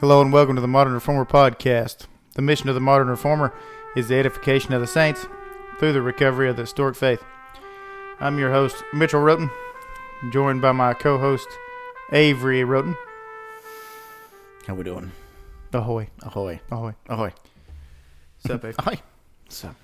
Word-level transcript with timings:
Hello 0.00 0.22
and 0.22 0.32
welcome 0.32 0.54
to 0.54 0.62
the 0.62 0.66
Modern 0.68 0.94
Reformer 0.94 1.26
Podcast. 1.26 2.06
The 2.34 2.40
mission 2.40 2.70
of 2.70 2.74
the 2.74 2.80
Modern 2.80 3.08
Reformer 3.08 3.52
is 3.94 4.08
the 4.08 4.16
edification 4.16 4.72
of 4.72 4.80
the 4.80 4.86
saints 4.86 5.26
through 5.78 5.92
the 5.92 6.00
recovery 6.00 6.48
of 6.48 6.56
the 6.56 6.62
historic 6.62 6.96
faith. 6.96 7.22
I'm 8.18 8.38
your 8.38 8.50
host, 8.50 8.82
Mitchell 8.94 9.20
Roten, 9.20 9.50
joined 10.32 10.62
by 10.62 10.72
my 10.72 10.94
co 10.94 11.18
host, 11.18 11.48
Avery 12.12 12.62
Roten. 12.62 12.96
How 14.66 14.74
we 14.74 14.84
doing? 14.84 15.12
Ahoy, 15.74 16.08
Ahoy. 16.22 16.60
ahoy. 16.70 16.94
Ahoy. 17.08 17.32
What's 18.42 18.54
up, 18.54 18.64
Avery? 18.64 18.74
Ahoy. 18.78 19.02
So. 19.50 19.74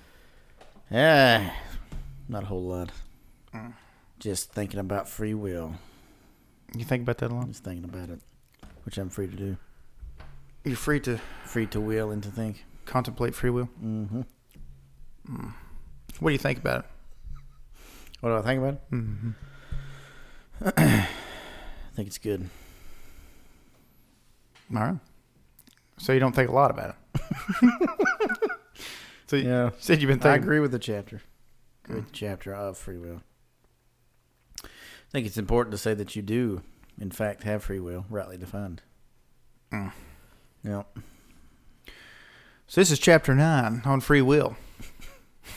Yeah. 0.89 1.53
Not 2.27 2.41
a 2.41 2.47
whole 2.47 2.63
lot. 2.63 2.91
Mm. 3.53 3.73
Just 4.17 4.51
thinking 4.51 4.79
about 4.79 5.07
free 5.07 5.35
will. 5.35 5.75
You 6.75 6.85
think 6.85 7.03
about 7.03 7.19
that 7.19 7.31
a 7.31 7.35
lot? 7.35 7.47
Just 7.47 7.63
thinking 7.63 7.83
about 7.83 8.09
it. 8.09 8.19
Which 8.83 8.97
I'm 8.97 9.09
free 9.09 9.27
to 9.27 9.35
do. 9.35 9.57
You're 10.67 10.75
free 10.77 10.99
to 11.01 11.19
Free 11.45 11.65
to 11.67 11.79
will 11.79 12.11
and 12.11 12.21
to 12.23 12.29
think. 12.29 12.65
contemplate 12.85 13.33
free 13.33 13.49
will. 13.49 13.69
Mm-hmm. 13.81 14.21
What 16.19 16.29
do 16.29 16.33
you 16.33 16.37
think 16.37 16.59
about 16.59 16.79
it? 16.81 16.85
What 18.19 18.29
do 18.29 18.35
I 18.37 18.41
think 18.41 18.59
about 18.61 18.73
it? 18.73 18.91
Mm-hmm. 18.91 19.29
I 20.77 21.07
think 21.95 22.07
it's 22.07 22.17
good. 22.17 22.49
All 24.75 24.81
right. 24.81 24.97
So 25.97 26.11
you 26.13 26.19
don't 26.19 26.35
think 26.35 26.49
a 26.49 26.53
lot 26.53 26.71
about 26.71 26.95
it? 27.15 27.29
so 29.27 29.35
you 29.37 29.47
Yeah. 29.47 29.69
said 29.79 30.01
you've 30.01 30.09
been 30.19 30.29
I 30.29 30.35
agree 30.35 30.59
with 30.59 30.71
the 30.71 30.79
chapter. 30.79 31.21
Agree 31.85 31.97
with 31.97 32.07
the 32.07 32.13
chapter 32.13 32.53
of 32.53 32.77
free 32.77 32.97
will. 32.97 33.21
I 34.63 34.67
think 35.11 35.25
it's 35.27 35.37
important 35.37 35.71
to 35.71 35.77
say 35.77 35.93
that 35.93 36.15
you 36.15 36.21
do, 36.21 36.61
in 36.99 37.11
fact, 37.11 37.43
have 37.43 37.63
free 37.63 37.79
will, 37.79 38.05
rightly 38.09 38.37
defined. 38.37 38.81
Mm. 39.71 39.91
Yeah. 40.67 40.83
So 42.67 42.81
this 42.81 42.91
is 42.91 42.99
chapter 42.99 43.33
nine 43.33 43.81
on 43.85 44.01
free 44.01 44.21
will. 44.21 44.57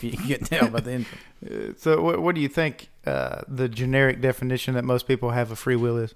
If 0.01 0.03
you 0.29 0.37
can 0.37 0.45
tell 0.45 0.69
by 0.69 0.79
the 0.79 0.93
intro. 0.93 1.17
Uh, 1.45 1.73
So 1.77 2.01
what, 2.01 2.21
what 2.21 2.35
do 2.35 2.41
you 2.41 2.47
think 2.47 2.89
uh, 3.05 3.41
the 3.47 3.67
generic 3.67 4.21
definition 4.21 4.75
that 4.75 4.85
most 4.85 5.07
people 5.07 5.31
have 5.31 5.51
of 5.51 5.59
free 5.59 5.75
will 5.75 5.97
is? 5.97 6.15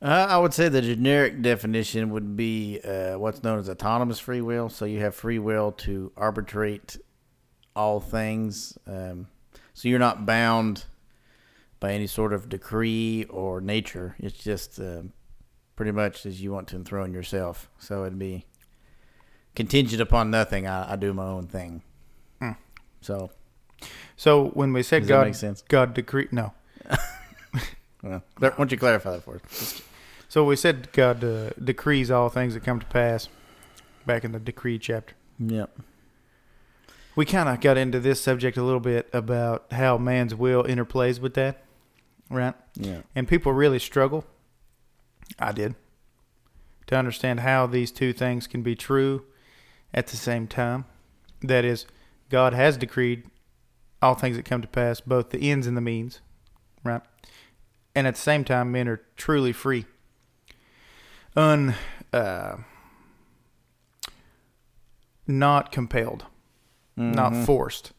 Uh, 0.00 0.26
I 0.28 0.38
would 0.38 0.54
say 0.54 0.68
the 0.68 0.80
generic 0.80 1.42
definition 1.42 2.10
would 2.10 2.36
be 2.36 2.80
uh, 2.82 3.18
what's 3.18 3.42
known 3.42 3.58
as 3.58 3.68
autonomous 3.68 4.18
free 4.18 4.40
will. 4.40 4.68
So 4.68 4.84
you 4.84 5.00
have 5.00 5.14
free 5.14 5.38
will 5.38 5.72
to 5.72 6.12
arbitrate 6.16 6.96
all 7.76 8.00
things. 8.00 8.78
Um, 8.86 9.28
so 9.74 9.88
you're 9.88 9.98
not 9.98 10.24
bound 10.26 10.86
by 11.78 11.92
any 11.92 12.06
sort 12.06 12.32
of 12.32 12.48
decree 12.48 13.26
or 13.28 13.60
nature. 13.60 14.16
It's 14.18 14.38
just 14.38 14.80
uh, 14.80 15.02
pretty 15.78 15.92
much 15.92 16.26
as 16.26 16.42
you 16.42 16.50
want 16.50 16.66
to 16.66 16.74
enthrone 16.74 17.12
yourself. 17.14 17.70
So 17.78 18.04
it'd 18.04 18.18
be 18.18 18.44
contingent 19.54 20.02
upon 20.02 20.28
nothing. 20.28 20.66
I, 20.66 20.94
I 20.94 20.96
do 20.96 21.14
my 21.14 21.24
own 21.24 21.46
thing. 21.46 21.82
Hmm. 22.40 22.50
So 23.00 23.30
So 24.16 24.46
when 24.48 24.72
we 24.72 24.82
said 24.82 25.06
God? 25.06 25.26
God 25.68 25.94
decree, 25.94 26.26
no. 26.32 26.52
Well, 28.02 28.22
why 28.38 28.50
don't 28.50 28.70
you 28.72 28.78
clarify 28.78 29.12
that 29.12 29.22
for 29.24 29.36
us? 29.36 29.82
So 30.28 30.44
we 30.44 30.56
said 30.56 30.90
God 30.92 31.22
uh, 31.22 31.50
decrees 31.62 32.10
all 32.10 32.28
things 32.28 32.54
that 32.54 32.64
come 32.64 32.78
to 32.80 32.86
pass. 32.86 33.28
Back 34.06 34.24
in 34.24 34.32
the 34.32 34.38
decree 34.40 34.78
chapter, 34.80 35.14
Yep. 35.38 35.78
we 37.14 37.24
kind 37.24 37.48
of 37.48 37.60
got 37.60 37.76
into 37.76 38.00
this 38.00 38.20
subject 38.20 38.56
a 38.56 38.62
little 38.64 38.80
bit 38.80 39.08
about 39.12 39.66
how 39.72 39.96
man's 39.98 40.34
will 40.34 40.62
interplays 40.64 41.20
with 41.20 41.34
that, 41.34 41.62
right? 42.30 42.54
Yeah. 42.74 43.02
And 43.14 43.28
people 43.28 43.52
really 43.52 43.78
struggle. 43.78 44.24
I 45.38 45.52
did 45.52 45.74
to 46.86 46.96
understand 46.96 47.40
how 47.40 47.66
these 47.66 47.90
two 47.92 48.12
things 48.12 48.46
can 48.46 48.62
be 48.62 48.74
true 48.74 49.24
at 49.92 50.06
the 50.08 50.16
same 50.16 50.46
time. 50.46 50.84
That 51.42 51.64
is, 51.64 51.86
God 52.30 52.54
has 52.54 52.76
decreed 52.76 53.24
all 54.00 54.14
things 54.14 54.36
that 54.36 54.44
come 54.44 54.62
to 54.62 54.68
pass, 54.68 55.00
both 55.00 55.30
the 55.30 55.50
ends 55.50 55.66
and 55.66 55.76
the 55.76 55.80
means, 55.82 56.20
right? 56.84 57.02
And 57.94 58.06
at 58.06 58.14
the 58.14 58.20
same 58.20 58.44
time, 58.44 58.72
men 58.72 58.88
are 58.88 59.02
truly 59.16 59.52
free, 59.52 59.84
un, 61.36 61.74
uh, 62.12 62.56
not 65.26 65.70
compelled, 65.72 66.24
not 66.96 67.32
Mhm. 67.32 67.44
forced. 67.44 67.92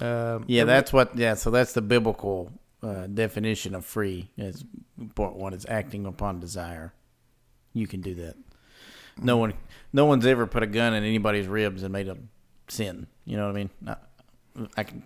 Um, 0.00 0.44
Yeah, 0.46 0.64
that's 0.64 0.92
what. 0.92 1.16
Yeah, 1.16 1.34
so 1.34 1.50
that's 1.50 1.72
the 1.72 1.82
biblical 1.82 2.52
uh, 2.82 3.06
definition 3.06 3.74
of 3.74 3.84
free. 3.84 4.30
Is 4.36 4.64
part 5.14 5.34
one 5.34 5.52
is 5.54 5.66
acting 5.68 6.06
upon 6.06 6.40
desire. 6.40 6.92
You 7.72 7.86
can 7.86 8.00
do 8.00 8.14
that. 8.14 8.36
No 9.20 9.36
one, 9.36 9.54
no 9.92 10.04
one's 10.04 10.26
ever 10.26 10.46
put 10.46 10.62
a 10.62 10.66
gun 10.66 10.94
in 10.94 11.02
anybody's 11.04 11.46
ribs 11.48 11.82
and 11.82 11.92
made 11.92 12.06
them 12.06 12.28
sin. 12.68 13.06
You 13.24 13.36
know 13.36 13.46
what 13.46 13.50
I 13.50 13.54
mean? 13.54 13.70
I, 13.86 13.96
I 14.76 14.82
can 14.84 15.02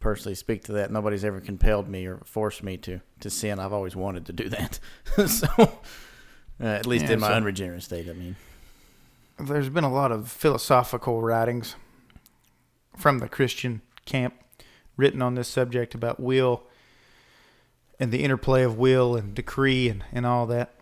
personally 0.00 0.34
speak 0.34 0.64
to 0.64 0.72
that. 0.72 0.90
Nobody's 0.90 1.24
ever 1.24 1.40
compelled 1.40 1.86
me 1.88 2.06
or 2.06 2.20
forced 2.24 2.62
me 2.62 2.76
to 2.78 3.00
to 3.20 3.28
sin. 3.30 3.58
I've 3.58 3.72
always 3.72 3.94
wanted 3.94 4.26
to 4.26 4.32
do 4.32 4.48
that. 4.48 4.80
so, 5.28 5.46
uh, 5.58 5.68
at 6.64 6.86
least 6.86 7.04
Yeah, 7.06 7.12
in 7.12 7.20
my 7.20 7.28
so- 7.28 7.34
unregenerate 7.34 7.82
state, 7.82 8.08
I 8.08 8.14
mean. 8.14 8.36
there's 9.38 9.68
been 9.68 9.84
a 9.84 9.92
lot 9.92 10.10
of 10.10 10.30
philosophical 10.30 11.20
writings 11.22 11.76
from 12.96 13.18
the 13.18 13.28
Christian 13.28 13.82
camp 14.06 14.34
written 14.96 15.22
on 15.22 15.34
this 15.34 15.48
subject 15.48 15.94
about 15.94 16.18
will 16.20 16.64
and 18.00 18.10
the 18.10 18.24
interplay 18.24 18.62
of 18.62 18.78
will 18.78 19.14
and 19.14 19.34
decree 19.34 19.88
and, 19.88 20.02
and 20.10 20.26
all 20.26 20.46
that. 20.46 20.74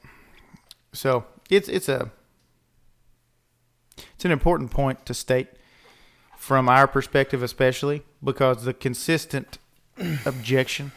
So 0.92 1.24
it's 1.50 1.68
it's 1.68 1.88
a 1.88 2.10
it's 4.14 4.24
an 4.24 4.30
important 4.30 4.70
point 4.70 5.04
to 5.06 5.12
state 5.12 5.48
from 6.38 6.68
our 6.68 6.86
perspective 6.86 7.42
especially 7.42 8.04
because 8.22 8.64
the 8.64 8.72
consistent 8.72 9.58
objection 10.24 10.92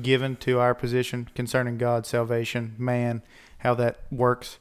given 0.00 0.36
to 0.36 0.58
our 0.58 0.74
position 0.74 1.28
concerning 1.34 1.76
God's 1.76 2.08
salvation, 2.08 2.74
man, 2.78 3.22
how 3.58 3.74
that 3.74 4.00
works. 4.10 4.58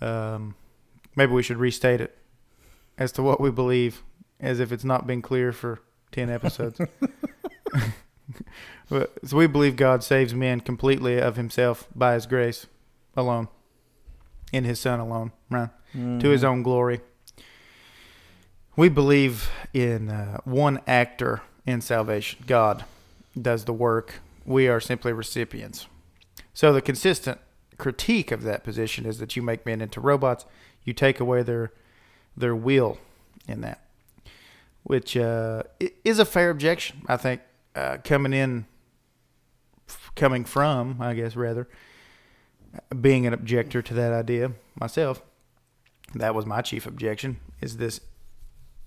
Um, 0.00 0.56
maybe 1.14 1.32
we 1.32 1.42
should 1.42 1.58
restate 1.58 2.00
it 2.00 2.16
as 2.98 3.12
to 3.12 3.22
what 3.22 3.40
we 3.40 3.50
believe, 3.50 4.02
as 4.40 4.58
if 4.58 4.72
it's 4.72 4.84
not 4.84 5.06
been 5.06 5.22
clear 5.22 5.52
for 5.52 5.80
ten 6.10 6.28
episodes. 6.28 6.80
So 8.88 9.36
we 9.36 9.46
believe 9.46 9.76
God 9.76 10.02
saves 10.02 10.34
men 10.34 10.60
completely 10.60 11.18
of 11.20 11.36
Himself 11.36 11.86
by 11.94 12.14
His 12.14 12.26
grace 12.26 12.66
alone, 13.16 13.48
in 14.52 14.64
His 14.64 14.80
Son 14.80 15.00
alone, 15.00 15.32
right? 15.50 15.70
To 16.20 16.28
His 16.30 16.44
own 16.44 16.62
glory. 16.62 17.00
We 18.76 18.88
believe 18.88 19.50
in 19.74 20.08
uh, 20.10 20.38
one 20.44 20.80
actor 20.86 21.42
in 21.66 21.80
salvation. 21.80 22.44
God 22.46 22.84
does 23.40 23.64
the 23.64 23.72
work. 23.72 24.20
We 24.44 24.68
are 24.68 24.80
simply 24.80 25.12
recipients. 25.12 25.86
So 26.54 26.72
the 26.72 26.80
consistent 26.80 27.38
critique 27.78 28.30
of 28.30 28.42
that 28.42 28.64
position 28.64 29.06
is 29.06 29.18
that 29.18 29.36
you 29.36 29.42
make 29.42 29.66
men 29.66 29.80
into 29.80 30.00
robots. 30.00 30.44
You 30.84 30.92
take 30.92 31.20
away 31.20 31.42
their 31.42 31.72
their 32.36 32.54
will 32.54 32.98
in 33.46 33.60
that, 33.62 33.80
which 34.84 35.16
uh, 35.16 35.64
is 36.04 36.18
a 36.18 36.24
fair 36.24 36.50
objection. 36.50 37.02
I 37.06 37.16
think 37.16 37.40
uh, 37.74 37.98
coming 38.04 38.32
in, 38.32 38.66
f- 39.88 40.10
coming 40.16 40.44
from, 40.44 41.00
I 41.00 41.14
guess 41.14 41.36
rather, 41.36 41.68
being 43.00 43.26
an 43.26 43.32
objector 43.32 43.82
to 43.82 43.94
that 43.94 44.12
idea 44.12 44.52
myself. 44.78 45.22
That 46.14 46.34
was 46.34 46.46
my 46.46 46.60
chief 46.62 46.86
objection: 46.86 47.38
is 47.60 47.76
this 47.76 48.00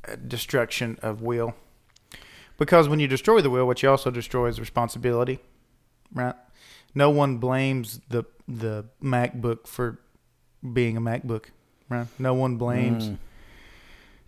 uh, 0.08 0.16
destruction 0.28 0.98
of 1.02 1.22
will. 1.22 1.56
Because 2.58 2.88
when 2.88 3.00
you 3.00 3.08
destroy 3.08 3.42
the 3.42 3.50
will, 3.50 3.66
what 3.66 3.82
you 3.82 3.90
also 3.90 4.12
destroy 4.12 4.48
is 4.48 4.60
responsibility, 4.60 5.40
right? 6.14 6.36
No 6.94 7.10
one 7.10 7.38
blames 7.38 8.00
the 8.10 8.24
the 8.48 8.86
MacBook 9.02 9.68
for 9.68 10.00
being 10.74 10.98
a 10.98 11.02
MacBook, 11.02 11.46
right? 11.90 12.08
No 12.20 12.34
one 12.34 12.58
blames 12.58 13.08
Mm. 13.10 13.18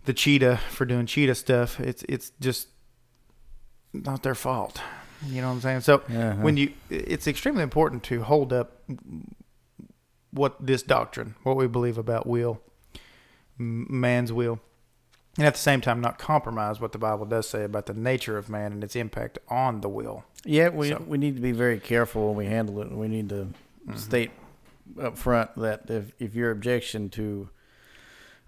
the 0.06 0.12
cheetah 0.14 0.56
for 0.70 0.84
doing 0.86 1.06
cheetah 1.06 1.34
stuff. 1.34 1.78
It's 1.80 2.02
it's 2.08 2.32
just 2.40 2.68
not 4.04 4.22
their 4.22 4.34
fault. 4.34 4.80
You 5.26 5.40
know 5.40 5.48
what 5.48 5.54
I'm 5.54 5.60
saying? 5.60 5.80
So 5.80 5.96
Uh-huh. 6.08 6.34
when 6.42 6.56
you, 6.56 6.72
it's 6.90 7.26
extremely 7.26 7.62
important 7.62 8.02
to 8.04 8.22
hold 8.22 8.52
up 8.52 8.80
what 10.30 10.64
this 10.64 10.82
doctrine, 10.82 11.34
what 11.42 11.56
we 11.56 11.66
believe 11.66 11.98
about 11.98 12.26
will, 12.26 12.60
man's 13.58 14.32
will, 14.32 14.60
and 15.38 15.46
at 15.46 15.54
the 15.54 15.60
same 15.60 15.80
time 15.80 16.00
not 16.00 16.18
compromise 16.18 16.80
what 16.80 16.92
the 16.92 16.98
Bible 16.98 17.24
does 17.26 17.48
say 17.48 17.64
about 17.64 17.86
the 17.86 17.94
nature 17.94 18.36
of 18.38 18.48
man 18.48 18.72
and 18.72 18.82
its 18.84 18.96
impact 18.96 19.38
on 19.48 19.80
the 19.80 19.88
will. 19.88 20.24
Yeah, 20.44 20.68
we 20.68 20.90
So- 20.90 21.04
we 21.06 21.18
need 21.18 21.36
to 21.36 21.42
be 21.42 21.52
very 21.52 21.78
careful 21.80 22.28
when 22.28 22.36
we 22.36 22.46
handle 22.46 22.80
it. 22.80 22.88
And 22.88 22.98
we 22.98 23.08
need 23.08 23.28
to 23.30 23.48
Mm-hmm. 23.86 23.96
state 23.98 24.30
up 25.00 25.16
front 25.16 25.54
that 25.56 25.88
if 25.88 26.10
if 26.18 26.34
your 26.34 26.50
objection 26.50 27.08
to 27.10 27.48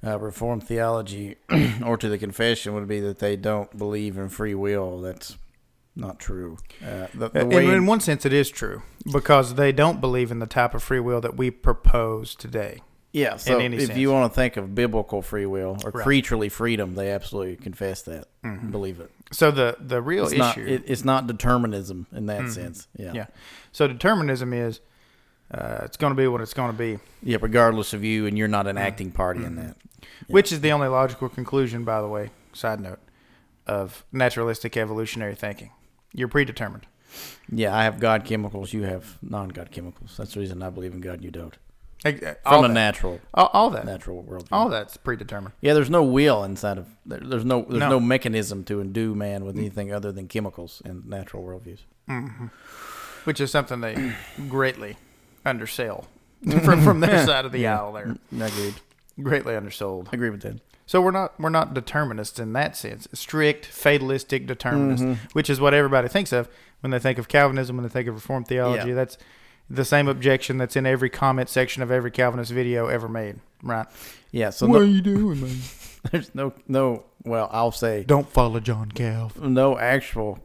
uh, 0.06 0.18
Reformed 0.18 0.64
theology 0.64 1.36
or 1.84 1.96
to 1.96 2.08
the 2.08 2.18
confession 2.18 2.74
would 2.74 2.86
be 2.88 3.00
that 3.00 3.18
they 3.18 3.36
don't 3.36 3.76
believe 3.76 4.16
in 4.16 4.28
free 4.28 4.54
will, 4.54 5.00
that's 5.00 5.36
not 5.96 6.18
true. 6.20 6.58
Uh, 6.84 7.08
the, 7.14 7.28
the 7.30 7.40
In, 7.58 7.70
in 7.70 7.86
one 7.86 8.00
sense, 8.00 8.24
it 8.24 8.32
is 8.32 8.50
true 8.50 8.82
because 9.12 9.54
they 9.54 9.72
don't 9.72 10.00
believe 10.00 10.30
in 10.30 10.38
the 10.38 10.46
type 10.46 10.74
of 10.74 10.82
free 10.82 11.00
will 11.00 11.20
that 11.20 11.36
we 11.36 11.50
propose 11.50 12.34
today. 12.36 12.80
Yeah, 13.10 13.36
so 13.36 13.58
any 13.58 13.78
if 13.78 13.86
sense. 13.86 13.98
you 13.98 14.12
want 14.12 14.30
to 14.30 14.36
think 14.36 14.56
of 14.58 14.74
biblical 14.74 15.22
free 15.22 15.46
will 15.46 15.78
or 15.82 15.90
Right. 15.90 16.04
creaturely 16.04 16.50
freedom, 16.50 16.94
they 16.94 17.10
absolutely 17.10 17.56
confess 17.56 18.02
that, 18.02 18.28
Mm-hmm. 18.44 18.70
believe 18.70 19.00
it. 19.00 19.10
So 19.32 19.50
the 19.50 19.76
the 19.80 20.00
real 20.02 20.24
It's 20.24 20.32
issue, 20.34 20.40
not 20.40 20.58
it, 20.58 20.82
it's 20.86 21.04
not 21.04 21.26
determinism 21.26 22.06
in 22.14 22.26
that 22.26 22.48
sense. 22.50 22.86
Yeah. 22.96 23.12
yeah. 23.14 23.26
So 23.72 23.88
determinism 23.88 24.52
is 24.52 24.80
uh, 25.52 25.80
it's 25.84 25.96
going 25.96 26.10
to 26.12 26.16
be 26.16 26.26
what 26.28 26.40
it's 26.40 26.54
going 26.54 26.70
to 26.72 26.76
be, 26.76 26.98
Yeah, 27.22 27.38
regardless 27.40 27.92
of 27.92 28.04
you, 28.04 28.26
and 28.26 28.36
you're 28.36 28.48
not 28.48 28.66
an 28.66 28.76
Mm-hmm. 28.76 28.86
acting 28.86 29.10
party 29.12 29.44
in 29.44 29.56
that. 29.56 29.76
which 30.26 30.52
is 30.52 30.60
the 30.60 30.72
only 30.72 30.88
logical 30.88 31.28
conclusion, 31.28 31.84
by 31.84 32.00
the 32.00 32.08
way. 32.08 32.30
Side 32.52 32.80
note 32.80 32.98
of 33.66 34.04
naturalistic 34.12 34.76
evolutionary 34.76 35.34
thinking. 35.34 35.70
You're 36.12 36.28
predetermined. 36.28 36.86
Yeah, 37.50 37.74
I 37.76 37.84
have 37.84 37.98
God 38.00 38.24
chemicals. 38.24 38.72
You 38.72 38.82
have 38.82 39.16
non-God 39.22 39.70
chemicals. 39.70 40.16
That's 40.18 40.34
the 40.34 40.40
reason 40.40 40.62
I 40.62 40.70
believe 40.70 40.92
in 40.92 41.00
God. 41.00 41.22
You 41.24 41.30
don't. 41.30 41.56
Uh, 42.04 42.12
From 42.12 42.34
All 42.46 42.64
a 42.64 42.68
that, 42.68 42.74
natural, 42.74 43.20
all, 43.34 43.50
all 43.52 43.70
that, 43.70 43.84
natural 43.84 44.22
world. 44.22 44.46
all 44.52 44.68
that's 44.68 44.96
predetermined. 44.96 45.54
Yeah, 45.60 45.74
there's 45.74 45.90
no 45.90 46.04
will 46.04 46.44
inside 46.44 46.78
of 46.78 46.86
there, 47.04 47.18
there's 47.20 47.44
no 47.44 47.62
there's 47.62 47.80
No. 47.80 47.88
no. 47.90 48.00
mechanism 48.00 48.62
to 48.64 48.80
endue 48.80 49.16
man 49.16 49.44
with 49.44 49.56
anything 49.58 49.92
other 49.92 50.12
than 50.12 50.28
chemicals 50.28 50.80
in 50.84 51.02
natural 51.06 51.42
worldviews. 51.42 51.80
which 53.24 53.40
is 53.40 53.50
something 53.50 53.80
they 53.80 54.14
greatly 54.48 54.96
undersell 55.48 56.06
from 56.64 56.82
from 56.82 57.00
their 57.00 57.24
side 57.26 57.44
of 57.44 57.52
the 57.52 57.66
aisle. 57.66 57.92
There, 57.92 58.16
Agreed. 58.46 58.74
greatly 59.20 59.54
undersold. 59.56 60.08
Agree 60.12 60.30
with 60.30 60.42
that. 60.42 60.60
So 60.86 61.00
we're 61.02 61.10
not 61.10 61.38
we're 61.40 61.48
not 61.50 61.74
determinists 61.74 62.38
in 62.38 62.52
that 62.54 62.76
sense. 62.76 63.08
Strict 63.12 63.66
fatalistic 63.66 64.46
determinists, 64.46 65.04
Mm-hmm. 65.04 65.24
which 65.32 65.50
is 65.50 65.60
what 65.60 65.74
everybody 65.74 66.08
thinks 66.08 66.32
of 66.32 66.48
when 66.80 66.90
they 66.92 66.98
think 66.98 67.18
of 67.18 67.28
Calvinism, 67.28 67.76
when 67.76 67.82
they 67.82 67.88
think 67.90 68.08
of 68.08 68.14
Reformed 68.14 68.46
theology. 68.46 68.90
Yeah. 68.90 68.94
That's 68.94 69.18
the 69.68 69.84
same 69.84 70.08
objection 70.08 70.56
that's 70.56 70.76
in 70.76 70.86
every 70.86 71.10
comment 71.10 71.48
section 71.50 71.82
of 71.82 71.90
every 71.90 72.10
Calvinist 72.10 72.52
video 72.52 72.86
ever 72.86 73.08
made. 73.08 73.40
Right? 73.62 73.86
Yeah. 74.30 74.50
So 74.50 74.66
what 74.66 74.76
no, 74.78 74.80
are 74.84 74.88
you 74.88 75.00
doing, 75.02 75.40
man? 75.42 75.56
there's 76.12 76.34
no 76.34 76.52
no. 76.68 77.04
Well, 77.24 77.48
I'll 77.52 77.72
say 77.72 78.04
Don't 78.04 78.28
follow 78.30 78.60
John 78.60 78.90
Calv. 78.92 79.36
no 79.40 79.76
actual 79.78 80.38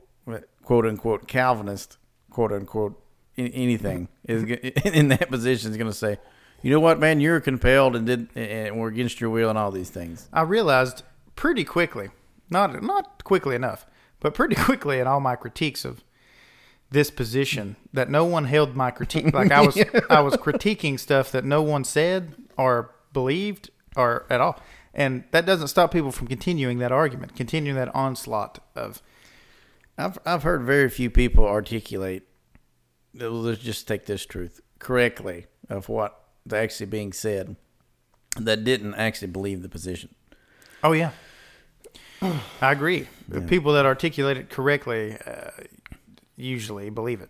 quote 0.64 0.86
unquote 0.86 1.28
Calvinist 1.28 1.98
quote 2.30 2.52
unquote 2.52 3.00
in- 3.36 3.48
anything 3.48 4.10
is 4.26 4.44
in 4.86 5.10
that 5.10 5.30
position 5.30 5.72
is 5.72 5.78
going 5.78 5.90
to 5.90 5.98
say, 5.98 6.18
you 6.62 6.72
know 6.72 6.80
what, 6.80 7.00
man, 7.00 7.20
you're 7.20 7.42
compelled 7.42 7.96
and 7.96 8.08
did 8.08 8.30
and 8.36 8.80
we're 8.80 8.88
against 8.88 9.20
your 9.20 9.30
will 9.30 9.50
and 9.50 9.58
all 9.58 9.72
these 9.72 9.90
things. 9.90 10.30
I 10.32 10.42
realized 10.42 11.04
pretty 11.36 11.64
quickly, 11.64 12.10
not 12.50 12.82
not 12.82 13.24
quickly 13.24 13.56
enough, 13.56 13.86
but 14.20 14.34
pretty 14.34 14.56
quickly 14.68 15.00
in 15.00 15.08
all 15.08 15.20
my 15.20 15.36
critiques 15.36 15.86
of 15.86 16.04
this 16.90 17.10
position 17.10 17.76
that 17.92 18.10
no 18.10 18.24
one 18.24 18.46
held 18.46 18.76
my 18.76 18.92
critique 18.92 19.34
like 19.34 19.52
I 19.52 19.62
was 19.62 19.78
I 20.10 20.22
was 20.22 20.36
critiquing 20.36 21.00
stuff 21.00 21.32
that 21.32 21.44
no 21.44 21.62
one 21.62 21.84
said 21.84 22.36
or 22.58 22.92
believed 23.12 23.70
or 23.96 24.26
at 24.30 24.42
all. 24.42 24.60
And 24.94 25.24
that 25.32 25.46
doesn't 25.46 25.70
stop 25.70 25.92
people 25.92 26.12
from 26.12 26.28
continuing 26.28 26.78
that 26.78 26.92
argument, 26.92 27.36
continuing 27.36 27.76
that 27.78 27.94
onslaught 27.96 28.60
of 28.76 29.02
I've 29.98 30.18
I've 30.26 30.44
heard 30.44 30.64
very 30.64 30.90
few 30.90 31.10
people 31.10 31.46
articulate. 31.46 32.24
Let's 33.16 33.62
just 33.62 33.88
take 33.88 34.06
this 34.06 34.26
truth 34.26 34.62
correctly 34.80 35.46
of 35.70 35.88
what 35.90 36.20
is 36.46 36.54
actually 36.54 36.88
being 36.88 37.14
said 37.14 37.56
that 38.38 38.64
didn't 38.64 38.96
actually 38.96 39.28
believe 39.30 39.62
the 39.62 39.70
position. 39.70 40.16
Oh 40.84 40.92
yeah. 40.94 41.12
I 42.62 42.72
agree. 42.72 43.08
The 43.28 43.42
people 43.42 43.74
that 43.74 43.86
articulate 43.86 44.38
it 44.38 44.50
correctly 44.50 45.18
uh, 45.26 45.52
usually 46.38 46.90
believe 46.90 47.22
it, 47.22 47.30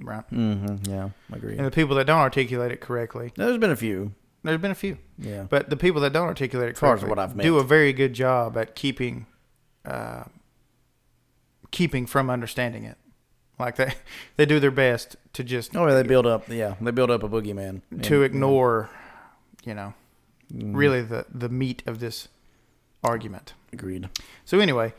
right? 0.00 0.28
Mm-hmm. 0.30 0.90
Yeah, 0.90 1.10
I 1.32 1.36
agree. 1.36 1.56
And 1.56 1.64
the 1.66 1.70
people 1.70 1.94
that 1.96 2.06
don't 2.06 2.18
articulate 2.18 2.72
it 2.72 2.80
correctly, 2.80 3.32
There's 3.36 3.58
been 3.58 3.70
a 3.70 3.76
few. 3.76 4.12
there's 4.42 4.60
been 4.60 4.72
a 4.72 4.76
few. 4.76 4.98
Yeah. 5.18 5.44
But 5.48 5.70
the 5.70 5.76
people 5.76 6.00
that 6.02 6.12
don't 6.12 6.26
articulate 6.26 6.70
it 6.70 6.76
far 6.76 6.94
as 6.94 7.00
correctly 7.00 7.08
what 7.10 7.18
I've 7.20 7.36
met. 7.36 7.44
do 7.44 7.58
a 7.58 7.64
very 7.64 7.92
good 7.92 8.12
job 8.14 8.56
at 8.56 8.74
keeping, 8.74 9.26
uh, 9.84 10.24
keeping 11.70 12.06
from 12.06 12.28
understanding 12.28 12.84
it. 12.84 12.98
Like 13.58 13.76
they, 13.76 13.94
they 14.36 14.46
do 14.46 14.58
their 14.60 14.70
best 14.70 15.16
to 15.34 15.44
just 15.44 15.76
Oh, 15.76 15.86
yeah, 15.86 15.94
they 15.94 16.02
build 16.02 16.26
up. 16.26 16.48
Yeah, 16.48 16.74
they 16.80 16.90
build 16.90 17.10
up 17.10 17.22
a 17.22 17.28
boogeyman 17.28 17.82
to 18.02 18.16
And- 18.16 18.24
ignore, 18.24 18.90
you 19.64 19.74
know, 19.74 19.94
Mhm. 20.52 20.74
really 20.76 21.02
the 21.02 21.26
the 21.32 21.48
meat 21.48 21.82
of 21.86 21.98
this 22.00 22.28
argument. 23.04 23.54
Agreed. 23.72 24.08
So 24.44 24.58
anyway, 24.60 24.92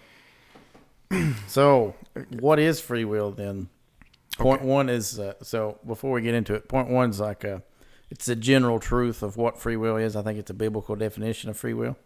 So, 1.48 1.96
what 2.40 2.58
is 2.60 2.80
free 2.82 3.06
will 3.06 3.32
then? 3.32 3.70
Point 4.38 4.64
one 4.64 4.90
is 4.90 5.20
uh, 5.20 5.34
so 5.44 5.78
before 5.86 6.12
we 6.12 6.22
get 6.22 6.34
into 6.34 6.56
it, 6.56 6.68
point 6.68 6.90
one 6.90 7.12
is 7.12 7.20
like 7.20 7.44
a, 7.44 7.62
it's 8.10 8.28
a 8.28 8.36
general 8.36 8.80
truth 8.80 9.22
of 9.22 9.38
what 9.38 9.60
free 9.60 9.78
will 9.78 9.96
is. 9.98 10.16
I 10.16 10.24
think 10.24 10.40
it's 10.40 10.50
a 10.50 10.56
biblical 10.56 10.96
definition 10.96 11.50
of 11.52 11.58
free 11.58 11.74
will. 11.76 11.98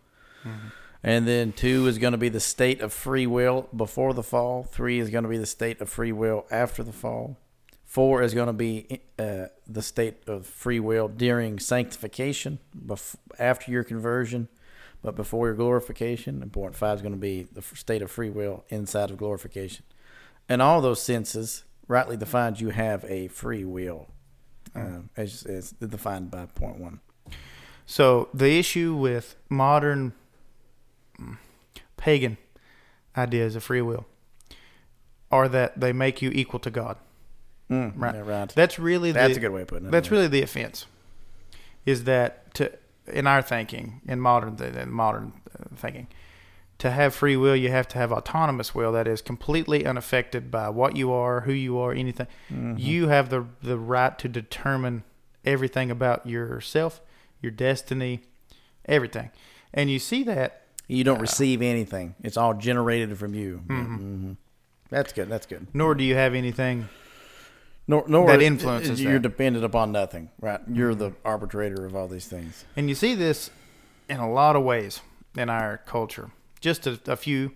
And 1.03 1.27
then 1.27 1.51
two 1.51 1.87
is 1.87 1.97
going 1.97 2.13
to 2.13 2.17
be 2.17 2.29
the 2.29 2.39
state 2.39 2.81
of 2.81 2.91
free 2.91 3.27
will 3.27 3.69
before 3.75 4.13
the 4.13 4.23
fall. 4.23 4.63
Three 4.63 4.99
is 4.99 5.09
going 5.09 5.23
to 5.23 5.29
be 5.29 5.37
the 5.37 5.45
state 5.45 5.79
of 5.79 5.89
free 5.89 6.11
will 6.11 6.45
after 6.49 6.83
the 6.83 6.91
fall. 6.91 7.37
Four 7.85 8.21
is 8.21 8.33
going 8.33 8.47
to 8.47 8.53
be 8.53 9.01
uh, 9.17 9.45
the 9.65 9.81
state 9.81 10.27
of 10.27 10.45
free 10.45 10.79
will 10.79 11.07
during 11.07 11.57
sanctification, 11.59 12.59
bef- 12.77 13.15
after 13.39 13.71
your 13.71 13.83
conversion, 13.83 14.49
but 15.01 15.15
before 15.15 15.47
your 15.47 15.55
glorification. 15.55 16.41
And 16.41 16.51
point 16.51 16.75
five 16.75 16.97
is 16.97 17.01
going 17.01 17.13
to 17.13 17.19
be 17.19 17.43
the 17.43 17.61
state 17.61 18.01
of 18.01 18.11
free 18.11 18.29
will 18.29 18.65
inside 18.69 19.09
of 19.09 19.17
glorification. 19.17 19.85
In 20.49 20.61
all 20.61 20.81
those 20.81 21.01
senses, 21.01 21.63
rightly 21.87 22.17
defined, 22.17 22.59
you 22.59 22.69
have 22.69 23.05
a 23.05 23.29
free 23.29 23.63
will, 23.63 24.07
uh, 24.75 24.99
as, 25.15 25.43
as 25.43 25.71
defined 25.71 26.29
by 26.29 26.45
point 26.47 26.79
one. 26.79 26.99
so 27.85 28.27
the 28.33 28.59
issue 28.59 28.95
with 28.95 29.37
modern 29.49 30.13
pagan 31.97 32.37
ideas 33.17 33.55
of 33.55 33.63
free 33.63 33.81
will 33.81 34.05
are 35.31 35.49
that 35.49 35.79
they 35.79 35.91
make 35.91 36.21
you 36.21 36.29
equal 36.31 36.59
to 36.59 36.69
God. 36.69 36.97
Mm, 37.69 37.93
Right. 37.95 38.15
yeah, 38.15 38.21
right. 38.21 38.49
That's 38.49 38.79
really 38.79 39.11
That's 39.11 39.33
the, 39.33 39.39
a 39.39 39.41
good 39.41 39.51
way 39.51 39.61
of 39.63 39.67
putting 39.67 39.87
it. 39.87 39.91
That's 39.91 40.09
really 40.09 40.27
the 40.27 40.41
offense. 40.41 40.85
Is 41.85 42.05
that 42.05 42.53
to 42.55 42.71
in 43.07 43.27
our 43.27 43.41
thinking, 43.41 44.01
in 44.07 44.19
modern 44.19 44.61
in 44.61 44.91
modern 44.91 45.33
uh, 45.57 45.75
thinking, 45.75 46.07
to 46.77 46.91
have 46.91 47.13
free 47.15 47.35
will, 47.35 47.55
you 47.55 47.69
have 47.69 47.87
to 47.89 47.97
have 47.97 48.11
autonomous 48.11 48.75
will 48.75 48.91
that 48.93 49.07
is 49.07 49.21
completely 49.21 49.85
unaffected 49.85 50.51
by 50.51 50.69
what 50.69 50.95
you 50.95 51.11
are, 51.11 51.41
who 51.41 51.51
you 51.53 51.77
are, 51.77 51.91
anything. 51.91 52.27
Mm-hmm. 52.51 52.75
You 52.77 53.07
have 53.07 53.29
the 53.29 53.45
the 53.61 53.77
right 53.77 54.17
to 54.19 54.29
determine 54.29 55.03
everything 55.43 55.91
about 55.91 56.25
yourself, 56.25 57.01
your 57.41 57.51
destiny, 57.51 58.21
everything. 58.85 59.31
And 59.73 59.89
you 59.89 59.99
see 59.99 60.23
that 60.23 60.66
You 60.87 61.03
don't 61.03 61.19
receive 61.19 61.61
anything. 61.61 62.15
It's 62.23 62.37
all 62.37 62.53
generated 62.53 63.17
from 63.17 63.33
you. 63.33 63.57
hmm 63.67 64.33
That's 64.89 65.11
good. 65.13 65.29
That's 65.29 65.45
good. 65.45 65.67
nor 65.73 65.95
do 65.95 66.03
you 66.03 66.15
have 66.15 66.33
anything 66.33 66.87
Nor, 67.89 68.03
nor 68.07 68.27
That 68.27 68.41
influences 68.41 69.01
You're 69.01 69.13
that. 69.13 69.21
dependent 69.21 69.63
upon 69.63 69.91
nothing, 69.93 70.29
right? 70.41 70.59
You're 70.71 70.93
the 70.95 71.13
arbitrator 71.23 71.85
of 71.85 71.95
all 71.95 72.07
these 72.09 72.27
things. 72.27 72.65
And 72.75 72.89
you 72.89 72.95
see 72.95 73.15
this 73.15 73.49
in 74.09 74.17
a 74.17 74.29
lot 74.29 74.55
of 74.57 74.63
ways 74.63 74.99
in 75.37 75.49
our 75.49 75.77
culture. 75.85 76.31
Just 76.59 76.85
a, 76.87 76.99
a 77.07 77.15
few. 77.15 77.51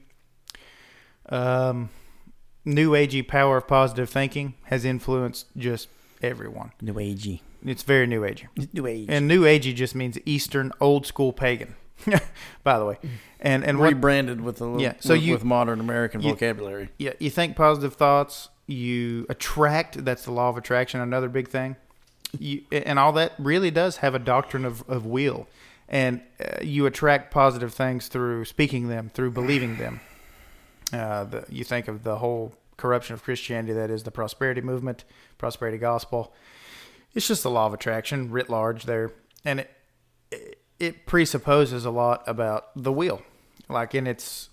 Um, 1.29 1.89
new 2.65 2.91
agey 2.91 3.27
power 3.27 3.57
of 3.57 3.67
positive 3.67 4.09
thinking 4.09 4.53
has 4.65 4.85
influenced 4.85 5.47
just 5.57 5.89
everyone. 6.21 6.71
New 6.81 6.93
agey. 6.93 7.41
It's 7.65 7.83
very 7.83 8.07
new 8.07 8.21
agey. 8.21 8.47
New 8.73 8.87
age. 8.87 9.07
And 9.09 9.27
new 9.27 9.43
agey 9.43 9.75
just 9.75 9.95
means 9.95 10.17
Eastern 10.25 10.71
old 10.79 11.05
school 11.05 11.31
pagan, 11.33 11.75
by 12.63 12.77
the 12.79 12.85
way. 12.85 12.97
And 13.39 13.63
and 13.63 13.79
what 13.79 13.87
rebranded 13.93 14.41
with 14.41 14.61
a 14.61 14.65
little, 14.65 14.81
Yeah, 14.81 14.93
so 14.99 15.13
with, 15.13 15.23
you- 15.23 15.33
with 15.33 15.43
modern 15.43 15.79
American 15.79 16.21
you- 16.21 16.31
vocabulary. 16.31 16.89
yeah, 16.97 17.13
you 17.19 17.29
think 17.29 17.55
positive 17.55 17.95
thoughts, 17.95 18.49
you 18.67 19.25
attract. 19.29 20.03
That's 20.05 20.23
the 20.25 20.31
law 20.31 20.49
of 20.49 20.57
attraction. 20.57 21.01
Another 21.01 21.29
big 21.29 21.47
thing. 21.47 21.75
You 22.39 22.61
and 22.71 22.97
all 22.99 23.11
that 23.13 23.33
really 23.39 23.71
does 23.71 23.97
have 23.97 24.15
a 24.15 24.19
doctrine 24.19 24.63
of 24.65 24.87
of 24.89 25.05
will, 25.05 25.47
and 25.89 26.21
uh, 26.39 26.57
you 26.61 26.85
attract 26.85 27.31
positive 27.31 27.73
things 27.73 28.07
through 28.07 28.45
speaking 28.45 28.87
them, 28.87 29.09
through 29.13 29.31
believing 29.31 29.77
them. 29.77 29.99
Uh, 30.93 31.23
the, 31.25 31.45
you 31.49 31.63
think 31.63 31.87
of 31.87 32.03
the 32.03 32.17
whole 32.17 32.53
corruption 32.77 33.13
of 33.13 33.23
Christianity 33.23 33.73
that 33.73 33.89
is 33.89 34.03
the 34.03 34.11
prosperity 34.11 34.61
movement, 34.61 35.03
prosperity 35.37 35.77
gospel. 35.77 36.33
It's 37.13 37.27
just 37.27 37.43
the 37.43 37.49
law 37.51 37.65
of 37.67 37.73
attraction 37.73 38.31
writ 38.31 38.49
large 38.49 38.83
there, 38.85 39.11
and 39.43 39.59
it 39.61 39.69
it- 40.81 41.05
presupposes 41.05 41.85
a 41.85 41.91
lot 41.91 42.23
about 42.27 42.69
the 42.75 42.91
wheel, 42.91 43.21
like 43.69 43.93
in 43.95 44.07
its 44.07 44.49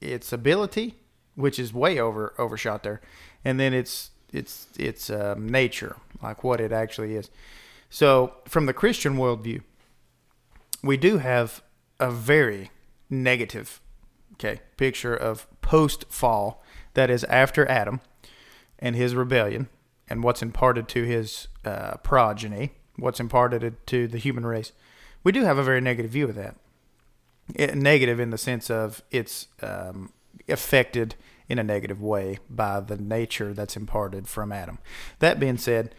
its 0.00 0.32
ability, 0.32 0.94
which 1.34 1.58
is 1.58 1.74
way 1.74 2.00
over 2.00 2.34
overshot 2.38 2.82
there, 2.82 3.00
and 3.44 3.60
then 3.60 3.74
its 3.74 4.10
its 4.32 4.68
its 4.78 5.10
um, 5.10 5.48
nature, 5.48 5.96
like 6.22 6.42
what 6.42 6.60
it 6.60 6.72
actually 6.72 7.14
is. 7.14 7.30
So, 7.90 8.34
from 8.46 8.66
the 8.66 8.72
Christian 8.72 9.16
worldview, 9.16 9.62
we 10.82 10.96
do 10.96 11.18
have 11.18 11.62
a 11.98 12.10
very 12.10 12.70
negative, 13.10 13.80
okay, 14.34 14.60
picture 14.76 15.14
of 15.14 15.46
post 15.60 16.06
fall 16.08 16.62
that 16.94 17.10
is 17.10 17.24
after 17.24 17.68
Adam 17.68 18.00
and 18.78 18.96
his 18.96 19.14
rebellion 19.14 19.68
and 20.08 20.22
what's 20.22 20.40
imparted 20.42 20.88
to 20.88 21.02
his 21.04 21.48
uh, 21.64 21.96
progeny, 21.98 22.72
what's 22.96 23.20
imparted 23.20 23.76
to 23.86 24.08
the 24.08 24.18
human 24.18 24.46
race. 24.46 24.72
We 25.24 25.32
do 25.32 25.44
have 25.44 25.58
a 25.58 25.62
very 25.62 25.80
negative 25.80 26.10
view 26.10 26.28
of 26.28 26.34
that. 26.34 26.56
It, 27.54 27.74
negative 27.74 28.20
in 28.20 28.30
the 28.30 28.38
sense 28.38 28.70
of 28.70 29.02
it's 29.10 29.48
um, 29.62 30.12
affected 30.48 31.16
in 31.48 31.58
a 31.58 31.64
negative 31.64 32.00
way 32.00 32.38
by 32.48 32.80
the 32.80 32.96
nature 32.96 33.52
that's 33.52 33.76
imparted 33.76 34.28
from 34.28 34.52
Adam. 34.52 34.78
That 35.18 35.40
being 35.40 35.58
said, 35.58 35.94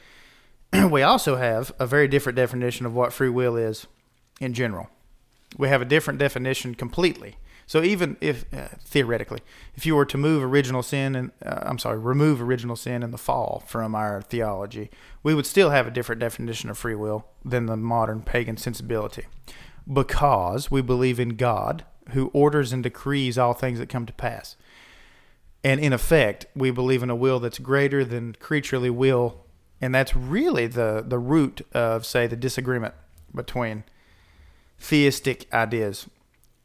we 0.90 1.02
also 1.04 1.36
have 1.36 1.74
a 1.78 1.86
very 1.86 2.08
different 2.08 2.38
definition 2.38 2.86
of 2.86 2.96
what 2.96 3.12
free 3.12 3.30
will 3.30 3.58
is 3.58 3.86
in 4.40 4.54
general. 4.54 4.90
We 5.58 5.68
have 5.68 5.82
a 5.82 5.86
different 5.86 6.20
definition 6.20 6.76
completely. 6.76 7.36
So 7.72 7.82
even 7.82 8.18
if 8.20 8.44
uh, 8.54 8.68
theoretically, 8.84 9.40
if 9.76 9.86
you 9.86 9.96
were 9.96 10.04
to 10.08 10.18
move 10.18 10.44
original 10.44 10.84
sin 10.84 11.16
and 11.16 11.32
uh, 11.42 11.60
I'm 11.62 11.80
sorry, 11.80 12.00
remove 12.00 12.42
original 12.42 12.76
sin 12.76 13.02
and 13.02 13.14
the 13.14 13.18
fall 13.18 13.64
from 13.66 13.96
our 13.96 14.22
theology, 14.22 14.92
we 15.24 15.34
would 15.34 15.46
still 15.46 15.70
have 15.70 15.88
a 15.88 15.90
different 15.90 16.20
definition 16.20 16.70
of 16.70 16.78
free 16.78 16.96
will 16.96 17.28
than 17.46 17.68
the 17.68 17.78
modern 17.78 18.24
pagan 18.24 18.58
sensibility, 18.58 19.26
because 19.88 20.70
we 20.70 20.82
believe 20.82 21.18
in 21.18 21.38
God 21.38 21.86
who 22.10 22.30
orders 22.34 22.74
and 22.74 22.84
decrees 22.84 23.38
all 23.38 23.54
things 23.54 23.80
that 23.80 23.88
come 23.88 24.06
to 24.06 24.12
pass. 24.12 24.58
And 25.64 25.80
in 25.80 25.94
effect, 25.94 26.48
we 26.54 26.72
believe 26.72 27.04
in 27.04 27.10
a 27.10 27.16
will 27.16 27.40
that's 27.40 27.58
greater 27.58 28.04
than 28.04 28.34
creaturely 28.34 28.90
will, 28.90 29.46
and 29.80 29.96
that's 29.96 30.14
really 30.14 30.68
the 30.68 31.06
the 31.08 31.20
root 31.20 31.66
of 31.74 32.06
say 32.06 32.28
the 32.28 32.36
disagreement 32.36 32.96
between 33.34 33.86
theistic 34.78 35.48
ideas 35.54 36.10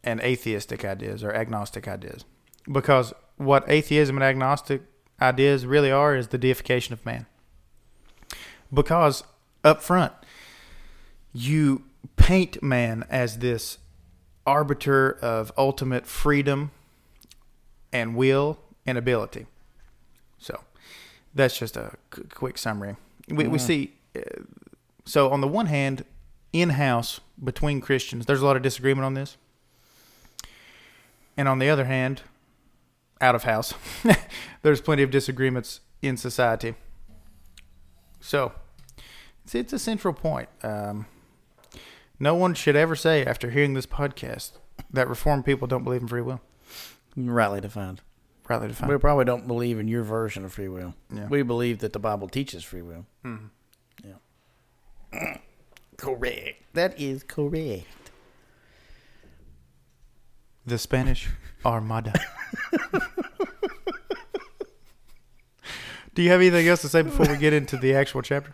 and 0.07 0.21
atheistic 0.21 0.85
ideas 0.85 1.23
or 1.23 1.35
agnostic 1.35 1.87
ideas. 1.89 2.25
Because 2.71 3.13
what 3.37 3.65
atheism 3.69 4.17
and 4.17 4.25
agnostic 4.25 4.83
ideas 5.21 5.67
really 5.67 5.91
are 5.91 6.17
is 6.17 6.29
the 6.29 6.39
deification 6.39 6.93
of 6.93 7.05
man. 7.05 7.27
Because 8.73 9.25
up 9.65 9.83
front, 9.83 10.13
you 11.33 11.85
paint 12.17 12.63
man 12.63 13.05
as 13.11 13.39
this 13.39 13.79
arbiter 14.47 15.19
of 15.21 15.53
ultimate 15.59 16.07
freedom 16.07 16.71
and 17.93 18.15
will 18.15 18.59
and 18.87 18.97
ability. 18.97 19.47
So 20.39 20.61
that's 21.35 21.59
just 21.59 21.77
a 21.77 21.97
quick 22.31 22.59
summary. 22.59 22.97
We, 23.29 23.49
we 23.49 23.59
see, 23.59 23.95
uh, 24.17 24.21
so 25.05 25.31
on 25.31 25.41
the 25.41 25.49
one 25.49 25.67
hand, 25.67 26.05
in 26.53 26.71
house 26.71 27.21
between 27.43 27.81
Christians, 27.81 28.27
there's 28.27 28.41
a 28.41 28.47
lot 28.47 28.57
of 28.57 28.63
disagreement 28.63 29.05
on 29.05 29.15
this. 29.15 29.37
And 31.37 31.49
on 31.49 31.59
the 31.59 31.69
other 31.69 31.85
hand, 31.85 32.23
out 33.21 33.35
of 33.35 33.45
house, 33.45 33.75
there's 34.63 34.81
plenty 34.81 35.03
of 35.03 35.11
disagreements 35.11 35.81
in 36.03 36.17
society. 36.17 36.75
So 38.21 38.53
it's, 39.45 39.55
it's 39.55 39.73
a 39.73 39.79
central 39.79 40.15
point. 40.15 40.49
Um, 40.63 41.07
no 42.19 42.35
one 42.35 42.55
should 42.55 42.77
ever 42.77 42.97
say 42.97 43.25
after 43.25 43.51
hearing 43.51 43.75
this 43.75 43.87
podcast 43.87 44.53
that 44.91 45.09
Reformed 45.09 45.45
people 45.45 45.69
don't 45.69 45.85
believe 45.85 46.03
in 46.03 46.09
free 46.09 46.23
will. 46.23 46.41
Rightly 47.17 47.61
defined. 47.61 48.01
Rightly 48.49 48.69
defined. 48.69 48.93
We 48.93 48.99
probably 48.99 49.25
don't 49.25 49.47
believe 49.47 49.79
in 49.79 49.89
your 49.89 50.03
version 50.03 50.45
of 50.45 50.53
free 50.53 50.69
will. 50.69 50.95
Yeah. 51.15 51.27
We 51.29 51.43
believe 51.43 51.79
that 51.81 51.93
the 51.93 51.99
Bible 51.99 52.29
teaches 52.29 52.63
free 52.65 52.83
will. 52.83 53.07
Mhm. 53.25 53.51
Yeah. 54.05 55.37
correct. 55.97 56.63
That 56.75 56.99
is 57.01 57.23
correct. 57.23 57.87
The 60.67 60.79
Spanish 60.79 61.29
Armada. 61.65 62.13
Do 66.15 66.23
you 66.23 66.31
have 66.31 66.41
anything 66.41 66.67
else 66.67 66.81
to 66.81 66.89
say 66.89 67.03
before 67.03 67.27
we 67.29 67.37
get 67.37 67.53
into 67.53 67.77
the 67.77 67.95
actual 67.95 68.23
chapter? 68.23 68.53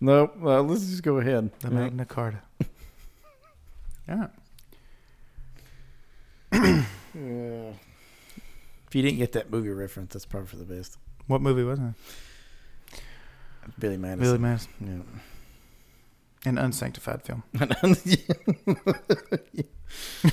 No, 0.00 0.30
uh, 0.42 0.62
let's 0.62 0.86
just 0.86 1.02
go 1.02 1.18
ahead. 1.18 1.50
The. 1.60 1.70
Magna 1.70 2.04
Carta. 2.04 2.42
Yeah. 4.08 4.26
Yeah. 6.52 7.72
If 8.88 8.94
you 8.94 9.02
didn't 9.02 9.18
get 9.18 9.30
that 9.32 9.52
movie 9.52 9.68
reference, 9.68 10.14
that's 10.14 10.26
probably 10.26 10.48
for 10.48 10.56
the 10.56 10.64
best. 10.64 10.98
What 11.28 11.40
movie 11.40 11.62
was 11.62 11.78
it? 11.78 11.94
Billy 13.78 13.96
Madison. 13.96 14.20
Billy 14.20 14.38
Madison. 14.38 14.70
Yeah. 14.80 15.20
An 16.46 16.56
unsanctified 16.56 17.22
film 17.22 17.42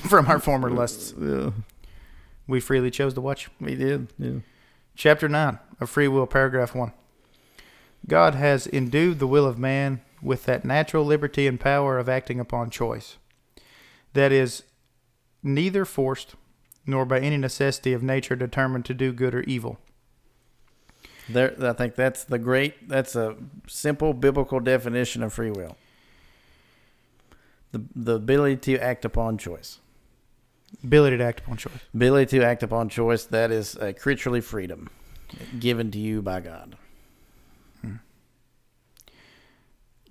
from 0.08 0.26
our 0.26 0.38
former 0.38 0.70
lusts. 0.70 1.12
Yeah, 1.20 1.50
We 2.46 2.60
freely 2.60 2.90
chose 2.90 3.14
to 3.14 3.20
watch. 3.20 3.50
we 3.60 3.74
did. 3.74 4.08
Yeah. 4.18 4.40
Chapter 4.96 5.28
9 5.28 5.58
of 5.80 5.90
Free 5.90 6.08
Will, 6.08 6.26
paragraph 6.26 6.74
1. 6.74 6.92
God 8.06 8.34
has 8.34 8.66
endued 8.66 9.18
the 9.18 9.26
will 9.26 9.46
of 9.46 9.58
man 9.58 10.00
with 10.22 10.44
that 10.46 10.64
natural 10.64 11.04
liberty 11.04 11.46
and 11.46 11.60
power 11.60 11.98
of 11.98 12.08
acting 12.08 12.40
upon 12.40 12.70
choice. 12.70 13.16
That 14.14 14.32
is 14.32 14.62
neither 15.42 15.84
forced 15.84 16.34
nor 16.86 17.04
by 17.04 17.20
any 17.20 17.36
necessity 17.36 17.92
of 17.92 18.02
nature 18.02 18.34
determined 18.34 18.86
to 18.86 18.94
do 18.94 19.12
good 19.12 19.34
or 19.34 19.42
evil. 19.42 19.78
There, 21.28 21.54
I 21.60 21.74
think 21.74 21.94
that's 21.96 22.24
the 22.24 22.38
great. 22.38 22.88
That's 22.88 23.14
a 23.14 23.36
simple 23.66 24.14
biblical 24.14 24.58
definition 24.60 25.22
of 25.22 25.32
free 25.34 25.50
will. 25.50 25.76
The 27.72 27.82
the 27.94 28.14
ability 28.14 28.56
to 28.56 28.78
act 28.82 29.04
upon 29.04 29.38
choice. 29.38 29.80
Ability 30.82 31.18
to 31.18 31.24
act 31.24 31.40
upon 31.40 31.56
choice. 31.56 31.72
Ability 31.94 32.38
to 32.38 32.44
act 32.44 32.62
upon 32.62 32.88
choice. 32.88 33.24
That 33.24 33.50
is 33.50 33.76
a 33.76 33.92
creaturely 33.92 34.40
freedom 34.40 34.90
given 35.58 35.90
to 35.90 35.98
you 35.98 36.22
by 36.22 36.40
God. 36.40 36.76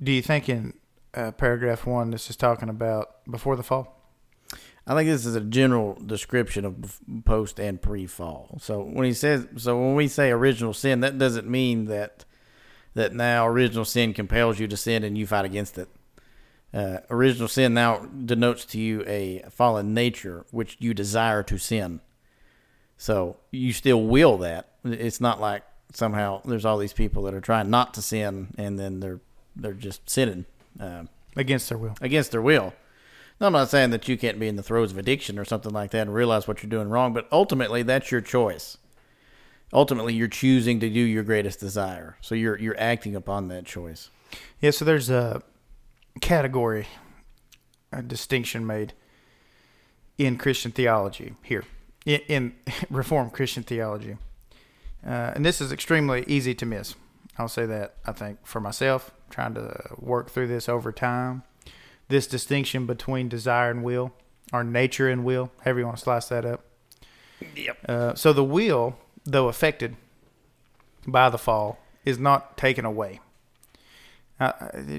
Do 0.01 0.11
you 0.11 0.21
think 0.21 0.47
in 0.47 0.73
uh, 1.13 1.31
paragraph 1.31 1.85
1 1.87 2.11
this 2.11 2.29
is 2.29 2.35
talking 2.35 2.69
about 2.69 3.25
before 3.29 3.55
the 3.55 3.63
fall? 3.63 3.95
I 4.85 4.93
think 4.93 5.09
this 5.09 5.25
is 5.25 5.35
a 5.35 5.41
general 5.41 5.97
description 6.05 6.63
of 6.63 6.99
post 7.25 7.59
and 7.59 7.81
pre-fall. 7.81 8.57
So 8.61 8.81
when 8.81 9.05
he 9.05 9.13
says, 9.13 9.47
so 9.57 9.77
when 9.77 9.95
we 9.95 10.07
say 10.07 10.31
original 10.31 10.73
sin, 10.73 11.01
that 11.01 11.17
doesn't 11.17 11.47
mean 11.47 11.85
that 11.85 12.23
that 12.93 13.13
now 13.13 13.45
original 13.47 13.85
sin 13.85 14.13
compels 14.13 14.59
you 14.59 14.67
to 14.67 14.77
sin 14.77 15.03
and 15.03 15.17
you 15.17 15.27
fight 15.27 15.45
against 15.45 15.77
it. 15.77 15.89
Uh, 16.77 16.99
original 17.09 17.47
sin 17.47 17.73
now 17.73 17.97
denotes 18.23 18.63
to 18.63 18.79
you 18.79 19.03
a 19.07 19.43
fallen 19.49 19.95
nature 19.95 20.45
which 20.51 20.77
you 20.79 20.93
desire 20.93 21.41
to 21.41 21.57
sin. 21.57 21.99
So 22.97 23.37
you 23.49 23.73
still 23.73 24.03
will 24.03 24.37
that. 24.37 24.69
It's 24.85 25.19
not 25.19 25.41
like 25.41 25.63
somehow 25.91 26.41
there's 26.45 26.65
all 26.65 26.77
these 26.77 26.93
people 26.93 27.23
that 27.23 27.33
are 27.33 27.41
trying 27.41 27.71
not 27.71 27.95
to 27.95 28.01
sin 28.03 28.53
and 28.59 28.77
then 28.77 28.99
they're 28.99 29.21
they're 29.55 29.73
just 29.73 30.07
sinning. 30.07 30.45
Uh, 30.79 31.05
Against 31.35 31.69
their 31.69 31.79
will. 31.79 31.95
against 31.99 32.29
their 32.31 32.43
will. 32.43 32.73
Now, 33.41 33.47
I'm 33.47 33.53
not 33.53 33.69
saying 33.69 33.89
that 33.91 34.07
you 34.07 34.15
can't 34.17 34.39
be 34.39 34.47
in 34.47 34.55
the 34.55 34.63
throes 34.63 34.91
of 34.91 34.99
addiction 34.99 35.39
or 35.39 35.45
something 35.45 35.73
like 35.73 35.91
that 35.91 36.01
and 36.01 36.13
realize 36.13 36.47
what 36.47 36.61
you're 36.61 36.69
doing 36.69 36.89
wrong, 36.89 37.11
but 37.13 37.27
ultimately 37.31 37.81
that's 37.83 38.11
your 38.11 38.21
choice. 38.21 38.77
Ultimately, 39.73 40.13
you're 40.13 40.27
choosing 40.27 40.79
to 40.79 40.89
do 40.89 40.99
your 40.99 41.23
greatest 41.23 41.59
desire, 41.59 42.17
so 42.21 42.35
you're 42.35 42.57
you're 42.59 42.79
acting 42.79 43.15
upon 43.15 43.47
that 43.47 43.65
choice. 43.65 44.09
Yeah, 44.61 44.71
so 44.71 44.85
there's 44.85 45.09
a 45.09 45.41
category, 46.19 46.87
a 47.91 48.01
distinction 48.01 48.65
made 48.65 48.93
in 50.17 50.37
Christian 50.37 50.71
theology 50.71 51.33
here, 51.43 51.63
in, 52.05 52.21
in 52.27 52.55
Reformed 52.89 53.33
Christian 53.33 53.63
theology. 53.63 54.17
Uh, 55.05 55.31
and 55.35 55.45
this 55.45 55.61
is 55.61 55.71
extremely 55.71 56.23
easy 56.27 56.53
to 56.55 56.65
miss. 56.65 56.95
I'll 57.37 57.47
say 57.47 57.65
that, 57.65 57.95
I 58.05 58.11
think, 58.11 58.39
for 58.45 58.59
myself, 58.59 59.11
trying 59.29 59.53
to 59.53 59.95
work 59.97 60.29
through 60.29 60.47
this 60.47 60.67
over 60.67 60.91
time. 60.91 61.43
This 62.09 62.25
distinction 62.25 62.85
between 62.85 63.29
desire 63.29 63.69
and 63.69 63.83
will, 63.83 64.13
or 64.51 64.63
nature 64.63 65.09
and 65.09 65.23
will, 65.23 65.51
however 65.63 65.79
you 65.79 65.85
want 65.85 65.97
to 65.97 66.03
slice 66.03 66.29
that 66.29 66.45
up. 66.45 66.63
Yep. 67.55 67.77
Uh, 67.87 68.15
so 68.15 68.33
the 68.33 68.43
will, 68.43 68.97
though 69.23 69.49
affected 69.49 69.95
by 71.05 71.29
the 71.29 71.37
fall, 71.37 71.79
is 72.05 72.17
not 72.17 72.57
taken 72.57 72.85
away. 72.85 73.19
Uh, 74.39 74.51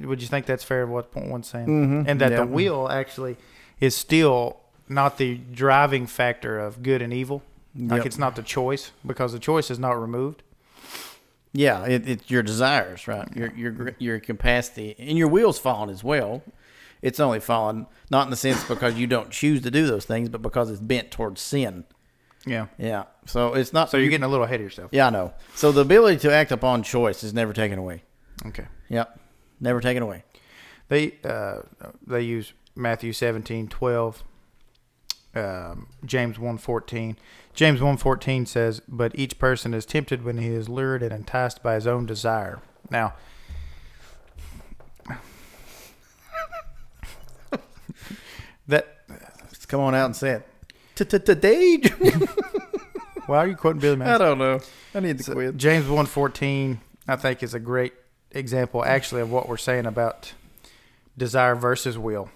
would 0.05 0.21
you 0.21 0.29
think 0.29 0.47
that's 0.47 0.65
fair? 0.65 0.87
What 0.87 1.13
point 1.13 1.29
one's 1.31 1.47
saying, 1.49 1.67
Mhm. 1.69 2.09
and 2.09 2.21
that 2.21 2.33
Yeah. 2.33 2.39
the 2.41 2.47
wheel 2.47 2.89
actually 2.91 3.37
is 3.81 3.95
still 3.95 4.59
not 4.89 5.17
the 5.19 5.37
driving 5.37 6.07
factor 6.07 6.59
of 6.59 6.83
good 6.83 7.03
and 7.03 7.13
evil. 7.13 7.43
Like 7.77 7.99
Yep. 7.99 8.07
it's 8.07 8.19
not 8.19 8.35
the 8.35 8.43
choice 8.43 8.91
because 9.07 9.33
the 9.33 9.39
choice 9.39 9.71
is 9.71 9.79
not 9.79 9.93
removed. 10.01 10.43
Yeah, 11.53 11.85
it, 11.87 12.09
it's 12.09 12.31
your 12.31 12.43
desires, 12.43 13.07
right? 13.09 13.29
Your 13.37 13.53
your 13.55 13.91
your 13.99 14.21
capacity 14.21 14.95
and 14.99 15.17
your 15.17 15.29
will's 15.29 15.59
fallen 15.59 15.89
as 15.89 16.05
well. 16.05 16.43
It's 17.01 17.21
only 17.21 17.41
fallen 17.41 17.87
not 18.11 18.25
in 18.27 18.31
the 18.31 18.37
sense 18.37 18.65
because 18.65 18.97
you 18.97 19.07
don't 19.07 19.31
choose 19.31 19.63
to 19.63 19.71
do 19.71 19.87
those 19.87 20.05
things, 20.05 20.29
but 20.29 20.43
because 20.43 20.71
it's 20.71 20.81
bent 20.81 21.11
towards 21.11 21.41
sin. 21.41 21.85
Yeah. 22.45 22.67
Yeah. 22.79 23.05
So 23.27 23.55
it's 23.55 23.73
not. 23.73 23.91
So 23.91 23.97
you're 23.99 24.11
getting 24.11 24.25
a 24.25 24.29
little 24.29 24.45
ahead 24.45 24.57
of 24.61 24.65
yourself. 24.65 24.89
Yeah, 24.93 25.07
I 25.07 25.11
know. 25.11 25.33
So 25.55 25.71
the 25.73 25.81
ability 25.83 26.19
to 26.21 26.33
act 26.33 26.51
upon 26.53 26.83
choice 26.83 27.23
is 27.23 27.33
never 27.33 27.53
taken 27.53 27.79
away. 27.79 28.03
Okay. 28.47 28.67
Yep. 28.89 29.19
Never 29.61 29.81
taken 29.81 30.03
away. 30.03 30.25
They 30.89 31.15
uh, 31.25 31.61
they 32.07 32.23
use 32.23 32.53
Matthew 32.75 33.13
seventeen 33.13 33.69
twelve, 33.69 34.23
um, 35.35 35.89
James 36.05 36.39
one 36.39 36.59
fourteen. 36.59 37.17
James 37.55 37.81
one 37.81 37.97
fourteen 37.97 38.47
says, 38.47 38.81
"But 38.89 39.19
each 39.19 39.39
person 39.39 39.75
is 39.75 39.85
tempted 39.85 40.25
when 40.25 40.39
he 40.39 40.49
is 40.49 40.69
lured 40.69 41.03
and 41.03 41.13
enticed 41.13 41.63
by 41.63 41.75
his 41.75 41.87
own 41.87 42.07
desire." 42.07 42.61
Now, 42.91 43.15
that's 48.67 48.87
Come 49.69 49.81
on 49.81 49.95
out 49.95 50.07
and 50.07 50.17
say 50.17 50.31
it. 50.31 50.49
Today. 50.95 51.77
Why 53.27 53.39
are 53.39 53.47
you 53.47 53.57
quoting 53.57 53.81
Billy 53.81 54.01
I 54.01 54.17
don't 54.17 54.39
know. 54.39 54.61
I 54.95 55.01
need 55.01 55.19
to 55.19 55.25
So, 55.25 55.35
quit. 55.35 55.57
James 55.59 55.85
1.14, 55.85 56.79
I 57.07 57.17
think, 57.17 57.43
is 57.43 57.53
a 57.53 57.61
great 57.61 57.93
example, 58.31 58.85
actually, 58.85 59.21
of 59.21 59.31
what 59.31 59.49
we're 59.49 59.57
saying 59.57 59.87
about 59.87 60.33
desire 61.17 61.55
versus 61.55 61.97
will. 61.99 62.31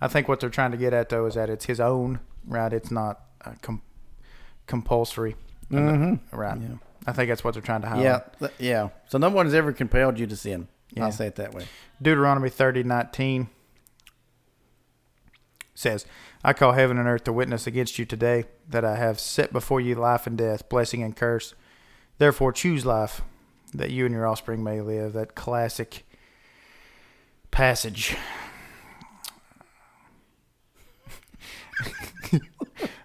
I 0.00 0.08
think 0.08 0.26
what 0.28 0.40
they're 0.40 0.50
trying 0.50 0.72
to 0.72 0.76
get 0.76 0.92
at, 0.92 1.08
though, 1.10 1.26
is 1.26 1.34
that 1.34 1.48
it's 1.48 1.66
his 1.66 1.78
own, 1.80 2.20
right? 2.46 2.72
It's 2.72 2.90
not 2.90 3.20
uh, 3.44 3.52
com- 3.62 3.82
compulsory, 4.66 5.36
Mm-hmm. 5.70 6.36
right? 6.36 6.60
Yeah. 6.60 6.68
I 7.06 7.12
think 7.12 7.28
that's 7.28 7.42
what 7.42 7.54
they're 7.54 7.62
trying 7.62 7.82
to 7.82 7.88
highlight. 7.88 8.04
Yeah, 8.04 8.20
th- 8.38 8.52
yeah. 8.58 8.88
So 9.08 9.18
no 9.18 9.28
one 9.30 9.46
has 9.46 9.54
ever 9.54 9.72
compelled 9.72 10.18
you 10.18 10.26
to 10.26 10.36
sin. 10.36 10.68
Yeah. 10.90 11.04
I'll 11.06 11.12
say 11.12 11.26
it 11.26 11.36
that 11.36 11.54
way. 11.54 11.66
Deuteronomy 12.00 12.50
30:19 12.50 13.48
says, 15.74 16.04
"I 16.44 16.52
call 16.52 16.72
heaven 16.72 16.98
and 16.98 17.08
earth 17.08 17.24
to 17.24 17.32
witness 17.32 17.66
against 17.66 17.98
you 17.98 18.04
today 18.04 18.44
that 18.68 18.84
I 18.84 18.96
have 18.96 19.18
set 19.18 19.52
before 19.52 19.80
you 19.80 19.94
life 19.94 20.26
and 20.26 20.36
death, 20.36 20.68
blessing 20.68 21.02
and 21.02 21.16
curse. 21.16 21.54
Therefore 22.18 22.52
choose 22.52 22.84
life, 22.86 23.22
that 23.74 23.90
you 23.90 24.04
and 24.06 24.14
your 24.14 24.26
offspring 24.26 24.62
may 24.64 24.80
live." 24.80 25.12
That 25.14 25.34
classic 25.34 26.04
passage. 27.50 28.16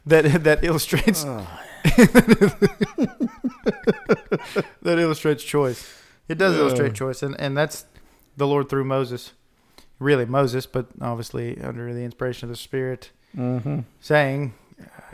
that 0.06 0.44
that 0.44 0.64
illustrates 0.64 1.24
that 4.84 4.98
illustrates 5.00 5.44
choice. 5.44 5.94
It 6.28 6.38
does 6.38 6.54
Yeah. 6.56 6.62
illustrate 6.62 6.94
choice, 6.94 7.24
and 7.24 7.40
and 7.40 7.58
that's 7.58 7.86
the 8.36 8.48
Lord 8.48 8.70
through 8.70 8.84
Moses, 8.86 9.34
really 10.00 10.26
Moses, 10.26 10.66
but 10.66 10.88
obviously 11.02 11.60
under 11.62 11.94
the 11.94 12.04
inspiration 12.04 12.46
of 12.46 12.50
the 12.50 12.56
Spirit, 12.58 13.12
Mm-hmm. 13.36 13.80
saying, 14.00 14.54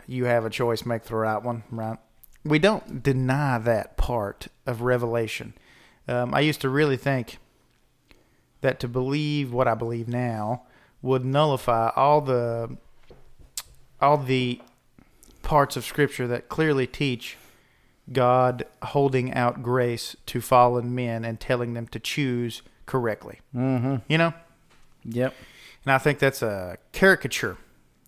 "You 0.06 0.24
have 0.26 0.44
a 0.44 0.50
choice. 0.50 0.84
Make 0.86 1.04
the 1.04 1.16
right 1.16 1.42
one." 1.42 1.62
Right? 1.70 1.98
We 2.44 2.58
don't 2.58 3.02
deny 3.02 3.58
that 3.58 3.96
part 3.96 4.48
of 4.66 4.82
Revelation. 4.82 5.54
Um, 6.06 6.34
I 6.34 6.40
used 6.40 6.60
to 6.60 6.68
really 6.68 6.96
think 6.96 7.38
that 8.60 8.80
to 8.80 8.88
believe 8.88 9.52
what 9.52 9.68
I 9.68 9.74
believe 9.74 10.08
now 10.08 10.62
would 11.02 11.24
nullify 11.24 11.90
all 11.96 12.20
the 12.20 12.76
all 14.00 14.18
the 14.18 14.60
parts 15.42 15.76
of 15.76 15.84
Scripture 15.84 16.26
that 16.26 16.48
clearly 16.48 16.86
teach 16.86 17.36
God 18.12 18.66
holding 18.82 19.32
out 19.32 19.62
grace 19.62 20.16
to 20.26 20.40
fallen 20.40 20.94
men 20.94 21.24
and 21.24 21.40
telling 21.40 21.74
them 21.74 21.86
to 21.88 21.98
choose 21.98 22.62
correctly. 22.86 23.40
Mm-hmm. 23.54 23.96
You 24.08 24.18
know? 24.18 24.34
Yep. 25.04 25.34
And 25.84 25.92
I 25.92 25.98
think 25.98 26.18
that's 26.18 26.42
a 26.42 26.78
caricature 26.92 27.56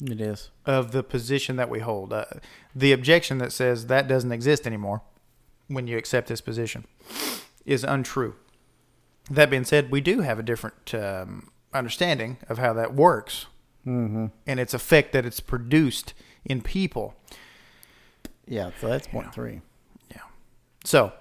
It 0.01 0.21
is. 0.21 0.51
of 0.67 0.93
the 0.93 1.03
position 1.03 1.57
that 1.57 1.71
we 1.71 1.81
hold. 1.81 2.13
Uh, 2.13 2.25
the 2.75 2.93
objection 2.93 3.39
that 3.39 3.53
says 3.53 3.87
that 3.87 4.07
doesn't 4.09 4.33
exist 4.33 4.67
anymore 4.67 5.03
when 5.69 5.87
you 5.87 5.97
accept 5.97 6.29
this 6.29 6.41
position 6.41 6.85
is 7.65 7.83
untrue. 7.83 8.35
That 9.31 9.51
being 9.51 9.65
said, 9.65 9.91
we 9.91 10.01
do 10.01 10.21
have 10.21 10.39
a 10.39 10.43
different 10.43 10.95
um, 10.95 11.51
understanding 11.73 12.37
of 12.49 12.59
how 12.59 12.73
that 12.75 12.95
works 12.95 13.47
Mm-hmm. 13.87 14.27
and 14.49 14.59
its 14.59 14.75
effect 14.75 15.13
that 15.13 15.25
it's 15.25 15.39
produced 15.39 16.13
in 16.45 16.61
people. 16.61 17.15
Yeah. 18.49 18.73
So 18.81 18.89
that's 18.89 19.07
point 19.07 19.27
Yeah. 19.29 19.31
three. 19.31 19.61
So, 20.85 21.13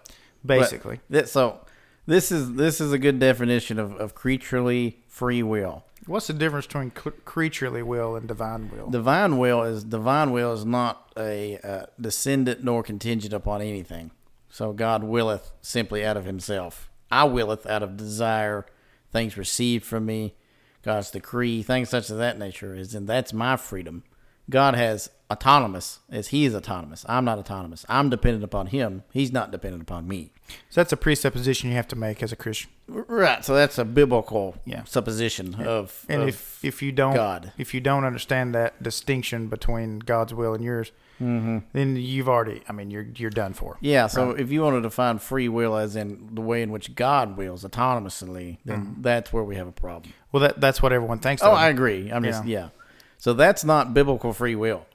basically, 0.45 0.99
That, 1.09 1.27
so 1.29 1.64
this 2.05 2.31
is 2.31 2.53
this 2.53 2.79
is 2.79 2.91
a 2.91 2.97
good 2.97 3.19
definition 3.19 3.79
of, 3.79 3.95
of 3.95 4.15
creaturely 4.15 4.99
free 5.07 5.43
will. 5.43 5.83
what's 6.05 6.27
the 6.27 6.33
difference 6.33 6.67
between 6.67 6.91
creaturely 6.91 7.81
will 7.81 8.15
and 8.15 8.27
divine 8.27 8.69
will? 8.69 8.89
Divine 8.89 9.37
will 9.37 9.63
is 9.63 9.83
divine 9.83 10.31
will 10.31 10.53
is 10.53 10.65
not 10.65 11.11
a 11.17 11.57
uh, 11.63 11.85
descendant 11.99 12.63
nor 12.63 12.83
contingent 12.83 13.33
upon 13.33 13.61
anything. 13.61 14.11
So 14.49 14.71
God 14.71 15.03
willeth 15.03 15.51
simply 15.61 16.05
out 16.05 16.17
of 16.17 16.25
Himself. 16.25 16.89
I 17.11 17.25
willeth 17.25 17.65
out 17.65 17.83
of 17.83 17.97
desire, 17.97 18.65
things 19.11 19.37
received 19.37 19.85
from 19.85 20.05
me, 20.05 20.35
God's 20.83 21.11
decree, 21.11 21.63
things 21.63 21.89
such 21.89 22.09
of 22.09 22.17
that 22.17 22.37
nature 22.37 22.75
is, 22.75 22.93
and 22.93 23.07
that's 23.07 23.33
my 23.33 23.57
freedom. 23.57 24.03
God 24.49 24.75
has 24.75 25.09
autonomous 25.31 25.99
as 26.11 26.27
He 26.27 26.45
is 26.45 26.53
autonomous. 26.55 27.05
I'm 27.09 27.25
not 27.25 27.39
autonomous. 27.39 27.85
I'm 27.89 28.09
dependent 28.09 28.43
upon 28.43 28.67
Him. 28.67 29.03
He's 29.11 29.31
not 29.31 29.51
dependent 29.51 29.81
upon 29.83 30.07
me. 30.07 30.31
so 30.69 30.79
that's 30.81 30.93
a 30.93 30.97
presupposition 30.97 31.69
you 31.71 31.75
have 31.75 31.87
to 31.87 31.95
make 31.95 32.21
as 32.21 32.31
a 32.31 32.35
Christian. 32.35 32.69
Right. 32.87 33.43
So 33.43 33.55
that's 33.55 33.79
a 33.79 33.85
biblical 33.85 34.55
Yeah. 34.65 34.83
supposition 34.83 35.55
of, 35.55 36.05
And 36.07 36.21
of 36.21 36.27
if 36.29 36.63
if 36.63 36.83
you 36.83 36.91
don't 36.91 37.15
God. 37.15 37.51
if 37.57 37.73
you 37.73 37.81
don't 37.81 38.03
understand 38.05 38.53
that 38.53 38.81
distinction 38.83 39.47
between 39.47 39.99
God's 39.99 40.33
will 40.33 40.53
and 40.53 40.63
yours, 40.63 40.91
Mm-hmm. 41.19 41.59
then 41.71 41.95
you've 41.95 42.27
already 42.27 42.61
I 42.67 42.73
mean 42.73 42.91
you're 42.91 43.07
you're 43.15 43.29
done 43.31 43.53
for. 43.53 43.77
Yeah, 43.79 44.07
so 44.07 44.31
if 44.31 44.51
you 44.51 44.61
want 44.61 44.75
to 44.75 44.81
define 44.81 45.17
free 45.17 45.47
will 45.47 45.77
as 45.77 45.95
in 45.95 46.29
the 46.33 46.41
way 46.41 46.61
in 46.61 46.71
which 46.73 46.93
God 46.93 47.37
wills 47.37 47.63
autonomously, 47.63 48.57
then 48.65 48.97
that's 48.99 49.31
where 49.33 49.43
we 49.43 49.55
have 49.55 49.65
a 49.67 49.71
problem. 49.71 50.13
Well, 50.33 50.41
that 50.41 50.59
that's 50.61 50.81
what 50.81 50.91
everyone 50.91 51.19
thinks. 51.19 51.41
Oh, 51.41 51.51
of. 51.51 51.57
I 51.57 51.69
agree. 51.69 52.11
I'm 52.11 52.23
just 52.23 52.45
Yeah. 52.45 52.69
Yeah. 53.17 53.21
So 53.21 53.33
that's 53.33 53.63
not 53.63 53.93
biblical 53.93 54.33
free 54.33 54.55
will. 54.55 54.85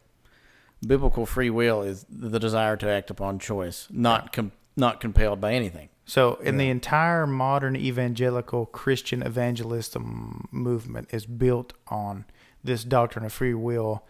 Biblical 0.87 1.27
free 1.27 1.51
will 1.51 1.83
is 1.83 2.07
the 2.09 2.39
desire 2.39 2.77
to 2.79 2.89
act 2.89 3.11
upon 3.11 3.39
choice, 3.39 3.87
not 3.91 4.33
com- 4.33 4.53
not 4.77 5.01
compelled 5.01 5.41
by 5.41 5.53
anything. 5.53 5.91
So, 6.07 6.35
in 6.37 6.57
the 6.57 6.69
entire 6.71 7.25
modern 7.25 7.77
evangelical 7.77 8.67
Christian 8.67 9.23
evangelism 9.23 10.49
movement 10.51 11.07
is 11.13 11.25
built 11.25 11.73
on 11.87 12.25
this 12.65 12.83
doctrine 12.83 13.25
of 13.25 13.33
free 13.33 13.55
will 13.55 14.03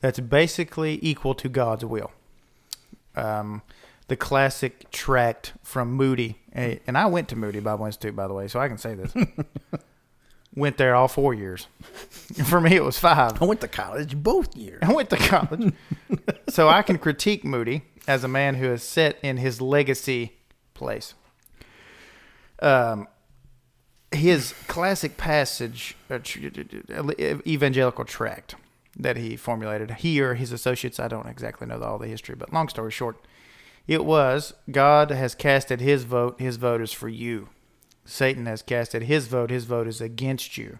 that's 0.00 0.20
basically 0.20 1.00
equal 1.02 1.34
to 1.34 1.48
God's 1.48 1.84
will. 1.84 2.12
Um, 3.16 3.62
the 4.06 4.16
classic 4.16 4.90
tract 4.92 5.52
from 5.64 5.92
Moody, 5.92 6.38
and 6.52 6.96
I 6.96 7.06
went 7.06 7.28
to 7.30 7.36
Moody 7.36 7.58
Bible 7.58 7.86
Institute, 7.86 8.14
by 8.14 8.28
the 8.28 8.34
way, 8.34 8.46
so 8.46 8.60
I 8.60 8.68
can 8.68 8.78
say 8.78 8.94
this. 8.94 9.12
went 10.54 10.76
there 10.78 10.94
all 10.94 11.08
four 11.08 11.34
years. 11.34 11.66
For 12.44 12.60
me, 12.60 12.76
it 12.76 12.84
was 12.84 12.98
five. 12.98 13.40
I 13.40 13.44
went 13.44 13.60
to 13.60 13.68
college 13.68 14.16
both 14.16 14.56
years. 14.56 14.80
I 14.82 14.92
went 14.92 15.10
to 15.10 15.16
college. 15.16 15.72
so 16.48 16.68
I 16.68 16.82
can 16.82 16.98
critique 16.98 17.44
Moody 17.44 17.82
as 18.06 18.24
a 18.24 18.28
man 18.28 18.56
who 18.56 18.66
has 18.66 18.82
set 18.82 19.18
in 19.22 19.36
his 19.36 19.60
legacy 19.60 20.36
place. 20.74 21.14
Um, 22.60 23.08
his 24.12 24.54
classic 24.66 25.16
passage, 25.16 25.96
uh, 26.10 26.18
evangelical 27.46 28.04
tract 28.04 28.56
that 28.96 29.16
he 29.16 29.36
formulated, 29.36 29.90
he 29.92 30.20
or 30.20 30.34
his 30.34 30.52
associates, 30.52 30.98
I 30.98 31.08
don't 31.08 31.26
exactly 31.26 31.66
know 31.66 31.80
all 31.80 31.98
the 31.98 32.08
history, 32.08 32.34
but 32.34 32.52
long 32.52 32.68
story 32.68 32.90
short, 32.90 33.16
it 33.86 34.04
was 34.04 34.52
God 34.70 35.10
has 35.10 35.34
casted 35.34 35.80
his 35.80 36.04
vote, 36.04 36.40
his 36.40 36.56
vote 36.56 36.80
is 36.80 36.92
for 36.92 37.08
you. 37.08 37.48
Satan 38.10 38.46
has 38.46 38.62
casted 38.62 39.02
his 39.04 39.26
vote, 39.28 39.50
his 39.50 39.64
vote 39.64 39.86
is 39.86 40.00
against 40.00 40.58
you. 40.58 40.78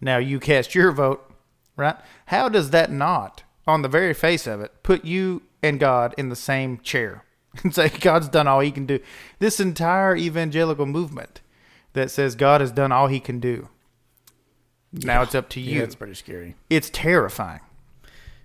Now 0.00 0.18
you 0.18 0.40
cast 0.40 0.74
your 0.74 0.90
vote, 0.92 1.30
right? 1.76 1.96
How 2.26 2.48
does 2.48 2.70
that 2.70 2.90
not, 2.90 3.44
on 3.66 3.82
the 3.82 3.88
very 3.88 4.14
face 4.14 4.46
of 4.46 4.60
it, 4.60 4.82
put 4.82 5.04
you 5.04 5.42
and 5.62 5.78
God 5.78 6.14
in 6.18 6.28
the 6.28 6.36
same 6.36 6.78
chair 6.78 7.24
and 7.62 7.74
say 7.74 7.88
God's 7.88 8.28
done 8.28 8.48
all 8.48 8.60
he 8.60 8.70
can 8.72 8.86
do? 8.86 8.98
This 9.38 9.60
entire 9.60 10.16
evangelical 10.16 10.86
movement 10.86 11.40
that 11.92 12.10
says 12.10 12.34
God 12.34 12.60
has 12.60 12.72
done 12.72 12.90
all 12.90 13.06
he 13.06 13.20
can 13.20 13.38
do. 13.38 13.68
Now 14.92 15.22
it's 15.22 15.34
up 15.34 15.48
to 15.50 15.60
Yeah, 15.60 15.76
you. 15.76 15.82
it's 15.84 15.94
pretty 15.94 16.14
scary. 16.14 16.56
it's 16.68 16.90
terrifying. 16.90 17.60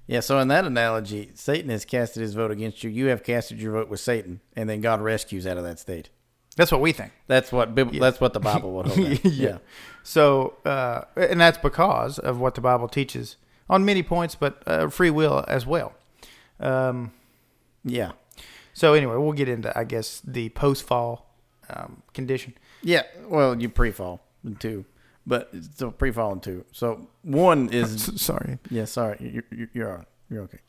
Yeah, 0.05 0.21
so 0.21 0.39
in 0.39 0.47
that 0.47 0.63
analogy, 0.63 1.31
Satan 1.33 1.69
has 1.69 1.83
casted 1.83 2.21
his 2.21 2.33
vote 2.33 2.51
against 2.51 2.81
you. 2.81 2.89
You 2.89 3.07
have 3.07 3.23
casted 3.23 3.61
your 3.61 3.73
vote 3.73 3.89
with 3.89 3.99
Satan, 3.99 4.39
and 4.55 4.69
then 4.69 4.79
God 4.79 5.01
rescues 5.01 5.45
out 5.45 5.57
of 5.57 5.65
that 5.65 5.79
state. 5.79 6.09
That's 6.57 6.71
what 6.71 6.81
we 6.81 6.91
think. 6.91 7.13
That's 7.27 7.51
what 7.53 7.73
Bib- 7.73 7.93
that's 7.93 8.19
what 8.19 8.33
the 8.33 8.39
Bible 8.41 8.73
would 8.73 8.87
hold. 8.87 8.99
at. 8.99 9.23
Yeah. 9.45 9.59
So, 10.03 10.55
uh, 10.65 11.03
and 11.15 11.39
that's 11.39 11.57
because 11.57 12.19
of 12.19 12.39
what 12.39 12.55
the 12.55 12.61
Bible 12.61 12.87
teaches 12.89 13.37
on 13.69 13.85
many 13.85 14.03
points, 14.03 14.35
but 14.35 14.61
uh, 14.67 14.89
free 14.89 15.09
will 15.11 15.45
as 15.47 15.65
well. 15.65 15.93
Um, 16.59 17.11
yeah, 17.85 18.11
so 18.73 18.93
anyway, 18.93 19.15
we'll 19.17 19.33
get 19.33 19.47
into, 19.49 19.77
I 19.77 19.83
guess, 19.83 20.21
the 20.25 20.49
post-fall 20.49 21.25
um, 21.69 22.01
condition. 22.13 22.53
yeah. 22.81 23.03
Well, 23.27 23.59
you 23.61 23.69
pre-fall 23.69 24.21
in 24.43 24.55
two, 24.55 24.85
but 25.25 25.51
so 25.75 25.91
pre-fall 25.91 26.33
in 26.33 26.39
two. 26.39 26.65
So 26.71 27.07
one 27.21 27.69
is 27.69 28.11
Sorry. 28.21 28.57
yeah. 28.71 28.85
Sorry, 28.85 29.17
you're 29.19 29.43
you're 29.51 29.69
you're, 29.73 29.89
all 29.91 29.97
right. 29.97 30.07
you're 30.29 30.43
okay. 30.43 30.59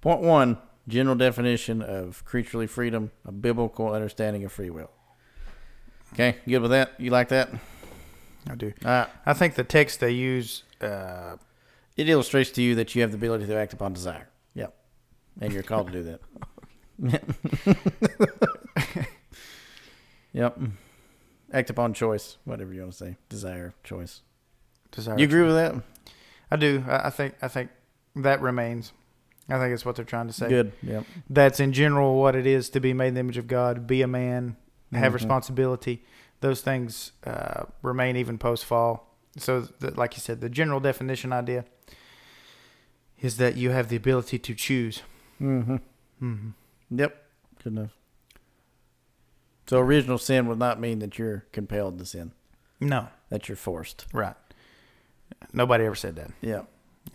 Point 0.00 0.22
one: 0.22 0.58
general 0.88 1.16
definition 1.16 1.82
of 1.82 2.24
creaturely 2.24 2.66
freedom, 2.66 3.10
a 3.24 3.32
biblical 3.32 3.92
understanding 3.92 4.42
of 4.44 4.52
free 4.52 4.70
will. 4.70 4.90
Okay, 6.16 6.38
you 6.46 6.56
good 6.56 6.62
with 6.62 6.70
that? 6.70 6.92
You 6.96 7.10
like 7.10 7.28
that? 7.28 7.50
I 8.48 8.54
do. 8.54 8.72
Right. 8.82 9.06
I 9.26 9.34
think 9.34 9.54
the 9.54 9.64
text 9.64 10.00
they 10.00 10.12
use, 10.12 10.62
uh, 10.80 11.36
It 11.94 12.08
illustrates 12.08 12.50
to 12.52 12.62
you 12.62 12.74
that 12.76 12.94
you 12.94 13.02
have 13.02 13.10
the 13.10 13.18
ability 13.18 13.44
to 13.44 13.54
act 13.54 13.74
upon 13.74 13.92
desire. 13.92 14.28
Yep. 14.54 14.74
And 15.42 15.52
you're 15.52 15.62
called 15.62 15.92
to 15.92 15.92
do 15.92 16.18
that. 16.98 17.20
yep. 20.32 20.58
Act 21.52 21.68
upon 21.68 21.92
choice, 21.92 22.38
whatever 22.46 22.72
you 22.72 22.80
want 22.80 22.92
to 22.92 22.98
say. 22.98 23.16
Desire, 23.28 23.74
choice. 23.84 24.22
desire. 24.92 25.18
You 25.18 25.24
agree 25.24 25.42
with 25.42 25.56
that? 25.56 25.74
I 26.50 26.56
do. 26.56 26.82
I, 26.88 27.08
I 27.08 27.10
think. 27.10 27.34
I 27.42 27.48
think 27.48 27.68
that 28.14 28.40
remains. 28.40 28.92
I 29.50 29.58
think 29.58 29.74
it's 29.74 29.84
what 29.84 29.96
they're 29.96 30.06
trying 30.06 30.28
to 30.28 30.32
say. 30.32 30.48
Good. 30.48 30.72
Yep. 30.82 31.04
That's 31.28 31.60
in 31.60 31.74
general 31.74 32.18
what 32.18 32.34
it 32.34 32.46
is 32.46 32.70
to 32.70 32.80
be 32.80 32.94
made 32.94 33.08
in 33.08 33.14
the 33.14 33.20
image 33.20 33.36
of 33.36 33.46
God, 33.46 33.86
be 33.86 34.00
a 34.00 34.06
man, 34.06 34.56
have 34.92 35.12
Mhm. 35.12 35.14
responsibility. 35.14 36.04
Those 36.40 36.60
things 36.62 37.12
uh, 37.24 37.64
remain 37.82 38.16
even 38.16 38.38
post 38.38 38.64
fall. 38.64 39.14
So, 39.38 39.60
the, 39.62 39.90
like 39.92 40.14
you 40.16 40.20
said, 40.20 40.40
the 40.40 40.48
general 40.48 40.80
definition 40.80 41.32
idea 41.32 41.64
is 43.20 43.36
that 43.38 43.56
you 43.56 43.70
have 43.70 43.88
the 43.88 43.96
ability 43.96 44.38
to 44.38 44.54
choose. 44.54 45.02
Mm-hmm. 45.40 45.76
hmm 46.18 46.48
Yep. 46.90 47.22
Good 47.64 47.72
enough. 47.72 47.96
So 49.66 49.78
original 49.80 50.18
sin 50.18 50.46
would 50.46 50.58
not 50.58 50.78
mean 50.80 51.00
that 51.00 51.18
you're 51.18 51.44
compelled 51.52 51.98
to 51.98 52.04
sin. 52.06 52.32
No, 52.80 53.08
That 53.30 53.48
you're 53.48 53.56
forced. 53.56 54.06
right. 54.12 54.36
Nobody 55.52 55.84
ever 55.84 55.94
said 55.96 56.14
that. 56.16 56.30
Yeah. 56.40 56.62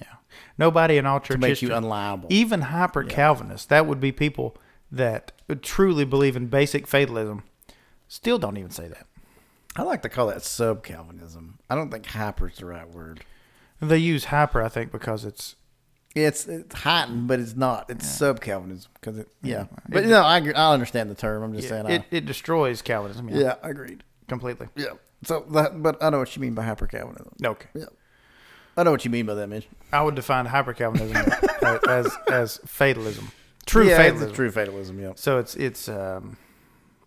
Yeah. 0.01 0.15
Nobody 0.57 0.97
in 0.97 1.05
all 1.05 1.19
To 1.19 1.27
church 1.29 1.39
make 1.39 1.49
history, 1.49 1.69
you 1.69 1.75
unliable. 1.75 2.27
even 2.31 2.61
hyper 2.61 3.03
Calvinists, 3.03 3.67
that 3.67 3.85
would 3.85 3.99
be 4.01 4.11
people 4.11 4.57
that 4.91 5.31
truly 5.61 6.03
believe 6.03 6.35
in 6.35 6.47
basic 6.47 6.87
fatalism, 6.87 7.43
still 8.11 8.37
don't 8.37 8.57
even 8.57 8.71
say 8.71 8.87
that. 8.87 9.07
I 9.75 9.83
like 9.83 10.01
to 10.01 10.09
call 10.09 10.27
that 10.27 10.43
sub 10.43 10.83
Calvinism. 10.83 11.59
I 11.69 11.75
don't 11.75 11.89
think 11.89 12.05
hyper 12.05 12.49
is 12.49 12.57
the 12.57 12.65
right 12.65 12.87
word. 12.89 13.23
They 13.81 13.97
use 13.97 14.25
hyper, 14.25 14.61
I 14.61 14.67
think, 14.69 14.91
because 14.91 15.23
it's 15.23 15.55
It's, 16.13 16.45
it's 16.45 16.75
heightened, 16.75 17.27
but 17.29 17.39
it's 17.39 17.55
not. 17.55 17.89
It's 17.89 18.05
sub 18.05 18.41
Calvinism 18.41 18.91
because 18.95 19.17
it. 19.17 19.29
Yeah, 19.41 19.59
Yeah. 19.59 19.65
but 19.87 20.03
It- 20.03 20.07
no, 20.09 20.21
I. 20.23 20.37
I 20.39 20.73
understand 20.73 21.09
the 21.09 21.15
term. 21.15 21.41
I'm 21.41 21.53
just 21.53 21.63
yeah, 21.65 21.69
saying. 21.69 21.85
it, 21.87 22.01
I, 22.11 22.15
it 22.17 22.25
destroys 22.25 22.81
Calvinism. 22.81 23.29
Yeah, 23.29 23.37
yeah, 23.39 23.55
agreed. 23.63 24.03
completely. 24.27 24.67
Yeah. 24.75 24.87
So 25.23 25.45
that, 25.51 25.81
but 25.81 26.03
I 26.03 26.09
know 26.09 26.19
what 26.19 26.35
you 26.35 26.41
mean 26.41 26.53
by 26.53 26.63
hyper 26.63 26.87
Calvinism. 26.87 27.31
Okay, 27.43 27.67
Yeah. 27.75 27.85
I 28.75 28.83
know 28.83 28.91
what 28.91 29.05
you 29.05 29.11
mean 29.11 29.25
by 29.25 29.35
that, 29.35 29.47
Mitch. 29.47 29.67
I 29.93 30.01
would 30.01 30.15
define 30.15 30.47
hyper 30.47 30.73
Calvinism 30.73 31.15
as 31.87 32.11
as 32.29 32.59
fatalism, 32.65 33.31
true 33.65 33.87
yeah, 33.87 33.95
fatalism. 33.97 34.33
True 34.33 34.51
fatalism. 34.51 34.99
Yeah. 34.99 35.13
So 35.15 35.37
it's 35.37 35.55
it's 35.55 35.87
um, 35.87 36.37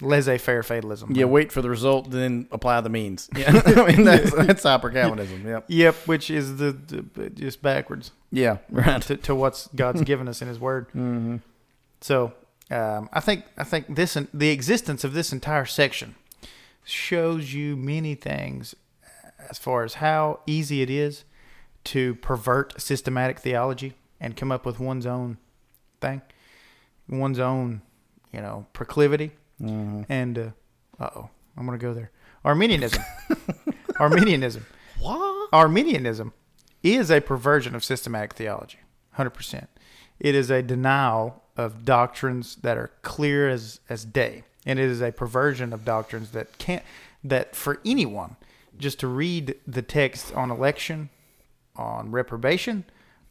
laissez-faire 0.05 0.63
fatalism. 0.63 1.15
Yeah, 1.15 1.25
wait 1.25 1.51
for 1.53 1.63
the 1.63 1.71
result, 1.71 2.11
then 2.11 2.47
apply 2.53 2.81
the 2.81 2.89
means. 2.91 3.29
Yeah, 3.37 3.61
I 3.67 3.93
mean 3.93 4.05
that's 4.05 4.33
that's 4.35 4.63
hyper 4.63 4.91
Calvinism. 4.91 5.47
Yep. 5.47 5.65
Yep, 5.69 5.95
which 6.07 6.31
is 6.31 6.57
the, 6.57 6.73
the 6.73 7.31
just 7.31 7.63
backwards 7.63 8.13
Yeah. 8.31 8.59
Right. 8.71 9.03
to, 9.03 9.17
to 9.17 9.35
what's 9.35 9.69
God's 9.69 10.03
given 10.03 10.29
us 10.29 10.41
in 10.43 10.49
His 10.49 10.59
Word. 10.61 10.89
Mm-hmm. 10.95 11.37
So 12.01 12.35
um, 12.71 13.09
I 13.13 13.21
think 13.21 13.45
I 13.57 13.65
think 13.65 13.95
this 13.97 14.17
the 14.33 14.51
existence 14.51 15.05
of 15.05 15.15
this 15.15 15.33
entire 15.33 15.65
section 15.65 16.15
shows 16.85 17.55
you 17.55 17.77
many 17.77 18.15
things 18.15 18.75
as 19.51 19.59
far 19.59 19.85
as 19.85 19.95
how 19.95 20.41
easy 20.47 20.83
it 20.83 20.91
is 20.91 21.25
to 21.85 22.15
pervert 22.17 22.81
systematic 22.81 23.39
theology 23.39 23.95
and 24.21 24.37
come 24.37 24.51
up 24.53 24.65
with 24.67 24.79
one's 24.81 25.07
own 25.07 25.39
thing, 26.01 26.23
one's 27.09 27.39
own 27.39 27.83
you 28.33 28.41
know 28.41 28.67
proclivity, 28.73 29.31
Mm-hmm. 29.61 30.03
and 30.09 30.39
uh 30.39 30.51
oh, 31.01 31.31
I'm 31.57 31.67
gonna 31.67 31.79
go 31.79 31.95
there. 31.95 32.11
Arminianism, 32.45 33.03
Arminianism. 34.01 34.67
What? 34.99 35.49
Arminianism 35.53 36.33
is 36.83 37.11
a 37.11 37.21
perversion 37.21 37.75
of 37.75 37.83
systematic 37.83 38.35
theology, 38.35 38.79
100%. 39.17 39.67
It 40.21 40.35
is 40.35 40.51
a 40.51 40.63
denial 40.63 41.43
of 41.57 41.85
doctrines 41.85 42.57
that 42.57 42.77
are 42.77 42.91
clear 43.03 43.49
as, 43.49 43.81
as 43.89 44.05
day. 44.05 44.45
And 44.67 44.79
it 44.79 44.89
is 44.89 45.01
a 45.01 45.13
perversion 45.13 45.73
of 45.73 45.85
doctrines 45.85 46.31
that 46.31 46.59
can't, 46.59 46.83
that 47.23 47.55
for 47.55 47.81
anyone, 47.85 48.37
just 48.79 49.01
to 49.01 49.09
read 49.09 49.57
the 49.67 49.83
text 49.83 50.35
on 50.35 50.51
election, 50.51 51.11
on 51.77 52.11
reprobation, 52.11 52.85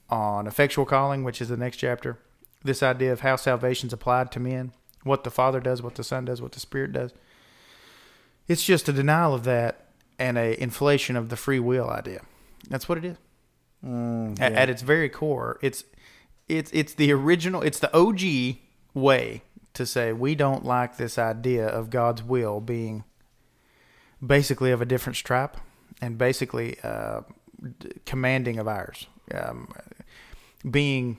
on 0.09 0.47
effectual 0.47 0.85
calling, 0.85 1.23
which 1.23 1.41
is 1.41 1.49
the 1.49 1.57
next 1.57 1.77
chapter, 1.77 2.17
this 2.63 2.81
idea 2.83 3.11
of 3.11 3.21
how 3.21 3.35
salvation 3.35 3.87
is 3.87 3.93
applied 3.93 4.31
to 4.31 4.39
men, 4.39 4.71
what 5.03 5.23
the 5.23 5.31
Father 5.31 5.59
does, 5.59 5.81
what 5.81 5.95
the 5.95 6.03
Son 6.03 6.25
does, 6.25 6.41
what 6.41 6.51
the 6.53 6.59
Spirit 6.59 6.93
does. 6.93 7.13
It's 8.47 8.63
just 8.63 8.89
a 8.89 8.93
denial 8.93 9.33
of 9.33 9.43
that 9.45 9.87
and 10.19 10.37
a 10.37 10.61
inflation 10.61 11.15
of 11.15 11.29
the 11.29 11.35
free 11.37 11.59
will 11.59 11.89
idea. 11.89 12.21
That's 12.69 12.87
what 12.87 12.97
it 12.97 13.05
is. 13.05 13.17
Mm, 13.85 14.39
At, 14.39 14.51
yeah. 14.53 14.59
at 14.59 14.69
its 14.69 14.81
very 14.81 15.09
core, 15.09 15.59
it's 15.61 15.83
it's 16.47 16.71
it's 16.73 16.93
the 16.93 17.11
original, 17.11 17.61
it's 17.61 17.79
the 17.79 17.95
OG 17.95 18.57
way 18.93 19.43
to 19.73 19.85
say 19.85 20.13
we 20.13 20.35
don't 20.35 20.63
like 20.63 20.97
this 20.97 21.17
idea 21.17 21.65
of 21.67 21.89
God's 21.89 22.23
will 22.23 22.61
being 22.61 23.03
basically 24.25 24.71
of 24.71 24.81
a 24.81 24.85
different 24.85 25.17
stripe 25.17 25.57
and 26.01 26.17
basically 26.17 26.77
uh, 26.83 27.21
commanding 28.05 28.59
of 28.59 28.67
ours, 28.67 29.07
um, 29.33 29.69
being 30.69 31.17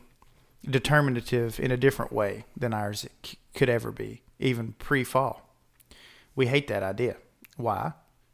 determinative 0.68 1.60
in 1.60 1.70
a 1.70 1.76
different 1.76 2.12
way 2.12 2.44
than 2.56 2.72
ours 2.72 3.06
c- 3.22 3.38
could 3.54 3.68
ever 3.68 3.92
be, 3.92 4.22
even 4.38 4.74
pre-fall. 4.78 5.48
We 6.34 6.46
hate 6.46 6.68
that 6.68 6.82
idea. 6.82 7.16
Why? 7.56 7.92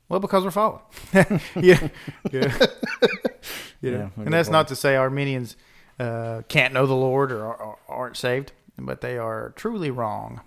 Well, 0.08 0.20
because 0.20 0.44
we're 0.44 0.50
fallen. 0.50 0.80
yeah, 1.60 1.88
yeah. 2.30 2.56
You 3.82 3.92
know? 3.92 4.10
Yeah, 4.16 4.24
and 4.24 4.32
that's 4.32 4.48
point. 4.48 4.52
not 4.52 4.68
to 4.68 4.76
say 4.76 4.94
Arminians 4.96 5.56
uh, 5.98 6.42
can't 6.48 6.74
know 6.74 6.86
the 6.86 6.94
Lord 6.94 7.32
or, 7.32 7.46
or 7.46 7.78
aren't 7.88 8.16
saved, 8.16 8.52
but 8.76 9.00
they 9.00 9.16
are 9.16 9.54
truly 9.56 9.90
wrong 9.90 10.42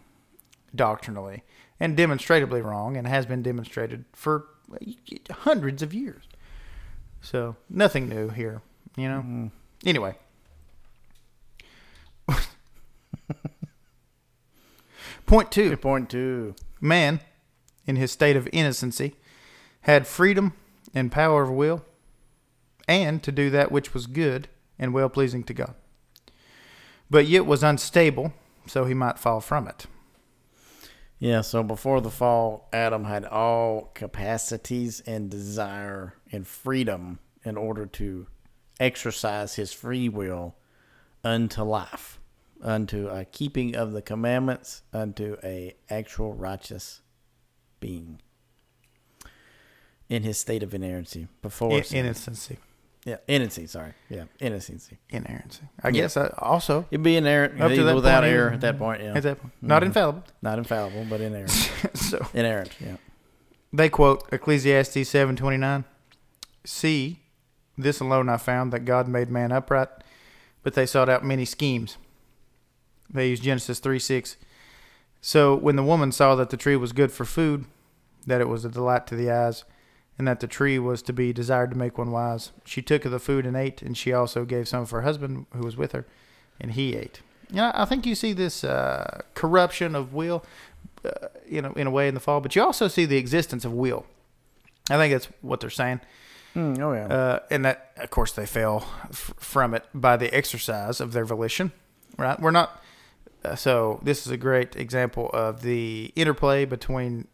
doctrinally 0.75 1.43
and 1.79 1.97
demonstrably 1.97 2.61
wrong, 2.61 2.95
and 2.95 3.07
has 3.07 3.25
been 3.25 3.41
demonstrated 3.41 4.05
for 4.13 4.45
hundreds 5.31 5.81
of 5.81 5.93
years. 5.93 6.23
So 7.21 7.55
nothing 7.69 8.07
new 8.07 8.29
here, 8.29 8.61
you 8.95 9.09
know. 9.09 9.21
Mm. 9.25 9.51
Anyway. 9.85 10.15
Point 15.25 15.51
two. 15.51 15.69
Good 15.69 15.81
point 15.81 16.09
two. 16.09 16.55
Man, 16.79 17.19
in 17.85 17.95
his 17.95 18.11
state 18.11 18.35
of 18.35 18.47
innocency, 18.51 19.15
had 19.81 20.07
freedom 20.07 20.53
and 20.93 21.11
power 21.11 21.43
of 21.43 21.51
will, 21.51 21.83
and 22.87 23.23
to 23.23 23.31
do 23.31 23.49
that 23.49 23.71
which 23.71 23.93
was 23.93 24.07
good 24.07 24.47
and 24.77 24.93
well 24.93 25.09
pleasing 25.09 25.43
to 25.45 25.53
God. 25.53 25.75
But 27.09 27.27
yet 27.27 27.45
was 27.45 27.63
unstable, 27.63 28.33
so 28.65 28.85
he 28.85 28.93
might 28.93 29.19
fall 29.19 29.39
from 29.39 29.67
it. 29.67 29.85
Yeah, 31.19 31.41
so 31.41 31.63
before 31.63 32.01
the 32.01 32.09
fall, 32.09 32.67
Adam 32.73 33.05
had 33.05 33.23
all 33.23 33.91
capacities 33.93 34.99
and 35.01 35.29
desire 35.29 36.15
and 36.31 36.45
freedom 36.45 37.19
in 37.45 37.55
order 37.55 37.85
to 37.85 38.27
exercise 38.79 39.55
his 39.55 39.71
free 39.71 40.09
will 40.09 40.55
unto 41.23 41.63
life, 41.63 42.19
unto 42.63 43.07
a 43.09 43.25
keeping 43.25 43.75
of 43.75 43.91
the 43.91 44.01
commandments, 44.01 44.81
unto 44.93 45.35
a 45.43 45.75
actual 45.89 46.33
righteous 46.33 47.01
being 47.79 48.21
in 50.09 50.23
his 50.23 50.37
state 50.37 50.63
of 50.63 50.73
inerrancy 50.73 51.27
before 51.41 51.71
In, 51.73 51.83
innocency. 51.93 52.57
yeah, 53.05 53.17
innocency. 53.27 53.67
Sorry, 53.67 53.93
yeah, 54.09 54.23
innocency. 54.39 54.97
Inerrancy. 55.09 55.63
I 55.83 55.87
Yeah. 55.89 55.91
guess 56.01 56.17
I 56.17 56.27
also 56.37 56.85
It'd 56.91 57.03
be 57.03 57.17
inerrant 57.17 57.59
Up 57.61 57.71
to 57.71 57.83
that 57.83 57.95
without 57.95 58.21
point, 58.21 58.33
error 58.33 58.51
at 58.51 58.61
that 58.61 58.77
point. 58.77 59.01
Yeah, 59.01 59.13
at 59.15 59.23
that 59.23 59.39
point, 59.41 59.53
not 59.61 59.81
Mhm. 59.83 59.87
infallible. 59.87 60.23
not 60.41 60.57
infallible, 60.57 61.05
but 61.09 61.21
inerrant. 61.21 61.51
so 61.93 62.25
inerrant. 62.33 62.71
Yeah. 62.79 62.97
They 63.71 63.89
quote 63.89 64.31
Ecclesiastes 64.31 65.09
seven 65.09 65.35
twenty 65.35 65.57
nine. 65.57 65.83
See, 66.65 67.19
this 67.77 67.99
alone 67.99 68.29
I 68.29 68.37
found 68.37 68.71
that 68.71 68.85
God 68.85 69.07
made 69.07 69.29
man 69.29 69.51
upright, 69.51 69.89
but 70.61 70.75
they 70.75 70.85
sought 70.85 71.09
out 71.09 71.25
many 71.25 71.43
schemes. 71.43 71.97
They 73.09 73.29
use 73.29 73.39
Genesis 73.39 73.79
three 73.79 73.99
six. 73.99 74.37
So 75.21 75.55
when 75.55 75.75
the 75.75 75.83
woman 75.83 76.11
saw 76.11 76.35
that 76.35 76.49
the 76.49 76.57
tree 76.57 76.75
was 76.75 76.91
good 76.91 77.11
for 77.11 77.25
food, 77.25 77.65
that 78.27 78.41
it 78.41 78.47
was 78.49 78.65
a 78.65 78.69
delight 78.69 79.07
to 79.07 79.15
the 79.15 79.31
eyes, 79.31 79.63
and 80.17 80.27
that 80.27 80.39
the 80.41 80.47
tree 80.47 80.77
was 80.79 81.01
to 81.03 81.13
be 81.13 81.31
desired 81.31 81.71
to 81.71 81.77
make 81.77 81.97
one 81.97 82.11
wise, 82.11 82.51
she 82.65 82.81
took 82.81 83.05
of 83.05 83.11
the 83.11 83.19
food 83.19 83.45
and 83.45 83.55
ate, 83.55 83.81
and 83.81 83.97
she 83.97 84.11
also 84.13 84.43
gave 84.45 84.67
some 84.67 84.81
of 84.81 84.89
her 84.91 85.01
husband 85.03 85.45
who 85.53 85.61
was 85.63 85.77
with 85.77 85.91
her, 85.93 86.05
and 86.59 86.71
he 86.73 86.95
ate. 86.95 87.21
Yeah, 87.49 87.71
I 87.75 87.85
think 87.85 88.05
you 88.05 88.15
see 88.15 88.33
this 88.33 88.63
uh, 88.63 89.21
corruption 89.35 89.95
of 89.95 90.13
will, 90.13 90.43
uh, 91.05 91.27
you 91.47 91.61
know, 91.61 91.71
in 91.73 91.87
a 91.87 91.91
way 91.91 92.07
in 92.07 92.15
the 92.15 92.19
fall, 92.19 92.41
but 92.41 92.55
you 92.55 92.63
also 92.63 92.87
see 92.87 93.05
the 93.05 93.17
existence 93.17 93.63
of 93.63 93.71
will. 93.73 94.05
I 94.89 94.97
think 94.97 95.13
that's 95.13 95.29
what 95.41 95.59
they're 95.61 95.69
saying, 95.69 96.01
Mm, 96.55 96.79
oh 96.81 96.93
yeah. 96.93 97.05
uh, 97.07 97.39
and 97.49 97.65
that 97.65 97.91
of 97.97 98.09
course 98.11 98.31
they 98.33 98.45
fell 98.45 98.85
f- 99.09 99.33
from 99.37 99.73
it 99.73 99.85
by 99.93 100.17
the 100.17 100.31
exercise 100.35 100.99
of 101.01 101.11
their 101.13 101.25
volition. 101.25 101.71
Right? 102.17 102.39
We're 102.39 102.51
not. 102.51 102.79
So 103.55 103.99
this 104.03 104.25
is 104.25 104.31
a 104.31 104.37
great 104.37 104.75
example 104.75 105.29
of 105.33 105.61
the 105.61 106.13
interplay 106.15 106.65
between 106.65 107.27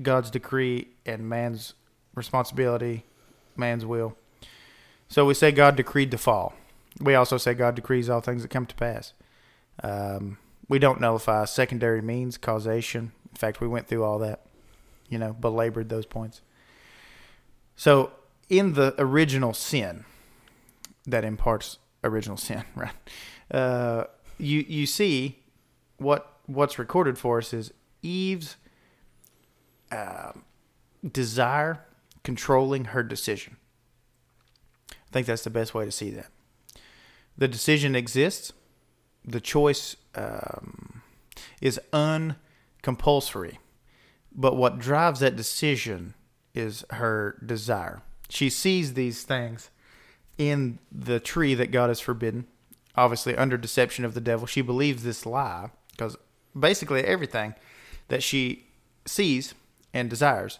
God's 0.00 0.30
decree 0.30 0.88
and 1.06 1.28
man's 1.28 1.74
responsibility, 2.14 3.04
man's 3.56 3.86
will. 3.86 4.16
So 5.08 5.24
we 5.24 5.34
say 5.34 5.52
God 5.52 5.76
decreed 5.76 6.10
the 6.10 6.18
fall. 6.18 6.54
We 7.00 7.14
also 7.14 7.38
say 7.38 7.54
God 7.54 7.74
decrees 7.74 8.08
all 8.08 8.20
things 8.20 8.42
that 8.42 8.48
come 8.48 8.66
to 8.66 8.74
pass. 8.74 9.14
Um, 9.82 10.38
we 10.68 10.78
don't 10.78 11.00
nullify 11.00 11.44
secondary 11.46 12.02
means, 12.02 12.38
causation. 12.38 13.12
In 13.30 13.36
fact, 13.36 13.60
we 13.60 13.68
went 13.68 13.88
through 13.88 14.04
all 14.04 14.18
that, 14.20 14.46
you 15.08 15.18
know, 15.18 15.32
belabored 15.32 15.88
those 15.88 16.06
points. 16.06 16.42
So, 17.76 18.12
in 18.48 18.74
the 18.74 18.94
original 18.98 19.54
sin 19.54 20.04
that 21.06 21.24
imparts 21.24 21.78
original 22.04 22.36
sin, 22.36 22.64
right? 22.74 22.92
Uh, 23.50 24.04
you 24.42 24.64
you 24.68 24.86
see 24.86 25.38
what 25.98 26.38
what's 26.46 26.78
recorded 26.78 27.18
for 27.18 27.38
us 27.38 27.52
is 27.52 27.72
Eve's 28.02 28.56
uh, 29.90 30.32
desire 31.10 31.84
controlling 32.24 32.86
her 32.86 33.02
decision. 33.02 33.56
I 34.90 35.12
think 35.12 35.26
that's 35.26 35.44
the 35.44 35.50
best 35.50 35.74
way 35.74 35.84
to 35.84 35.92
see 35.92 36.10
that. 36.10 36.28
The 37.36 37.48
decision 37.48 37.94
exists. 37.94 38.52
The 39.24 39.40
choice 39.40 39.96
um, 40.14 41.02
is 41.60 41.80
uncompulsory, 41.92 43.58
but 44.34 44.56
what 44.56 44.78
drives 44.78 45.20
that 45.20 45.36
decision 45.36 46.14
is 46.54 46.84
her 46.90 47.38
desire. 47.44 48.02
She 48.28 48.50
sees 48.50 48.94
these 48.94 49.22
things 49.22 49.70
in 50.38 50.78
the 50.90 51.20
tree 51.20 51.54
that 51.54 51.70
God 51.70 51.88
has 51.88 52.00
forbidden, 52.00 52.46
obviously 52.96 53.36
under 53.36 53.56
deception 53.56 54.04
of 54.04 54.14
the 54.14 54.20
devil. 54.20 54.46
She 54.46 54.60
believes 54.62 55.02
this 55.02 55.24
lie 55.26 55.70
because 55.92 56.16
basically 56.58 57.02
everything 57.04 57.54
that 58.08 58.22
she 58.22 58.66
sees 59.06 59.54
and 59.94 60.08
desires 60.10 60.58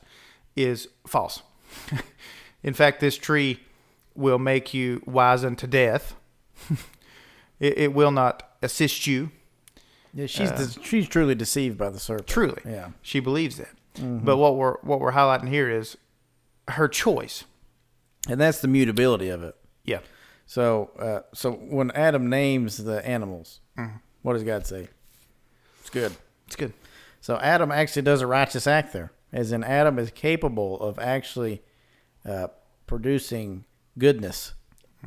is 0.57 0.89
false. 1.07 1.43
in 2.63 2.75
fact, 2.75 3.01
this 3.01 3.17
tree 3.17 3.61
will 4.15 4.39
make 4.39 4.75
you 4.75 5.03
wise 5.07 5.45
unto 5.45 5.67
death. 5.67 6.15
it, 7.61 7.79
it 7.79 7.95
will 7.95 8.11
not 8.11 8.57
assist 8.63 9.07
you. 9.07 9.31
Yeah, 10.15 10.27
she's 10.27 10.51
uh, 10.51 10.57
de- 10.57 10.85
she's 10.85 11.09
truly 11.09 11.35
deceived 11.35 11.79
by 11.79 11.89
the 11.89 11.99
serpent. 11.99 12.29
Truly, 12.29 12.61
Yeah. 12.67 12.91
she 13.01 13.19
believes 13.21 13.57
that. 13.57 13.71
Mm-hmm. 13.95 14.25
But 14.25 14.37
what 14.37 14.57
we're 14.57 14.77
what 14.83 15.01
we're 15.01 15.13
highlighting 15.13 15.49
here 15.49 15.71
is 15.71 15.97
her 16.69 16.87
choice. 16.89 17.45
And 18.29 18.41
that's 18.41 18.61
the 18.61 18.69
mutability 18.69 19.29
of 19.31 19.43
it. 19.43 19.57
Yeah, 19.85 20.01
So, 20.53 20.91
uh, 20.99 21.21
so 21.33 21.53
when 21.53 21.91
Adam 21.93 22.29
names 22.29 22.77
the 22.77 23.03
animals, 23.09 23.61
what 24.21 24.35
does 24.35 24.43
God 24.43 24.67
say? 24.67 24.89
It's 25.81 25.89
good. 25.89 26.13
it's 26.47 26.57
good. 26.57 26.75
So 27.23 27.39
Adam 27.39 27.73
actually 27.73 28.03
does 28.03 28.21
a 28.21 28.27
righteous 28.27 28.67
act 28.67 28.93
there, 28.93 29.13
as 29.33 29.51
in 29.51 29.65
Adam 29.65 29.99
is 29.99 30.11
capable 30.11 30.79
of 30.79 30.99
actually 30.99 31.63
uh, 32.27 32.49
producing 32.87 33.65
goodness 33.97 34.53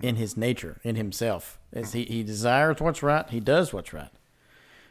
in 0.02 0.16
his 0.16 0.36
nature, 0.36 0.82
in 0.84 0.96
himself. 0.96 1.60
As 1.72 1.94
he, 1.94 2.06
he 2.06 2.24
desires 2.24 2.80
what's 2.80 3.04
right, 3.04 3.30
he 3.30 3.40
does 3.40 3.72
what's 3.72 3.94
right, 3.94 4.10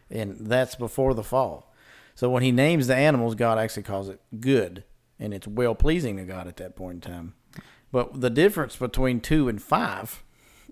and 0.09 0.47
that's 0.47 0.77
before 0.77 1.14
the 1.14 1.25
fall. 1.25 1.75
So 2.14 2.31
when 2.31 2.45
he 2.45 2.53
names 2.53 2.87
the 2.87 2.95
animals, 2.95 3.35
God 3.35 3.59
actually 3.59 3.83
calls 3.83 4.09
it 4.09 4.21
good, 4.38 4.85
and 5.19 5.35
it's 5.35 5.49
well 5.49 5.75
pleasing 5.75 6.17
to 6.19 6.25
God 6.25 6.47
at 6.47 6.59
that 6.59 6.77
point 6.77 7.05
in 7.05 7.12
time. 7.12 7.35
But 7.90 8.21
the 8.21 8.31
difference 8.31 8.77
between 8.77 9.19
two 9.19 9.49
and 9.49 9.61
five 9.61 10.23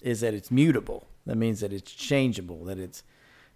is 0.02 0.20
that 0.20 0.34
it's 0.34 0.50
mutable. 0.50 1.06
That 1.26 1.36
means 1.36 1.60
that 1.60 1.72
it's 1.72 1.92
changeable. 1.92 2.64
That 2.64 2.78
it's 2.78 3.02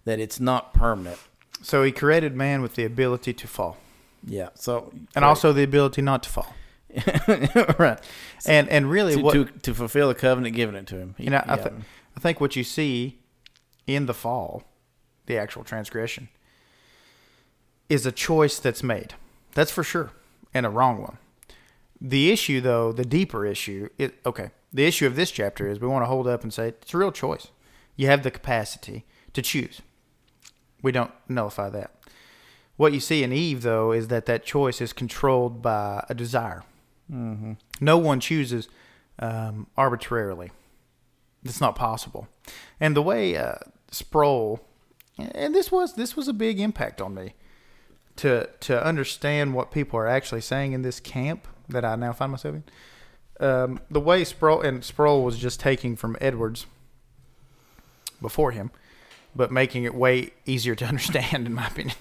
that 0.05 0.19
it's 0.19 0.39
not 0.39 0.73
permanent. 0.73 1.19
So 1.61 1.83
he 1.83 1.91
created 1.91 2.35
man 2.35 2.61
with 2.61 2.75
the 2.75 2.85
ability 2.85 3.33
to 3.33 3.47
fall, 3.47 3.77
Yeah. 4.23 4.49
So 4.55 4.91
and 5.15 5.25
also 5.25 5.51
the 5.53 5.63
ability 5.63 6.01
not 6.01 6.23
to 6.23 6.29
fall. 6.29 6.53
right. 7.77 7.99
And 8.45 8.69
and 8.69 8.89
really, 8.89 9.15
To, 9.15 9.21
what 9.21 9.33
to 9.33 9.45
to 9.45 9.73
fulfill 9.73 10.07
the 10.07 10.15
covenant 10.15 10.55
given 10.55 10.75
it 10.75 10.87
to 10.87 10.97
him. 10.97 11.15
He- 11.17 11.25
you 11.25 11.29
know, 11.31 11.43
I, 11.45 11.55
yeah. 11.55 11.63
th- 11.63 11.75
I 12.15 12.19
think 12.19 12.39
what 12.39 12.55
you 12.55 12.63
see 12.63 13.19
in 13.85 14.05
the 14.05 14.13
fall, 14.13 14.63
the 15.25 15.37
actual 15.37 15.63
transgression, 15.63 16.29
is 17.89 18.05
a 18.05 18.11
choice 18.11 18.59
that's 18.59 18.83
made. 18.83 19.13
That's 19.53 19.71
for 19.71 19.83
sure, 19.83 20.11
and 20.53 20.65
a 20.65 20.69
wrong 20.69 21.01
one. 21.01 21.17
The 21.99 22.31
issue, 22.31 22.61
though, 22.61 22.91
the 22.91 23.05
deeper 23.05 23.45
issue, 23.45 23.89
it 23.97 24.15
okay. 24.25 24.51
The 24.71 24.85
issue 24.85 25.07
of 25.07 25.15
this 25.15 25.31
chapter 25.31 25.67
is 25.67 25.79
we 25.79 25.87
want 25.87 26.03
to 26.03 26.07
hold 26.07 26.27
up 26.27 26.43
and 26.43 26.53
say 26.53 26.69
it's 26.69 26.93
a 26.93 26.97
real 26.97 27.11
choice. 27.11 27.47
You 27.95 28.07
have 28.07 28.23
the 28.23 28.31
capacity 28.31 29.05
to 29.33 29.41
choose. 29.41 29.81
We 30.81 30.91
don't 30.91 31.11
nullify 31.27 31.69
that. 31.69 31.91
What 32.75 32.93
you 32.93 32.99
see 32.99 33.23
in 33.23 33.33
Eve, 33.33 33.63
though, 33.63 33.91
is 33.91 34.07
that 34.09 34.27
that 34.27 34.45
choice 34.45 34.81
is 34.81 34.93
controlled 34.93 35.61
by 35.61 36.05
a 36.09 36.13
desire. 36.13 36.63
Mm-hmm. 37.11 37.53
No 37.81 37.97
one 37.97 38.19
chooses 38.19 38.69
um, 39.19 39.67
arbitrarily. 39.75 40.51
It's 41.43 41.61
not 41.61 41.75
possible. 41.75 42.27
And 42.79 42.95
the 42.95 43.01
way 43.01 43.35
uh, 43.35 43.55
Sproul, 43.89 44.59
and 45.17 45.55
this 45.55 45.71
was 45.71 45.95
this 45.95 46.15
was 46.15 46.27
a 46.27 46.33
big 46.33 46.59
impact 46.59 47.01
on 47.01 47.15
me 47.15 47.33
to 48.17 48.49
to 48.59 48.83
understand 48.83 49.53
what 49.53 49.71
people 49.71 49.97
are 49.99 50.07
actually 50.07 50.41
saying 50.41 50.73
in 50.73 50.81
this 50.81 50.99
camp 50.99 51.47
that 51.69 51.85
I 51.85 51.95
now 51.95 52.13
find 52.13 52.31
myself 52.31 52.55
in. 52.55 52.63
Um, 53.39 53.79
the 53.89 53.99
way 53.99 54.23
Sproul 54.23 54.61
and 54.61 54.83
Sproul 54.83 55.23
was 55.23 55.37
just 55.37 55.59
taking 55.59 55.95
from 55.95 56.17
Edwards 56.19 56.65
before 58.21 58.51
him, 58.51 58.71
but 59.35 59.51
making 59.51 59.83
it 59.83 59.93
way 59.93 60.31
easier 60.45 60.75
to 60.75 60.85
understand, 60.87 61.45
in 61.45 61.53
my 61.53 61.67
opinion. 61.67 61.95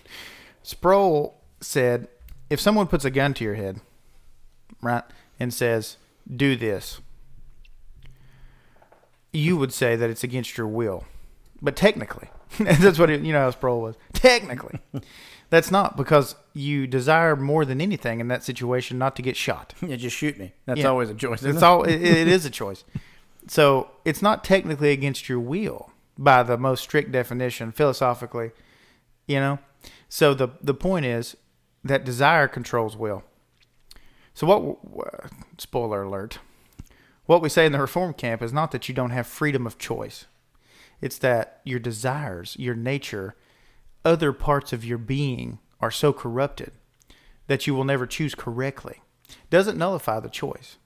Sproul 0.63 1.41
said, 1.61 2.09
if 2.51 2.61
someone 2.61 2.87
puts 2.87 3.05
a 3.05 3.11
gun 3.11 3.35
to 3.35 3.45
your 3.45 3.55
head, 3.55 3.81
right, 4.81 5.05
and 5.39 5.53
says, 5.53 5.97
"Do 6.35 6.57
this," 6.57 7.01
you 9.33 9.57
would 9.57 9.73
say 9.73 9.97
that 9.97 10.11
it's 10.11 10.25
against 10.25 10.57
your 10.57 10.67
will, 10.67 11.05
but 11.61 11.77
technically, 11.77 12.29
that's 12.59 12.99
what 12.99 13.11
it, 13.11 13.23
you 13.23 13.33
know 13.33 13.41
how 13.41 13.51
Sproul 13.51 13.81
was. 13.81 13.97
Technically, 14.13 14.79
that's 15.51 15.71
not 15.71 15.97
because 15.97 16.37
you 16.57 16.87
desire 16.87 17.37
more 17.37 17.67
than 17.67 17.81
anything 17.83 18.19
in 18.19 18.29
that 18.29 18.43
situation 18.43 18.97
not 18.97 19.15
to 19.17 19.23
get 19.23 19.37
shot. 19.37 19.75
Yeah, 19.87 19.97
just 19.97 20.17
shoot 20.17 20.39
me. 20.39 20.53
That's 20.65 20.81
Yeah. 20.81 20.89
always 20.89 21.11
a 21.11 21.15
choice. 21.15 21.43
It's 21.43 21.59
it? 21.59 21.63
all. 21.63 21.83
It, 21.85 22.01
it 22.03 22.29
is 22.37 22.45
a 22.47 22.51
choice. 22.51 22.83
So 23.47 23.91
it's 24.05 24.23
not 24.23 24.43
technically 24.43 24.91
against 24.91 25.29
your 25.29 25.39
will 25.39 25.93
by 26.19 26.43
the 26.43 26.57
most 26.57 26.83
strict 26.83 27.13
definition 27.13 27.73
philosophically, 27.73 28.53
you 29.27 29.39
know. 29.39 29.59
So 30.09 30.33
the 30.35 30.49
the 30.63 30.75
point 30.75 31.05
is 31.05 31.37
that 31.85 32.05
desire 32.05 32.49
controls 32.49 32.97
will. 32.97 33.23
So 34.35 34.47
what? 34.47 35.31
Spoiler 35.59 36.03
alert. 36.03 36.39
What 37.27 37.43
we 37.43 37.49
say 37.49 37.67
in 37.67 37.73
the 37.73 37.81
reform 37.81 38.15
camp 38.15 38.41
is 38.43 38.53
not 38.53 38.71
that 38.71 38.89
you 38.89 38.95
don't 38.95 39.11
have 39.11 39.27
freedom 39.27 39.67
of 39.67 39.79
choice. 39.79 40.27
It's 41.01 41.19
that 41.19 41.61
your 41.65 41.81
desires, 41.81 42.57
your 42.59 42.75
nature, 42.75 43.35
other 44.05 44.33
parts 44.33 44.73
of 44.73 44.85
your 44.85 44.99
being 44.99 45.59
are 45.81 45.91
so 45.91 46.13
corrupted 46.13 46.73
that 47.47 47.67
you 47.67 47.75
will 47.75 47.85
never 47.85 48.07
choose 48.07 48.35
correctly. 48.35 49.03
Doesn't 49.51 49.79
nullify 49.79 50.21
the 50.21 50.29
choice. 50.29 50.77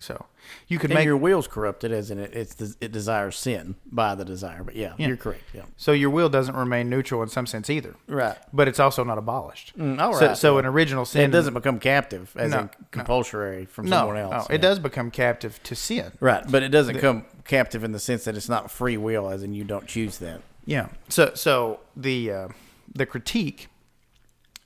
So 0.00 0.26
you 0.66 0.78
could 0.78 0.90
And 0.90 0.98
make 0.98 1.06
your 1.06 1.16
will's 1.16 1.46
corrupted, 1.46 1.90
as 1.92 2.10
in 2.10 2.18
it, 2.18 2.34
it's 2.34 2.76
it 2.80 2.92
desires 2.92 3.36
sin 3.38 3.76
by 3.86 4.14
the 4.14 4.24
desire. 4.24 4.62
But 4.62 4.74
yeah, 4.76 4.92
Yeah. 4.98 5.06
you're 5.06 5.16
correct. 5.16 5.44
Yeah. 5.54 5.62
so 5.76 5.92
your 5.92 6.10
will 6.10 6.28
doesn't 6.28 6.54
remain 6.56 6.90
neutral 6.90 7.22
in 7.22 7.28
some 7.28 7.46
sense 7.46 7.70
either, 7.70 7.94
Right. 8.06 8.36
but 8.52 8.68
it's 8.68 8.80
also 8.80 9.04
not 9.04 9.16
abolished. 9.16 9.72
Mm, 9.78 10.00
all 10.00 10.12
So, 10.12 10.34
so 10.34 10.58
an 10.58 10.66
original 10.66 11.04
sin 11.06 11.22
It 11.22 11.32
doesn't 11.32 11.54
become 11.54 11.78
captive, 11.78 12.34
as 12.36 12.50
No, 12.50 12.58
in 12.58 12.64
no. 12.66 12.70
compulsory 12.90 13.64
from 13.66 13.86
no, 13.86 13.98
someone 13.98 14.16
else. 14.18 14.32
no, 14.32 14.46
yeah. 14.50 14.54
it 14.56 14.60
does 14.60 14.78
become 14.80 15.10
captive 15.10 15.62
to 15.62 15.74
sin. 15.76 16.10
Right, 16.20 16.44
but 16.50 16.62
it 16.62 16.68
doesn't 16.70 16.98
come 16.98 17.24
captive 17.44 17.82
in 17.84 17.92
the 17.92 18.00
sense 18.00 18.24
that 18.24 18.36
it's 18.36 18.48
not 18.48 18.70
free 18.70 18.96
will, 18.98 19.30
as 19.30 19.42
in 19.42 19.54
you 19.54 19.64
don't 19.64 19.86
choose 19.86 20.18
that. 20.18 20.42
Yeah. 20.66 20.88
So 21.08 21.32
so 21.34 21.80
the 21.96 22.30
uh, 22.32 22.48
the 22.92 23.06
critique 23.06 23.68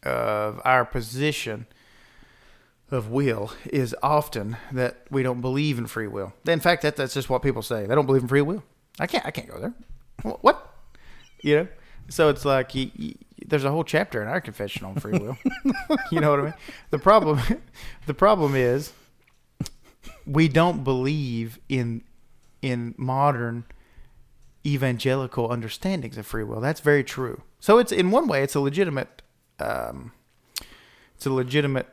of 0.02 0.60
our 0.64 0.84
position 0.84 1.66
of 2.90 3.10
will 3.10 3.52
is 3.66 3.94
often 4.02 4.56
that 4.72 5.02
we 5.10 5.22
don't 5.22 5.40
believe 5.40 5.78
in 5.78 5.86
free 5.86 6.06
will. 6.06 6.32
In 6.46 6.60
fact, 6.60 6.82
that 6.82 6.96
that's 6.96 7.14
just 7.14 7.28
what 7.28 7.42
people 7.42 7.62
say. 7.62 7.86
They 7.86 7.94
don't 7.94 8.06
believe 8.06 8.22
in 8.22 8.28
free 8.28 8.42
will. 8.42 8.62
I 8.98 9.06
can't 9.06 9.24
I 9.26 9.30
can't 9.30 9.48
go 9.48 9.58
there. 9.60 9.74
What? 10.22 10.74
You 11.42 11.56
know. 11.56 11.68
So 12.08 12.30
it's 12.30 12.44
like 12.44 12.74
you, 12.74 12.90
you, 12.96 13.14
there's 13.46 13.64
a 13.64 13.70
whole 13.70 13.84
chapter 13.84 14.22
in 14.22 14.28
our 14.28 14.40
confession 14.40 14.86
on 14.86 14.96
free 14.96 15.18
will. 15.18 15.36
you 16.10 16.20
know 16.20 16.30
what 16.30 16.40
I 16.40 16.42
mean? 16.44 16.54
The 16.90 16.98
problem 16.98 17.40
the 18.06 18.14
problem 18.14 18.54
is 18.54 18.92
we 20.26 20.48
don't 20.48 20.84
believe 20.84 21.58
in 21.68 22.02
in 22.62 22.94
modern 22.96 23.64
evangelical 24.66 25.50
understandings 25.50 26.18
of 26.18 26.26
free 26.26 26.44
will. 26.44 26.60
That's 26.60 26.80
very 26.80 27.04
true. 27.04 27.42
So 27.60 27.78
it's 27.78 27.92
in 27.92 28.10
one 28.10 28.26
way, 28.26 28.42
it's 28.42 28.54
a 28.54 28.60
legitimate, 28.60 29.22
um, 29.60 30.12
it's 31.14 31.26
a 31.26 31.32
legitimate 31.32 31.88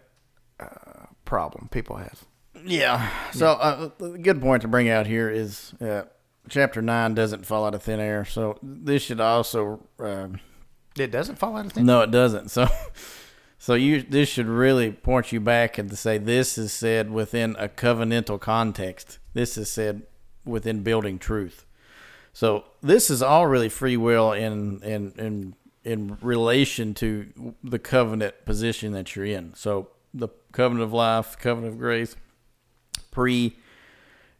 uh, 0.60 1.08
problem 1.26 1.68
people 1.72 1.98
have. 1.98 2.24
Yeah. 2.66 3.10
So 3.32 3.48
uh, 3.48 3.90
a 4.00 4.18
good 4.18 4.42
point 4.42 4.62
to 4.64 4.68
bring 4.68 4.90
out 4.90 5.08
here 5.08 5.30
is 5.30 5.74
uh, 5.82 6.04
chapter 6.50 6.82
nine 6.82 7.14
doesn't 7.14 7.46
fall 7.46 7.66
out 7.66 7.76
of 7.76 7.84
thin 7.84 8.00
air. 8.00 8.26
So 8.26 8.58
this 8.64 9.04
should 9.04 9.20
also 9.20 9.82
um, 10.00 10.40
It 10.98 11.12
doesn't 11.12 11.38
fall 11.38 11.58
out 11.58 11.66
of 11.68 11.74
thin. 11.74 11.86
no, 11.86 12.02
it 12.02 12.12
doesn't. 12.12 12.50
So 12.50 12.68
so 13.58 13.74
you 13.74 14.02
this 14.02 14.30
should 14.30 14.48
really 14.48 14.92
point 14.92 15.32
you 15.32 15.40
back 15.40 15.78
and 15.78 15.90
to 15.90 15.96
say 15.96 16.18
this 16.18 16.58
is 16.58 16.72
said 16.74 17.12
within 17.12 17.56
a 17.60 17.68
covenantal 17.68 18.40
context. 18.40 19.20
This 19.34 19.58
is 19.58 19.70
said 19.70 20.04
within 20.46 20.82
building 20.84 21.20
truth. 21.20 21.66
So 22.34 22.66
this 22.82 23.10
is 23.10 23.22
all 23.22 23.48
really 23.48 23.70
free 23.70 23.98
will 23.98 24.32
in 24.32 24.82
in 24.82 25.14
in 25.18 25.56
in 25.86 26.18
relation 26.22 26.94
to 26.96 27.54
the 27.64 27.80
covenant 27.80 28.46
position 28.46 28.92
that 28.94 29.16
you're 29.16 29.26
in. 29.26 29.54
So 29.56 29.90
the 30.14 30.30
covenant 30.52 30.84
of 30.84 30.94
life, 30.94 31.38
covenant 31.38 31.74
of 31.74 31.80
grace, 31.80 32.16
pre 33.12 33.56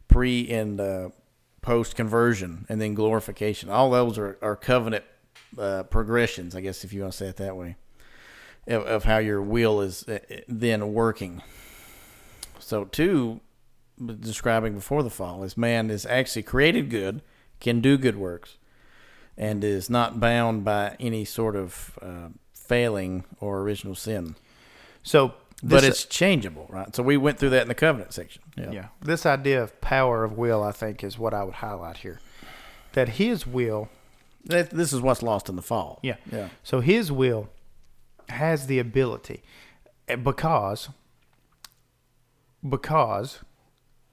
pre 0.08 0.48
and 0.50 0.80
uh, 0.80 1.08
post 1.62 1.96
conversion, 1.96 2.66
and 2.68 2.80
then 2.80 2.94
glorification. 2.94 3.70
All 3.70 3.90
those 3.90 4.18
are, 4.18 4.38
are 4.42 4.56
covenant 4.56 5.04
uh, 5.58 5.84
progressions, 5.84 6.54
I 6.54 6.60
guess, 6.60 6.84
if 6.84 6.92
you 6.92 7.02
want 7.02 7.12
to 7.12 7.18
say 7.18 7.26
it 7.28 7.36
that 7.36 7.56
way, 7.56 7.76
of, 8.66 8.84
of 8.84 9.04
how 9.04 9.18
your 9.18 9.40
will 9.40 9.80
is 9.80 10.06
uh, 10.08 10.18
then 10.48 10.92
working. 10.92 11.42
So, 12.58 12.84
two, 12.84 13.40
describing 14.04 14.74
before 14.74 15.02
the 15.02 15.10
fall, 15.10 15.44
is 15.44 15.56
man 15.56 15.90
is 15.90 16.04
actually 16.06 16.42
created 16.42 16.90
good, 16.90 17.22
can 17.60 17.80
do 17.80 17.96
good 17.96 18.16
works, 18.16 18.58
and 19.38 19.62
is 19.64 19.88
not 19.90 20.18
bound 20.20 20.64
by 20.64 20.96
any 21.00 21.24
sort 21.24 21.56
of 21.56 21.98
uh, 22.02 22.28
failing 22.54 23.24
or 23.40 23.60
original 23.60 23.94
sin. 23.94 24.34
So, 25.02 25.34
But 25.62 25.84
it's 25.84 26.04
changeable, 26.04 26.66
right? 26.70 26.94
So 26.96 27.02
we 27.02 27.16
went 27.16 27.38
through 27.38 27.50
that 27.50 27.62
in 27.62 27.68
the 27.68 27.74
covenant 27.74 28.12
section. 28.12 28.42
yeah. 28.56 28.88
This 29.02 29.24
idea 29.26 29.62
of 29.62 29.80
power 29.80 30.24
of 30.24 30.32
will, 30.38 30.62
I 30.62 30.72
think, 30.72 31.04
is 31.04 31.18
what 31.18 31.32
I 31.34 31.44
would 31.44 31.54
highlight 31.56 31.98
here. 31.98 32.20
That 32.92 33.10
his 33.10 33.46
will, 33.46 33.88
That, 34.46 34.70
this 34.70 34.92
is 34.92 35.00
what's 35.00 35.22
lost 35.22 35.48
in 35.48 35.56
the 35.56 35.62
fall. 35.62 35.98
yeah. 36.02 36.16
Yeah. 36.32 36.48
So 36.62 36.80
his 36.80 37.12
will 37.12 37.48
has 38.28 38.66
the 38.66 38.78
ability 38.80 39.42
eh, 40.08 40.16
because 40.16 40.88
because 42.68 43.40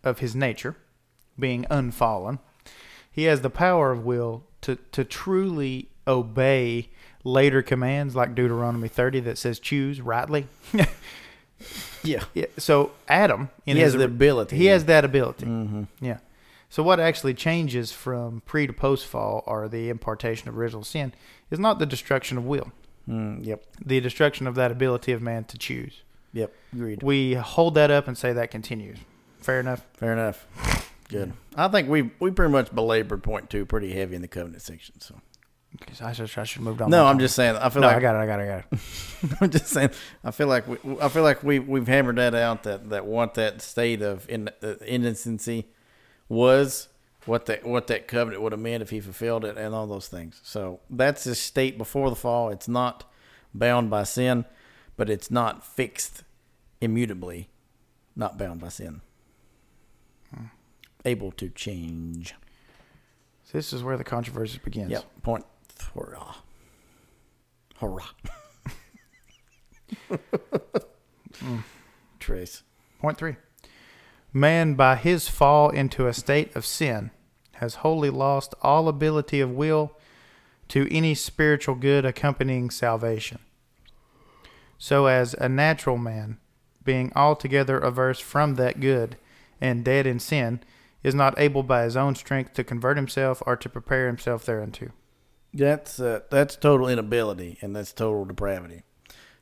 of 0.04 0.20
his 0.20 0.36
nature 0.36 0.76
being 1.40 1.66
unfallen, 1.70 2.40
he 3.12 3.24
has 3.24 3.42
the 3.42 3.50
power 3.50 3.92
of 3.92 4.06
will 4.06 4.44
to 4.63 4.76
to 4.93 5.04
truly 5.04 5.89
obey 6.08 6.89
later 7.23 7.62
commands 7.62 8.15
like 8.15 8.36
Deuteronomy 8.36 8.88
30 8.89 9.21
that 9.21 9.38
says 9.38 9.60
choose 9.60 10.02
rightly. 10.02 10.47
Yeah. 12.04 12.23
yeah, 12.34 12.47
so 12.58 12.91
Adam 13.08 13.49
in 13.65 13.78
He 13.78 13.82
his 13.84 13.93
has 13.93 13.99
the 13.99 14.06
ability. 14.06 14.58
he 14.58 14.65
has 14.65 14.84
that 14.86 15.06
ability. 15.06 15.45
Mm-hmm. 15.45 15.84
Yeah. 16.02 16.17
So 16.69 16.84
what 16.84 16.99
actually 16.99 17.34
changes 17.34 17.93
from 17.93 18.41
pre 18.45 18.67
to 18.67 18.73
post 18.73 19.06
fall 19.06 19.43
or 19.47 19.69
the 19.69 19.88
impartation 19.88 20.49
of 20.49 20.58
original 20.58 20.84
sin 20.84 21.13
is 21.49 21.60
not 21.60 21.80
the 21.80 21.86
destruction 21.86 22.38
of 22.38 22.45
will, 22.45 22.73
Mm, 23.08 23.45
yep. 23.45 23.63
the 23.86 24.02
destruction 24.02 24.47
of 24.47 24.56
that 24.56 24.71
ability 24.71 25.13
of 25.13 25.21
man 25.21 25.45
to 25.45 25.58
choose. 25.58 26.02
Yep. 26.34 26.54
Agreed. 26.73 27.02
We 27.04 27.36
hold 27.36 27.76
that 27.76 27.89
up 27.91 28.10
and 28.10 28.17
say 28.17 28.34
that 28.34 28.52
continues. 28.52 28.97
Fair 29.39 29.62
enough. 29.62 29.86
Fair 29.93 30.12
enough. 30.12 30.45
Good. 31.10 31.34
I 31.56 31.68
think 31.68 31.89
we 31.89 32.12
we 32.20 32.32
pretty 32.32 32.52
much 32.52 32.74
belabored 32.74 33.24
point 33.24 33.50
two 33.50 33.66
pretty 33.66 33.94
heavy 33.94 34.16
in 34.16 34.22
the 34.22 34.28
covenant 34.28 34.62
section. 34.62 35.00
So 35.00 35.16
I 36.02 36.13
should 36.13 36.26
I 36.38 36.44
should 36.44 36.58
have 36.58 36.62
moved 36.62 36.82
on. 36.82 36.89
no, 36.89 37.06
I'm 37.06 37.13
time. 37.16 37.20
just 37.20 37.36
saying. 37.36 37.56
I 37.56 37.70
feel 37.70 37.82
no. 37.82 37.88
like 37.88 37.98
I 37.98 38.00
got 38.00 38.16
it. 38.16 38.20
I 38.20 38.26
got 38.26 38.39
it. 38.39 38.44
I 38.44 38.46
got 38.46 38.66
it. 38.72 39.38
I'm 39.42 39.50
just 39.50 39.68
saying. 39.68 39.89
I 40.24 40.32
feel 40.32 40.48
like 40.48 40.68
we, 40.68 40.78
I 41.02 41.10
feel 41.10 41.24
like 41.24 41.44
we 41.44 41.60
we've 41.60 41.88
hammered 41.88 42.18
that 42.18 42.36
out 42.36 42.63
that 42.63 42.89
that 42.89 43.06
what 43.06 43.34
that 43.36 43.62
state 43.62 44.02
of 44.02 44.30
in, 44.30 44.50
uh, 44.62 44.76
innocency 44.86 45.66
was, 46.30 46.89
what 47.26 47.48
that 47.48 47.66
what 47.66 47.88
that 47.88 48.08
covenant 48.08 48.44
would 48.44 48.52
have 48.52 48.62
meant 48.62 48.84
if 48.84 48.92
he 48.92 49.00
fulfilled 49.00 49.46
it, 49.46 49.58
and 49.58 49.74
all 49.74 49.88
those 49.88 50.08
things. 50.08 50.39
So 50.44 50.80
that's 50.89 51.24
his 51.24 51.39
state 51.39 51.78
before 51.78 52.10
the 52.10 52.16
fall. 52.16 52.50
It's 52.50 52.68
not 52.68 53.10
bound 53.54 53.89
by 53.89 54.04
sin, 54.04 54.46
but 54.96 55.10
it's 55.10 55.32
not 55.32 55.66
fixed 55.66 56.24
immutably, 56.82 57.50
not 58.16 58.38
bound 58.38 58.62
by 58.62 58.70
sin. 58.70 59.02
Able 61.06 61.32
to 61.34 61.50
change. 61.50 62.36
This 63.52 63.72
is 63.72 63.84
where 63.84 63.98
the 63.98 64.04
controversy 64.04 64.60
begins. 64.63 64.92
Yep. 64.92 65.04
Point. 65.22 65.46
Hurrah. 65.94 66.36
Hurrah. 67.80 68.10
Trace. 72.20 72.63
Point 73.00 73.18
three. 73.18 73.36
Man, 74.32 74.74
by 74.74 74.96
his 74.96 75.28
fall 75.28 75.70
into 75.70 76.08
a 76.08 76.13
state 76.13 76.56
of 76.56 76.66
sin, 76.66 77.12
has 77.54 77.76
wholly 77.76 78.10
lost 78.10 78.56
all 78.63 78.88
ability 78.88 79.39
of 79.39 79.52
will 79.52 79.92
to 80.70 80.88
any 80.89 81.13
spiritual 81.13 81.76
good 81.76 82.06
accompanying 82.06 82.72
salvation. 82.72 83.38
So, 84.80 85.06
as 85.06 85.36
a 85.36 85.48
natural 85.48 85.98
man, 85.98 86.39
being 86.84 87.12
altogether 87.16 87.78
averse 87.78 88.20
from 88.20 88.56
that 88.56 88.80
good 88.80 89.18
and 89.62 89.86
dead 89.86 90.08
in 90.08 90.20
sin, 90.20 90.62
is 91.04 91.13
not 91.13 91.38
able 91.38 91.63
by 91.63 91.84
his 91.84 91.98
own 91.98 92.16
strength 92.16 92.54
to 92.54 92.63
convert 92.63 92.98
himself 92.98 93.44
or 93.46 93.56
to 93.56 93.70
prepare 93.70 94.08
himself 94.08 94.46
thereunto. 94.46 94.89
That's 95.54 96.00
uh, 96.00 96.22
that's 96.32 96.56
total 96.56 96.88
inability 96.88 97.60
and 97.62 97.76
that's 97.76 97.94
total 97.94 98.26
depravity. 98.26 98.82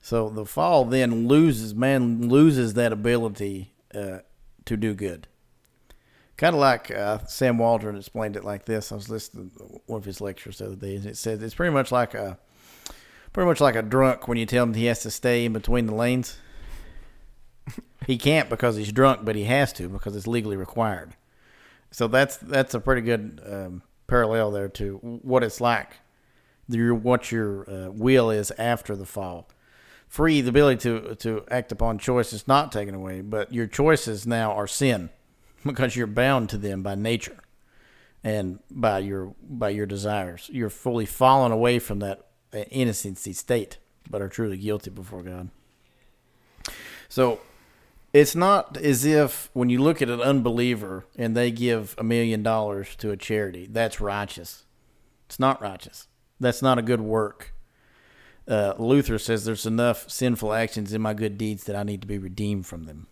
So 0.02 0.30
the 0.30 0.46
fall 0.46 0.84
then 0.84 1.28
loses 1.28 1.74
man 1.74 2.28
loses 2.28 2.74
that 2.74 2.92
ability 2.92 3.74
uh, 3.94 4.20
to 4.66 4.78
do 4.78 4.94
good. 4.94 5.28
Kind 6.36 6.56
of 6.56 6.60
like 6.60 6.90
uh, 6.90 7.20
Sam 7.26 7.60
Waldron 7.60 7.96
explained 7.96 8.36
it 8.36 8.44
like 8.44 8.66
this. 8.66 8.92
I 8.92 8.96
was 8.96 9.10
listening 9.10 9.52
to 9.58 9.82
one 9.86 10.00
of 10.00 10.06
his 10.06 10.20
lectures 10.20 10.58
the 10.58 10.66
other 10.66 10.76
day, 10.76 10.96
and 10.96 11.06
it 11.06 11.18
said 11.18 11.42
it's 11.42 11.54
pretty 11.54 11.74
much 11.74 11.92
like 11.92 12.14
a 12.16 12.40
pretty 13.32 13.48
much 13.48 13.62
like 13.62 13.76
a 13.76 13.82
drunk 13.84 14.28
when 14.28 14.38
you 14.38 14.46
tell 14.46 14.64
him 14.64 14.74
he 14.74 14.86
has 14.86 15.02
to 15.04 15.12
stay 15.12 15.46
in 15.46 15.54
between 15.54 15.86
the 15.86 15.96
lanes. 15.96 16.38
he 18.08 18.18
can't 18.18 18.50
because 18.50 18.76
he's 18.76 18.92
drunk, 18.92 19.24
but 19.24 19.36
he 19.36 19.44
has 19.44 19.72
to 19.74 19.88
because 19.88 20.16
it's 20.16 20.28
legally 20.28 20.58
required. 20.58 21.14
So 21.92 22.08
that's 22.08 22.38
that's 22.38 22.74
a 22.74 22.80
pretty 22.80 23.02
good 23.02 23.42
um, 23.46 23.84
parallel 24.08 24.52
there 24.52 24.70
to 24.70 24.98
what 25.02 25.44
it's 25.44 25.62
like, 25.62 25.98
your 26.68 26.96
what 26.96 27.32
your 27.32 27.70
uh, 27.70 27.92
will 27.92 28.32
is 28.32 28.52
after 28.58 28.96
the 28.96 29.06
fall. 29.06 29.50
Free 30.08 30.42
the 30.42 30.50
ability 30.50 30.82
to 30.82 31.16
to 31.16 31.46
act 31.52 31.72
upon 31.72 31.98
choices 31.98 32.48
not 32.48 32.72
taken 32.72 32.96
away, 32.96 33.22
but 33.22 33.54
your 33.54 33.68
choices 33.68 34.26
now 34.26 34.54
are 34.54 34.68
sin 34.68 35.10
because 35.66 35.96
you're 35.96 36.08
bound 36.08 36.50
to 36.50 36.58
them 36.58 36.82
by 36.82 36.96
nature 36.96 37.38
and 38.24 38.60
by 38.70 39.00
your 39.00 39.36
by 39.42 39.70
your 39.70 39.86
desires. 39.86 40.50
You're 40.52 40.70
fully 40.70 41.06
fallen 41.06 41.52
away 41.52 41.80
from 41.80 42.00
that 42.00 42.28
innocency 42.70 43.34
state, 43.34 43.78
but 44.10 44.22
are 44.22 44.30
truly 44.30 44.58
guilty 44.58 44.90
before 44.90 45.24
God. 45.24 45.50
So 47.10 47.42
it's 48.14 48.36
not 48.36 48.78
as 48.78 49.06
if 49.06 49.50
when 49.54 49.70
you 49.70 49.82
look 49.82 50.02
at 50.02 50.10
an 50.10 50.22
unbeliever 50.22 51.06
and 51.18 51.36
they 51.36 51.52
give 51.52 51.96
a 51.98 52.04
million 52.04 52.44
dollars 52.44 52.96
to 52.98 53.12
a 53.12 53.18
charity, 53.18 53.68
that's 53.70 54.02
righteous. 54.02 54.66
It's 55.28 55.40
not 55.40 55.62
righteous. 55.62 56.08
That's 56.40 56.62
not 56.62 56.78
a 56.78 56.82
good 56.82 57.02
work. 57.02 57.54
Uh, 58.48 58.74
Luther 58.78 59.18
says 59.18 59.46
there's 59.46 59.66
enough 59.66 60.10
sinful 60.10 60.52
actions 60.52 60.92
in 60.92 61.02
my 61.02 61.14
good 61.14 61.38
deeds 61.38 61.64
that 61.66 61.76
I 61.76 61.84
need 61.84 62.02
to 62.02 62.08
be 62.08 62.18
redeemed 62.18 62.66
from 62.66 62.84
them. 62.84 63.08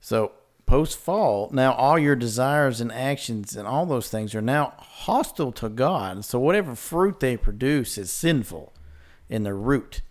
So 0.00 0.32
post 0.64 0.98
fall, 0.98 1.48
now 1.52 1.72
all 1.72 1.98
your 1.98 2.14
desires 2.14 2.80
and 2.80 2.92
actions 2.92 3.56
and 3.56 3.66
all 3.66 3.86
those 3.86 4.10
things 4.10 4.34
are 4.34 4.42
now 4.42 4.74
hostile 4.78 5.50
to 5.52 5.68
God. 5.68 6.24
So 6.24 6.38
whatever 6.38 6.76
fruit 6.76 7.18
they 7.18 7.36
produce 7.36 7.98
is 7.98 8.12
sinful 8.12 8.72
in 9.28 9.42
their 9.42 9.56
root. 9.56 10.02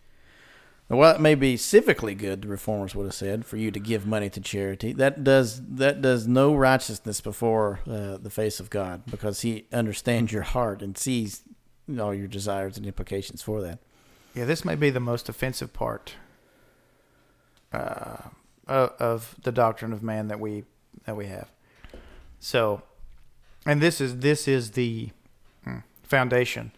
While 0.89 1.15
it 1.15 1.19
may 1.19 1.35
be 1.35 1.55
civically 1.55 2.17
good, 2.17 2.43
the 2.43 2.47
reformers 2.47 2.95
would 2.95 3.03
have 3.03 3.13
said, 3.13 3.45
for 3.45 3.57
you 3.57 3.71
to 3.71 3.79
give 3.79 4.07
money 4.07 4.29
to 4.29 4.39
charity, 4.39 4.93
that 4.93 5.23
does 5.23 5.61
that 5.75 6.01
does 6.01 6.27
no 6.27 6.55
righteousness 6.55 7.19
before 7.19 7.81
uh, 7.85 8.17
the 8.17 8.29
face 8.29 8.61
of 8.61 8.69
God, 8.69 9.03
because 9.05 9.41
He 9.41 9.65
understands 9.73 10.31
your 10.31 10.43
heart 10.43 10.81
and 10.81 10.97
sees 10.97 11.43
all 11.99 12.13
your 12.13 12.27
desires 12.27 12.77
and 12.77 12.85
implications 12.85 13.41
for 13.41 13.61
that. 13.61 13.79
Yeah, 14.33 14.45
this 14.45 14.63
may 14.63 14.75
be 14.75 14.89
the 14.89 15.01
most 15.01 15.27
offensive 15.27 15.73
part 15.73 16.15
uh, 17.73 18.29
of, 18.65 19.35
the 19.43 19.51
doctrine 19.51 19.91
of 19.91 20.01
man 20.01 20.29
that 20.29 20.39
we 20.39 20.63
that 21.03 21.17
we 21.17 21.25
have. 21.25 21.49
So, 22.39 22.81
and 23.65 23.81
this 23.81 23.99
is 23.99 24.19
this 24.19 24.47
is 24.47 24.71
the 24.71 25.09
mm, 25.65 25.83
foundation 26.03 26.71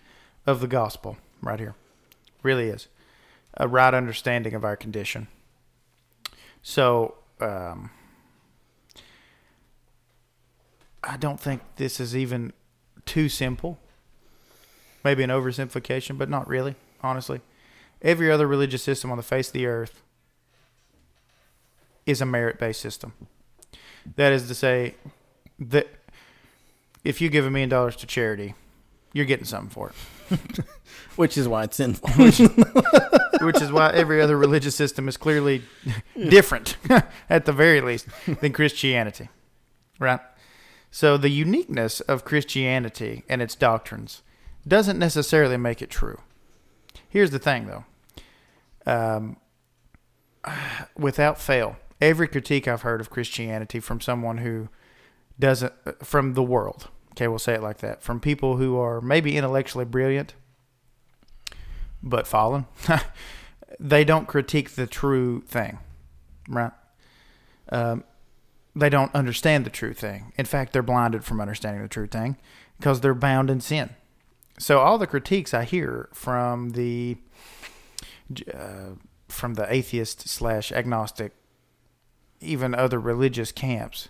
of 0.48 0.62
the 0.62 0.68
gospel 0.68 1.18
right 1.44 1.60
here. 1.60 1.76
Really 2.42 2.70
is 2.70 2.88
a 3.56 3.68
right 3.68 3.94
understanding 3.94 4.54
of 4.54 4.64
our 4.64 4.76
condition. 4.76 5.28
So, 6.62 7.16
um, 7.40 7.90
I 11.04 11.18
don't 11.18 11.40
think 11.40 11.62
this 11.78 12.00
is 12.00 12.16
even 12.16 12.54
too 13.06 13.30
simple. 13.30 13.80
Maybe 15.04 15.24
an 15.24 15.30
oversimplification, 15.30 16.18
but 16.18 16.30
not 16.30 16.48
really, 16.48 16.76
honestly. 17.02 17.42
Every 18.02 18.32
other 18.32 18.48
religious 18.48 18.84
system 18.84 19.12
on 19.12 19.18
the 19.18 19.24
face 19.24 19.48
of 19.48 19.54
the 19.54 19.66
earth 19.66 20.02
is 22.06 22.22
a 22.22 22.26
merit 22.26 22.60
based 22.60 22.82
system. 22.82 23.14
That 24.16 24.34
is 24.34 24.48
to 24.48 24.56
say, 24.56 24.96
that 25.60 25.88
if 27.04 27.22
you 27.22 27.30
give 27.30 27.46
a 27.46 27.50
million 27.50 27.70
dollars 27.70 27.96
to 27.98 28.08
charity, 28.08 28.56
you're 29.14 29.26
getting 29.26 29.46
something 29.46 29.70
for 29.70 29.90
it. 29.90 29.96
Which 31.16 31.38
is 31.38 31.48
why 31.48 31.64
it's 31.64 31.78
sinful. 31.78 32.10
Which 33.42 33.62
is 33.62 33.72
why 33.72 33.92
every 33.92 34.22
other 34.22 34.38
religious 34.38 34.76
system 34.76 35.08
is 35.08 35.18
clearly 35.18 35.64
different, 36.16 36.78
at 37.30 37.46
the 37.46 37.54
very 37.54 37.82
least, 37.82 38.08
than 38.42 38.54
Christianity. 38.54 39.30
Right? 40.00 40.20
So 40.92 41.18
the 41.18 41.30
uniqueness 41.30 42.00
of 42.02 42.26
Christianity 42.26 43.24
and 43.30 43.42
its 43.42 43.56
doctrines 43.56 44.22
doesn't 44.68 44.98
necessarily 44.98 45.58
make 45.58 45.82
it 45.82 45.90
true. 45.90 46.20
Here's 47.08 47.32
the 47.32 47.40
thing, 47.40 47.68
though. 47.68 47.86
Um, 48.86 49.38
without 50.98 51.40
fail, 51.40 51.78
every 52.02 52.28
critique 52.28 52.68
I've 52.68 52.82
heard 52.82 53.02
of 53.02 53.10
Christianity 53.10 53.80
from 53.80 54.02
someone 54.02 54.40
who 54.40 54.70
doesn't, 55.40 55.74
from 56.04 56.34
the 56.34 56.44
world, 56.44 56.90
Okay, 57.12 57.28
we'll 57.28 57.40
say 57.40 57.54
it 57.54 57.64
like 57.64 57.80
that. 57.80 58.02
From 58.02 58.20
people 58.20 58.58
who 58.58 58.78
are 58.78 59.02
maybe 59.02 59.36
intellectually 59.36 59.86
brilliant, 59.86 60.34
but 62.02 62.28
fallen. 62.28 62.66
they 63.80 64.04
don't 64.04 64.28
critique 64.28 64.72
the 64.72 64.88
true 64.88 65.42
thing, 65.42 65.80
right? 66.48 66.72
Um, 67.72 68.04
they 68.76 68.90
don't 68.90 69.14
understand 69.14 69.66
the 69.66 69.70
true 69.70 69.94
thing. 69.94 70.32
In 70.38 70.46
fact, 70.46 70.74
they're 70.74 70.82
blinded 70.82 71.24
from 71.24 71.42
understanding 71.42 71.82
the 71.82 71.88
true 71.88 72.08
thing 72.08 72.38
because 72.78 73.02
they're 73.02 73.14
bound 73.14 73.50
in 73.50 73.62
sin. 73.62 73.90
So 74.58 74.80
all 74.80 74.98
the 74.98 75.08
critiques 75.08 75.54
I 75.54 75.64
hear 75.64 76.10
from 76.14 76.72
the 76.72 77.18
uh, 78.54 78.96
from 79.28 79.56
the 79.56 79.72
atheist 79.74 80.28
slash 80.28 80.72
agnostic, 80.72 81.34
even 82.42 82.76
other 82.76 83.00
religious 83.00 83.52
camps, 83.52 84.10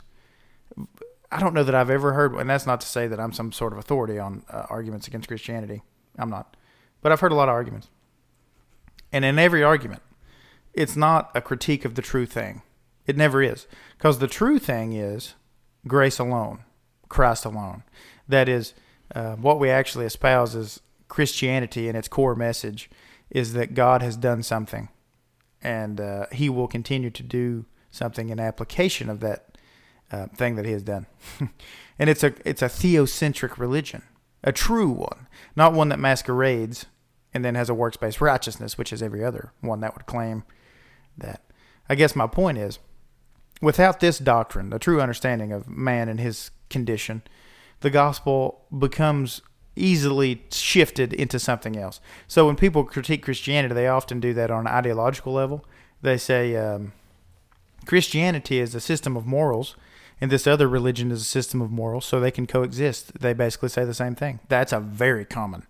I 1.32 1.40
don't 1.40 1.54
know 1.54 1.64
that 1.64 1.76
I've 1.76 1.90
ever 1.90 2.14
heard. 2.14 2.34
And 2.36 2.50
that's 2.50 2.66
not 2.66 2.82
to 2.82 2.88
say 2.88 3.08
that 3.08 3.20
I'm 3.20 3.34
some 3.34 3.52
sort 3.52 3.74
of 3.74 3.80
authority 3.80 4.18
on 4.18 4.44
uh, 4.50 4.66
arguments 4.70 5.08
against 5.08 5.28
Christianity. 5.28 5.84
I'm 6.18 6.30
not, 6.30 6.56
but 7.02 7.12
I've 7.12 7.20
heard 7.20 7.32
a 7.32 7.36
lot 7.36 7.50
of 7.50 7.54
arguments, 7.54 7.90
and 9.12 9.24
in 9.24 9.40
every 9.40 9.64
argument, 9.64 10.02
it's 10.74 10.96
not 10.96 11.32
a 11.34 11.42
critique 11.42 11.86
of 11.86 11.96
the 11.96 12.02
true 12.02 12.26
thing. 12.26 12.62
It 13.06 13.16
never 13.18 13.42
is, 13.42 13.68
because 13.98 14.20
the 14.20 14.28
true 14.28 14.60
thing 14.60 14.94
is 14.94 15.36
grace 15.88 16.20
alone, 16.20 16.60
Christ 17.08 17.46
alone. 17.46 17.84
That 18.28 18.50
is 18.50 18.74
uh, 19.16 19.36
what 19.36 19.60
we 19.60 19.70
actually 19.70 20.06
espouse 20.06 20.56
is 20.56 20.82
Christianity 21.08 21.88
and 21.88 21.98
its 21.98 22.08
core 22.08 22.36
message 22.36 22.90
is 23.30 23.54
that 23.54 23.74
God 23.74 24.02
has 24.02 24.18
done 24.18 24.44
something, 24.44 24.90
and 25.62 26.02
uh, 26.02 26.26
He 26.32 26.50
will 26.50 26.68
continue 26.68 27.10
to 27.12 27.24
do 27.24 27.66
something 27.92 28.30
in 28.30 28.40
application 28.40 29.10
of 29.10 29.20
that 29.22 29.58
uh, 30.12 30.28
thing 30.28 30.55
that 30.55 30.66
He 30.66 30.72
has 30.72 30.84
done. 30.84 31.05
and 31.99 32.10
it's 32.10 32.24
a 32.24 32.34
it's 32.45 32.62
a 32.62 32.66
theocentric 32.66 33.57
religion, 33.57 34.03
a 34.43 34.51
true 34.51 34.89
one, 34.89 35.28
not 35.55 35.74
one 35.74 35.89
that 35.89 35.99
masquerades 35.99 36.86
and 37.34 37.45
then 37.45 37.55
has 37.55 37.70
a 37.70 37.74
works 37.74 37.97
based 37.97 38.22
righteousness, 38.22 38.78
which 38.78 38.91
is 38.91 39.03
every 39.03 39.24
other 39.24 39.53
one 39.62 39.82
that 39.82 39.95
would 39.95 40.05
claim 40.05 40.43
that. 41.18 41.41
I 41.88 41.95
guess 41.95 42.16
my 42.16 42.28
point 42.28 42.57
is, 42.57 42.80
without 43.62 43.99
this 43.99 44.20
doctrine, 44.20 44.70
the 44.70 44.80
true 44.80 45.01
understanding 45.01 45.51
of 45.51 45.68
man 45.68 46.07
and 46.07 46.20
his 46.20 46.51
condition, 46.70 47.24
the 47.82 47.89
gospel 47.89 48.66
becomes 48.78 49.41
easily 49.76 50.43
shifted 50.51 51.14
into 51.14 51.39
something 51.39 51.78
else. 51.78 51.99
So 52.28 52.45
when 52.45 52.55
people 52.55 52.84
critique 52.84 53.24
Christianity, 53.24 53.74
they 53.74 53.88
often 53.88 54.20
do 54.20 54.34
that 54.34 54.51
on 54.51 54.68
an 54.68 54.74
ideological 54.74 55.34
level. 55.34 55.66
They 56.01 56.18
say 56.18 56.55
um, 56.55 56.93
Christianity 57.86 58.60
is 58.60 58.76
a 58.76 58.80
system 58.80 59.16
of 59.16 59.26
morals, 59.26 59.76
and 60.22 60.32
this 60.32 60.47
other 60.47 60.67
religion 60.67 61.11
is 61.11 61.22
a 61.22 61.26
system 61.26 61.61
of 61.61 61.72
morals, 61.72 62.05
so 62.05 62.20
they 62.20 62.32
can 62.32 62.45
coexist. 62.45 63.20
They 63.20 63.34
basically 63.34 63.70
say 63.70 63.86
the 63.86 63.93
same 63.93 64.15
thing. 64.15 64.39
That's 64.49 64.74
a 64.74 64.80
very 64.80 65.26
common 65.26 65.65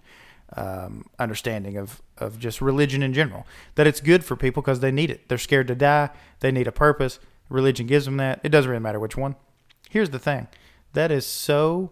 um, 0.56 1.06
understanding 1.20 1.78
of, 1.78 2.02
of 2.18 2.40
just 2.40 2.62
religion 2.62 3.04
in 3.04 3.14
general. 3.14 3.46
That 3.76 3.88
it's 3.88 4.02
good 4.02 4.24
for 4.24 4.36
people 4.36 4.62
because 4.62 4.80
they 4.80 4.92
need 4.92 5.12
it. 5.12 5.30
They're 5.30 5.38
scared 5.38 5.68
to 5.68 5.76
die. 5.76 6.10
They 6.40 6.52
need 6.52 6.68
a 6.68 6.72
purpose. 6.72 7.20
Religion 7.50 7.88
gives 7.88 8.06
them 8.06 8.18
that. 8.18 8.40
It 8.44 8.50
doesn't 8.50 8.70
really 8.70 8.82
matter 8.82 9.00
which 9.00 9.18
one. 9.18 9.36
Here's 9.90 10.10
the 10.10 10.20
thing 10.20 10.48
that 10.94 11.12
is 11.12 11.26
so 11.26 11.92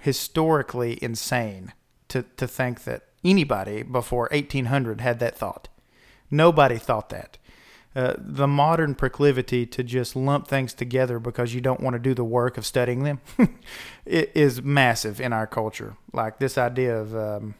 historically 0.00 0.98
insane 1.02 1.72
to, 2.08 2.24
to 2.36 2.48
think 2.48 2.84
that 2.84 3.02
anybody 3.24 3.82
before 3.82 4.28
1800 4.32 5.00
had 5.00 5.18
that 5.20 5.36
thought. 5.36 5.68
Nobody 6.30 6.78
thought 6.78 7.10
that. 7.10 7.38
Uh, 7.94 8.14
the 8.18 8.46
modern 8.46 8.94
proclivity 8.94 9.66
to 9.66 9.82
just 9.82 10.14
lump 10.14 10.46
things 10.46 10.72
together 10.72 11.18
because 11.18 11.54
you 11.54 11.60
don't 11.60 11.80
want 11.80 11.94
to 11.94 11.98
do 11.98 12.14
the 12.14 12.24
work 12.24 12.56
of 12.56 12.64
studying 12.64 13.02
them 13.02 13.20
is 14.06 14.62
massive 14.62 15.20
in 15.20 15.32
our 15.32 15.46
culture. 15.46 15.96
Like 16.12 16.38
this 16.38 16.56
idea 16.56 16.96
of, 16.96 17.16
um, 17.16 17.56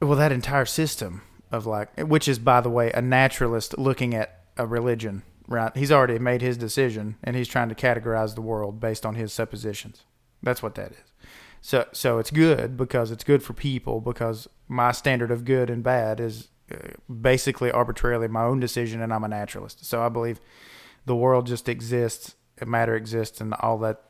well, 0.00 0.16
that 0.16 0.30
entire 0.30 0.64
system 0.64 1.22
of 1.50 1.66
like, 1.66 1.98
which 1.98 2.28
is, 2.28 2.38
by 2.38 2.60
the 2.60 2.70
way, 2.70 2.92
a 2.92 3.02
naturalist 3.02 3.76
looking 3.76 4.14
at 4.14 4.44
a 4.56 4.64
religion 4.64 5.22
right? 5.48 5.76
He's 5.76 5.92
already 5.92 6.18
made 6.18 6.42
his 6.42 6.56
decision, 6.56 7.16
and 7.22 7.36
he's 7.36 7.48
trying 7.48 7.68
to 7.68 7.74
categorize 7.74 8.34
the 8.34 8.42
world 8.42 8.80
based 8.80 9.06
on 9.06 9.14
his 9.14 9.32
suppositions. 9.32 10.02
That's 10.42 10.62
what 10.62 10.74
that 10.74 10.92
is. 10.92 11.12
So, 11.60 11.86
so 11.92 12.18
it's 12.18 12.30
good 12.30 12.76
because 12.76 13.10
it's 13.10 13.24
good 13.24 13.42
for 13.42 13.52
people 13.52 14.00
because 14.00 14.46
my 14.68 14.92
standard 14.92 15.30
of 15.30 15.44
good 15.44 15.70
and 15.70 15.82
bad 15.82 16.20
is 16.20 16.48
basically 17.20 17.70
arbitrarily 17.70 18.28
my 18.28 18.44
own 18.44 18.60
decision, 18.60 19.00
and 19.00 19.12
I'm 19.12 19.24
a 19.24 19.28
naturalist. 19.28 19.84
So 19.84 20.02
I 20.02 20.08
believe 20.08 20.40
the 21.04 21.16
world 21.16 21.46
just 21.46 21.68
exists, 21.68 22.34
matter 22.64 22.96
exists, 22.96 23.40
and 23.40 23.54
all 23.54 23.78
that 23.78 24.02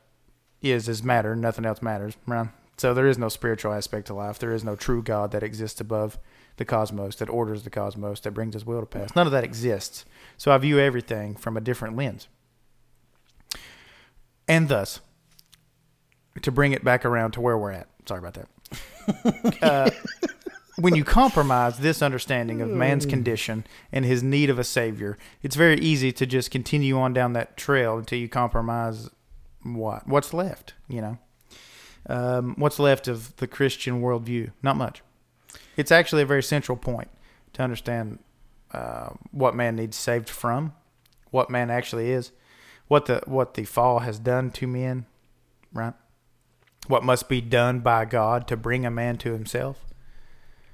is 0.61 0.89
is 0.89 1.03
matter. 1.03 1.35
Nothing 1.35 1.65
else 1.65 1.81
matters, 1.81 2.15
right? 2.25 2.49
So 2.77 2.93
there 2.93 3.07
is 3.07 3.17
no 3.17 3.29
spiritual 3.29 3.73
aspect 3.73 4.07
to 4.07 4.13
life. 4.13 4.37
There 4.37 4.53
is 4.53 4.63
no 4.63 4.75
true 4.75 5.01
God 5.01 5.31
that 5.31 5.43
exists 5.43 5.81
above 5.81 6.19
the 6.57 6.65
cosmos, 6.65 7.15
that 7.15 7.29
orders 7.29 7.63
the 7.63 7.69
cosmos, 7.69 8.19
that 8.21 8.31
brings 8.31 8.53
his 8.53 8.65
will 8.65 8.79
to 8.79 8.85
pass. 8.85 9.15
None 9.15 9.25
of 9.25 9.31
that 9.33 9.43
exists. 9.43 10.05
So 10.37 10.51
I 10.51 10.57
view 10.57 10.79
everything 10.79 11.35
from 11.35 11.57
a 11.57 11.61
different 11.61 11.95
lens. 11.95 12.27
And 14.47 14.69
thus, 14.69 15.01
to 16.41 16.51
bring 16.51 16.71
it 16.71 16.83
back 16.83 17.03
around 17.03 17.31
to 17.31 17.41
where 17.41 17.57
we're 17.57 17.71
at, 17.71 17.87
sorry 18.07 18.19
about 18.19 18.35
that. 18.35 19.57
uh, 19.61 19.89
when 20.77 20.95
you 20.95 21.03
compromise 21.03 21.79
this 21.79 22.01
understanding 22.01 22.61
of 22.61 22.69
man's 22.69 23.05
condition 23.05 23.65
and 23.91 24.05
his 24.05 24.21
need 24.21 24.49
of 24.49 24.59
a 24.59 24.63
savior, 24.63 25.17
it's 25.41 25.55
very 25.55 25.79
easy 25.79 26.11
to 26.11 26.25
just 26.25 26.51
continue 26.51 26.97
on 26.99 27.13
down 27.13 27.33
that 27.33 27.57
trail 27.57 27.97
until 27.97 28.19
you 28.19 28.29
compromise 28.29 29.09
what? 29.63 30.07
What's 30.07 30.33
left, 30.33 30.75
you 30.87 31.01
know? 31.01 31.17
Um, 32.07 32.55
what's 32.57 32.79
left 32.79 33.07
of 33.07 33.35
the 33.37 33.47
Christian 33.47 34.01
worldview? 34.01 34.51
Not 34.61 34.77
much. 34.77 35.01
It's 35.75 35.91
actually 35.91 36.21
a 36.21 36.27
very 36.27 36.43
central 36.43 36.77
point 36.77 37.09
to 37.53 37.63
understand 37.63 38.19
uh, 38.71 39.09
what 39.31 39.55
man 39.55 39.75
needs 39.75 39.97
saved 39.97 40.29
from, 40.29 40.73
what 41.31 41.49
man 41.49 41.69
actually 41.69 42.11
is, 42.11 42.31
what 42.87 43.07
the 43.07 43.21
what 43.25 43.55
the 43.55 43.65
fall 43.65 43.99
has 43.99 44.19
done 44.19 44.51
to 44.51 44.67
men, 44.67 45.05
right? 45.73 45.93
What 46.87 47.03
must 47.03 47.27
be 47.27 47.41
done 47.41 47.79
by 47.79 48.05
God 48.05 48.47
to 48.47 48.55
bring 48.55 48.85
a 48.85 48.91
man 48.91 49.17
to 49.17 49.33
Himself. 49.33 49.86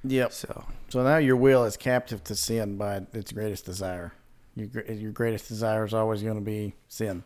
Yep. 0.03 0.31
So, 0.33 0.65
so 0.89 1.03
now 1.03 1.17
your 1.17 1.35
will 1.35 1.63
is 1.63 1.77
captive 1.77 2.23
to 2.25 2.35
sin 2.35 2.77
by 2.77 3.05
its 3.13 3.31
greatest 3.31 3.65
desire. 3.65 4.13
Your 4.55 4.69
your 4.91 5.11
greatest 5.11 5.47
desire 5.47 5.85
is 5.85 5.93
always 5.93 6.21
going 6.21 6.35
to 6.35 6.41
be 6.41 6.75
sin. 6.87 7.23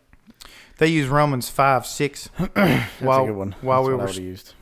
They 0.78 0.88
use 0.88 1.08
Romans 1.08 1.50
five 1.50 1.86
six. 1.86 2.28
while, 3.00 3.26
While 3.62 3.98
That's 3.98 4.18
we 4.18 4.24
were 4.24 4.30
used. 4.30 4.54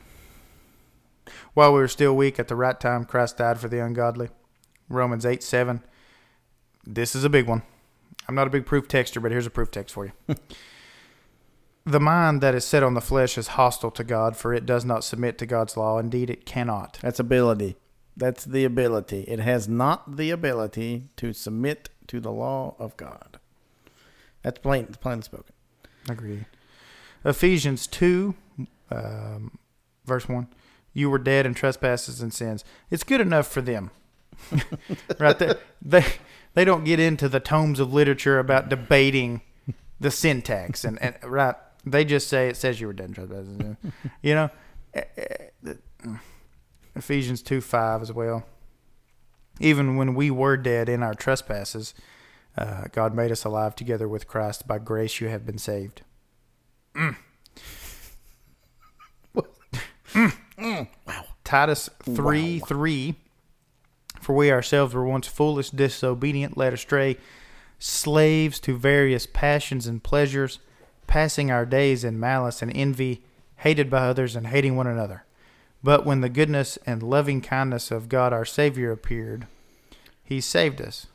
While 1.54 1.72
we 1.72 1.80
were 1.80 1.88
still 1.88 2.14
weak, 2.14 2.38
at 2.38 2.48
the 2.48 2.54
right 2.54 2.78
time, 2.78 3.04
Christ 3.04 3.38
died 3.38 3.58
for 3.58 3.68
the 3.68 3.82
ungodly. 3.82 4.28
Romans 4.88 5.24
8 5.24 5.42
7. 5.42 5.82
This 6.86 7.14
is 7.14 7.24
a 7.24 7.30
big 7.30 7.48
one. 7.48 7.62
I'm 8.28 8.34
not 8.34 8.46
a 8.46 8.50
big 8.50 8.66
proof 8.66 8.88
texter, 8.88 9.22
but 9.22 9.30
here's 9.30 9.46
a 9.46 9.50
proof 9.50 9.70
text 9.70 9.94
for 9.94 10.04
you. 10.06 10.12
the 11.86 11.98
mind 11.98 12.42
that 12.42 12.54
is 12.54 12.66
set 12.66 12.82
on 12.82 12.92
the 12.92 13.00
flesh 13.00 13.38
is 13.38 13.48
hostile 13.48 13.90
to 13.92 14.04
God, 14.04 14.36
for 14.36 14.52
it 14.52 14.66
does 14.66 14.84
not 14.84 15.02
submit 15.02 15.38
to 15.38 15.46
God's 15.46 15.76
law. 15.76 15.98
Indeed, 15.98 16.28
it 16.28 16.44
cannot. 16.44 16.98
That's 17.00 17.18
ability. 17.18 17.76
That's 18.16 18.44
the 18.44 18.64
ability. 18.64 19.22
It 19.22 19.40
has 19.40 19.68
not 19.68 20.16
the 20.16 20.30
ability 20.30 21.04
to 21.16 21.32
submit 21.32 21.90
to 22.06 22.20
the 22.20 22.32
law 22.32 22.74
of 22.78 22.96
God. 22.96 23.38
That's 24.42 24.58
plain, 24.58 24.86
plain 24.86 25.22
spoken. 25.22 25.52
Agreed. 26.08 26.46
Ephesians 27.24 27.86
2, 27.86 28.34
um, 28.90 29.58
verse 30.04 30.28
1 30.28 30.48
you 30.96 31.10
were 31.10 31.18
dead 31.18 31.44
in 31.44 31.52
trespasses 31.52 32.22
and 32.22 32.32
sins. 32.32 32.64
It's 32.90 33.04
good 33.04 33.20
enough 33.20 33.46
for 33.46 33.60
them. 33.60 33.90
right 35.18 35.38
there. 35.38 35.58
They 35.82 36.04
they 36.54 36.64
don't 36.64 36.84
get 36.84 36.98
into 36.98 37.28
the 37.28 37.38
tomes 37.38 37.80
of 37.80 37.92
literature 37.92 38.38
about 38.38 38.70
debating 38.70 39.42
the 40.00 40.10
syntax 40.10 40.84
and, 40.84 41.00
and 41.02 41.16
right. 41.22 41.54
They 41.84 42.06
just 42.06 42.28
say 42.28 42.48
it 42.48 42.56
says 42.56 42.80
you 42.80 42.86
were 42.86 42.94
dead 42.94 43.08
in 43.10 43.14
trespasses. 43.14 43.76
you 44.22 44.34
know, 44.34 44.50
eh, 44.94 45.04
eh, 45.18 45.74
Ephesians 46.96 47.42
two 47.42 47.60
five 47.60 48.02
as 48.02 48.12
well. 48.12 48.44
Even 49.60 49.96
when 49.96 50.14
we 50.14 50.30
were 50.30 50.56
dead 50.56 50.88
in 50.88 51.02
our 51.02 51.14
trespasses, 51.14 51.94
uh, 52.56 52.84
God 52.92 53.14
made 53.14 53.30
us 53.30 53.44
alive 53.44 53.74
together 53.74 54.08
with 54.08 54.28
Christ. 54.28 54.66
By 54.66 54.78
grace 54.78 55.20
you 55.20 55.28
have 55.28 55.46
been 55.46 55.58
saved. 55.58 56.02
Mm. 56.94 57.16
mm. 60.12 60.32
Mm. 60.58 60.88
Wow. 61.06 61.24
Titus 61.44 61.90
3 62.02 62.60
wow. 62.60 62.66
3. 62.66 63.14
For 64.20 64.34
we 64.34 64.50
ourselves 64.50 64.94
were 64.94 65.06
once 65.06 65.26
foolish, 65.26 65.70
disobedient, 65.70 66.56
led 66.56 66.72
astray, 66.72 67.18
slaves 67.78 68.58
to 68.60 68.76
various 68.76 69.26
passions 69.26 69.86
and 69.86 70.02
pleasures, 70.02 70.58
passing 71.06 71.50
our 71.50 71.66
days 71.66 72.02
in 72.02 72.18
malice 72.18 72.62
and 72.62 72.74
envy, 72.74 73.22
hated 73.58 73.90
by 73.90 74.08
others 74.08 74.34
and 74.34 74.48
hating 74.48 74.74
one 74.74 74.86
another. 74.86 75.25
But 75.82 76.04
when 76.04 76.20
the 76.20 76.28
goodness 76.28 76.78
and 76.86 77.02
loving 77.02 77.40
kindness 77.40 77.90
of 77.90 78.08
God 78.08 78.32
our 78.32 78.44
Savior 78.44 78.90
appeared, 78.90 79.46
he 80.24 80.40
saved 80.40 80.80
us, 80.80 81.06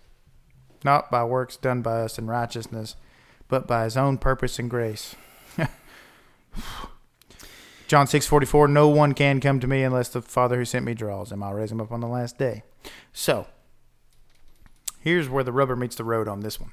not 0.84 1.12
by 1.12 1.24
works 1.24 1.58
done 1.58 1.82
by 1.82 2.02
us 2.02 2.18
in 2.18 2.28
righteousness, 2.28 2.96
but 3.48 3.68
by 3.68 3.84
his 3.84 3.98
own 3.98 4.18
purpose 4.18 4.60
and 4.60 4.70
grace. 4.70 5.16
John 7.88 8.08
six 8.08 8.26
forty 8.26 8.46
four. 8.46 8.70
No 8.70 8.88
one 8.88 9.14
can 9.14 9.42
come 9.42 9.60
to 9.60 9.68
me 9.68 9.84
unless 9.84 10.08
the 10.08 10.22
Father 10.22 10.56
who 10.58 10.66
sent 10.66 10.86
me 10.86 10.94
draws 10.94 11.32
him. 11.32 11.44
I'll 11.44 11.54
raise 11.54 11.74
him 11.74 11.82
up 11.82 11.92
on 11.92 12.00
the 12.00 12.08
last 12.08 12.38
day. 12.38 12.64
So 13.12 13.48
here's 15.02 15.28
where 15.28 15.44
the 15.44 15.52
rubber 15.52 15.76
meets 15.76 15.98
the 15.98 16.06
road 16.06 16.30
on 16.30 16.40
this 16.40 16.58
one. 16.58 16.72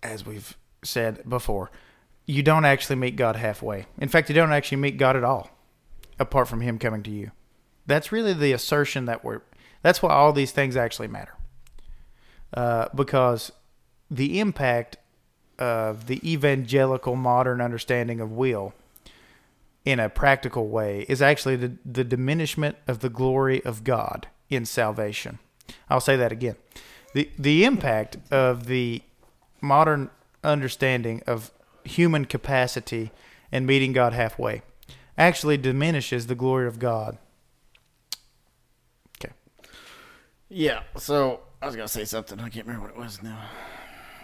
As 0.00 0.24
we've 0.24 0.56
said 0.84 1.28
before, 1.28 1.72
you 2.28 2.42
don't 2.42 2.66
actually 2.66 2.96
meet 2.96 3.16
God 3.16 3.36
halfway. 3.36 3.86
In 3.98 4.08
fact, 4.08 4.28
you 4.28 4.34
don't 4.34 4.52
actually 4.52 4.76
meet 4.76 4.98
God 4.98 5.16
at 5.16 5.24
all, 5.24 5.50
apart 6.18 6.46
from 6.46 6.60
Him 6.60 6.78
coming 6.78 7.02
to 7.04 7.10
you. 7.10 7.32
That's 7.86 8.12
really 8.12 8.34
the 8.34 8.52
assertion 8.52 9.06
that 9.06 9.24
we're. 9.24 9.40
That's 9.82 10.02
why 10.02 10.10
all 10.10 10.34
these 10.34 10.52
things 10.52 10.76
actually 10.76 11.08
matter. 11.08 11.34
Uh, 12.52 12.88
because 12.94 13.50
the 14.10 14.40
impact 14.40 14.98
of 15.58 16.06
the 16.06 16.20
evangelical 16.30 17.16
modern 17.16 17.62
understanding 17.62 18.20
of 18.20 18.30
will 18.30 18.74
in 19.86 19.98
a 19.98 20.10
practical 20.10 20.68
way 20.68 21.06
is 21.08 21.22
actually 21.22 21.56
the, 21.56 21.72
the 21.84 22.04
diminishment 22.04 22.76
of 22.86 23.00
the 23.00 23.08
glory 23.08 23.64
of 23.64 23.84
God 23.84 24.28
in 24.50 24.66
salvation. 24.66 25.38
I'll 25.88 26.00
say 26.00 26.16
that 26.16 26.30
again. 26.30 26.56
The, 27.14 27.30
the 27.38 27.64
impact 27.64 28.18
of 28.30 28.66
the 28.66 29.00
modern 29.62 30.10
understanding 30.44 31.22
of 31.26 31.50
human 31.84 32.24
capacity 32.24 33.10
and 33.50 33.66
meeting 33.66 33.92
God 33.92 34.12
halfway 34.12 34.62
actually 35.18 35.56
diminishes 35.56 36.28
the 36.28 36.34
glory 36.34 36.66
of 36.66 36.78
God. 36.78 37.18
Okay. 39.18 39.34
Yeah. 40.48 40.82
So 40.96 41.40
I 41.60 41.66
was 41.66 41.76
gonna 41.76 41.88
say 41.88 42.04
something. 42.04 42.38
I 42.38 42.48
can't 42.48 42.66
remember 42.66 42.88
what 42.88 42.96
it 42.96 42.98
was 42.98 43.22
now. 43.22 43.42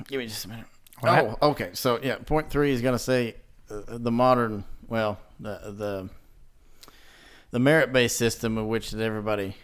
Give 0.07 0.19
me 0.21 0.27
just 0.27 0.45
a 0.45 0.49
minute. 0.49 0.67
Well, 1.03 1.39
oh, 1.43 1.51
okay. 1.51 1.71
So 1.75 1.99
yeah, 2.03 2.17
point 2.17 2.49
three 2.49 2.71
is 2.71 2.81
gonna 2.81 2.99
say 2.99 3.37
uh, 3.69 3.83
the 3.99 4.13
modern, 4.13 4.65
well, 4.87 5.19
the 5.41 5.59
the 5.77 6.11
the 7.51 7.59
merit 7.59 7.93
based 7.93 8.17
system 8.17 8.57
of 8.57 8.67
which 8.67 8.93
that 8.93 9.03
everybody, 9.03 9.57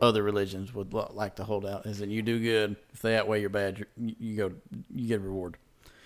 other 0.00 0.22
religions 0.22 0.74
would 0.74 0.92
like 0.92 1.36
to 1.36 1.44
hold 1.44 1.66
out 1.66 1.86
is 1.86 1.98
that 1.98 2.08
you 2.08 2.22
do 2.22 2.40
good 2.40 2.76
if 2.92 3.02
they 3.02 3.16
outweigh 3.16 3.40
your 3.40 3.50
bad, 3.50 3.86
you, 3.96 4.14
you 4.18 4.36
go 4.36 4.52
you 4.94 5.08
get 5.08 5.16
a 5.16 5.24
reward. 5.24 5.58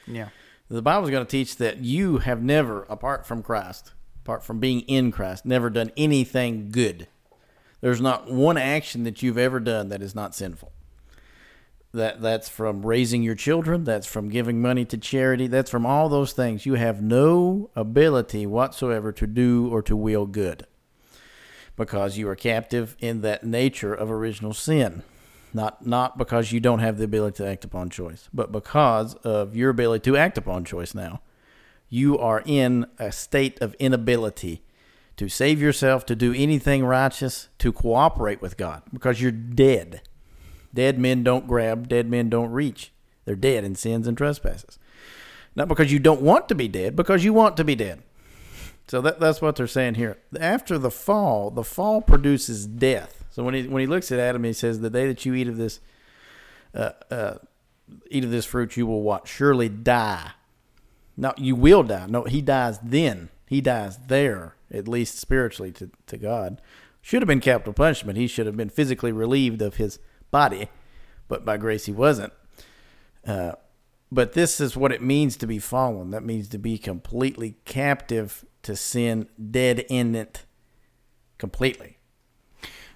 Yeah. 0.06 0.28
The 0.70 0.82
Bible's 0.82 1.10
going 1.10 1.24
to 1.24 1.30
teach 1.30 1.56
that 1.56 1.78
you 1.78 2.18
have 2.18 2.42
never, 2.42 2.82
apart 2.90 3.26
from 3.26 3.42
Christ, 3.42 3.92
apart 4.22 4.44
from 4.44 4.60
being 4.60 4.80
in 4.82 5.10
Christ, 5.10 5.46
never 5.46 5.70
done 5.70 5.90
anything 5.96 6.68
good. 6.70 7.08
There's 7.80 8.02
not 8.02 8.30
one 8.30 8.58
action 8.58 9.04
that 9.04 9.22
you've 9.22 9.38
ever 9.38 9.60
done 9.60 9.88
that 9.88 10.02
is 10.02 10.14
not 10.14 10.34
sinful. 10.34 10.72
That 11.94 12.20
that's 12.20 12.50
from 12.50 12.84
raising 12.84 13.22
your 13.22 13.34
children, 13.34 13.84
that's 13.84 14.06
from 14.06 14.28
giving 14.28 14.60
money 14.60 14.84
to 14.86 14.98
charity, 14.98 15.46
that's 15.46 15.70
from 15.70 15.86
all 15.86 16.10
those 16.10 16.32
things. 16.32 16.66
You 16.66 16.74
have 16.74 17.00
no 17.00 17.70
ability 17.74 18.46
whatsoever 18.46 19.10
to 19.12 19.26
do 19.26 19.68
or 19.72 19.80
to 19.82 19.96
will 19.96 20.26
good. 20.26 20.66
Because 21.76 22.18
you 22.18 22.28
are 22.28 22.36
captive 22.36 22.94
in 22.98 23.22
that 23.22 23.42
nature 23.42 23.94
of 23.94 24.10
original 24.10 24.52
sin. 24.52 25.02
Not 25.54 25.86
not 25.86 26.18
because 26.18 26.52
you 26.52 26.60
don't 26.60 26.80
have 26.80 26.98
the 26.98 27.04
ability 27.04 27.36
to 27.38 27.48
act 27.48 27.64
upon 27.64 27.90
choice, 27.90 28.28
but 28.32 28.52
because 28.52 29.14
of 29.16 29.56
your 29.56 29.70
ability 29.70 30.10
to 30.10 30.16
act 30.16 30.36
upon 30.36 30.64
choice 30.64 30.94
now. 30.94 31.20
You 31.88 32.18
are 32.18 32.42
in 32.44 32.86
a 32.98 33.10
state 33.10 33.60
of 33.62 33.74
inability 33.78 34.62
to 35.16 35.28
save 35.28 35.60
yourself, 35.60 36.06
to 36.06 36.14
do 36.14 36.34
anything 36.34 36.84
righteous, 36.84 37.48
to 37.58 37.72
cooperate 37.72 38.40
with 38.40 38.56
God, 38.56 38.82
because 38.92 39.20
you're 39.20 39.32
dead. 39.32 40.02
Dead 40.72 40.98
men 40.98 41.24
don't 41.24 41.48
grab, 41.48 41.88
dead 41.88 42.08
men 42.08 42.28
don't 42.28 42.52
reach. 42.52 42.92
They're 43.24 43.34
dead 43.34 43.64
in 43.64 43.74
sins 43.74 44.06
and 44.06 44.16
trespasses. 44.16 44.78
Not 45.56 45.66
because 45.66 45.92
you 45.92 45.98
don't 45.98 46.22
want 46.22 46.48
to 46.50 46.54
be 46.54 46.68
dead, 46.68 46.94
because 46.94 47.24
you 47.24 47.32
want 47.32 47.56
to 47.56 47.64
be 47.64 47.74
dead. 47.74 48.02
So 48.86 49.00
that, 49.00 49.18
that's 49.18 49.42
what 49.42 49.56
they're 49.56 49.66
saying 49.66 49.94
here. 49.94 50.18
After 50.38 50.78
the 50.78 50.90
fall, 50.90 51.50
the 51.50 51.64
fall 51.64 52.00
produces 52.00 52.66
death. 52.66 53.17
So 53.38 53.44
when 53.44 53.54
he 53.54 53.68
when 53.68 53.78
he 53.78 53.86
looks 53.86 54.10
at 54.10 54.18
Adam, 54.18 54.42
he 54.42 54.52
says, 54.52 54.80
"The 54.80 54.90
day 54.90 55.06
that 55.06 55.24
you 55.24 55.32
eat 55.32 55.46
of 55.46 55.56
this, 55.56 55.78
uh, 56.74 56.90
uh, 57.08 57.34
eat 58.10 58.24
of 58.24 58.32
this 58.32 58.44
fruit, 58.44 58.76
you 58.76 58.84
will 58.84 59.02
what? 59.02 59.28
Surely 59.28 59.68
die. 59.68 60.32
No, 61.16 61.32
you 61.36 61.54
will 61.54 61.84
die. 61.84 62.06
No, 62.08 62.24
he 62.24 62.42
dies 62.42 62.80
then. 62.80 63.28
He 63.46 63.60
dies 63.60 63.96
there, 64.08 64.56
at 64.72 64.88
least 64.88 65.20
spiritually 65.20 65.70
to, 65.70 65.88
to 66.08 66.16
God. 66.16 66.60
Should 67.00 67.22
have 67.22 67.28
been 67.28 67.38
capital 67.38 67.72
punishment. 67.72 68.18
He 68.18 68.26
should 68.26 68.46
have 68.46 68.56
been 68.56 68.70
physically 68.70 69.12
relieved 69.12 69.62
of 69.62 69.76
his 69.76 70.00
body, 70.32 70.68
but 71.28 71.44
by 71.44 71.58
grace 71.58 71.86
he 71.86 71.92
wasn't. 71.92 72.32
Uh, 73.24 73.52
but 74.10 74.32
this 74.32 74.60
is 74.60 74.76
what 74.76 74.90
it 74.90 75.00
means 75.00 75.36
to 75.36 75.46
be 75.46 75.60
fallen. 75.60 76.10
That 76.10 76.24
means 76.24 76.48
to 76.48 76.58
be 76.58 76.76
completely 76.76 77.54
captive 77.64 78.44
to 78.62 78.74
sin, 78.74 79.28
dead 79.48 79.86
in 79.88 80.16
it 80.16 80.44
completely. 81.38 81.97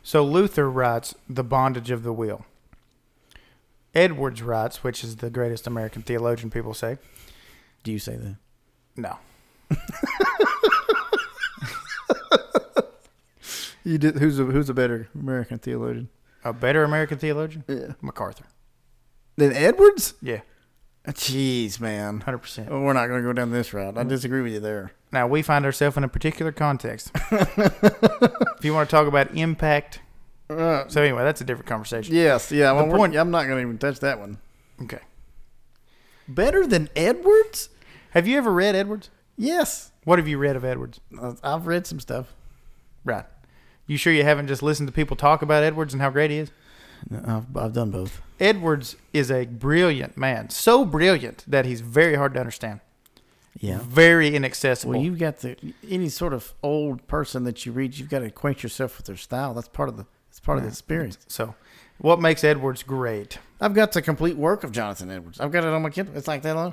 So 0.03 0.25
Luther 0.25 0.71
writes 0.71 1.15
The 1.29 1.45
Bondage 1.45 1.91
of 1.91 2.03
the 2.03 2.13
Will. 2.13 2.45
Edwards 3.95 4.43
writes, 4.43 4.83
which 4.83 5.05
is 5.05 5.17
the 5.17 5.31
greatest 5.31 5.67
American 5.67 6.03
theologian, 6.03 6.51
people 6.51 6.75
say. 6.75 6.99
Do 7.85 7.93
you 7.93 7.99
say 7.99 8.17
that? 8.17 8.37
No. 8.97 9.19
You 13.85 13.99
did. 13.99 14.17
Who's 14.17 14.39
a 14.39 14.45
who's 14.45 14.69
a 14.69 14.75
better 14.75 15.09
American 15.15 15.59
theologian? 15.59 16.09
A 16.45 16.53
better 16.53 16.85
American 16.85 17.19
theologian? 17.19 17.65
Yeah. 17.67 17.95
MacArthur. 18.01 18.45
Than 19.37 19.53
Edwards? 19.53 20.15
Yeah, 20.23 20.41
Jeez, 21.09 21.81
man. 21.81 22.21
100%. 22.21 22.69
Well, 22.71 22.81
we're 22.81 22.93
not 22.93 23.09
going 23.09 23.21
to 23.23 23.27
go 23.29 23.33
down 23.33 23.51
this 23.51 23.75
route. 23.75 23.99
I 23.99 24.05
disagree 24.05 24.41
with 24.43 24.53
you 24.53 24.61
there. 24.61 24.93
Now, 25.13 25.27
we 25.27 25.43
find 25.43 25.65
ourselves 25.65 25.97
in 25.97 26.05
a 26.05 26.09
particular 26.09 26.53
context. 26.53 27.11
if 27.33 28.61
you 28.63 28.73
want 28.73 28.89
to 28.89 28.97
talk 28.97 29.07
about 29.09 29.35
impact. 29.37 30.01
Uh, 30.49 30.87
So, 30.89 31.03
anyway, 31.03 31.25
that's 31.25 31.41
a 31.41 31.45
different 31.45 31.67
conversation. 31.67 32.15
yes, 32.15 32.53
yeah. 32.53 32.71
Well, 32.73 32.87
point- 32.87 33.17
I'm 33.17 33.31
not 33.31 33.45
going 33.47 33.57
to 33.57 33.63
even 33.63 33.79
touch 33.79 33.99
that 34.01 34.21
one. 34.21 34.39
Okay. 34.83 35.01
Better 36.29 36.67
than 36.67 36.89
Edwards? 36.95 37.69
Have 38.11 38.29
you 38.29 38.39
ever 38.39 38.53
read 38.53 38.75
Edwards? 38.77 39.11
Yes. 39.37 39.91
What 40.05 40.19
have 40.19 40.29
you 40.29 40.39
read 40.39 40.57
of 40.57 40.65
Edwards? 40.65 41.01
Uh, 41.21 41.35
I've 41.43 41.67
read 41.67 41.87
some 41.87 41.99
stuff. 42.01 42.33
Right. 43.05 43.25
You 43.87 43.97
sure 43.97 44.13
you 44.13 44.23
haven't 44.23 44.47
just 44.47 44.63
listened 44.63 44.87
to 44.89 44.93
people 44.93 45.17
talk 45.17 45.43
about 45.43 45.65
Edwards 45.65 45.93
and 45.95 46.01
how 46.01 46.11
great 46.11 46.31
he 46.31 46.39
is? 46.39 46.51
Uh, 47.11 47.39
I've, 47.39 47.57
I've 47.57 47.73
done 47.73 47.91
both. 47.91 48.21
Edwards 48.39 48.97
is 49.13 49.31
a 49.31 49.47
brilliant 49.47 50.17
man. 50.17 50.51
So 50.51 50.85
brilliant 50.85 51.45
that 51.49 51.65
he's 51.65 51.81
very 51.81 52.15
hard 52.15 52.35
to 52.35 52.41
understand. 52.41 52.81
Yeah. 53.61 53.79
Very 53.83 54.35
inaccessible. 54.35 54.95
Well, 54.95 55.03
you've 55.03 55.19
got 55.19 55.39
the 55.39 55.57
any 55.89 56.09
sort 56.09 56.33
of 56.33 56.55
old 56.63 57.07
person 57.07 57.45
that 57.45 57.65
you 57.67 57.73
read, 57.73 57.97
you've 57.97 58.09
got 58.09 58.21
to 58.21 58.27
acquaint 58.27 58.63
yourself 58.63 58.97
with 58.97 59.07
their 59.07 59.17
style. 59.17 59.55
That's 59.55 59.69
part 59.69 59.89
of 59.89 59.97
the 59.97 60.07
that's 60.31 60.41
part 60.41 60.59
of 60.59 60.65
the 60.65 60.71
experience. 60.71 61.19
so, 61.29 61.55
what 61.99 62.19
makes 62.19 62.43
Edwards 62.43 62.83
great? 62.83 63.39
I've 63.61 63.75
got 63.75 63.93
the 63.93 64.01
complete 64.01 64.37
work 64.37 64.65
of 64.65 64.73
Jonathan 64.73 65.11
Edwards. 65.11 65.39
I've 65.39 65.53
got 65.53 65.65
it 65.65 65.69
on 65.69 65.83
my 65.83 65.91
Kindle. 65.91 66.17
It's 66.17 66.27
like 66.27 66.43
that 66.43 66.57
long. 66.57 66.73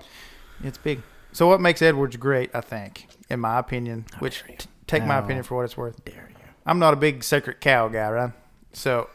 It's 0.63 0.77
big. 0.77 1.01
So, 1.33 1.47
what 1.47 1.59
makes 1.61 1.81
Edwards 1.81 2.15
great, 2.15 2.49
I 2.55 2.61
think, 2.61 3.07
in 3.29 3.41
my 3.41 3.59
opinion, 3.59 4.05
which 4.19 4.39
dare 4.39 4.51
you. 4.51 4.57
t- 4.57 4.69
take 4.87 5.05
my 5.05 5.17
opinion 5.17 5.43
for 5.43 5.55
what 5.57 5.65
it's 5.65 5.75
worth. 5.77 6.03
Dare 6.05 6.29
you? 6.29 6.35
I'm 6.65 6.79
not 6.79 6.93
a 6.93 6.97
big 6.97 7.23
sacred 7.23 7.59
cow 7.59 7.89
guy, 7.89 8.09
right? 8.09 8.31
So, 8.71 9.09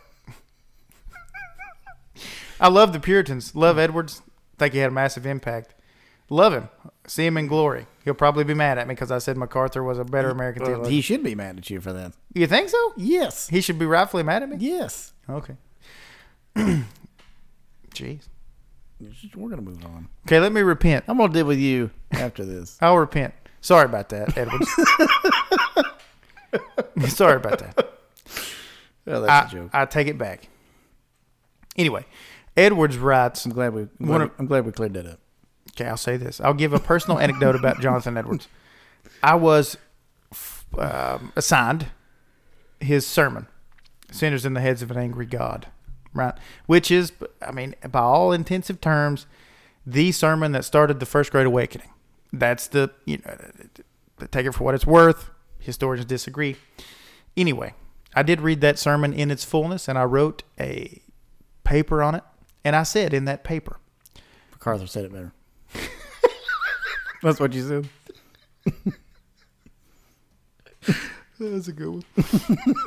I 2.64 2.68
love 2.68 2.94
the 2.94 2.98
Puritans. 3.00 3.54
Love 3.54 3.78
Edwards. 3.78 4.22
Think 4.58 4.72
he 4.72 4.78
had 4.78 4.88
a 4.88 4.94
massive 4.94 5.26
impact. 5.26 5.74
Love 6.30 6.54
him. 6.54 6.70
See 7.06 7.26
him 7.26 7.36
in 7.36 7.46
glory. 7.46 7.86
He'll 8.06 8.14
probably 8.14 8.42
be 8.42 8.54
mad 8.54 8.78
at 8.78 8.88
me 8.88 8.94
because 8.94 9.10
I 9.10 9.18
said 9.18 9.36
MacArthur 9.36 9.82
was 9.82 9.98
a 9.98 10.04
better 10.04 10.30
American 10.30 10.62
Well, 10.62 10.70
theologian. 10.70 10.94
he 10.94 11.00
should 11.02 11.22
be 11.22 11.34
mad 11.34 11.58
at 11.58 11.68
you 11.68 11.82
for 11.82 11.92
that. 11.92 12.14
you 12.34 12.46
think 12.46 12.70
so? 12.70 12.94
Yes. 12.96 13.48
He 13.48 13.60
should 13.60 13.78
be 13.78 13.84
rightfully 13.84 14.22
mad 14.22 14.42
at 14.42 14.48
me? 14.48 14.56
Yes. 14.60 15.12
Okay. 15.28 15.56
Jeez. 17.94 18.28
We're 19.36 19.50
gonna 19.50 19.60
move 19.60 19.84
on. 19.84 20.08
Okay, 20.26 20.40
let 20.40 20.50
me 20.50 20.62
repent. 20.62 21.04
I'm 21.06 21.18
gonna 21.18 21.34
deal 21.34 21.44
with 21.44 21.58
you 21.58 21.90
after 22.12 22.46
this. 22.46 22.78
I'll 22.80 22.96
repent. 22.96 23.34
Sorry 23.60 23.84
about 23.84 24.08
that, 24.08 24.38
Edwards. 24.38 24.70
Sorry 27.14 27.36
about 27.36 27.58
that. 27.58 27.92
Well, 29.04 29.20
that's 29.22 29.52
I, 29.52 29.58
a 29.58 29.60
joke. 29.60 29.70
I 29.74 29.84
take 29.84 30.06
it 30.06 30.16
back. 30.16 30.48
Anyway, 31.76 32.06
Edwards 32.56 32.96
writes. 32.98 33.44
I'm 33.44 33.52
glad 33.52 33.74
we. 33.74 33.82
I'm 33.82 34.06
glad, 34.06 34.20
of- 34.22 34.30
I'm 34.38 34.46
glad 34.46 34.64
we 34.66 34.72
cleared 34.72 34.94
that 34.94 35.06
up. 35.06 35.18
Okay, 35.72 35.86
I'll 35.88 35.96
say 35.96 36.16
this. 36.16 36.40
I'll 36.40 36.54
give 36.54 36.72
a 36.72 36.78
personal 36.78 37.18
anecdote 37.18 37.56
about 37.56 37.80
Jonathan 37.80 38.16
Edwards. 38.16 38.46
I 39.22 39.34
was 39.34 39.76
um, 40.78 41.32
assigned 41.34 41.86
his 42.80 43.06
sermon, 43.06 43.48
"Sinners 44.12 44.44
in 44.46 44.54
the 44.54 44.60
Hands 44.60 44.82
of 44.82 44.90
an 44.92 44.96
Angry 44.98 45.26
God," 45.26 45.66
right? 46.12 46.34
Which 46.66 46.90
is, 46.90 47.12
I 47.42 47.50
mean, 47.50 47.74
by 47.90 48.00
all 48.00 48.32
intensive 48.32 48.80
terms, 48.80 49.26
the 49.84 50.12
sermon 50.12 50.52
that 50.52 50.64
started 50.64 51.00
the 51.00 51.06
First 51.06 51.32
Great 51.32 51.46
Awakening. 51.46 51.88
That's 52.32 52.68
the 52.68 52.90
you 53.04 53.18
know, 53.24 53.36
take 54.30 54.46
it 54.46 54.52
for 54.52 54.62
what 54.64 54.74
it's 54.74 54.86
worth. 54.86 55.30
Historians 55.58 56.06
disagree. 56.06 56.56
Anyway, 57.36 57.74
I 58.14 58.22
did 58.22 58.40
read 58.40 58.60
that 58.60 58.78
sermon 58.78 59.12
in 59.12 59.30
its 59.30 59.44
fullness, 59.44 59.88
and 59.88 59.98
I 59.98 60.04
wrote 60.04 60.44
a 60.60 61.00
paper 61.64 62.02
on 62.02 62.14
it. 62.14 62.22
And 62.64 62.74
I 62.74 62.82
said 62.82 63.12
in 63.12 63.26
that 63.26 63.44
paper, 63.44 63.78
MacArthur 64.52 64.86
said 64.86 65.04
it 65.04 65.12
better. 65.12 65.32
That's 67.22 67.38
what 67.38 67.52
you 67.52 67.68
said. 67.68 67.88
That's 71.38 71.68
a 71.68 71.72
good 71.72 71.90
one. 71.90 72.04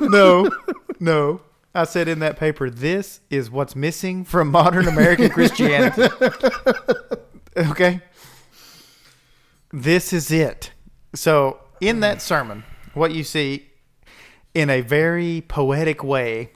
no, 0.00 0.50
no. 0.98 1.40
I 1.74 1.84
said 1.84 2.08
in 2.08 2.18
that 2.20 2.38
paper, 2.38 2.70
this 2.70 3.20
is 3.30 3.50
what's 3.50 3.76
missing 3.76 4.24
from 4.24 4.50
modern 4.50 4.88
American 4.88 5.28
Christianity. 5.30 6.08
okay? 7.56 8.00
This 9.72 10.12
is 10.12 10.32
it. 10.32 10.72
So, 11.14 11.60
in 11.80 12.00
that 12.00 12.20
sermon, 12.22 12.64
what 12.94 13.12
you 13.12 13.22
see 13.22 13.68
in 14.54 14.70
a 14.70 14.80
very 14.80 15.42
poetic 15.46 16.02
way 16.02 16.50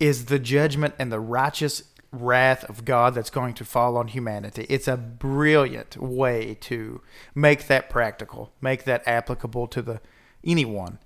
is 0.00 0.24
the 0.24 0.38
judgment 0.38 0.94
and 0.98 1.12
the 1.12 1.20
righteous 1.20 1.84
wrath 2.12 2.64
of 2.64 2.84
God 2.84 3.14
that's 3.14 3.30
going 3.30 3.54
to 3.54 3.64
fall 3.64 3.96
on 3.96 4.08
humanity. 4.08 4.66
It's 4.68 4.88
a 4.88 4.96
brilliant 4.96 5.96
way 5.96 6.56
to 6.62 7.00
make 7.34 7.68
that 7.68 7.88
practical, 7.88 8.52
make 8.60 8.84
that 8.84 9.06
applicable 9.06 9.68
to 9.68 9.82
the 9.82 10.00
anyone. 10.42 10.98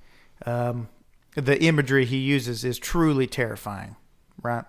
Um, 0.47 0.89
the 1.35 1.61
imagery 1.63 2.05
he 2.05 2.19
uses 2.19 2.65
is 2.65 2.79
truly 2.79 3.27
terrifying, 3.27 3.97
right? 4.43 4.65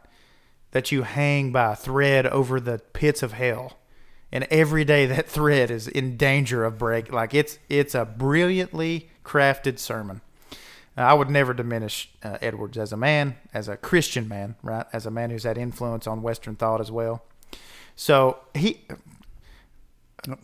That 0.72 0.92
you 0.92 1.04
hang 1.04 1.52
by 1.52 1.74
a 1.74 1.76
thread 1.76 2.26
over 2.28 2.60
the 2.60 2.80
pits 2.80 3.24
of 3.24 3.34
hell, 3.34 3.80
and 4.32 4.46
every 4.50 4.84
day 4.84 5.06
that 5.06 5.30
thread 5.30 5.72
is 5.72 5.88
in 5.88 6.18
danger 6.18 6.66
of 6.66 6.78
break. 6.78 7.12
Like 7.12 7.34
it's 7.34 7.60
it's 7.70 7.96
a 7.96 8.06
brilliantly 8.06 9.10
crafted 9.24 9.80
sermon. 9.80 10.22
I 10.98 11.14
would 11.14 11.30
never 11.30 11.54
diminish 11.54 12.10
uh, 12.24 12.38
Edwards 12.42 12.78
as 12.78 12.94
a 12.94 12.98
man, 12.98 13.36
as 13.54 13.68
a 13.68 13.76
Christian 13.76 14.28
man, 14.30 14.56
right? 14.64 14.86
As 14.94 15.06
a 15.06 15.12
man 15.12 15.30
who's 15.30 15.44
had 15.44 15.58
influence 15.58 16.08
on 16.08 16.22
Western 16.22 16.56
thought 16.56 16.80
as 16.80 16.90
well. 16.92 17.24
So 17.98 18.40
he, 18.54 18.82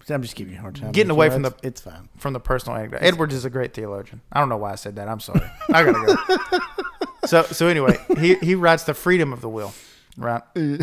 I'm 0.09 0.21
just 0.21 0.35
giving 0.35 0.53
you 0.53 0.59
a 0.59 0.61
hard 0.61 0.75
time. 0.75 0.91
Getting 0.91 1.11
away 1.11 1.29
from 1.29 1.41
the- 1.43 1.55
It's 1.63 1.81
fine. 1.81 2.09
from 2.17 2.33
the 2.33 2.39
personal 2.39 2.77
anecdote, 2.77 2.99
Edwards 3.01 3.33
is 3.33 3.45
a 3.45 3.49
great 3.49 3.73
theologian. 3.73 4.21
I 4.31 4.39
don't 4.39 4.49
know 4.49 4.57
why 4.57 4.73
I 4.73 4.75
said 4.75 4.95
that. 4.97 5.07
I'm 5.07 5.19
sorry. 5.21 5.49
I 5.73 5.83
gotta 5.83 6.15
go. 6.49 6.59
so 7.25 7.43
so 7.43 7.67
anyway, 7.67 7.97
he 8.19 8.35
he 8.35 8.55
writes 8.55 8.83
the 8.83 8.93
freedom 8.93 9.31
of 9.33 9.41
the 9.41 9.49
will, 9.49 9.73
right? 10.17 10.43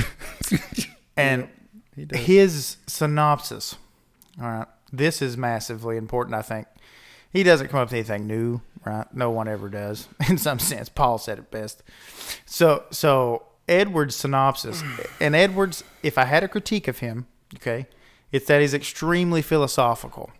And 1.16 1.48
his 2.12 2.76
synopsis. 2.86 3.74
All 4.40 4.46
right. 4.48 4.66
This 4.92 5.20
is 5.20 5.36
massively 5.36 5.96
important, 5.96 6.34
I 6.36 6.42
think. 6.42 6.66
He 7.32 7.42
doesn't 7.42 7.68
come 7.68 7.80
up 7.80 7.88
with 7.88 7.94
anything 7.94 8.26
new, 8.28 8.60
right? 8.84 9.06
No 9.14 9.30
one 9.30 9.48
ever 9.48 9.68
does. 9.68 10.08
In 10.28 10.38
some 10.38 10.58
sense, 10.58 10.88
Paul 10.88 11.18
said 11.18 11.38
it 11.38 11.50
best. 11.50 11.82
So, 12.46 12.84
so 12.90 13.44
Edwards' 13.68 14.16
synopsis, 14.16 14.82
and 15.20 15.34
Edwards, 15.34 15.84
if 16.02 16.18
I 16.18 16.24
had 16.24 16.42
a 16.42 16.48
critique 16.48 16.88
of 16.88 16.98
him, 16.98 17.26
okay, 17.56 17.86
it's 18.32 18.46
that 18.46 18.60
he's 18.60 18.74
extremely 18.74 19.42
philosophical. 19.42 20.30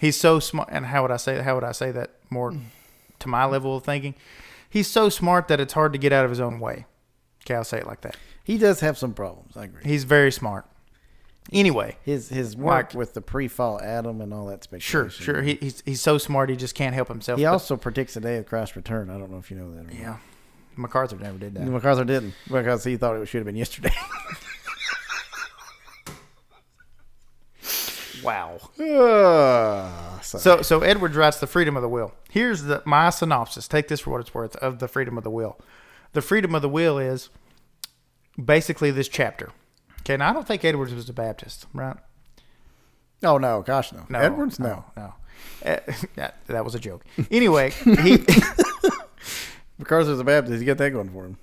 He's 0.00 0.16
so 0.16 0.38
smart, 0.40 0.68
and 0.72 0.86
how 0.86 1.02
would 1.02 1.10
I 1.10 1.18
say 1.18 1.40
how 1.42 1.54
would 1.54 1.64
I 1.64 1.72
say 1.72 1.90
that 1.92 2.10
more 2.30 2.54
to 3.18 3.28
my 3.28 3.44
level 3.44 3.76
of 3.76 3.84
thinking? 3.84 4.14
He's 4.68 4.86
so 4.86 5.08
smart 5.08 5.48
that 5.48 5.60
it's 5.60 5.72
hard 5.72 5.92
to 5.92 5.98
get 5.98 6.12
out 6.12 6.24
of 6.24 6.30
his 6.30 6.40
own 6.40 6.60
way. 6.60 6.86
Okay, 7.44 7.54
I'll 7.54 7.64
say 7.64 7.78
it 7.78 7.86
like 7.86 8.02
that. 8.02 8.16
He 8.44 8.56
does 8.56 8.80
have 8.80 8.96
some 8.96 9.14
problems. 9.14 9.56
I 9.56 9.64
agree. 9.64 9.82
He's 9.84 10.04
very 10.04 10.32
smart. 10.32 10.66
Anyway, 11.52 11.96
His 12.04 12.28
his 12.28 12.56
work 12.56 12.94
with 12.94 13.14
the 13.14 13.20
pre-fall 13.20 13.80
Adam 13.80 14.20
and 14.20 14.32
all 14.32 14.46
that 14.46 14.66
Sure, 14.80 15.10
speculation. 15.10 15.24
sure. 15.24 15.34
Sure. 15.34 15.42
He, 15.42 15.54
he's 15.60 15.82
he's 15.84 16.00
so 16.00 16.16
smart 16.18 16.48
he 16.48 16.56
just 16.56 16.74
can't 16.76 16.94
help 16.94 17.08
himself. 17.08 17.38
He 17.38 17.44
But- 17.44 17.52
also 17.52 17.76
predicts 17.76 18.14
the 18.14 18.20
day 18.20 18.36
of 18.36 18.46
Christ's 18.46 18.76
return. 18.76 19.10
I 19.10 19.18
don't 19.18 19.30
know 19.30 19.38
if 19.38 19.50
you 19.50 19.56
know 19.56 19.74
that. 19.74 19.90
Or 19.92 19.96
yeah, 19.96 20.18
MacArthur 20.76 21.16
never 21.16 21.38
did 21.38 21.54
Not. 21.54 21.64
that. 21.64 21.70
MacArthur 21.70 22.04
didn't 22.04 22.34
because 22.50 22.84
he 22.84 22.96
thought 22.96 23.16
it 23.16 23.26
should 23.26 23.38
have 23.38 23.46
been 23.46 23.56
yesterday. 23.56 23.92
Wow. 28.22 28.58
Ah. 28.78 30.18
So 30.22 30.60
so 30.62 30.80
Edwards 30.82 31.16
writes 31.16 31.40
the 31.40 31.46
freedom 31.46 31.74
of 31.76 31.82
the 31.82 31.88
will. 31.88 32.12
Here's 32.30 32.64
the 32.64 32.82
my 32.84 33.08
synopsis. 33.08 33.66
Take 33.66 33.88
this 33.88 34.00
for 34.00 34.10
what 34.10 34.20
it's 34.20 34.34
worth 34.34 34.56
of 34.56 34.78
the 34.78 34.88
freedom 34.88 35.16
of 35.16 35.24
the 35.24 35.30
will. 35.30 35.58
The 36.12 36.20
freedom 36.20 36.54
of 36.54 36.60
the 36.60 36.68
will 36.68 36.98
is 36.98 37.30
basically 38.42 38.90
this 38.90 39.08
chapter. 39.08 39.50
Okay, 40.00 40.16
now 40.16 40.30
I 40.30 40.32
don't 40.32 40.46
think 40.46 40.64
Edwards 40.64 40.94
was 40.94 41.08
a 41.08 41.12
Baptist, 41.12 41.66
right? 41.74 41.96
oh 43.22 43.36
no, 43.38 43.60
gosh 43.62 43.92
no. 43.92 44.06
No, 44.08 44.18
Edwards 44.18 44.58
no. 44.58 44.84
no. 44.96 45.14
Uh, 45.64 45.76
that, 46.16 46.36
that 46.46 46.64
was 46.64 46.74
a 46.74 46.78
joke. 46.78 47.04
Anyway, 47.30 47.70
he 47.70 48.18
MacArthur's 49.78 50.18
a 50.20 50.24
Baptist. 50.24 50.60
You 50.60 50.66
got 50.66 50.78
that 50.78 50.90
going 50.90 51.10
for 51.10 51.24
him. 51.26 51.36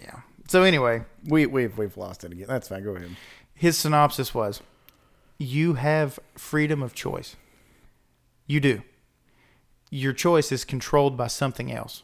yeah. 0.00 0.20
So 0.48 0.62
anyway, 0.62 1.04
We 1.26 1.46
we've 1.46 1.76
we've 1.76 1.96
lost 1.96 2.24
it 2.24 2.32
again. 2.32 2.46
That's 2.48 2.68
fine. 2.68 2.82
Go 2.84 2.96
ahead. 2.96 3.10
his 3.54 3.76
synopsis 3.76 4.34
was 4.34 4.60
you 5.38 5.74
have 5.74 6.18
freedom 6.36 6.82
of 6.82 6.92
choice 6.94 7.34
you 8.46 8.60
do 8.60 8.82
your 9.90 10.12
choice 10.12 10.52
is 10.52 10.64
controlled 10.66 11.16
by 11.16 11.26
something 11.26 11.72
else 11.72 12.02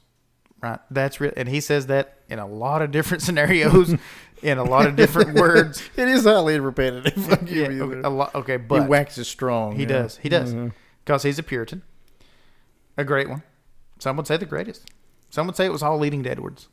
right 0.62 0.78
that's 0.90 1.20
real 1.20 1.32
and 1.36 1.46
he 1.50 1.60
says 1.60 1.86
that 1.86 2.16
in 2.30 2.38
a 2.38 2.46
lot 2.46 2.80
of 2.80 2.90
different 2.90 3.22
scenarios 3.26 3.94
in 4.42 4.58
a 4.58 4.64
lot 4.64 4.86
of 4.86 4.96
different 4.96 5.34
words 5.38 5.82
It 5.96 6.08
is 6.08 6.24
highly 6.24 6.58
repetitive. 6.60 7.30
I'll 7.30 7.36
give 7.38 7.72
yeah, 7.72 7.82
okay, 7.84 8.00
a 8.04 8.10
lot 8.10 8.34
okay 8.34 8.58
he 8.58 8.80
waxes 8.80 9.28
strong. 9.28 9.76
he 9.76 9.82
yeah. 9.82 9.88
does 9.88 10.16
he 10.18 10.28
does 10.28 10.54
because 11.04 11.22
he's 11.22 11.38
a 11.38 11.42
puritan 11.42 11.82
a 12.96 13.04
great 13.04 13.28
one 13.28 13.42
some 13.98 14.16
would 14.16 14.26
say 14.26 14.36
the 14.36 14.44
greatest 14.46 14.90
some 15.30 15.46
would 15.46 15.56
say 15.56 15.64
it 15.66 15.72
was 15.72 15.82
all 15.82 15.98
leading 15.98 16.22
to 16.22 16.30
edwards 16.30 16.68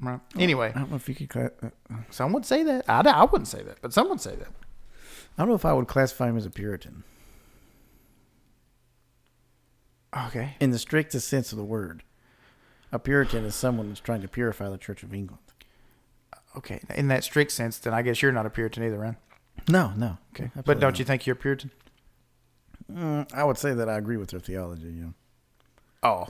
right 0.00 0.20
anyway 0.38 0.72
I 0.74 0.78
don't 0.78 0.90
know 0.90 0.96
if 0.96 1.08
you 1.08 1.14
could. 1.14 1.28
Cla- 1.28 1.50
uh, 1.62 1.96
some 2.10 2.32
would 2.32 2.46
say 2.46 2.62
that 2.62 2.84
I, 2.88 3.00
I 3.00 3.24
wouldn't 3.24 3.48
say 3.48 3.62
that 3.62 3.78
but 3.82 3.92
some 3.92 4.08
would 4.08 4.20
say 4.20 4.34
that 4.36 4.48
I 5.36 5.42
don't 5.42 5.48
know 5.50 5.54
if 5.54 5.64
I 5.64 5.72
would 5.72 5.86
classify 5.88 6.28
him 6.28 6.36
as 6.36 6.46
a 6.46 6.50
Puritan 6.50 7.04
okay 10.26 10.54
in 10.60 10.70
the 10.70 10.78
strictest 10.78 11.28
sense 11.28 11.52
of 11.52 11.58
the 11.58 11.64
word. 11.64 12.02
A 12.90 12.98
Puritan 12.98 13.44
is 13.44 13.54
someone 13.54 13.88
that's 13.88 14.00
trying 14.00 14.22
to 14.22 14.28
purify 14.28 14.68
the 14.70 14.78
Church 14.78 15.02
of 15.02 15.12
England. 15.12 15.42
Okay 16.58 16.80
in 16.94 17.08
that 17.08 17.24
strict 17.24 17.50
sense 17.52 17.78
then 17.78 17.94
i 17.94 18.02
guess 18.02 18.20
you're 18.20 18.32
not 18.32 18.44
a 18.46 18.50
puritan 18.50 18.84
either 18.84 18.98
right 18.98 19.16
No, 19.68 19.92
no. 19.96 20.18
Okay. 20.34 20.50
But 20.64 20.78
don't 20.80 20.98
you 20.98 21.04
think 21.04 21.26
you're 21.26 21.36
a 21.36 21.42
Puritan? 21.44 21.70
Mm, 22.90 23.26
I 23.34 23.44
would 23.44 23.58
say 23.58 23.74
that 23.74 23.88
I 23.88 23.98
agree 23.98 24.16
with 24.16 24.30
their 24.30 24.40
theology. 24.40 24.94
Yeah. 25.02 25.12
Oh. 26.02 26.28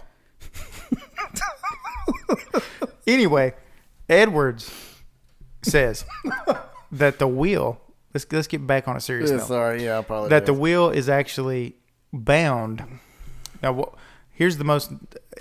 anyway, 3.06 3.54
Edwards 4.08 4.72
says 5.62 6.04
that 6.90 7.18
the 7.18 7.28
wheel. 7.28 7.80
Let's 8.14 8.26
let's 8.32 8.46
get 8.48 8.66
back 8.66 8.88
on 8.88 8.96
a 8.96 9.00
serious 9.00 9.30
note. 9.30 9.42
sorry. 9.42 9.84
Yeah, 9.84 9.96
I 9.96 9.98
apologize. 9.98 10.30
That 10.30 10.46
the 10.46 10.54
wheel 10.54 10.90
is 10.90 11.08
actually 11.08 11.76
bound. 12.12 12.82
Now, 13.62 13.92
here's 14.39 14.57
the 14.57 14.64
most 14.64 14.93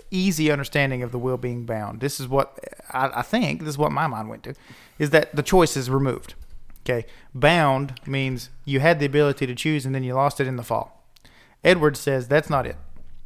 easy 0.09 0.49
understanding 0.51 1.03
of 1.03 1.11
the 1.11 1.19
will 1.19 1.37
being 1.37 1.65
bound. 1.65 1.99
This 2.01 2.19
is 2.19 2.27
what 2.27 2.57
I, 2.91 3.11
I 3.19 3.21
think. 3.21 3.59
This 3.61 3.69
is 3.69 3.77
what 3.77 3.91
my 3.91 4.07
mind 4.07 4.27
went 4.27 4.41
to, 4.43 4.55
is 4.97 5.11
that 5.11 5.35
the 5.35 5.43
choice 5.43 5.77
is 5.77 5.87
removed. 5.89 6.33
Okay, 6.83 7.05
bound 7.35 7.99
means 8.07 8.49
you 8.65 8.79
had 8.79 8.99
the 8.99 9.05
ability 9.05 9.45
to 9.45 9.53
choose 9.55 9.85
and 9.85 9.93
then 9.93 10.03
you 10.03 10.13
lost 10.15 10.39
it 10.39 10.47
in 10.47 10.55
the 10.55 10.63
fall. 10.63 11.03
Edwards 11.63 11.99
says 11.99 12.27
that's 12.27 12.49
not 12.49 12.65
it, 12.65 12.77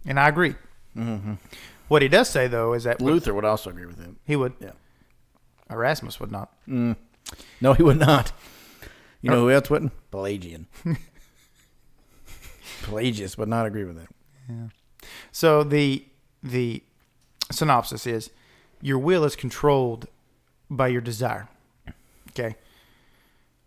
and 0.06 0.20
I 0.20 0.28
agree. 0.28 0.56
Mhm. 0.96 1.38
What 1.88 2.02
he 2.02 2.08
does 2.10 2.28
say 2.30 2.48
though 2.48 2.74
is 2.74 2.84
that 2.84 3.00
Luther 3.02 3.34
would 3.34 3.46
also 3.46 3.70
agree 3.70 3.86
with 3.86 4.00
him. 4.00 4.18
he 4.26 4.36
would. 4.36 4.54
Yeah. 4.60 4.72
Erasmus 5.70 6.20
would 6.20 6.32
not. 6.32 6.50
Mm. 6.68 6.98
No, 7.62 7.72
he 7.74 7.84
would 7.84 8.00
not. 8.00 8.34
You 9.22 9.30
know 9.30 9.42
who 9.42 9.52
else 9.52 9.70
wouldn't? 9.70 9.94
Pelagian. 10.12 10.66
Pelagius 12.84 13.38
would 13.38 13.48
not 13.48 13.66
agree 13.66 13.84
with 13.84 13.96
that. 13.98 14.10
So 15.32 15.64
the 15.64 16.06
the 16.44 16.84
synopsis 17.52 18.08
is 18.08 18.30
your 18.82 18.98
will 18.98 19.24
is 19.24 19.36
controlled 19.36 20.08
by 20.70 20.88
your 20.88 21.02
desire. 21.02 21.48
Okay. 22.30 22.56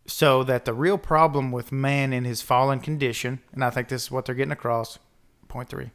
So 0.06 0.42
that 0.44 0.64
the 0.64 0.74
real 0.74 0.98
problem 0.98 1.50
with 1.50 1.72
man 1.72 2.12
in 2.12 2.24
his 2.24 2.42
fallen 2.42 2.80
condition, 2.80 3.40
and 3.52 3.64
I 3.64 3.70
think 3.70 3.88
this 3.88 4.04
is 4.04 4.10
what 4.10 4.26
they're 4.26 4.34
getting 4.34 4.52
across, 4.52 4.98
point 5.48 5.68
three, 5.68 5.90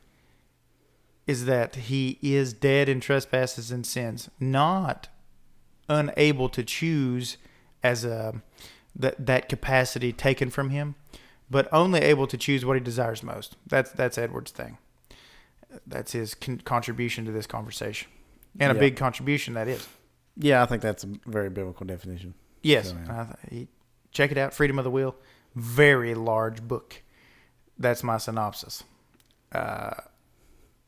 is 1.27 1.45
that 1.45 1.75
he 1.75 2.17
is 2.21 2.53
dead 2.53 2.89
in 2.89 3.01
trespasses 3.01 3.69
and 3.71 3.85
sins, 3.85 4.29
not 4.39 5.09
unable 5.87 6.49
to 6.49 6.63
choose 6.63 7.37
as 7.83 8.03
a 8.03 8.41
that 8.95 9.25
that 9.25 9.47
capacity 9.47 10.11
taken 10.11 10.49
from 10.49 10.71
him, 10.71 10.95
but 11.49 11.67
only 11.71 11.99
able 11.99 12.27
to 12.27 12.37
choose 12.37 12.65
what 12.65 12.75
he 12.75 12.79
desires 12.79 13.21
most. 13.21 13.55
That's 13.67 13.91
that's 13.91 14.17
Edward's 14.17 14.51
thing. 14.51 14.77
That's 15.87 16.11
his 16.11 16.33
con- 16.35 16.59
contribution 16.59 17.25
to 17.25 17.31
this 17.31 17.45
conversation, 17.47 18.09
and 18.59 18.71
a 18.71 18.75
Yeah. 18.75 18.79
big 18.79 18.95
contribution 18.97 19.53
that 19.53 19.67
is. 19.67 19.87
Yeah, 20.35 20.63
I 20.63 20.65
think 20.65 20.81
that's 20.81 21.03
a 21.03 21.07
very 21.25 21.49
biblical 21.49 21.85
definition. 21.85 22.33
Yes, 22.63 22.89
So, 22.89 22.97
yeah. 23.05 23.21
I 23.21 23.23
th- 23.25 23.37
he, 23.49 23.67
check 24.11 24.31
it 24.31 24.37
out. 24.37 24.53
Freedom 24.53 24.77
of 24.79 24.83
the 24.85 24.91
Will, 24.91 25.15
very 25.55 26.13
large 26.15 26.61
book. 26.67 27.01
That's 27.77 28.03
my 28.03 28.17
synopsis. 28.17 28.83
Uh, 29.51 29.95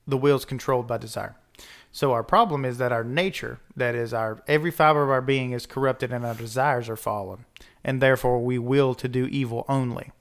the 0.07 0.17
will's 0.17 0.45
controlled 0.45 0.87
by 0.87 0.97
desire. 0.97 1.35
So 1.91 2.11
our 2.13 2.23
problem 2.23 2.63
is 2.65 2.77
that 2.79 2.91
our 2.91 3.03
nature, 3.03 3.59
that 3.75 3.95
is 3.95 4.13
our 4.13 4.41
every 4.47 4.71
fiber 4.71 5.03
of 5.03 5.09
our 5.09 5.21
being, 5.21 5.51
is 5.51 5.65
corrupted, 5.65 6.11
and 6.11 6.25
our 6.25 6.33
desires 6.33 6.89
are 6.89 6.95
fallen, 6.95 7.45
and 7.83 8.01
therefore 8.01 8.43
we 8.43 8.57
will 8.57 8.93
to 8.95 9.07
do 9.07 9.25
evil 9.27 9.65
only. 9.69 10.11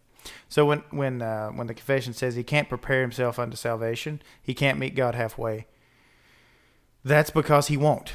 So 0.51 0.67
when 0.67 0.83
when 0.91 1.23
uh, 1.23 1.51
when 1.51 1.69
the 1.69 1.75
confession 1.75 2.13
says 2.13 2.35
he 2.35 2.43
can't 2.43 2.69
prepare 2.69 3.03
himself 3.03 3.39
unto 3.39 3.57
salvation, 3.57 4.21
he 4.43 4.53
can't 4.53 4.81
meet 4.81 4.97
God 4.97 5.15
halfway. 5.15 5.67
That's 7.05 7.31
because 7.31 7.69
he 7.69 7.77
won't. 7.77 8.15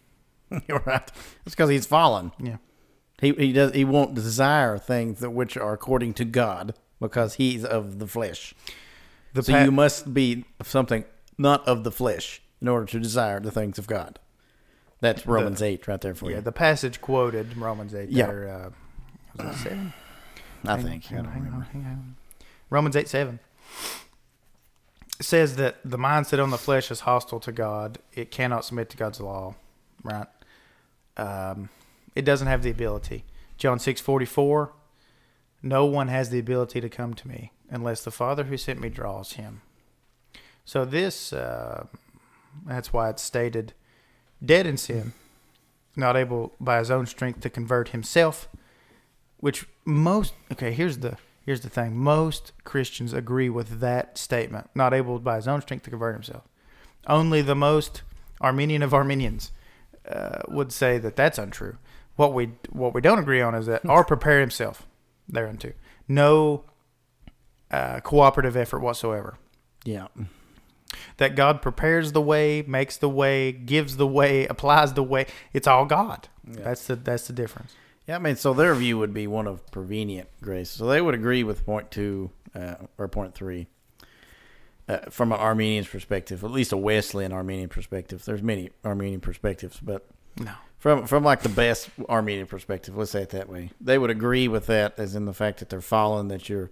You're 0.68 0.82
right. 0.86 1.08
It's 1.44 1.54
because 1.54 1.68
he's 1.68 1.86
fallen. 1.86 2.32
Yeah. 2.40 2.56
He 3.20 3.32
he 3.32 3.52
does 3.52 3.72
he 3.74 3.84
won't 3.84 4.14
desire 4.14 4.78
things 4.78 5.20
that 5.20 5.30
which 5.30 5.58
are 5.58 5.74
according 5.74 6.14
to 6.14 6.24
God 6.24 6.74
because 6.98 7.34
he's 7.34 7.62
of 7.62 7.98
the 7.98 8.06
flesh. 8.06 8.54
The 9.34 9.42
so 9.42 9.52
pa- 9.52 9.64
you 9.64 9.70
must 9.70 10.14
be 10.14 10.46
something 10.62 11.04
not 11.36 11.66
of 11.68 11.84
the 11.84 11.92
flesh 11.92 12.40
in 12.62 12.68
order 12.68 12.86
to 12.86 12.98
desire 12.98 13.38
the 13.38 13.50
things 13.50 13.78
of 13.78 13.86
God. 13.86 14.18
That's 15.00 15.26
Romans 15.26 15.60
eight 15.60 15.86
right 15.86 16.00
there 16.00 16.14
for 16.14 16.30
yeah, 16.30 16.36
you. 16.36 16.42
the 16.42 16.52
passage 16.52 17.02
quoted 17.02 17.54
Romans 17.54 17.94
eight. 17.94 18.08
Yeah. 18.08 18.26
There, 18.28 18.48
uh, 18.48 19.44
was 19.44 19.56
it 19.56 19.58
seven? 19.58 19.92
I 20.68 20.76
Hang- 20.76 20.86
think. 20.86 21.12
I 21.12 21.16
don't 21.16 21.26
on, 21.26 21.34
remember. 21.34 21.66
on. 21.74 22.16
Romans 22.70 22.96
eight 22.96 23.08
seven 23.08 23.38
says 25.20 25.56
that 25.56 25.76
the 25.84 25.96
mindset 25.96 26.42
on 26.42 26.50
the 26.50 26.58
flesh 26.58 26.90
is 26.90 27.00
hostile 27.00 27.40
to 27.40 27.52
God. 27.52 27.98
It 28.12 28.30
cannot 28.30 28.64
submit 28.64 28.90
to 28.90 28.96
God's 28.96 29.20
law. 29.20 29.54
Right. 30.02 30.26
Um, 31.16 31.70
it 32.14 32.24
doesn't 32.24 32.48
have 32.48 32.62
the 32.62 32.70
ability. 32.70 33.24
John 33.56 33.78
six 33.78 34.00
forty 34.00 34.26
four. 34.26 34.72
No 35.62 35.86
one 35.86 36.08
has 36.08 36.30
the 36.30 36.38
ability 36.38 36.80
to 36.80 36.88
come 36.88 37.14
to 37.14 37.26
me 37.26 37.52
unless 37.70 38.04
the 38.04 38.10
Father 38.10 38.44
who 38.44 38.56
sent 38.56 38.80
me 38.80 38.88
draws 38.88 39.32
him. 39.32 39.62
So 40.64 40.84
this, 40.84 41.32
uh, 41.32 41.86
that's 42.66 42.92
why 42.92 43.08
it's 43.10 43.22
stated, 43.22 43.72
dead 44.44 44.66
in 44.66 44.76
sin, 44.76 45.12
not 45.96 46.16
able 46.16 46.52
by 46.60 46.78
his 46.78 46.90
own 46.90 47.06
strength 47.06 47.40
to 47.40 47.50
convert 47.50 47.88
himself 47.88 48.48
which 49.38 49.66
most 49.84 50.32
okay 50.52 50.72
here's 50.72 50.98
the 50.98 51.16
here's 51.44 51.60
the 51.60 51.68
thing 51.68 51.96
most 51.96 52.52
christians 52.64 53.12
agree 53.12 53.48
with 53.48 53.80
that 53.80 54.16
statement 54.18 54.68
not 54.74 54.92
able 54.94 55.18
by 55.18 55.36
his 55.36 55.46
own 55.48 55.60
strength 55.60 55.82
to 55.84 55.90
convert 55.90 56.14
himself 56.14 56.42
only 57.06 57.42
the 57.42 57.54
most 57.54 58.02
arminian 58.40 58.82
of 58.82 58.92
arminians 58.94 59.52
uh, 60.10 60.40
would 60.48 60.72
say 60.72 60.98
that 60.98 61.16
that's 61.16 61.38
untrue 61.38 61.76
what 62.16 62.32
we 62.32 62.50
what 62.70 62.94
we 62.94 63.00
don't 63.00 63.18
agree 63.18 63.40
on 63.40 63.54
is 63.54 63.66
that 63.66 63.84
or 63.88 64.04
prepare 64.04 64.40
himself 64.40 64.86
thereunto 65.28 65.72
no 66.08 66.64
uh, 67.70 68.00
cooperative 68.00 68.56
effort 68.56 68.80
whatsoever 68.80 69.36
Yeah. 69.84 70.06
that 71.16 71.34
God 71.34 71.60
prepares 71.62 72.12
the 72.12 72.20
way, 72.22 72.62
makes 72.62 72.96
the 72.96 73.08
way, 73.08 73.50
gives 73.52 73.96
the 73.96 74.06
way, 74.06 74.46
applies 74.46 74.92
the 74.94 75.02
way. 75.02 75.26
It's 75.52 75.66
all 75.66 75.84
God. 75.84 76.28
Yeah. 76.48 76.60
That's 76.62 76.86
the 76.86 76.94
that's 76.96 77.26
the 77.26 77.32
difference. 77.32 77.74
Yeah, 78.06 78.16
I 78.16 78.18
mean, 78.18 78.36
so 78.36 78.54
their 78.54 78.74
view 78.74 78.98
would 78.98 79.12
be 79.12 79.26
one 79.26 79.46
of 79.46 79.68
prevenient 79.72 80.28
grace. 80.40 80.70
So 80.70 80.86
they 80.86 81.00
would 81.00 81.14
agree 81.14 81.42
with 81.42 81.64
point 81.66 81.90
two 81.90 82.30
uh, 82.54 82.76
or 82.98 83.08
point 83.08 83.34
three 83.34 83.66
uh, 84.88 84.98
from 85.10 85.32
an 85.32 85.38
Arminian's 85.40 85.88
perspective, 85.88 86.44
at 86.44 86.50
least 86.50 86.72
a 86.72 86.76
Wesleyan 86.76 87.32
Arminian 87.32 87.68
perspective. 87.68 88.24
There's 88.24 88.42
many 88.42 88.70
Arminian 88.84 89.20
perspectives, 89.20 89.80
but 89.80 90.06
No. 90.38 90.52
from 90.78 91.06
from 91.06 91.24
like 91.24 91.42
the 91.42 91.48
best 91.48 91.90
Arminian 92.08 92.46
perspective, 92.46 92.96
let's 92.96 93.10
say 93.10 93.22
it 93.22 93.30
that 93.30 93.48
way, 93.48 93.70
they 93.80 93.98
would 93.98 94.10
agree 94.10 94.46
with 94.46 94.66
that, 94.66 94.94
as 94.98 95.16
in 95.16 95.24
the 95.24 95.34
fact 95.34 95.58
that 95.58 95.68
they're 95.68 95.80
fallen, 95.80 96.28
that 96.28 96.48
you're 96.48 96.70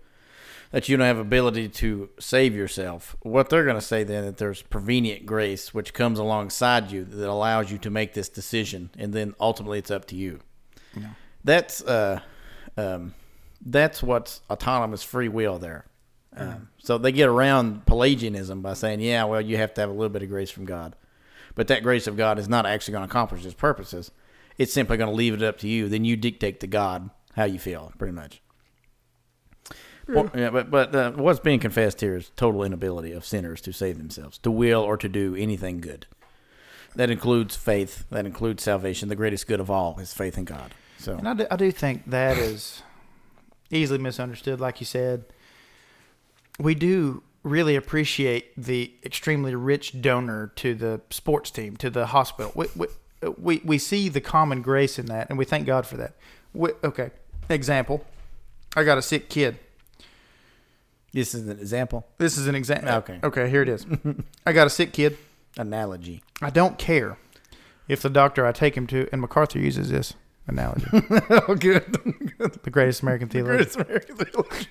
that 0.71 0.89
you 0.89 0.97
don't 0.97 1.07
have 1.07 1.19
ability 1.19 1.69
to 1.69 2.11
save 2.19 2.55
yourself. 2.55 3.17
What 3.23 3.49
they're 3.49 3.65
going 3.65 3.77
to 3.77 3.81
say 3.81 4.03
then 4.03 4.25
that 4.25 4.39
there's 4.39 4.63
prevenient 4.63 5.25
grace, 5.25 5.73
which 5.75 5.95
comes 5.95 6.19
alongside 6.19 6.91
you 6.91 7.05
that 7.05 7.29
allows 7.29 7.71
you 7.71 7.79
to 7.79 7.91
make 7.91 8.15
this 8.15 8.29
decision, 8.29 8.91
and 8.99 9.13
then 9.13 9.35
ultimately 9.41 9.79
it's 9.79 9.91
up 9.91 10.05
to 10.07 10.17
you. 10.17 10.41
No. 10.97 11.09
That's 11.45 11.83
uh, 11.83 12.21
um, 12.77 13.15
that's 13.65 14.03
what's 14.03 14.41
autonomous 14.51 15.03
free 15.03 15.29
will 15.29 15.59
there. 15.59 15.85
Um, 16.37 16.69
so 16.79 16.99
they 16.99 17.13
get 17.13 17.29
around 17.29 17.87
Pelagianism 17.87 18.61
by 18.61 18.75
saying, 18.75 19.01
yeah, 19.01 19.25
well, 19.25 19.41
you 19.41 19.57
have 19.57 19.73
to 19.75 19.81
have 19.81 19.91
a 19.91 19.93
little 19.93 20.09
bit 20.09 20.23
of 20.23 20.29
grace 20.29 20.51
from 20.51 20.65
God, 20.65 20.97
but 21.55 21.69
that 21.69 21.85
grace 21.85 22.09
of 22.09 22.17
God 22.17 22.39
is 22.41 22.49
not 22.49 22.67
actually 22.67 22.93
going 22.93 23.07
to 23.07 23.11
accomplish 23.11 23.43
His 23.45 23.55
purposes. 23.55 24.11
It's 24.59 24.73
simply 24.73 24.97
going 24.97 25.11
to 25.11 25.17
leave 25.17 25.35
it 25.35 25.43
up 25.43 25.59
to 25.59 25.69
you. 25.69 25.89
Then 25.89 26.05
you 26.05 26.17
dictate 26.17 26.61
to 26.61 26.67
God 26.67 27.11
how 27.37 27.45
you 27.45 27.59
feel, 27.59 27.93
pretty 27.99 28.13
much. 28.13 28.41
Well, 30.09 30.31
yeah, 30.35 30.51
but 30.51 30.71
but 30.71 30.95
uh, 30.95 31.13
what's 31.13 31.41
being 31.41 31.61
confessed 31.61 32.01
here 32.01 32.17
is 32.17 32.31
total 32.37 32.63
inability 32.63 33.13
of 33.13 33.25
sinners 33.25 33.61
to 33.63 33.73
save 33.73 33.97
themselves, 33.97 34.37
to 34.39 34.51
will 34.51 34.83
or 34.83 34.97
to 34.97 35.09
do 35.09 35.35
anything 35.35 35.81
good. 35.81 36.07
That 36.95 37.11
includes 37.11 37.57
faith. 37.57 38.05
That 38.11 38.27
includes 38.27 38.63
salvation. 38.63 39.09
The 39.09 39.17
greatest 39.17 39.47
good 39.47 39.61
of 39.61 39.71
all 39.71 39.99
is 39.99 40.13
faith 40.13 40.37
in 40.37 40.45
God. 40.45 40.73
So 41.05 41.17
And 41.17 41.29
I 41.29 41.35
do, 41.35 41.47
I 41.51 41.57
do 41.57 41.71
think 41.71 42.09
that 42.11 42.39
is 42.39 42.83
easily 43.71 43.99
misunderstood, 43.99 44.59
like 44.59 44.81
you 44.81 44.87
said. 44.87 45.27
We 46.59 46.75
do 46.75 47.23
really 47.43 47.77
appreciate 47.77 48.53
the 48.57 48.95
extremely 49.05 49.55
rich 49.55 50.01
donor 50.01 50.51
to 50.57 50.75
the 50.75 51.03
sports 51.11 51.51
team, 51.51 51.77
to 51.77 51.91
the 51.91 52.07
hospital. 52.07 52.53
We, 52.55 52.67
we, 52.75 52.87
we, 53.37 53.63
we 53.65 53.79
see 53.79 54.09
the 54.09 54.23
common 54.23 54.63
grace 54.63 54.99
in 54.99 55.07
that, 55.07 55.29
and 55.29 55.39
we 55.39 55.45
thank 55.45 55.67
God 55.67 55.87
for 55.87 55.99
that. 55.99 56.15
We, 56.55 56.71
okay, 56.83 57.11
example. 57.51 58.07
I 58.75 58.83
got 58.83 58.97
a 58.97 59.03
sick 59.03 59.29
kid. 59.29 59.59
this 61.13 61.35
is 61.35 61.47
an 61.47 61.59
example, 61.59 62.07
This 62.17 62.39
is 62.39 62.47
an 62.47 62.55
example. 62.55 62.91
Okay. 62.95 63.21
Okay, 63.23 63.51
here 63.51 63.61
it 63.61 63.69
is. 63.69 63.87
I 64.47 64.53
got 64.55 64.67
a 64.67 64.71
sick 64.71 64.95
kid. 64.95 65.19
analogy. 65.59 66.23
I 66.41 66.49
don't 66.49 66.79
care 66.79 67.19
if 67.89 68.01
the 68.01 68.09
doctor 68.09 68.47
I 68.47 68.53
take 68.53 68.75
him 68.75 68.87
to, 68.87 69.07
and 69.13 69.21
MacArthur 69.21 69.59
uses 69.59 69.91
this 69.91 70.15
analogy, 70.47 70.87
oh, 70.93 71.55
good. 71.59 71.85
the 72.63 72.71
greatest 72.71 73.03
American 73.03 73.29
theologian. 73.29 73.57
Greatest 73.57 73.77
American 73.77 74.17
theologian. 74.17 74.67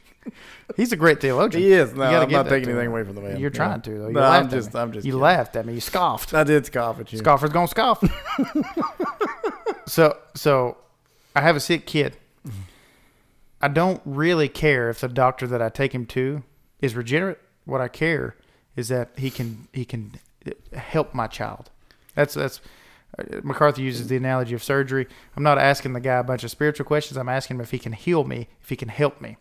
He's 0.78 0.92
a 0.92 0.96
great 0.96 1.20
theologian. 1.20 1.64
He 1.64 1.74
is. 1.74 1.94
No, 1.94 2.04
I'm 2.04 2.30
not 2.30 2.44
taking 2.48 2.70
anything 2.70 2.86
him. 2.86 2.92
away 2.92 3.04
from 3.04 3.16
the 3.16 3.22
man. 3.22 3.40
You're 3.40 3.50
trying 3.50 3.82
to 3.82 3.90
though. 3.92 4.08
You 4.08 4.14
No, 4.14 4.22
laughed 4.22 4.44
I'm 4.46 4.50
just. 4.50 4.74
me. 4.74 4.80
I'm 4.80 4.92
just. 4.94 5.06
You 5.06 5.12
kidding. 5.14 5.22
laughed 5.22 5.56
at 5.56 5.66
me. 5.66 5.74
You 5.74 5.82
scoffed. 5.82 6.34
I 6.34 6.44
did 6.44 6.66
scoff 6.66 7.00
at 7.00 7.12
you. 7.12 7.20
Scoffers 7.20 7.50
gonna 7.52 7.68
scoff. 7.68 8.04
so 9.86 10.18
so, 10.36 10.78
I 11.36 11.42
have 11.42 11.56
a 11.56 11.60
sick 11.60 11.86
kid. 11.86 12.18
I 13.62 13.68
don't 13.70 14.02
really 14.06 14.50
care 14.50 14.90
if 14.90 15.00
the 15.02 15.08
doctor 15.08 15.48
that 15.48 15.62
I 15.62 15.70
take 15.70 15.94
him 15.94 16.06
to 16.08 16.44
is 16.82 16.96
regenerate. 16.96 17.38
What 17.66 17.80
I 17.80 17.88
care 17.88 18.36
is 18.76 18.90
that 18.90 19.12
he 19.18 19.30
can 19.30 19.68
he 19.74 19.86
can 19.86 20.14
help 20.74 21.14
my 21.14 21.28
child. 21.28 21.70
That's 22.16 22.34
that's 22.34 22.60
uh, 23.18 23.42
MacArthur 23.44 23.82
uses 23.82 24.08
the 24.08 24.18
analogy 24.18 24.54
of 24.54 24.64
surgery. 24.64 25.08
I'm 25.36 25.44
not 25.44 25.58
asking 25.58 25.94
the 25.94 26.00
guy 26.00 26.18
a 26.18 26.24
bunch 26.24 26.44
of 26.44 26.52
spiritual 26.52 26.86
questions. 26.86 27.18
I'm 27.18 27.30
asking 27.30 27.58
him 27.58 27.62
if 27.62 27.72
he 27.72 27.80
can 27.80 27.94
heal 27.94 28.24
me, 28.24 28.48
if 28.62 28.70
he 28.70 28.76
can 28.76 28.90
help 28.90 29.22
me, 29.22 29.38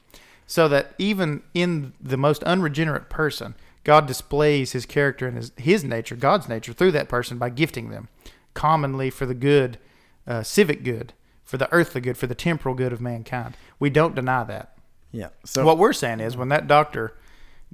so 0.46 0.68
that 0.68 0.94
even 0.98 1.42
in 1.54 1.94
the 2.00 2.16
most 2.16 2.42
unregenerate 2.44 3.08
person, 3.08 3.54
God 3.84 4.06
displays 4.06 4.72
His 4.72 4.86
character 4.86 5.26
and 5.26 5.36
His 5.36 5.52
His 5.56 5.84
nature, 5.84 6.16
God's 6.16 6.48
nature, 6.48 6.72
through 6.72 6.92
that 6.92 7.08
person 7.08 7.38
by 7.38 7.50
gifting 7.50 7.90
them, 7.90 8.08
commonly 8.54 9.10
for 9.10 9.26
the 9.26 9.34
good, 9.34 9.78
uh, 10.26 10.42
civic 10.42 10.84
good, 10.84 11.12
for 11.44 11.56
the 11.56 11.72
earthly 11.72 12.00
good, 12.00 12.16
for 12.16 12.26
the 12.26 12.34
temporal 12.34 12.74
good 12.74 12.92
of 12.92 13.00
mankind. 13.00 13.56
We 13.78 13.90
don't 13.90 14.14
deny 14.14 14.44
that. 14.44 14.76
Yeah. 15.10 15.28
So 15.44 15.64
what 15.64 15.78
we're 15.78 15.92
saying 15.92 16.20
is, 16.20 16.36
when 16.36 16.48
that 16.48 16.66
doctor 16.66 17.16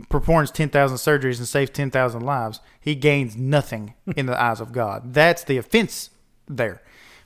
performs 0.09 0.51
10,000 0.51 0.97
surgeries 0.97 1.39
and 1.39 1.49
saves 1.49 1.71
10,000 1.71 2.21
lives, 2.21 2.61
he 2.81 2.95
gains 2.95 3.37
nothing 3.37 3.95
in 4.17 4.27
the 4.27 4.41
eyes 4.41 4.61
of 4.61 4.73
God. 4.73 5.15
That's 5.15 5.45
the 5.45 5.57
offense 5.57 6.11
there. 6.47 6.83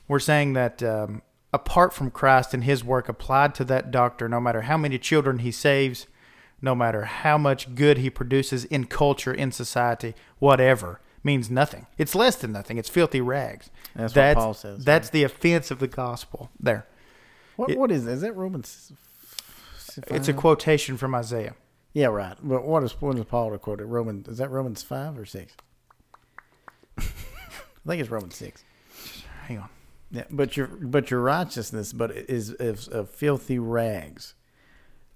We're 0.07 0.19
saying 0.19 0.53
that 0.53 0.81
um, 0.83 1.21
apart 1.53 1.93
from 1.93 2.11
Christ 2.11 2.53
and 2.53 2.63
his 2.63 2.83
work 2.83 3.07
applied 3.07 3.55
to 3.55 3.63
that 3.65 3.91
doctor, 3.91 4.27
no 4.27 4.39
matter 4.39 4.61
how 4.63 4.77
many 4.77 4.97
children 4.97 5.39
he 5.39 5.51
saves, 5.51 6.07
no 6.61 6.73
matter 6.75 7.03
how 7.03 7.37
much 7.37 7.75
good 7.75 7.97
he 7.99 8.09
produces 8.09 8.65
in 8.65 8.85
culture, 8.85 9.33
in 9.33 9.51
society, 9.51 10.13
whatever, 10.39 10.99
means 11.23 11.49
nothing. 11.49 11.87
It's 11.97 12.15
less 12.15 12.35
than 12.35 12.51
nothing. 12.51 12.77
It's 12.77 12.89
filthy 12.89 13.21
rags. 13.21 13.69
That's 13.95 14.15
what 14.15 14.35
Paul 14.35 14.53
says. 14.53 14.83
That's 14.83 15.09
the 15.09 15.23
offense 15.23 15.71
of 15.71 15.79
the 15.79 15.87
gospel 15.87 16.49
there. 16.59 16.85
what? 17.55 17.69
it- 17.69 17.77
what 17.77 17.91
is? 17.91 18.07
Is 18.07 18.21
that 18.21 18.35
Romans? 18.35 18.91
It's 20.07 20.27
a 20.27 20.33
quotation 20.33 20.97
from 20.97 21.13
Isaiah. 21.13 21.55
Yeah, 21.93 22.07
right. 22.07 22.35
But 22.41 22.65
what 22.65 22.83
is 22.83 22.99
what 22.99 23.17
is 23.17 23.25
Paul 23.25 23.51
to 23.51 23.59
quote 23.59 23.79
it? 23.79 23.85
Roman 23.85 24.25
is 24.27 24.39
that 24.39 24.49
Romans 24.49 24.81
five 24.81 25.17
or 25.17 25.25
six? 25.25 25.55
I 26.97 27.03
think 27.87 28.01
it's 28.01 28.09
Romans 28.09 28.35
six. 28.35 28.63
Hang 29.47 29.59
on. 29.59 29.69
Yeah, 30.11 30.25
but 30.29 30.57
your 30.57 30.67
but 30.67 31.11
your 31.11 31.21
righteousness, 31.21 31.93
but 31.93 32.11
is 32.11 32.51
is 32.51 32.87
of 32.87 33.09
filthy 33.09 33.59
rags. 33.59 34.33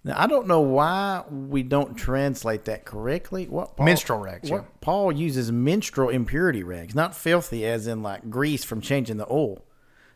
Now 0.04 0.20
I 0.20 0.28
don't 0.28 0.48
know 0.48 0.62
why 0.62 1.24
we 1.30 1.64
don't 1.64 1.96
translate 1.96 2.66
that 2.66 2.86
correctly. 2.86 3.46
What 3.48 3.76
Paul, 3.76 3.86
Menstrual 3.86 4.20
rags, 4.20 4.50
What 4.50 4.64
yeah. 4.64 4.70
Paul 4.82 5.12
uses 5.12 5.52
menstrual 5.52 6.10
impurity 6.10 6.64
rags, 6.64 6.94
not 6.94 7.16
filthy, 7.16 7.66
as 7.66 7.88
in 7.88 8.04
like 8.04 8.30
grease 8.30 8.64
from 8.64 8.82
changing 8.82 9.18
the 9.18 9.32
oil. 9.32 9.64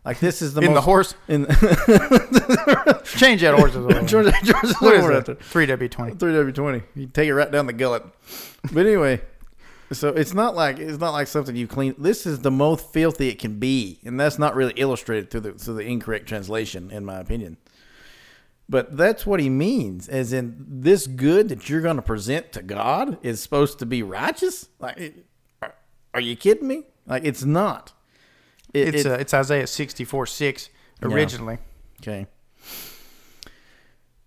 Like 0.04 0.20
this 0.20 0.42
is 0.42 0.54
the 0.56 0.62
In 0.62 0.70
the 0.70 0.76
most, 0.76 0.86
horse? 0.86 1.16
in 1.28 1.46
Change 3.06 3.42
that 3.42 3.54
horse's 3.56 3.86
oil. 3.86 4.04
George, 4.06 4.34
George 4.44 4.74
What 4.80 4.96
is 4.96 5.04
Lord, 5.04 5.26
that? 5.26 5.40
3W20. 5.40 6.20
Three 6.20 6.34
W 6.34 6.52
twenty. 6.52 6.82
You 6.96 7.08
take 7.08 7.28
it 7.28 7.36
right 7.36 7.52
down 7.52 7.68
the 7.68 7.74
gullet. 7.74 8.04
But 8.74 8.86
anyway, 8.88 9.22
so 9.92 10.10
it's 10.10 10.34
not 10.34 10.56
like 10.56 10.80
it's 10.80 10.98
not 11.00 11.12
like 11.12 11.28
something 11.28 11.56
you 11.56 11.68
clean. 11.68 11.94
This 12.00 12.26
is 12.26 12.40
the 12.40 12.50
most 12.52 12.92
filthy 12.92 13.30
it 13.30 13.38
can 13.40 13.60
be, 13.60 14.00
and 14.04 14.20
that's 14.20 14.40
not 14.40 14.56
really 14.56 14.74
illustrated 14.76 15.30
through 15.30 15.42
the 15.42 15.52
through 15.54 15.76
the 15.76 15.86
incorrect 15.86 16.28
translation, 16.28 16.90
in 16.90 17.06
my 17.06 17.20
opinion. 17.20 17.58
But 18.70 18.96
that's 18.96 19.26
what 19.26 19.42
he 19.42 19.50
means, 19.50 20.08
as 20.08 20.32
in 20.32 20.56
this 20.68 21.06
good 21.06 21.50
that 21.50 21.70
you're 21.70 21.82
going 21.82 21.98
to 21.98 22.02
present 22.02 22.54
to 22.54 22.62
God 22.64 23.18
is 23.22 23.42
supposed 23.42 23.80
to 23.80 23.86
be 23.86 24.02
righteous. 24.02 24.70
Like, 24.80 25.26
are, 25.62 25.76
are 26.14 26.22
you 26.22 26.38
kidding 26.38 26.68
me? 26.70 26.84
Like, 27.06 27.26
it's 27.26 27.44
not. 27.44 27.92
It- 28.74 28.96
It's 28.96 29.06
it- 29.06 29.12
uh, 29.12 29.16
it's 29.16 29.34
Isaiah 29.34 29.68
sixty 29.68 30.04
four 30.06 30.26
six 30.26 30.70
originally. 31.04 31.58
okay. 32.02 32.28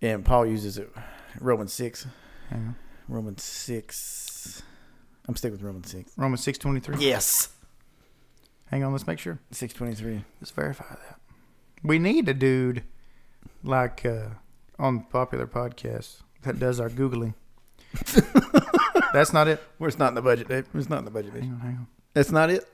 And 0.01 0.23
Paul 0.25 0.45
uses 0.45 0.77
it. 0.77 0.91
Romans 1.39 1.73
six. 1.73 2.05
On. 2.51 2.75
Romans 3.07 3.43
six. 3.43 4.61
I'm 5.27 5.35
sticking 5.35 5.53
with 5.53 5.63
Romans 5.63 5.89
six. 5.89 6.11
Romans 6.17 6.43
six 6.43 6.57
twenty 6.57 6.79
three. 6.79 6.97
Yes. 6.99 7.49
Hang 8.71 8.83
on, 8.83 8.91
let's 8.91 9.07
make 9.07 9.19
sure. 9.19 9.39
Six 9.51 9.73
twenty 9.73 9.95
three. 9.95 10.23
Let's 10.41 10.51
verify 10.51 10.85
that. 10.89 11.19
We 11.83 11.97
need 11.99 12.27
a 12.29 12.33
dude 12.33 12.83
like 13.63 14.05
uh, 14.05 14.29
on 14.77 15.01
popular 15.05 15.47
podcasts 15.47 16.21
that 16.43 16.59
does 16.59 16.79
our 16.79 16.89
googling. 16.89 17.33
That's 19.13 19.31
not 19.33 19.47
it. 19.47 19.63
It's 19.79 19.97
not 19.97 20.09
in 20.09 20.15
the 20.15 20.21
budget, 20.21 20.47
Dave. 20.49 20.67
It's 20.73 20.89
not 20.89 20.99
in 20.99 21.05
the 21.05 21.11
budget. 21.11 21.33
Dave. 21.33 21.43
Hang 21.43 21.51
on, 21.53 21.59
hang 21.59 21.75
on. 21.77 21.87
That's 22.13 22.31
not 22.31 22.49
it. 22.49 22.67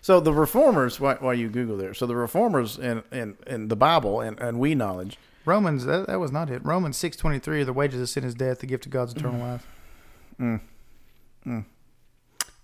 So 0.00 0.20
the 0.20 0.32
reformers, 0.32 1.00
why, 1.00 1.14
why 1.14 1.32
you 1.34 1.48
Google 1.48 1.76
there? 1.76 1.94
So 1.94 2.06
the 2.06 2.16
reformers 2.16 2.78
in, 2.78 3.02
in, 3.10 3.36
in 3.46 3.68
the 3.68 3.76
Bible 3.76 4.20
and, 4.20 4.38
and 4.40 4.58
we 4.58 4.74
knowledge, 4.74 5.18
Romans 5.44 5.84
that, 5.86 6.06
that 6.06 6.20
was 6.20 6.30
not 6.30 6.50
it. 6.50 6.64
Romans 6.64 6.96
six 6.96 7.16
twenty 7.16 7.38
three. 7.38 7.64
The 7.64 7.72
wages 7.72 8.00
of 8.00 8.08
sin 8.08 8.22
is 8.24 8.34
death. 8.34 8.58
The 8.58 8.66
gift 8.66 8.86
of 8.86 8.92
God's 8.92 9.14
eternal 9.14 9.40
life. 9.40 9.66
mm, 10.38 10.60
mm. 11.46 11.64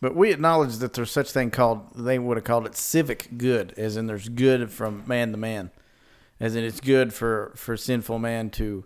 but 0.01 0.15
we 0.15 0.31
acknowledge 0.31 0.77
that 0.77 0.93
there's 0.93 1.11
such 1.11 1.33
thing 1.33 1.51
called 1.51 1.95
they 1.95 2.19
would 2.19 2.37
have 2.37 2.45
called 2.45 2.67
it 2.67 2.77
civic 2.77 3.39
good, 3.39 3.73
as 3.79 3.97
in 3.97 4.07
there's 4.07 4.29
good 4.29 4.71
from 4.71 5.03
man 5.07 5.33
to 5.33 5.39
man, 5.39 5.71
as 6.39 6.55
in 6.55 6.63
it's 6.63 6.81
good 6.81 7.15
for, 7.15 7.53
for 7.57 7.77
sinful 7.77 8.19
man 8.19 8.51
to 8.51 8.85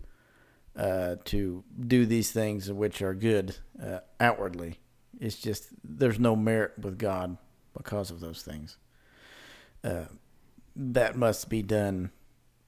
uh, 0.76 1.16
to 1.24 1.64
do 1.86 2.06
these 2.06 2.30
things 2.30 2.70
which 2.70 3.02
are 3.02 3.14
good 3.14 3.56
uh, 3.82 3.98
outwardly. 4.20 4.78
It's 5.18 5.36
just 5.36 5.70
there's 5.82 6.20
no 6.20 6.36
merit 6.36 6.78
with 6.78 6.98
God 6.98 7.36
because 7.78 8.10
of 8.10 8.20
those 8.20 8.42
things. 8.42 8.76
Uh, 9.82 10.04
that 10.76 11.16
must 11.16 11.48
be 11.48 11.62
done 11.62 12.10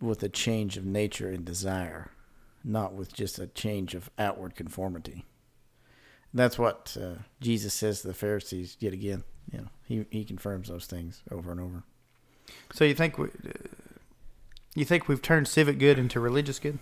with 0.00 0.22
a 0.22 0.28
change 0.28 0.76
of 0.76 0.86
nature 0.86 1.28
and 1.28 1.44
desire, 1.44 2.11
not 2.64 2.94
with 2.94 3.12
just 3.12 3.38
a 3.38 3.46
change 3.46 3.94
of 3.94 4.11
outward 4.18 4.54
conformity. 4.54 5.26
That's 6.32 6.58
what 6.58 6.96
uh, 7.00 7.22
Jesus 7.40 7.74
says 7.74 8.00
to 8.00 8.08
the 8.08 8.14
Pharisees 8.14 8.76
yet 8.80 8.92
again. 8.92 9.24
You 9.52 9.58
know, 9.58 9.66
he 9.86 10.06
he 10.11 10.24
confirms 10.24 10.68
those 10.68 10.86
things 10.86 11.22
over 11.30 11.50
and 11.50 11.61
over. 11.61 11.82
So 12.72 12.84
you 12.84 12.94
think 12.94 13.18
we, 13.18 13.26
uh, 13.26 13.52
you 14.74 14.84
think 14.84 15.08
we've 15.08 15.22
turned 15.22 15.48
civic 15.48 15.78
good 15.78 15.98
into 15.98 16.20
religious 16.20 16.58
good? 16.58 16.78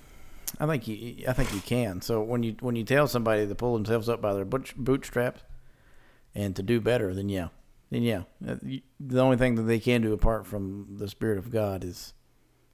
I 0.60 0.66
think 0.66 0.86
you 0.86 1.24
I 1.26 1.32
think 1.32 1.52
you 1.54 1.60
can. 1.60 2.02
So 2.02 2.22
when 2.22 2.42
you 2.42 2.56
when 2.60 2.76
you 2.76 2.84
tell 2.84 3.08
somebody 3.08 3.46
to 3.46 3.54
pull 3.54 3.74
themselves 3.74 4.08
up 4.08 4.20
by 4.20 4.34
their 4.34 4.44
bootstraps 4.44 5.42
and 6.34 6.54
to 6.56 6.62
do 6.62 6.80
better, 6.80 7.14
then 7.14 7.28
yeah, 7.28 7.48
then 7.90 8.02
yeah, 8.02 8.22
Uh, 8.46 8.56
the 9.00 9.20
only 9.20 9.36
thing 9.36 9.54
that 9.54 9.62
they 9.62 9.78
can 9.80 10.02
do 10.02 10.12
apart 10.12 10.46
from 10.46 10.96
the 10.98 11.08
Spirit 11.08 11.38
of 11.38 11.50
God 11.50 11.84
is 11.84 12.14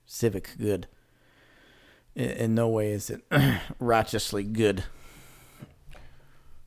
civic 0.06 0.50
good. 0.58 0.86
In, 2.14 2.30
in 2.30 2.54
no 2.54 2.68
way 2.68 2.92
is 2.92 3.10
it 3.10 3.22
righteously 3.78 4.42
good. 4.42 4.84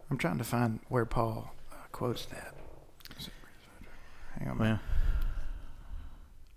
I'm 0.10 0.18
trying 0.18 0.38
to 0.38 0.44
find 0.44 0.80
where 0.88 1.06
Paul 1.06 1.54
uh, 1.72 1.76
quotes 1.92 2.26
that. 2.28 2.54
Hang 4.40 4.50
on, 4.50 4.58
man. 4.58 4.68
Well, 4.70 4.80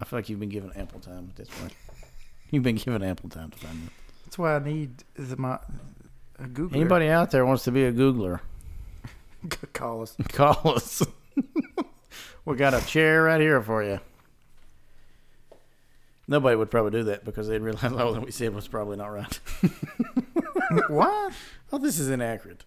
I 0.01 0.05
feel 0.05 0.18
like 0.18 0.28
you've 0.28 0.41
been 0.41 0.49
given 0.49 0.70
ample 0.76 1.01
time 1.01 1.28
at 1.30 1.36
this 1.36 1.49
point. 1.49 1.72
You've 2.51 2.64
been 2.64 2.76
given 2.76 3.03
ample 3.03 3.28
time 3.28 3.51
to 3.51 3.59
find 3.59 3.86
it. 3.86 3.93
That's 4.24 4.36
why 4.36 4.57
I 4.57 4.59
need 4.59 5.05
the, 5.14 5.36
my 5.36 5.59
a 6.38 6.49
Google. 6.49 6.76
Anybody 6.80 7.09
out 7.09 7.30
there 7.30 7.47
wants 7.47 7.64
to 7.64 7.70
be 7.70 7.84
a 7.84 7.93
Googler? 7.93 8.41
call 9.72 10.03
us? 10.03 10.16
Call 10.28 10.74
us. 10.74 11.03
we 12.44 12.56
got 12.56 12.74
a 12.74 12.84
chair 12.86 13.24
right 13.24 13.40
here 13.40 13.60
for 13.62 13.82
you. 13.82 14.00
Nobody 16.30 16.54
would 16.54 16.70
probably 16.70 16.92
do 16.92 17.04
that 17.04 17.24
because 17.24 17.48
they'd 17.48 17.60
realize 17.60 17.92
oh, 17.92 17.98
all 17.98 18.12
that 18.12 18.24
we 18.24 18.30
said 18.30 18.54
was 18.54 18.68
probably 18.68 18.96
not 18.96 19.08
right. 19.08 19.40
what? 20.88 21.32
Oh, 21.72 21.78
this 21.78 21.98
is 21.98 22.08
inaccurate. 22.08 22.64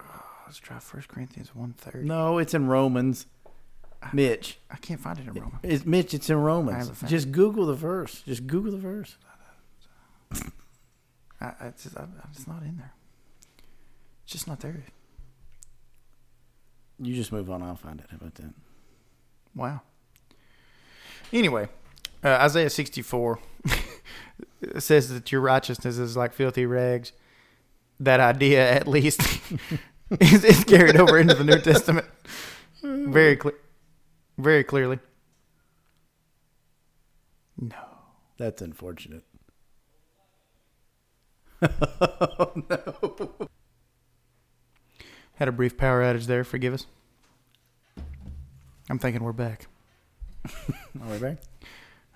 Oh, 0.00 0.22
let's 0.46 0.58
try 0.58 0.80
First 0.80 1.06
Corinthians 1.06 1.54
one 1.54 1.74
thirty. 1.74 2.04
No, 2.04 2.38
it's 2.38 2.52
in 2.52 2.66
Romans. 2.66 3.26
Mitch, 4.12 4.58
I 4.70 4.76
can't 4.76 4.98
find 4.98 5.18
it 5.18 5.28
in 5.28 5.34
Romans. 5.34 5.60
it's 5.62 5.86
Mitch. 5.86 6.14
It's 6.14 6.28
in 6.30 6.38
Romans. 6.38 7.00
Just 7.06 7.30
Google 7.30 7.66
the 7.66 7.74
verse. 7.74 8.22
Just 8.26 8.46
Google 8.46 8.72
the 8.72 8.78
verse. 8.78 9.16
I, 11.40 11.46
I, 11.60 11.66
it's, 11.68 11.84
just, 11.84 11.96
I, 11.96 12.06
it's 12.30 12.46
not 12.48 12.62
in 12.62 12.78
there. 12.78 12.92
It's 14.24 14.32
just 14.32 14.48
not 14.48 14.60
there. 14.60 14.82
You 17.00 17.14
just 17.14 17.32
move 17.32 17.50
on. 17.50 17.62
I'll 17.62 17.76
find 17.76 18.00
it. 18.00 18.06
How 18.10 18.16
about 18.16 18.34
that? 18.36 18.52
Wow. 19.54 19.80
Anyway, 21.32 21.68
uh, 22.22 22.28
Isaiah 22.28 22.70
64 22.70 23.38
says 24.78 25.08
that 25.08 25.32
your 25.32 25.40
righteousness 25.40 25.98
is 25.98 26.16
like 26.16 26.32
filthy 26.32 26.66
rags. 26.66 27.12
That 27.98 28.20
idea, 28.20 28.70
at 28.70 28.86
least, 28.86 29.20
is, 30.20 30.44
is 30.44 30.64
carried 30.64 30.96
over 30.96 31.18
into 31.18 31.34
the 31.34 31.44
New 31.44 31.60
Testament 31.60 32.06
very 32.82 33.36
clear, 33.36 33.54
very 34.38 34.64
clearly. 34.64 34.98
No. 37.58 37.76
That's 38.38 38.62
unfortunate. 38.62 39.24
Had 45.40 45.48
a 45.48 45.52
brief 45.52 45.78
power 45.78 46.02
outage 46.02 46.26
there. 46.26 46.44
Forgive 46.44 46.74
us. 46.74 46.86
I'm 48.90 48.98
thinking 48.98 49.24
we're 49.24 49.32
back. 49.32 49.68
Are 50.44 51.10
we 51.10 51.16
back? 51.16 51.38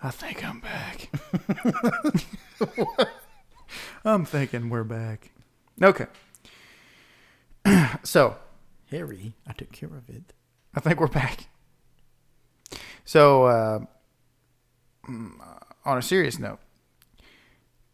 I 0.03 0.11
think 0.11 0.45
I'm 0.45 0.61
back. 0.61 1.09
I'm 4.05 4.27
thinking 4.27 4.69
we're 4.69 4.85
back. 4.85 5.31
Okay. 5.83 6.07
so, 8.03 8.37
Harry, 8.91 9.33
I 9.47 9.55
took 9.55 9.73
care 9.73 9.89
of 9.89 10.11
it. 10.11 10.35
I 10.75 10.81
think 10.81 11.01
we're 11.01 11.07
back. 11.07 11.47
So, 13.07 13.45
uh, 13.45 13.79
mm, 15.09 15.31
on 15.87 15.97
a 15.97 16.03
serious 16.03 16.39
note, 16.39 16.59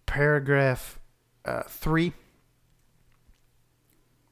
paragraph 0.06 0.98
uh, 1.44 1.62
three 1.68 2.14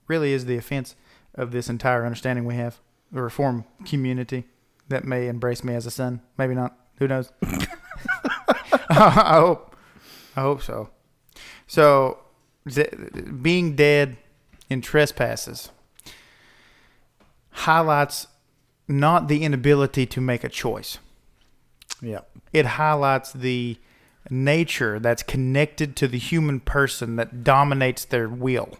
really 0.08 0.32
is 0.32 0.46
the 0.46 0.56
offense 0.56 0.96
of 1.34 1.52
this 1.52 1.68
entire 1.68 2.04
understanding 2.04 2.44
we 2.44 2.56
have. 2.56 2.80
The 3.12 3.22
reform 3.22 3.64
community 3.86 4.44
that 4.88 5.04
may 5.04 5.28
embrace 5.28 5.62
me 5.62 5.74
as 5.74 5.86
a 5.86 5.90
son, 5.90 6.20
maybe 6.36 6.54
not. 6.54 6.76
Who 6.98 7.08
knows? 7.08 7.32
I 8.90 9.38
hope. 9.40 9.76
I 10.36 10.40
hope 10.40 10.62
so. 10.62 10.90
So, 11.66 12.18
being 13.40 13.76
dead 13.76 14.16
in 14.68 14.80
trespasses 14.80 15.70
highlights 17.50 18.26
not 18.86 19.28
the 19.28 19.42
inability 19.42 20.06
to 20.06 20.20
make 20.20 20.44
a 20.44 20.48
choice. 20.48 20.98
Yeah. 22.00 22.20
It 22.52 22.64
highlights 22.64 23.32
the 23.32 23.76
nature 24.30 24.98
that's 24.98 25.22
connected 25.22 25.96
to 25.96 26.08
the 26.08 26.18
human 26.18 26.60
person 26.60 27.16
that 27.16 27.44
dominates 27.44 28.04
their 28.04 28.28
will. 28.28 28.78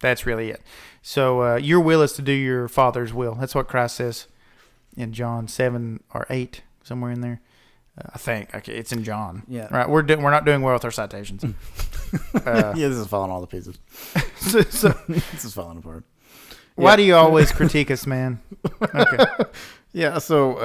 That's 0.00 0.26
really 0.26 0.50
it. 0.50 0.62
So 1.02 1.42
uh, 1.42 1.56
your 1.56 1.80
will 1.80 2.02
is 2.02 2.12
to 2.14 2.22
do 2.22 2.32
your 2.32 2.68
father's 2.68 3.12
will. 3.14 3.34
That's 3.34 3.54
what 3.54 3.68
Christ 3.68 3.96
says 3.96 4.26
in 4.96 5.12
John 5.12 5.48
seven 5.48 6.02
or 6.12 6.26
eight, 6.30 6.62
somewhere 6.82 7.10
in 7.12 7.20
there. 7.20 7.40
Uh, 7.98 8.10
I 8.14 8.18
think 8.18 8.54
okay, 8.54 8.74
it's 8.76 8.92
in 8.92 9.04
John. 9.04 9.42
Yeah. 9.48 9.68
Right. 9.70 9.88
We're 9.88 10.02
do- 10.02 10.18
we're 10.18 10.30
not 10.30 10.44
doing 10.44 10.60
well 10.62 10.74
with 10.74 10.84
our 10.84 10.90
citations. 10.90 11.44
uh, 12.34 12.74
yeah, 12.76 12.88
this 12.88 12.96
is 12.98 13.06
falling 13.06 13.30
all 13.30 13.40
the 13.40 13.46
pieces. 13.46 13.78
so, 14.36 14.60
so 14.62 14.88
this 15.08 15.44
is 15.44 15.54
falling 15.54 15.78
apart. 15.78 16.04
why 16.74 16.90
Yeah. 16.92 16.96
do 16.96 17.02
you 17.04 17.14
always 17.16 17.52
critique 17.52 17.90
us, 17.90 18.06
man? 18.06 18.40
Okay. 18.94 19.24
Yeah, 19.92 20.18
so 20.18 20.56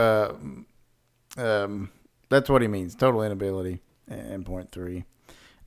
uh, 1.37 1.41
um, 1.41 1.89
that's 2.29 2.49
what 2.49 2.61
he 2.61 2.67
means. 2.67 2.95
Total 2.95 3.23
inability. 3.23 3.79
And 4.09 4.45
point 4.45 4.71
three. 4.73 5.05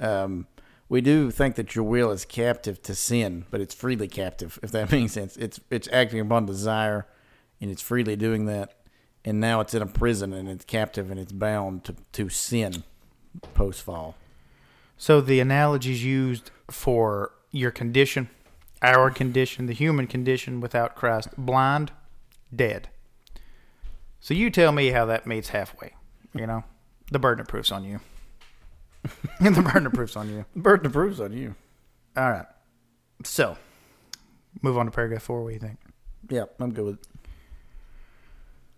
Um, 0.01 0.47
we 0.89 1.01
do 1.01 1.31
think 1.31 1.55
that 1.57 1.75
your 1.75 1.85
will 1.85 2.11
is 2.11 2.25
captive 2.25 2.83
to 2.83 2.95
sin, 2.95 3.47
but 3.51 3.61
it's 3.61 3.75
freely 3.75 4.09
captive, 4.09 4.59
if 4.63 4.71
that 4.73 4.91
makes 4.93 5.13
sense. 5.13 5.37
It's 5.37 5.61
it's 5.71 5.89
acting 5.93 6.21
upon 6.21 6.47
desire, 6.47 7.07
and 7.61 7.71
it's 7.71 7.83
freely 7.83 8.17
doing 8.17 8.47
that. 8.47 8.77
And 9.25 9.41
now 9.41 9.61
it's 9.61 9.73
in 9.73 9.81
a 9.81 9.87
prison, 9.87 10.33
and 10.35 10.49
it's 10.49 10.67
captive, 10.67 11.11
and 11.11 11.19
it's 11.19 11.33
bound 11.33 11.85
to, 11.85 11.97
to 12.13 12.29
sin 12.29 12.85
post 13.55 13.83
fall. 13.83 14.17
So 14.97 15.21
the 15.21 15.41
analogies 15.41 16.05
used 16.05 16.51
for 16.71 17.33
your 17.51 17.71
condition, 17.71 18.29
our 18.83 19.11
condition, 19.11 19.67
the 19.67 19.73
human 19.73 20.07
condition 20.07 20.61
without 20.61 20.95
Christ, 20.95 21.29
blind, 21.37 21.93
dead. 22.55 22.89
So 24.21 24.35
you 24.35 24.51
tell 24.51 24.73
me 24.73 24.89
how 24.89 25.05
that 25.07 25.27
meets 25.27 25.51
halfway. 25.51 25.95
You 26.35 26.47
know, 26.47 26.65
the 27.11 27.19
burden 27.19 27.43
of 27.43 27.49
proof's 27.49 27.73
on 27.73 27.85
you. 27.85 28.01
the 29.41 29.63
burden 29.63 29.87
of 29.87 29.93
proof's 29.93 30.17
on 30.17 30.29
you. 30.29 30.45
Burden 30.57 30.87
of 30.87 30.93
proof's 30.93 31.21
on 31.21 31.33
you. 31.33 31.55
All 32.17 32.31
right. 32.31 32.47
So, 33.25 33.57
move 34.63 34.79
on 34.79 34.87
to 34.87 34.93
paragraph 34.93 35.23
four. 35.23 35.43
What 35.43 35.49
do 35.49 35.55
you 35.55 35.61
think? 35.61 35.79
Yeah, 36.31 36.45
I'm 36.59 36.73
good 36.73 36.85
with 36.85 36.95
it. 36.95 37.07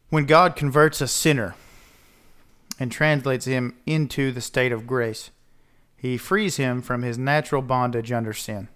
When 0.09 0.27
God 0.27 0.57
converts 0.57 1.01
a 1.01 1.09
sinner 1.09 1.55
and 2.79 2.93
translates 2.93 3.45
him 3.45 3.77
into 3.87 4.33
the 4.33 4.41
state 4.41 4.73
of 4.73 4.87
grace, 4.87 5.31
he 5.97 6.17
frees 6.17 6.57
him 6.57 6.83
from 6.83 7.03
his 7.03 7.19
natural 7.19 7.63
bondage 7.63 8.13
under 8.13 8.33
sin. 8.33 8.69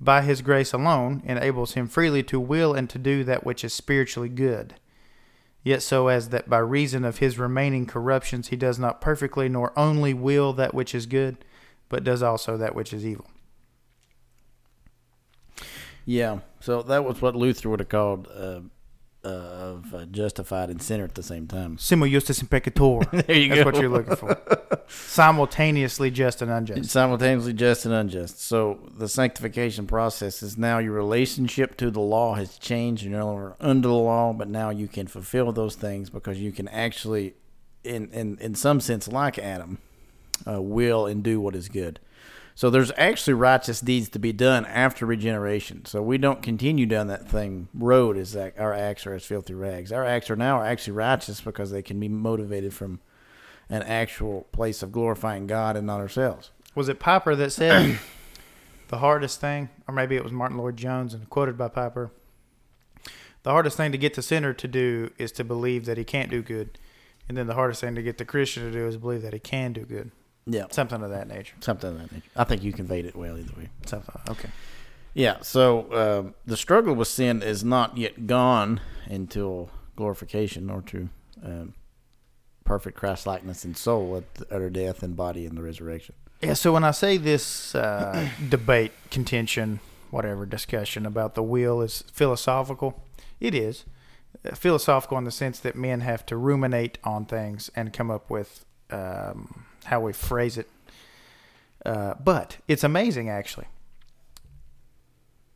By 0.00 0.22
his 0.22 0.42
grace 0.42 0.72
alone, 0.72 1.22
enables 1.24 1.74
him 1.74 1.86
freely 1.86 2.22
to 2.24 2.40
will 2.40 2.74
and 2.74 2.90
to 2.90 2.98
do 2.98 3.22
that 3.24 3.44
which 3.44 3.62
is 3.62 3.72
spiritually 3.72 4.28
good. 4.28 4.74
Yet 5.64 5.82
so 5.82 6.08
as 6.08 6.30
that 6.30 6.48
by 6.48 6.58
reason 6.58 7.04
of 7.04 7.18
his 7.18 7.38
remaining 7.38 7.86
corruptions 7.86 8.48
he 8.48 8.56
does 8.56 8.78
not 8.78 9.00
perfectly 9.00 9.48
nor 9.48 9.72
only 9.78 10.12
will 10.12 10.52
that 10.54 10.74
which 10.74 10.94
is 10.94 11.06
good, 11.06 11.44
but 11.88 12.04
does 12.04 12.22
also 12.22 12.56
that 12.56 12.74
which 12.74 12.92
is 12.92 13.06
evil. 13.06 13.26
Yeah, 16.04 16.40
so 16.58 16.82
that 16.82 17.04
was 17.04 17.22
what 17.22 17.36
Luther 17.36 17.68
would 17.68 17.80
have 17.80 17.88
called 17.88 18.26
uh, 18.34 18.60
of 19.24 19.94
uh, 19.94 20.04
justified 20.06 20.68
and 20.70 20.82
sinner 20.82 21.04
at 21.04 21.14
the 21.14 21.22
same 21.22 21.46
time. 21.46 21.78
Simul 21.78 22.08
justus 22.08 22.40
in 22.40 22.48
peccator. 22.48 23.02
There 23.26 23.36
you 23.36 23.48
That's 23.48 23.60
go. 23.60 23.64
what 23.64 23.76
you're 23.80 23.88
looking 23.90 24.16
for. 24.16 24.36
Simultaneously 24.88 26.10
just 26.10 26.42
and 26.42 26.50
unjust. 26.50 26.90
simultaneously 26.90 27.52
just 27.52 27.84
and 27.84 27.94
unjust. 27.94 28.40
So 28.42 28.78
the 28.96 29.08
sanctification 29.08 29.86
process 29.86 30.42
is 30.42 30.58
now 30.58 30.78
your 30.78 30.92
relationship 30.92 31.76
to 31.78 31.90
the 31.90 32.00
law 32.00 32.34
has 32.34 32.58
changed. 32.58 33.02
You're 33.04 33.18
no 33.18 33.26
longer 33.26 33.56
under 33.60 33.88
the 33.88 33.94
law, 33.94 34.32
but 34.32 34.48
now 34.48 34.70
you 34.70 34.88
can 34.88 35.06
fulfill 35.06 35.52
those 35.52 35.76
things 35.76 36.10
because 36.10 36.38
you 36.40 36.52
can 36.52 36.68
actually, 36.68 37.34
in 37.84 38.10
in 38.10 38.38
in 38.38 38.54
some 38.54 38.80
sense, 38.80 39.08
like 39.08 39.38
Adam, 39.38 39.78
uh, 40.46 40.60
will 40.60 41.06
and 41.06 41.22
do 41.22 41.40
what 41.40 41.54
is 41.54 41.68
good. 41.68 42.00
So 42.54 42.70
there's 42.70 42.92
actually 42.96 43.34
righteous 43.34 43.80
deeds 43.80 44.08
to 44.10 44.18
be 44.18 44.32
done 44.32 44.66
after 44.66 45.06
regeneration. 45.06 45.84
So 45.86 46.02
we 46.02 46.18
don't 46.18 46.42
continue 46.42 46.86
down 46.86 47.06
that 47.06 47.28
thing 47.28 47.68
road 47.72 48.16
as 48.16 48.32
that 48.32 48.58
our 48.58 48.74
acts 48.74 49.06
are 49.06 49.14
as 49.14 49.24
filthy 49.24 49.54
rags. 49.54 49.90
Our 49.90 50.04
acts 50.04 50.30
are 50.30 50.36
now 50.36 50.62
actually 50.62 50.94
righteous 50.94 51.40
because 51.40 51.70
they 51.70 51.82
can 51.82 51.98
be 51.98 52.08
motivated 52.08 52.74
from 52.74 53.00
an 53.68 53.82
actual 53.82 54.46
place 54.52 54.82
of 54.82 54.92
glorifying 54.92 55.46
God 55.46 55.76
and 55.76 55.86
not 55.86 56.00
ourselves. 56.00 56.50
Was 56.74 56.88
it 56.88 57.00
Piper 57.00 57.34
that 57.34 57.52
said 57.52 57.98
the 58.88 58.98
hardest 58.98 59.40
thing, 59.40 59.70
or 59.88 59.94
maybe 59.94 60.16
it 60.16 60.24
was 60.24 60.32
Martyn 60.32 60.58
Lloyd-Jones 60.58 61.14
and 61.14 61.28
quoted 61.30 61.56
by 61.56 61.68
Piper? 61.68 62.10
The 63.42 63.50
hardest 63.50 63.76
thing 63.76 63.90
to 63.92 63.98
get 63.98 64.14
the 64.14 64.22
sinner 64.22 64.52
to 64.52 64.68
do 64.68 65.10
is 65.18 65.32
to 65.32 65.44
believe 65.44 65.86
that 65.86 65.98
he 65.98 66.04
can't 66.04 66.30
do 66.30 66.42
good. 66.42 66.78
And 67.28 67.36
then 67.36 67.46
the 67.46 67.54
hardest 67.54 67.80
thing 67.80 67.94
to 67.94 68.02
get 68.02 68.18
the 68.18 68.24
Christian 68.24 68.64
to 68.64 68.70
do 68.70 68.86
is 68.86 68.96
believe 68.96 69.22
that 69.22 69.32
he 69.32 69.38
can 69.38 69.72
do 69.72 69.84
good. 69.84 70.10
Yeah, 70.46 70.64
Something 70.70 71.02
of 71.02 71.10
that 71.10 71.28
nature. 71.28 71.54
something 71.60 71.90
of 71.90 71.98
that 71.98 72.12
nature. 72.12 72.26
I 72.36 72.44
think 72.44 72.62
you 72.64 72.72
conveyed 72.72 73.06
it 73.06 73.14
well 73.14 73.38
either 73.38 73.52
way. 73.56 73.68
Something. 73.86 74.14
Okay. 74.28 74.48
Yeah. 75.14 75.36
So 75.42 75.92
um, 75.92 76.34
the 76.46 76.56
struggle 76.56 76.94
with 76.94 77.08
sin 77.08 77.42
is 77.42 77.62
not 77.62 77.96
yet 77.96 78.26
gone 78.26 78.80
until 79.06 79.70
glorification 79.94 80.68
or 80.70 80.82
to 80.82 81.08
um, 81.44 81.74
perfect 82.64 82.96
Christ 82.96 83.26
likeness 83.26 83.64
in 83.64 83.74
soul 83.74 84.16
at 84.16 84.34
the 84.34 84.46
utter 84.54 84.70
death 84.70 85.02
and 85.02 85.16
body 85.16 85.46
in 85.46 85.54
the 85.54 85.62
resurrection. 85.62 86.14
Yeah, 86.40 86.54
so 86.54 86.72
when 86.72 86.82
I 86.82 86.90
say 86.90 87.18
this 87.18 87.74
uh, 87.76 88.28
debate, 88.48 88.90
contention, 89.10 89.78
whatever, 90.10 90.44
discussion 90.44 91.06
about 91.06 91.34
the 91.36 91.42
will 91.42 91.80
is 91.82 92.02
philosophical, 92.12 93.00
it 93.38 93.54
is. 93.54 93.84
Uh, 94.44 94.56
Philosophical 94.56 95.18
in 95.18 95.24
the 95.24 95.30
sense 95.30 95.60
that 95.60 95.76
men 95.76 96.00
have 96.00 96.26
to 96.26 96.36
ruminate 96.36 96.98
on 97.04 97.26
things 97.26 97.70
and 97.76 97.92
come 97.92 98.10
up 98.10 98.28
with 98.28 98.64
um, 98.90 99.66
how 99.84 100.00
we 100.00 100.12
phrase 100.12 100.58
it. 100.58 100.68
Uh, 101.84 102.14
but 102.22 102.58
it's 102.68 102.84
amazing, 102.84 103.28
actually, 103.28 103.66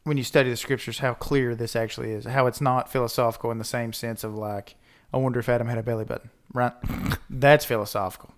when 0.04 0.16
you 0.16 0.24
study 0.24 0.50
the 0.50 0.56
scriptures, 0.56 0.98
how 0.98 1.14
clear 1.14 1.54
this 1.54 1.76
actually 1.76 2.12
is. 2.12 2.24
How 2.24 2.46
it's 2.46 2.60
not 2.60 2.90
philosophical 2.90 3.50
in 3.50 3.58
the 3.58 3.64
same 3.64 3.92
sense 3.92 4.24
of 4.24 4.34
like, 4.34 4.74
I 5.12 5.18
wonder 5.18 5.38
if 5.38 5.48
Adam 5.48 5.68
had 5.68 5.78
a 5.78 5.82
belly 5.82 6.04
button, 6.04 6.30
right? 6.52 6.72
That's 7.30 7.64
philosophical. 7.64 8.34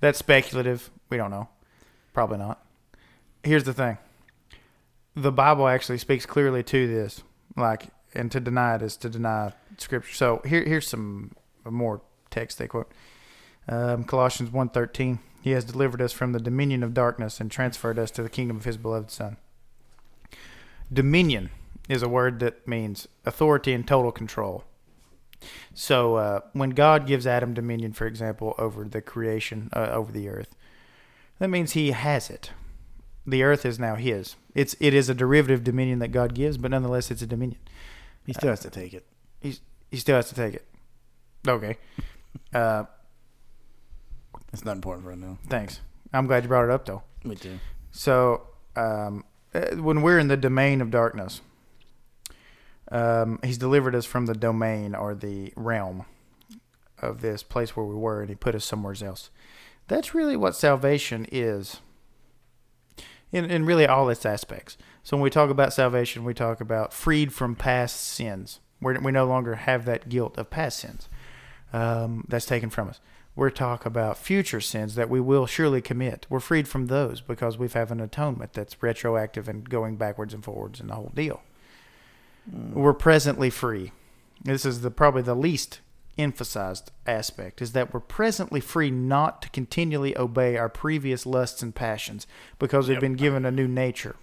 That's 0.00 0.18
speculative. 0.18 0.90
We 1.10 1.16
don't 1.16 1.30
know. 1.30 1.48
Probably 2.12 2.38
not. 2.38 2.64
Here's 3.42 3.64
the 3.64 3.74
thing. 3.74 3.98
The 5.14 5.32
Bible 5.32 5.68
actually 5.68 5.98
speaks 5.98 6.26
clearly 6.26 6.62
to 6.64 6.86
this. 6.86 7.22
Like, 7.56 7.88
and 8.14 8.30
to 8.32 8.40
deny 8.40 8.76
it 8.76 8.82
is 8.82 8.96
to 8.98 9.08
deny 9.08 9.52
Scripture. 9.78 10.14
So 10.14 10.42
here, 10.44 10.64
here's 10.64 10.88
some 10.88 11.32
more 11.64 12.00
text 12.30 12.58
they 12.58 12.68
quote. 12.68 12.90
Um, 13.70 14.02
Colossians 14.02 14.50
1.13, 14.50 15.20
He 15.40 15.52
has 15.52 15.64
delivered 15.64 16.02
us 16.02 16.12
from 16.12 16.32
the 16.32 16.40
dominion 16.40 16.82
of 16.82 16.92
darkness 16.92 17.40
and 17.40 17.50
transferred 17.50 18.00
us 18.00 18.10
to 18.10 18.22
the 18.22 18.28
kingdom 18.28 18.56
of 18.56 18.64
His 18.64 18.76
beloved 18.76 19.12
Son. 19.12 19.36
Dominion 20.92 21.50
is 21.88 22.02
a 22.02 22.08
word 22.08 22.40
that 22.40 22.66
means 22.66 23.06
authority 23.24 23.72
and 23.72 23.86
total 23.86 24.10
control. 24.10 24.64
So 25.72 26.16
uh, 26.16 26.40
when 26.52 26.70
God 26.70 27.06
gives 27.06 27.28
Adam 27.28 27.54
dominion, 27.54 27.92
for 27.92 28.06
example, 28.06 28.54
over 28.58 28.84
the 28.84 29.00
creation, 29.00 29.70
uh, 29.72 29.88
over 29.92 30.10
the 30.10 30.28
earth, 30.28 30.54
that 31.38 31.48
means 31.48 31.72
he 31.72 31.92
has 31.92 32.28
it. 32.28 32.50
The 33.24 33.44
earth 33.44 33.64
is 33.64 33.78
now 33.78 33.94
his. 33.94 34.34
It's 34.54 34.74
it 34.80 34.92
is 34.92 35.08
a 35.08 35.14
derivative 35.14 35.62
dominion 35.62 36.00
that 36.00 36.08
God 36.08 36.34
gives, 36.34 36.58
but 36.58 36.72
nonetheless, 36.72 37.10
it's 37.10 37.22
a 37.22 37.26
dominion. 37.26 37.60
He 38.26 38.32
still 38.32 38.50
has 38.50 38.60
to 38.60 38.70
take 38.70 38.92
it. 38.92 39.06
He's 39.40 39.60
he 39.90 39.96
still 39.96 40.16
has 40.16 40.28
to 40.28 40.34
take 40.34 40.54
it. 40.54 40.66
Okay. 41.46 41.78
It's 44.52 44.64
not 44.64 44.76
important 44.76 45.06
right 45.06 45.18
now. 45.18 45.38
thanks. 45.48 45.80
I'm 46.12 46.26
glad 46.26 46.42
you 46.42 46.48
brought 46.48 46.64
it 46.64 46.70
up, 46.70 46.86
though. 46.86 47.02
Me 47.22 47.36
too. 47.36 47.60
So 47.92 48.42
um, 48.76 49.24
uh, 49.54 49.76
when 49.76 50.02
we're 50.02 50.18
in 50.18 50.28
the 50.28 50.36
domain 50.36 50.80
of 50.80 50.90
darkness, 50.90 51.40
um, 52.90 53.38
he's 53.44 53.58
delivered 53.58 53.94
us 53.94 54.06
from 54.06 54.26
the 54.26 54.34
domain 54.34 54.94
or 54.94 55.14
the 55.14 55.52
realm 55.56 56.04
of 56.98 57.20
this 57.20 57.42
place 57.42 57.76
where 57.76 57.86
we 57.86 57.94
were, 57.94 58.20
and 58.20 58.28
he 58.28 58.34
put 58.34 58.54
us 58.54 58.64
somewhere 58.64 58.94
else. 59.02 59.30
That's 59.88 60.14
really 60.14 60.36
what 60.36 60.56
salvation 60.56 61.26
is. 61.30 61.80
In, 63.32 63.48
in 63.48 63.64
really 63.64 63.86
all 63.86 64.08
its 64.08 64.26
aspects. 64.26 64.76
So 65.04 65.16
when 65.16 65.22
we 65.22 65.30
talk 65.30 65.50
about 65.50 65.72
salvation, 65.72 66.24
we 66.24 66.34
talk 66.34 66.60
about 66.60 66.92
freed 66.92 67.32
from 67.32 67.54
past 67.54 68.00
sins. 68.00 68.58
We're, 68.80 68.98
we 68.98 69.12
no 69.12 69.24
longer 69.24 69.54
have 69.54 69.84
that 69.84 70.08
guilt 70.08 70.36
of 70.36 70.50
past 70.50 70.80
sins 70.80 71.08
um, 71.72 72.24
that's 72.26 72.46
taken 72.46 72.70
from 72.70 72.88
us. 72.88 73.00
We're 73.36 73.50
talking 73.50 73.86
about 73.86 74.18
future 74.18 74.60
sins 74.60 74.96
that 74.96 75.08
we 75.08 75.20
will 75.20 75.46
surely 75.46 75.80
commit. 75.80 76.26
We're 76.28 76.40
freed 76.40 76.68
from 76.68 76.86
those 76.86 77.20
because 77.20 77.56
we 77.56 77.68
have 77.68 77.90
an 77.90 78.00
atonement 78.00 78.52
that's 78.52 78.82
retroactive 78.82 79.48
and 79.48 79.68
going 79.68 79.96
backwards 79.96 80.34
and 80.34 80.44
forwards 80.44 80.80
and 80.80 80.90
the 80.90 80.94
whole 80.94 81.12
deal. 81.14 81.40
We're 82.50 82.92
presently 82.94 83.48
free. 83.50 83.92
This 84.42 84.64
is 84.64 84.80
the 84.80 84.90
probably 84.90 85.22
the 85.22 85.36
least 85.36 85.80
emphasized 86.18 86.90
aspect 87.06 87.62
is 87.62 87.72
that 87.72 87.94
we're 87.94 88.00
presently 88.00 88.60
free 88.60 88.90
not 88.90 89.40
to 89.42 89.48
continually 89.50 90.16
obey 90.18 90.56
our 90.56 90.68
previous 90.68 91.24
lusts 91.24 91.62
and 91.62 91.74
passions 91.74 92.26
because 92.58 92.88
we've 92.88 92.96
Yep. 92.96 93.00
been 93.00 93.14
given 93.14 93.46
a 93.46 93.50
new 93.50 93.68
nature. 93.68 94.16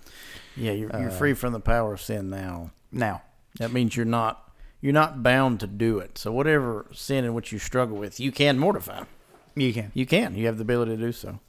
Yeah, 0.56 0.74
you're, 0.74 0.90
you're 1.00 1.10
Uh, 1.10 1.18
free 1.18 1.34
from 1.34 1.54
the 1.54 1.60
power 1.60 1.94
of 1.94 2.02
sin 2.02 2.30
now. 2.30 2.72
Now, 2.92 3.24
That 3.60 3.72
means 3.72 3.96
you're 3.96 4.06
not 4.06 4.47
you're 4.82 4.94
not 4.94 5.24
bound 5.24 5.60
to 5.62 5.68
do 5.68 6.00
it. 6.00 6.18
So 6.18 6.32
whatever 6.32 6.86
sin 6.94 7.26
in 7.26 7.34
which 7.34 7.52
you 7.52 7.60
struggle 7.60 7.98
with, 7.98 8.20
you 8.20 8.32
can 8.32 8.58
mortify. 8.60 9.04
you 9.56 9.74
can 9.74 9.92
You 9.94 10.06
can. 10.06 10.36
You 10.36 10.46
have 10.48 10.58
the 10.58 10.62
ability 10.64 10.96
to 10.98 11.02
do 11.02 11.12
so. 11.12 11.40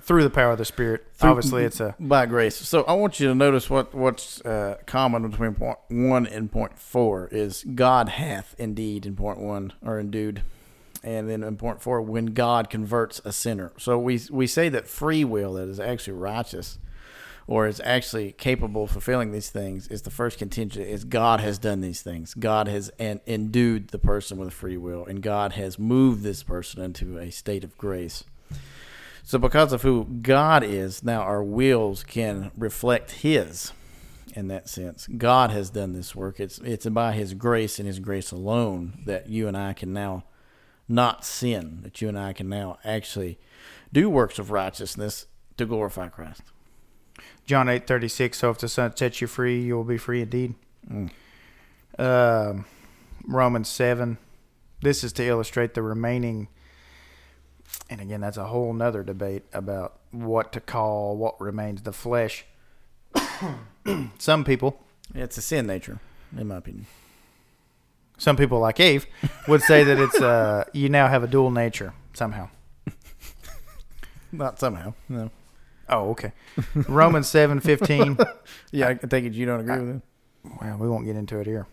through 0.00 0.24
the 0.24 0.30
power 0.30 0.50
of 0.52 0.58
the 0.58 0.64
Spirit. 0.64 1.06
Through- 1.14 1.30
obviously, 1.30 1.64
it's 1.64 1.78
a 1.80 1.94
by 2.00 2.26
grace. 2.26 2.56
So 2.56 2.82
I 2.84 2.94
want 2.94 3.20
you 3.20 3.28
to 3.28 3.34
notice 3.34 3.70
what 3.70 3.94
what's 3.94 4.40
uh, 4.40 4.78
common 4.86 5.30
between 5.30 5.54
point 5.54 5.78
one 5.88 6.26
and 6.26 6.50
point 6.50 6.78
four 6.78 7.28
is 7.30 7.64
God 7.74 8.08
hath 8.08 8.56
indeed 8.58 9.06
in 9.06 9.14
point 9.14 9.38
one 9.38 9.72
or 9.80 10.00
endued, 10.00 10.42
and 11.04 11.30
then 11.30 11.44
in 11.44 11.56
point 11.56 11.80
four 11.80 12.02
when 12.02 12.26
God 12.26 12.70
converts 12.70 13.20
a 13.24 13.32
sinner. 13.32 13.70
So 13.78 13.96
we 13.96 14.20
we 14.32 14.48
say 14.48 14.68
that 14.70 14.88
free 14.88 15.24
will 15.24 15.52
that 15.54 15.68
is 15.68 15.78
actually 15.78 16.14
righteous, 16.14 16.78
or 17.46 17.66
is 17.66 17.80
actually 17.84 18.32
capable 18.32 18.84
of 18.84 18.90
fulfilling 18.90 19.32
these 19.32 19.50
things 19.50 19.86
is 19.88 20.02
the 20.02 20.10
first 20.10 20.38
contingent 20.38 20.86
is 20.86 21.04
God 21.04 21.40
has 21.40 21.58
done 21.58 21.80
these 21.80 22.02
things. 22.02 22.34
God 22.34 22.68
has 22.68 22.90
en- 22.98 23.20
endued 23.26 23.88
the 23.88 23.98
person 23.98 24.38
with 24.38 24.52
free 24.52 24.76
will, 24.76 25.04
and 25.04 25.22
God 25.22 25.52
has 25.52 25.78
moved 25.78 26.22
this 26.22 26.42
person 26.42 26.82
into 26.82 27.18
a 27.18 27.30
state 27.30 27.64
of 27.64 27.76
grace. 27.76 28.24
So, 29.22 29.38
because 29.38 29.72
of 29.72 29.82
who 29.82 30.04
God 30.04 30.62
is, 30.62 31.02
now 31.02 31.22
our 31.22 31.42
wills 31.42 32.02
can 32.02 32.50
reflect 32.56 33.10
His. 33.10 33.72
In 34.36 34.48
that 34.48 34.68
sense, 34.68 35.06
God 35.06 35.52
has 35.52 35.70
done 35.70 35.92
this 35.92 36.16
work. 36.16 36.40
It's 36.40 36.58
it's 36.58 36.86
by 36.86 37.12
His 37.12 37.34
grace 37.34 37.78
and 37.78 37.86
His 37.86 38.00
grace 38.00 38.32
alone 38.32 39.02
that 39.06 39.28
you 39.28 39.46
and 39.46 39.56
I 39.56 39.74
can 39.74 39.92
now 39.92 40.24
not 40.88 41.24
sin. 41.24 41.80
That 41.82 42.02
you 42.02 42.08
and 42.08 42.18
I 42.18 42.32
can 42.32 42.48
now 42.48 42.78
actually 42.84 43.38
do 43.92 44.10
works 44.10 44.40
of 44.40 44.50
righteousness 44.50 45.26
to 45.56 45.66
glorify 45.66 46.08
Christ. 46.08 46.42
John 47.46 47.68
eight 47.68 47.86
thirty 47.86 48.08
six. 48.08 48.38
So 48.38 48.50
if 48.50 48.58
the 48.58 48.68
Son 48.68 48.96
sets 48.96 49.20
you 49.20 49.26
free, 49.26 49.60
you 49.60 49.76
will 49.76 49.84
be 49.84 49.98
free 49.98 50.22
indeed. 50.22 50.54
Mm. 50.90 51.10
Um, 51.98 52.64
Romans 53.26 53.68
seven. 53.68 54.18
This 54.80 55.02
is 55.04 55.12
to 55.14 55.24
illustrate 55.26 55.74
the 55.74 55.82
remaining 55.82 56.48
and 57.90 58.00
again, 58.00 58.20
that's 58.20 58.36
a 58.36 58.46
whole 58.46 58.72
nother 58.72 59.02
debate 59.02 59.44
about 59.52 59.98
what 60.10 60.52
to 60.52 60.60
call 60.60 61.16
what 61.16 61.40
remains 61.40 61.82
the 61.82 61.92
flesh. 61.92 62.44
some 64.18 64.44
people, 64.44 64.80
It's 65.14 65.36
a 65.36 65.42
sin 65.42 65.66
nature, 65.66 66.00
in 66.36 66.48
my 66.48 66.56
opinion. 66.56 66.86
some 68.16 68.36
people 68.36 68.58
like 68.60 68.80
Eve, 68.80 69.06
would 69.48 69.62
say 69.62 69.84
that 69.84 69.98
it's 69.98 70.20
uh, 70.20 70.64
you 70.72 70.88
now 70.88 71.08
have 71.08 71.22
a 71.22 71.26
dual 71.26 71.50
nature 71.50 71.92
somehow. 72.14 72.48
Not 74.32 74.58
somehow. 74.58 74.94
No. 75.08 75.30
Oh, 75.88 76.10
okay. 76.10 76.32
Romans 76.88 77.28
seven 77.28 77.60
fifteen. 77.60 78.18
Yeah, 78.70 78.88
I 78.88 78.94
take 78.94 79.24
it 79.24 79.34
you 79.34 79.46
don't 79.46 79.60
agree 79.60 79.78
with 79.78 79.96
it. 79.96 80.02
Well, 80.60 80.78
we 80.78 80.88
won't 80.88 81.04
get 81.04 81.14
into 81.14 81.38
it 81.38 81.46
here. 81.46 81.68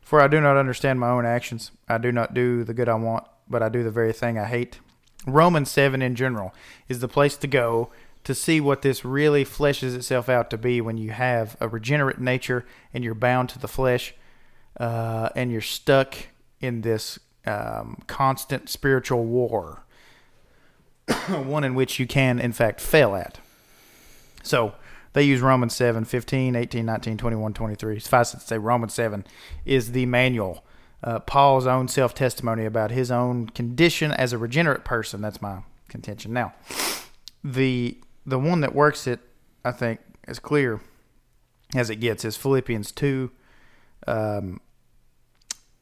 For 0.00 0.20
I 0.20 0.28
do 0.28 0.40
not 0.40 0.56
understand 0.56 1.00
my 1.00 1.10
own 1.10 1.26
actions. 1.26 1.72
I 1.88 1.98
do 1.98 2.12
not 2.12 2.34
do 2.34 2.62
the 2.62 2.72
good 2.72 2.88
I 2.88 2.94
want, 2.94 3.24
but 3.48 3.62
I 3.62 3.68
do 3.68 3.82
the 3.82 3.90
very 3.90 4.12
thing 4.12 4.38
I 4.38 4.44
hate. 4.44 4.78
Romans 5.26 5.70
7 5.70 6.00
in 6.00 6.14
general 6.14 6.54
is 6.88 7.00
the 7.00 7.08
place 7.08 7.36
to 7.38 7.48
go 7.48 7.90
to 8.22 8.34
see 8.34 8.60
what 8.60 8.82
this 8.82 9.04
really 9.04 9.44
fleshes 9.44 9.96
itself 9.96 10.28
out 10.28 10.50
to 10.50 10.58
be 10.58 10.80
when 10.80 10.96
you 10.96 11.10
have 11.10 11.56
a 11.60 11.68
regenerate 11.68 12.20
nature 12.20 12.64
and 12.94 13.02
you're 13.02 13.14
bound 13.14 13.48
to 13.48 13.58
the 13.58 13.68
flesh 13.68 14.14
uh, 14.78 15.28
and 15.34 15.50
you're 15.50 15.60
stuck 15.60 16.16
in 16.60 16.82
this 16.82 17.18
um, 17.46 18.02
constant 18.06 18.68
spiritual 18.68 19.24
war, 19.24 19.84
one 21.28 21.64
in 21.64 21.74
which 21.74 21.98
you 21.98 22.06
can, 22.06 22.38
in 22.38 22.52
fact, 22.52 22.80
fail 22.80 23.14
at. 23.14 23.38
So 24.46 24.74
they 25.12 25.22
use 25.22 25.40
Romans 25.40 25.74
7, 25.74 26.04
15, 26.04 26.56
18, 26.56 26.86
19, 26.86 27.16
21, 27.16 27.54
23. 27.54 28.00
Suffice 28.00 28.34
it 28.34 28.40
to 28.40 28.46
say, 28.46 28.58
Romans 28.58 28.94
7 28.94 29.24
is 29.64 29.92
the 29.92 30.06
manual. 30.06 30.64
Uh, 31.02 31.20
Paul's 31.20 31.66
own 31.66 31.88
self 31.88 32.14
testimony 32.14 32.64
about 32.64 32.90
his 32.90 33.10
own 33.10 33.48
condition 33.48 34.12
as 34.12 34.32
a 34.32 34.38
regenerate 34.38 34.84
person. 34.84 35.20
That's 35.20 35.42
my 35.42 35.60
contention. 35.88 36.32
Now, 36.32 36.54
the 37.44 37.98
the 38.24 38.38
one 38.38 38.60
that 38.60 38.74
works 38.74 39.06
it, 39.06 39.20
I 39.64 39.70
think, 39.72 40.00
as 40.26 40.38
clear 40.38 40.80
as 41.74 41.90
it 41.90 41.96
gets 41.96 42.24
is 42.24 42.36
Philippians 42.36 42.90
2, 42.92 43.30
um, 44.06 44.60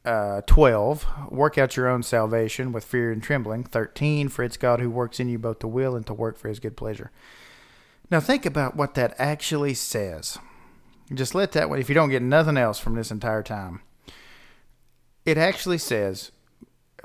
uh, 0.04 0.42
12. 0.46 1.06
Work 1.30 1.56
out 1.56 1.76
your 1.76 1.88
own 1.88 2.02
salvation 2.02 2.72
with 2.72 2.84
fear 2.84 3.10
and 3.10 3.22
trembling. 3.22 3.64
13. 3.64 4.28
For 4.28 4.42
it's 4.42 4.56
God 4.56 4.80
who 4.80 4.90
works 4.90 5.20
in 5.20 5.28
you 5.28 5.38
both 5.38 5.60
to 5.60 5.68
will 5.68 5.96
and 5.96 6.06
to 6.06 6.14
work 6.14 6.36
for 6.36 6.48
his 6.48 6.60
good 6.60 6.76
pleasure. 6.76 7.10
Now 8.10 8.20
think 8.20 8.46
about 8.46 8.76
what 8.76 8.94
that 8.94 9.14
actually 9.18 9.74
says. 9.74 10.38
Just 11.12 11.34
let 11.34 11.52
that 11.52 11.68
one, 11.68 11.78
if 11.78 11.88
you 11.88 11.94
don't 11.94 12.10
get 12.10 12.22
nothing 12.22 12.56
else 12.56 12.78
from 12.78 12.94
this 12.94 13.10
entire 13.10 13.42
time, 13.42 13.80
it 15.24 15.38
actually 15.38 15.78
says 15.78 16.32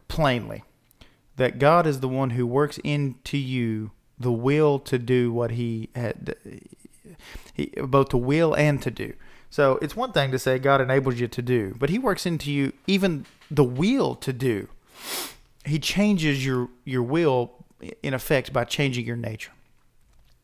plainly 0.07 0.63
that 1.35 1.59
God 1.59 1.87
is 1.87 1.99
the 1.99 2.07
one 2.07 2.31
who 2.31 2.45
works 2.45 2.79
into 2.83 3.37
you 3.37 3.91
the 4.19 4.31
will 4.31 4.79
to 4.79 4.99
do 4.99 5.31
what 5.31 5.51
he 5.51 5.89
had, 5.95 6.35
he, 7.53 7.67
both 7.77 8.09
to 8.09 8.17
will 8.17 8.53
and 8.53 8.81
to 8.81 8.91
do. 8.91 9.13
So 9.49 9.79
it's 9.81 9.95
one 9.95 10.11
thing 10.11 10.31
to 10.31 10.39
say 10.39 10.59
God 10.59 10.81
enables 10.81 11.19
you 11.19 11.27
to 11.27 11.41
do, 11.41 11.75
but 11.79 11.89
he 11.89 11.97
works 11.97 12.25
into 12.25 12.51
you 12.51 12.73
even 12.87 13.25
the 13.49 13.63
will 13.63 14.15
to 14.15 14.33
do. 14.33 14.67
He 15.65 15.79
changes 15.79 16.45
your, 16.45 16.69
your 16.83 17.03
will 17.03 17.65
in 18.03 18.13
effect 18.13 18.51
by 18.51 18.65
changing 18.65 19.05
your 19.05 19.15
nature. 19.15 19.51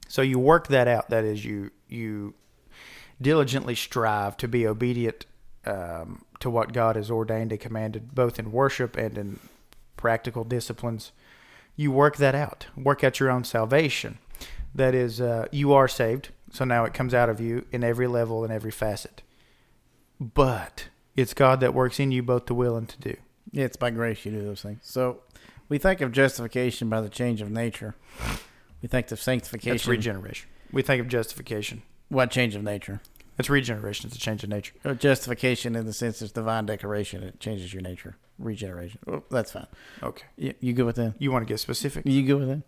So 0.08 0.22
you 0.22 0.39
work 0.39 0.68
that 0.68 0.88
out. 0.88 1.10
That 1.10 1.24
is, 1.24 1.43
you 1.43 1.72
you 1.88 2.34
diligently 3.22 3.76
strive 3.76 4.38
to 4.38 4.47
be 4.47 4.68
obedient 4.68 5.26
um, 5.66 6.26
to 6.39 6.49
what 6.49 6.74
God 6.74 6.95
has 6.95 7.10
ordained 7.10 7.51
and 7.51 7.62
commanded, 7.62 8.14
both 8.14 8.39
in 8.39 8.51
worship 8.51 8.97
and 8.97 9.18
in 9.18 9.39
practical 9.97 10.43
disciplines. 10.43 11.12
You 11.76 11.91
work 11.91 12.18
that 12.18 12.36
out. 12.36 12.68
Work 12.76 13.03
out 13.03 13.20
your 13.20 13.30
own 13.30 13.43
salvation. 13.43 14.20
That 14.74 14.93
is, 14.93 15.22
uh, 15.22 15.47
you 15.51 15.74
are 15.74 15.88
saved. 15.88 16.30
So 16.51 16.66
now 16.66 16.86
it 16.86 16.93
comes 16.93 17.14
out 17.14 17.30
of 17.30 17.39
you 17.41 17.66
in 17.72 17.84
every 17.84 18.08
level 18.08 18.43
and 18.43 18.53
every 18.53 18.72
facet. 18.72 19.22
But 20.20 20.88
it's 21.16 21.34
God 21.34 21.60
that 21.62 21.74
works 21.74 21.99
in 21.99 22.12
you 22.12 22.24
both 22.24 22.45
to 22.45 22.53
will 22.53 22.78
and 22.78 22.88
to 22.89 22.99
do. 22.99 23.16
Yeah, 23.51 23.66
it's 23.66 23.78
by 23.78 23.89
grace 23.89 24.26
you 24.26 24.32
do 24.32 24.43
those 24.43 24.62
things. 24.62 24.80
So 24.84 25.22
we 25.68 25.78
think 25.78 26.01
of 26.01 26.12
justification 26.12 26.89
by 26.89 27.01
the 27.01 27.10
change 27.10 27.41
of 27.41 27.49
nature. 27.49 27.95
We 28.86 28.88
think 28.90 29.08
of 29.08 29.10
That's 29.18 29.24
sanctification. 29.24 29.90
regeneration. 29.90 30.48
We 30.72 30.84
think 30.84 31.02
of 31.02 31.08
justification. 31.08 31.82
what 32.10 32.30
change 32.30 32.54
of 32.54 32.62
nature? 32.62 33.02
It's 33.40 33.50
regeneration. 33.50 34.06
It's 34.06 34.16
a 34.16 34.20
change 34.20 34.44
of 34.44 34.50
nature. 34.52 34.76
Uh, 34.86 34.94
Justification 34.94 35.76
in 35.76 35.88
the 35.88 35.92
sense 35.92 36.22
it's 36.22 36.32
divine 36.32 36.68
declaration. 36.68 37.24
It 37.24 37.40
changes 37.40 37.74
your 37.74 37.82
nature. 37.82 38.16
Regeneration. 38.38 39.00
Oh, 39.08 39.24
that's 39.32 39.54
fine. 39.54 39.66
Okay. 40.04 40.26
You, 40.38 40.54
you 40.60 40.74
good 40.74 40.86
with 40.86 40.98
that? 40.98 41.16
You 41.18 41.32
want 41.32 41.48
to 41.48 41.52
get 41.52 41.60
specific? 41.60 42.06
You 42.06 42.22
good 42.22 42.40
with 42.40 42.48
that? 42.48 42.62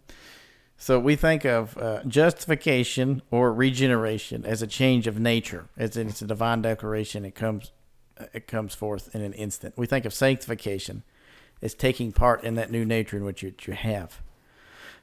So 0.75 0.99
we 0.99 1.15
think 1.15 1.45
of 1.45 1.77
uh, 1.77 2.01
justification 2.07 3.21
or 3.29 3.53
regeneration 3.53 4.43
as 4.43 4.63
a 4.63 4.67
change 4.67 5.05
of 5.05 5.19
nature. 5.19 5.67
As 5.77 5.95
in 5.97 6.07
it's 6.09 6.23
a 6.23 6.25
divine 6.27 6.63
declaration. 6.63 7.25
It 7.25 7.35
comes, 7.35 7.71
uh, 8.19 8.25
it 8.33 8.47
comes 8.47 8.73
forth 8.73 9.13
in 9.13 9.21
an 9.21 9.33
instant. 9.33 9.75
We 9.77 9.85
think 9.85 10.03
of 10.05 10.15
sanctification 10.15 11.03
as 11.61 11.75
taking 11.75 12.11
part 12.11 12.43
in 12.43 12.55
that 12.55 12.71
new 12.71 12.85
nature 12.85 13.17
in 13.17 13.23
which 13.23 13.43
you, 13.43 13.53
you 13.67 13.73
have. 13.73 14.23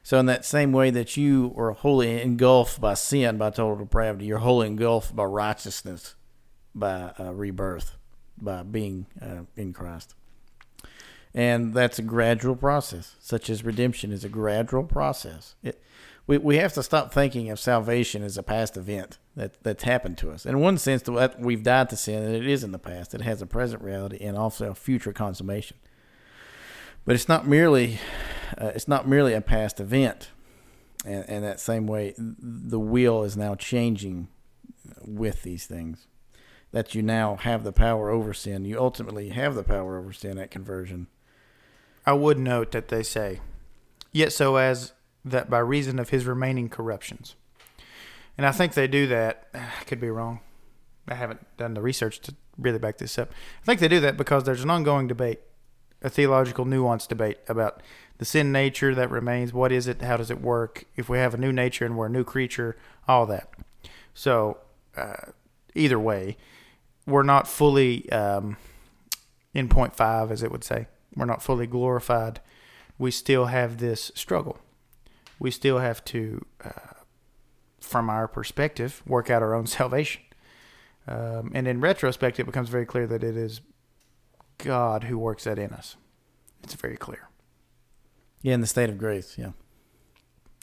So 0.05 0.19
in 0.19 0.27
that 0.27 0.45
same 0.45 0.71
way 0.71 0.91
that 0.91 1.17
you 1.17 1.51
are 1.57 1.71
wholly 1.71 2.21
engulfed 2.21 2.79
by 2.79 2.93
sin, 2.93 3.39
by 3.39 3.49
total 3.49 3.77
depravity, 3.77 4.25
you're 4.25 4.37
wholly 4.37 4.67
engulfed 4.67 5.15
by 5.15 5.23
righteousness, 5.23 6.13
by 6.75 7.11
uh, 7.19 7.33
rebirth, 7.33 7.97
by 8.39 8.61
being 8.61 9.07
uh, 9.19 9.45
in 9.55 9.73
Christ. 9.73 10.13
And 11.33 11.73
that's 11.73 11.97
a 11.97 12.03
gradual 12.03 12.55
process, 12.55 13.15
such 13.19 13.49
as 13.49 13.65
redemption 13.65 14.11
is 14.11 14.23
a 14.23 14.29
gradual 14.29 14.83
process. 14.83 15.55
It, 15.63 15.81
we, 16.27 16.37
we 16.37 16.57
have 16.57 16.73
to 16.73 16.83
stop 16.83 17.11
thinking 17.11 17.49
of 17.49 17.59
salvation 17.59 18.21
as 18.21 18.37
a 18.37 18.43
past 18.43 18.77
event 18.77 19.17
that, 19.35 19.63
that's 19.63 19.85
happened 19.85 20.19
to 20.19 20.29
us. 20.29 20.45
In 20.45 20.59
one 20.59 20.77
sense, 20.77 21.01
that 21.01 21.39
we've 21.39 21.63
died 21.63 21.89
to 21.89 21.97
sin, 21.97 22.21
and 22.21 22.35
it 22.35 22.47
is 22.47 22.63
in 22.63 22.73
the 22.73 22.77
past. 22.77 23.15
It 23.15 23.21
has 23.21 23.41
a 23.41 23.47
present 23.47 23.81
reality 23.81 24.23
and 24.23 24.37
also 24.37 24.69
a 24.69 24.75
future 24.75 25.13
consummation. 25.13 25.77
But 27.05 27.15
it's 27.15 27.29
not 27.29 27.47
merely 27.47 27.99
uh, 28.57 28.71
it's 28.75 28.87
not 28.87 29.07
merely 29.07 29.33
a 29.33 29.41
past 29.41 29.79
event. 29.79 30.29
And, 31.05 31.25
and 31.29 31.43
that 31.43 31.59
same 31.59 31.87
way, 31.87 32.15
the 32.17 32.79
wheel 32.79 33.23
is 33.23 33.37
now 33.37 33.55
changing 33.55 34.27
with 35.03 35.43
these 35.43 35.65
things. 35.65 36.07
That 36.71 36.95
you 36.95 37.01
now 37.01 37.37
have 37.37 37.63
the 37.63 37.71
power 37.71 38.09
over 38.09 38.33
sin. 38.33 38.65
You 38.65 38.79
ultimately 38.79 39.29
have 39.29 39.55
the 39.55 39.63
power 39.63 39.97
over 39.97 40.11
sin 40.11 40.37
at 40.37 40.51
conversion. 40.51 41.07
I 42.05 42.13
would 42.13 42.37
note 42.37 42.71
that 42.71 42.89
they 42.89 43.03
say, 43.03 43.39
yet 44.11 44.33
so 44.33 44.57
as 44.57 44.93
that 45.23 45.49
by 45.49 45.59
reason 45.59 45.99
of 45.99 46.09
his 46.09 46.25
remaining 46.25 46.69
corruptions. 46.69 47.35
And 48.37 48.45
I 48.45 48.51
think 48.51 48.73
they 48.73 48.87
do 48.87 49.07
that. 49.07 49.47
I 49.53 49.83
could 49.85 50.01
be 50.01 50.09
wrong. 50.09 50.41
I 51.07 51.15
haven't 51.15 51.45
done 51.57 51.75
the 51.75 51.81
research 51.81 52.19
to 52.21 52.35
really 52.57 52.79
back 52.79 52.97
this 52.97 53.17
up. 53.19 53.31
I 53.61 53.65
think 53.65 53.79
they 53.79 53.87
do 53.87 53.99
that 53.99 54.17
because 54.17 54.43
there's 54.43 54.63
an 54.63 54.71
ongoing 54.71 55.07
debate, 55.07 55.39
a 56.05 56.09
theological 56.09 56.65
nuance 56.65 57.07
debate 57.07 57.39
about 57.47 57.81
the 58.19 58.25
sin 58.25 58.51
nature 58.51 58.93
that 58.93 59.09
remains. 59.09 59.51
What 59.51 59.71
is 59.71 59.87
it? 59.87 60.03
How 60.03 60.17
does 60.17 60.29
it 60.29 60.39
work? 60.39 60.85
If 60.95 61.09
we 61.09 61.17
have 61.17 61.33
a 61.33 61.37
new 61.37 61.51
nature 61.51 61.83
and 61.83 61.97
we're 61.97 62.05
a 62.05 62.11
new 62.11 62.23
creature, 62.23 62.77
all 63.07 63.25
that. 63.25 63.49
So, 64.13 64.59
uh, 64.95 65.31
either 65.73 65.99
way, 65.99 66.37
we're 67.07 67.23
not 67.23 67.47
fully 67.47 68.09
um, 68.11 68.57
in 69.53 69.67
point 69.67 69.95
five, 69.95 70.31
as 70.31 70.43
it 70.43 70.51
would 70.51 70.63
say. 70.63 70.85
We're 71.15 71.25
not 71.25 71.41
fully 71.41 71.65
glorified. 71.65 72.39
We 72.99 73.09
still 73.09 73.45
have 73.45 73.79
this 73.79 74.11
struggle. 74.13 74.59
We 75.39 75.49
still 75.49 75.79
have 75.79 76.05
to, 76.05 76.45
uh, 76.63 76.93
from 77.81 78.11
our 78.11 78.27
perspective, 78.27 79.01
work 79.07 79.31
out 79.31 79.41
our 79.41 79.55
own 79.55 79.65
salvation. 79.79 80.21
Um, 81.07 81.51
and 81.55 81.67
in 81.67 81.81
retrospect, 81.81 82.39
it 82.39 82.45
becomes 82.45 82.69
very 82.69 82.85
clear 82.85 83.07
that 83.07 83.23
it 83.23 83.35
is 83.35 83.61
God 84.57 85.05
who 85.05 85.17
works 85.17 85.43
that 85.45 85.59
in 85.59 85.71
us. 85.71 85.95
It's 86.63 86.73
very 86.73 86.97
clear. 86.97 87.29
Yeah, 88.41 88.53
in 88.55 88.61
the 88.61 88.67
state 88.67 88.89
of 88.89 88.97
grace. 88.97 89.35
Yeah. 89.37 89.51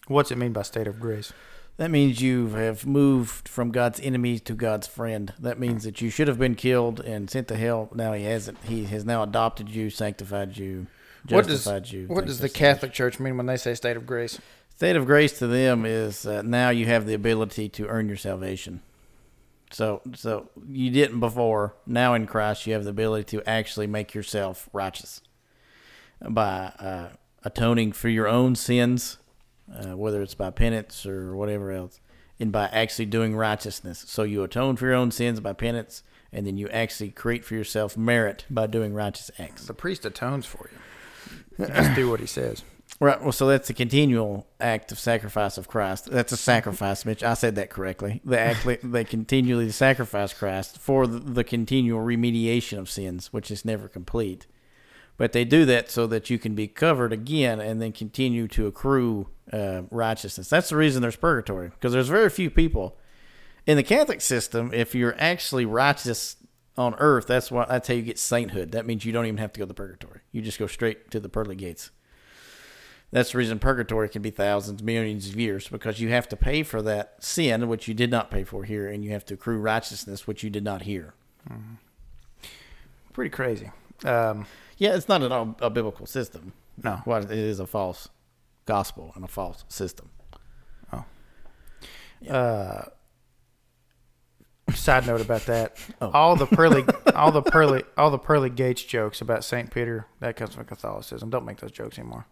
What's 0.09 0.31
it 0.31 0.39
mean 0.39 0.53
by 0.53 0.63
state 0.63 0.87
of 0.87 1.01
grace? 1.01 1.33
That 1.79 1.91
means 1.91 2.21
you 2.21 2.49
have 2.49 2.87
moved 2.87 3.49
from 3.49 3.71
God's 3.71 3.99
enemy 4.01 4.39
to 4.41 4.55
God's 4.55 4.87
friend. 4.87 5.33
That 5.39 5.59
means 5.59 5.85
that 5.85 6.01
you 6.01 6.11
should 6.11 6.29
have 6.29 6.39
been 6.39 6.55
killed 6.55 7.01
and 7.01 7.31
sent 7.31 7.49
to 7.49 7.57
hell. 7.57 7.89
Now 7.95 8.13
He 8.13 8.25
hasn't. 8.25 8.59
He 8.65 8.85
has 8.87 9.05
now 9.05 9.23
adopted 9.23 9.69
you, 9.71 9.89
sanctified 9.91 10.57
you, 10.57 10.87
What 11.29 11.47
does- 11.47 11.65
justified 11.65 11.91
you. 11.91 12.07
What 12.09 12.27
does 12.27 12.41
the. 12.41 12.49
Catholic 12.49 12.93
Church 12.93 13.19
mean 13.19 13.37
when 13.37 13.47
they 13.47 13.57
say 13.57 13.75
state 13.75 13.97
of 13.97 14.07
grace? 14.07 14.39
State 14.77 14.97
of 14.97 15.07
grace 15.07 15.39
to 15.39 15.47
them 15.47 15.87
is 15.87 16.27
uh, 16.27 16.43
now 16.43 16.71
you 16.71 16.87
have 16.87 17.07
the 17.07 17.15
ability 17.15 17.69
to 17.71 17.87
earn 17.87 18.09
your 18.09 18.17
salvation. 18.17 18.81
So, 19.73 20.03
so 20.15 20.51
you 20.69 20.91
didn't 20.91 21.21
before. 21.21 21.75
Now 21.87 22.15
in 22.15 22.27
Christ, 22.27 22.67
you 22.67 22.75
have 22.75 22.85
the 22.85 22.91
ability 22.91 23.37
to 23.37 23.49
actually 23.49 23.87
make 23.87 24.15
yourself 24.15 24.69
righteous 24.73 25.23
by 26.21 26.73
uh, 26.79 27.09
atoning 27.43 27.93
for 27.93 28.09
your 28.09 28.29
own 28.29 28.55
sins, 28.55 29.19
uh, 29.75 29.97
whether 29.97 30.23
it's 30.23 30.35
by 30.35 30.51
penance 30.51 31.07
or 31.07 31.35
whatever 31.35 31.73
else, 31.73 32.01
and 32.39 32.53
by 32.53 32.67
actually 32.67 33.07
doing 33.07 33.35
righteousness. 33.35 34.05
So 34.07 34.23
you 34.23 34.43
atone 34.43 34.77
for 34.77 34.87
your 34.87 34.95
own 34.95 35.11
sins 35.11 35.41
by 35.41 35.55
penance, 35.55 36.03
and 36.33 36.47
then 36.47 36.59
you 36.59 36.69
actually 36.69 37.11
create 37.11 37.45
for 37.45 37.55
yourself 37.55 37.97
merit 37.97 38.45
by 38.51 38.67
doing 38.67 38.95
righteous 38.95 39.31
acts. 39.39 39.67
The 39.67 39.75
priest 39.75 40.05
atones 40.05 40.47
for 40.47 40.71
you. 40.71 40.79
You 41.59 41.73
just 41.73 41.95
do 41.95 42.11
what 42.11 42.21
he 42.21 42.27
says. 42.27 42.63
Right. 43.03 43.21
Well, 43.21 43.33
so 43.33 43.49
that's 43.49 43.69
a 43.69 43.75
continual 43.75 44.47
act 44.61 44.93
of 44.93 44.99
sacrifice 45.01 45.59
of 45.59 45.67
Christ. 45.67 46.09
That's 46.09 46.31
a 46.31 46.37
sacrifice, 46.37 47.05
Mitch. 47.05 47.25
I 47.25 47.35
said 47.35 47.57
that 47.57 47.69
correctly. 47.69 48.21
They 48.25 48.39
act, 48.39 48.65
they 48.85 49.03
continually 49.03 49.73
sacrifice 49.73 50.33
Christ 50.33 50.79
for 50.79 51.09
the, 51.09 51.19
the 51.19 51.43
continual 51.43 52.07
remediation 52.07 52.79
of 52.79 52.89
sins, 52.89 53.33
which 53.33 53.51
is 53.51 53.65
never 53.65 53.89
complete. 53.89 54.47
But 55.17 55.33
they 55.33 55.45
do 55.45 55.65
that 55.65 55.91
so 55.91 56.07
that 56.07 56.31
you 56.31 56.39
can 56.39 56.55
be 56.55 56.69
covered 56.69 57.13
again 57.13 57.59
and 57.59 57.83
then 57.83 57.91
continue 57.91 58.47
to 58.47 58.69
accrue 58.69 59.27
uh, 59.53 59.83
righteousness. 59.91 60.49
That's 60.49 60.69
the 60.69 60.77
reason 60.77 61.03
there's 61.03 61.17
purgatory, 61.17 61.71
because 61.71 61.93
there's 61.93 62.07
very 62.07 62.31
few 62.31 62.51
people 62.51 62.97
in 63.67 63.77
the 63.77 63.83
Catholic 63.83 64.21
system. 64.21 64.71
If 64.73 64.95
you're 64.95 65.17
actually 65.19 65.65
righteous 65.65 66.37
on 66.79 66.95
earth, 66.99 67.27
that's 67.27 67.51
why 67.51 67.67
that's 67.69 67.89
how 67.89 67.95
you 67.95 68.03
get 68.03 68.21
sainthood. 68.21 68.71
That 68.71 68.87
means 68.87 69.05
you 69.05 69.13
don't 69.13 69.27
even 69.27 69.39
have 69.39 69.53
to 69.55 69.59
go 69.59 69.67
to 69.67 69.75
purgatory. 69.75 70.21
You 70.31 70.41
just 70.41 70.61
go 70.61 70.69
straight 70.69 71.11
to 71.11 71.19
the 71.19 71.29
pearly 71.29 71.57
gates. 71.57 71.91
That's 73.13 73.33
the 73.33 73.39
reason 73.39 73.59
purgatory 73.59 74.09
can 74.09 74.23
be 74.23 74.31
thousands, 74.31 74.83
millions 74.83 75.29
of 75.29 75.39
years, 75.39 75.69
because 75.69 76.01
you 76.01 76.09
have 76.09 76.27
to 76.31 76.37
pay 76.37 76.63
for 76.63 76.81
that 76.83 77.23
sin, 77.23 77.69
which 77.69 77.87
you 77.87 77.93
did 77.93 78.11
not 78.11 78.31
pay 78.31 78.43
for 78.43 78.65
here, 78.65 78.89
and 78.89 79.05
you 79.05 79.11
have 79.11 79.27
to 79.27 79.35
accrue 79.35 79.59
righteousness, 79.59 80.27
which 80.27 80.43
you 80.43 80.49
did 80.49 80.65
not 80.65 80.83
hear. 80.83 81.13
Mm-hmm. 81.49 81.75
Pretty 83.13 83.29
crazy. 83.29 83.71
Um, 84.05 84.47
yeah, 84.79 84.95
it's 84.97 85.09
not 85.09 85.23
an, 85.23 85.55
a 85.61 85.69
biblical 85.69 86.07
system. 86.07 86.55
No. 86.83 87.03
What 87.05 87.25
it 87.25 87.33
is 87.33 87.61
a 87.61 87.67
false 87.67 88.09
gospel 88.65 89.13
and 89.15 89.25
a 89.25 89.29
false 89.29 89.65
system. 89.69 90.09
Oh. 90.91 91.05
Yeah. 92.23 92.35
Uh, 92.35 92.85
side 94.75 95.07
note 95.07 95.21
about 95.21 95.45
that. 95.47 95.77
Oh. 96.01 96.11
All 96.13 96.37
the 96.37 96.47
pearly 96.47 96.85
all 97.15 97.31
the 97.31 97.43
pearly 97.43 97.85
all 97.97 98.11
the 98.11 98.19
pearly 98.19 98.51
gates 98.51 98.83
jokes 98.83 99.21
about 99.21 99.45
Saint 99.45 99.71
Peter, 99.71 100.07
that 100.21 100.35
comes 100.35 100.55
from 100.55 100.65
Catholicism. 100.65 101.31
Don't 101.31 101.45
make 101.45 101.59
those 101.59 101.71
jokes 101.71 101.99
anymore. 101.99 102.27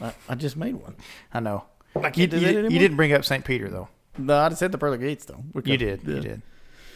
I, 0.00 0.14
I 0.28 0.34
just 0.34 0.56
made 0.56 0.74
one. 0.74 0.96
I 1.32 1.40
know. 1.40 1.64
Can't 1.94 2.16
you, 2.16 2.26
you, 2.26 2.62
you 2.64 2.78
didn't 2.78 2.96
bring 2.96 3.12
up 3.12 3.24
Saint 3.24 3.44
Peter 3.44 3.68
though. 3.68 3.88
No, 4.18 4.36
I 4.36 4.48
just 4.48 4.58
said 4.58 4.72
the 4.72 4.78
pearly 4.78 4.98
gates 4.98 5.24
though. 5.24 5.42
You 5.64 5.76
did. 5.76 6.02
Yeah. 6.04 6.14
You 6.14 6.20
did. 6.20 6.42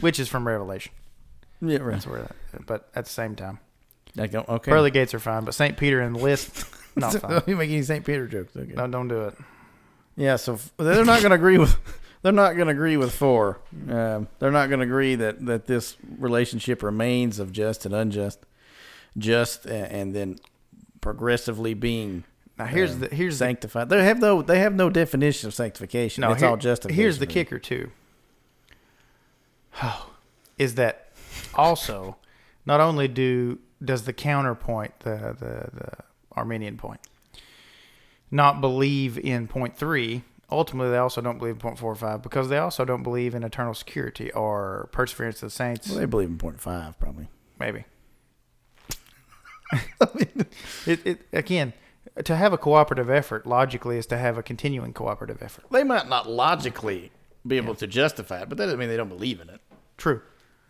Which 0.01 0.19
is 0.19 0.29
from 0.29 0.47
Revelation. 0.47 0.93
Yeah, 1.63 1.79
right. 1.79 1.93
That's 1.93 2.07
where 2.07 2.23
that, 2.23 2.67
but 2.67 2.89
at 2.95 3.05
the 3.05 3.11
same 3.11 3.35
time. 3.37 3.59
Like, 4.17 4.35
okay. 4.35 4.71
Pearly 4.71 4.91
gates 4.91 5.15
are 5.15 5.19
fine, 5.19 5.45
but 5.45 5.55
Saint 5.55 5.77
Peter 5.77 6.01
and 6.01 6.17
the 6.17 6.21
list, 6.21 6.65
not 6.97 7.15
fine. 7.15 7.31
Don't 7.31 7.49
make 7.49 7.71
any 7.71 7.83
Saint 7.83 8.05
Peter 8.05 8.27
jokes. 8.27 8.57
Okay. 8.57 8.73
No, 8.73 8.87
don't 8.87 9.09
do 9.09 9.25
it. 9.25 9.35
Yeah, 10.17 10.37
so 10.37 10.59
they're 10.77 11.05
not 11.05 11.21
going 11.21 11.31
to 11.31 11.37
agree 11.37 11.59
with. 11.59 11.77
They're 12.23 12.33
not 12.33 12.55
going 12.55 12.67
to 12.67 12.73
agree 12.73 12.99
with 12.99 13.15
four. 13.15 13.63
Um, 13.89 14.29
they're 14.39 14.51
not 14.51 14.69
going 14.69 14.81
to 14.81 14.85
agree 14.85 15.15
that 15.15 15.47
that 15.47 15.67
this 15.67 15.97
relationship 16.19 16.83
remains 16.83 17.39
of 17.39 17.51
just 17.51 17.87
and 17.87 17.95
unjust, 17.95 18.45
just 19.17 19.65
and, 19.65 19.91
and 19.91 20.15
then 20.15 20.39
progressively 21.01 21.73
being 21.73 22.25
now 22.61 22.67
here's 22.67 22.99
the 22.99 23.09
here's 23.09 23.39
sanctified. 23.39 23.89
The, 23.89 23.97
they 23.97 24.05
have 24.05 24.21
no 24.21 24.43
they 24.43 24.59
have 24.59 24.75
no 24.75 24.91
definition 24.91 25.49
of 25.49 25.55
sanctification. 25.55 26.21
No, 26.21 26.33
it's 26.33 26.43
here, 26.43 26.51
all 26.51 26.59
justification. 26.59 27.03
Here's 27.03 27.19
the 27.19 27.27
kicker 27.27 27.59
too. 27.59 27.91
Oh, 29.83 30.11
is 30.59 30.75
that 30.75 31.09
also 31.55 32.17
not 32.67 32.81
only 32.81 33.09
do 33.09 33.61
does 33.83 34.05
the 34.05 34.13
counterpoint 34.13 35.01
the 35.01 35.35
the 35.39 35.71
the 35.73 35.93
Arminian 36.33 36.77
point 36.77 37.01
not 38.31 38.61
believe 38.61 39.19
in 39.19 39.49
point 39.49 39.77
three. 39.77 40.23
Ultimately, 40.51 40.91
they 40.91 40.99
also 40.99 41.23
don't 41.23 41.39
believe 41.39 41.55
in 41.55 41.61
point 41.61 41.79
four 41.79 41.93
or 41.93 41.97
five 41.97 42.23
because 42.23 42.51
they 42.51 42.59
also 42.59 42.85
don't 42.85 43.03
believe 43.03 43.35
in 43.35 43.43
eternal 43.43 43.73
security 43.73 44.31
or 44.33 44.91
perseverance 44.93 45.37
of 45.37 45.47
the 45.47 45.51
saints. 45.51 45.89
Well, 45.89 45.99
they 45.99 46.05
believe 46.05 46.29
in 46.29 46.37
point 46.37 46.61
five, 46.61 46.99
probably. 46.99 47.29
Maybe. 47.59 47.85
I 49.73 49.79
it, 50.87 51.07
it 51.07 51.21
again 51.33 51.73
to 52.25 52.37
have 52.37 52.53
a 52.53 52.59
cooperative 52.59 53.11
effort 53.11 53.47
logically 53.47 53.99
is 53.99 54.07
to 54.07 54.19
have 54.19 54.39
a 54.39 54.43
continuing 54.43 54.93
cooperative 54.93 55.43
effort. 55.43 55.65
They 55.71 55.85
might 55.85 56.09
not 56.09 56.29
logically 56.29 57.13
be 57.47 57.57
able 57.57 57.75
yeah. 57.75 57.81
to 57.81 57.87
justify 57.87 58.43
it, 58.43 58.49
but 58.49 58.59
that 58.59 58.67
doesn't 58.67 58.79
mean 58.79 58.89
they 58.89 58.97
don't 58.97 59.09
believe 59.09 59.41
in 59.41 59.49
it. 59.49 59.61
True. 59.97 60.23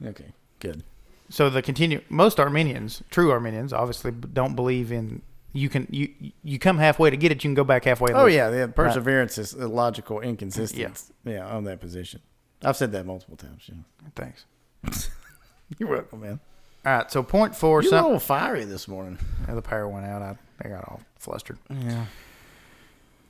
Okay. 0.05 0.33
Good. 0.59 0.85
So 1.29 1.49
the 1.49 1.63
continue 1.63 2.03
most 2.09 2.41
Arminians, 2.41 3.03
true 3.11 3.31
Arminians, 3.31 3.73
obviously 3.73 4.11
don't 4.11 4.57
believe 4.57 4.91
in 4.91 5.23
you 5.53 5.69
can 5.69 5.87
you 5.91 6.09
you 6.43 6.59
come 6.59 6.79
halfway 6.79 7.11
to 7.11 7.17
get 7.17 7.33
it, 7.33 7.37
you 7.37 7.49
can 7.49 7.55
go 7.55 7.65
back 7.65 7.85
halfway. 7.85 8.13
oh 8.13 8.27
yeah, 8.27 8.51
yeah, 8.51 8.67
perseverance 8.67 9.39
right. 9.39 9.43
is 9.43 9.55
a 9.55 9.69
logical 9.69 10.21
inconsistency. 10.21 11.13
Yeah. 11.25 11.33
yeah, 11.33 11.47
on 11.47 11.65
that 11.65 11.81
position. 11.81 12.21
I've 12.63 12.77
said 12.77 12.93
that 12.93 13.07
multiple 13.07 13.37
times. 13.37 13.63
Yeah. 13.67 14.09
Thanks. 14.15 14.45
You're 15.79 15.89
welcome, 15.89 16.21
man. 16.21 16.41
All 16.85 16.93
right, 16.93 17.11
so 17.11 17.23
point 17.23 17.55
four. 17.55 17.83
You 17.83 17.91
were 17.91 17.99
a 17.99 18.03
little 18.03 18.19
fiery 18.19 18.65
this 18.65 18.89
morning. 18.89 19.19
Yeah, 19.47 19.55
the 19.55 19.63
power 19.63 19.89
went 19.89 20.07
out. 20.07 20.23
I, 20.23 20.37
I 20.63 20.69
got 20.69 20.85
all 20.89 21.01
flustered. 21.19 21.59
Yeah. 21.69 22.07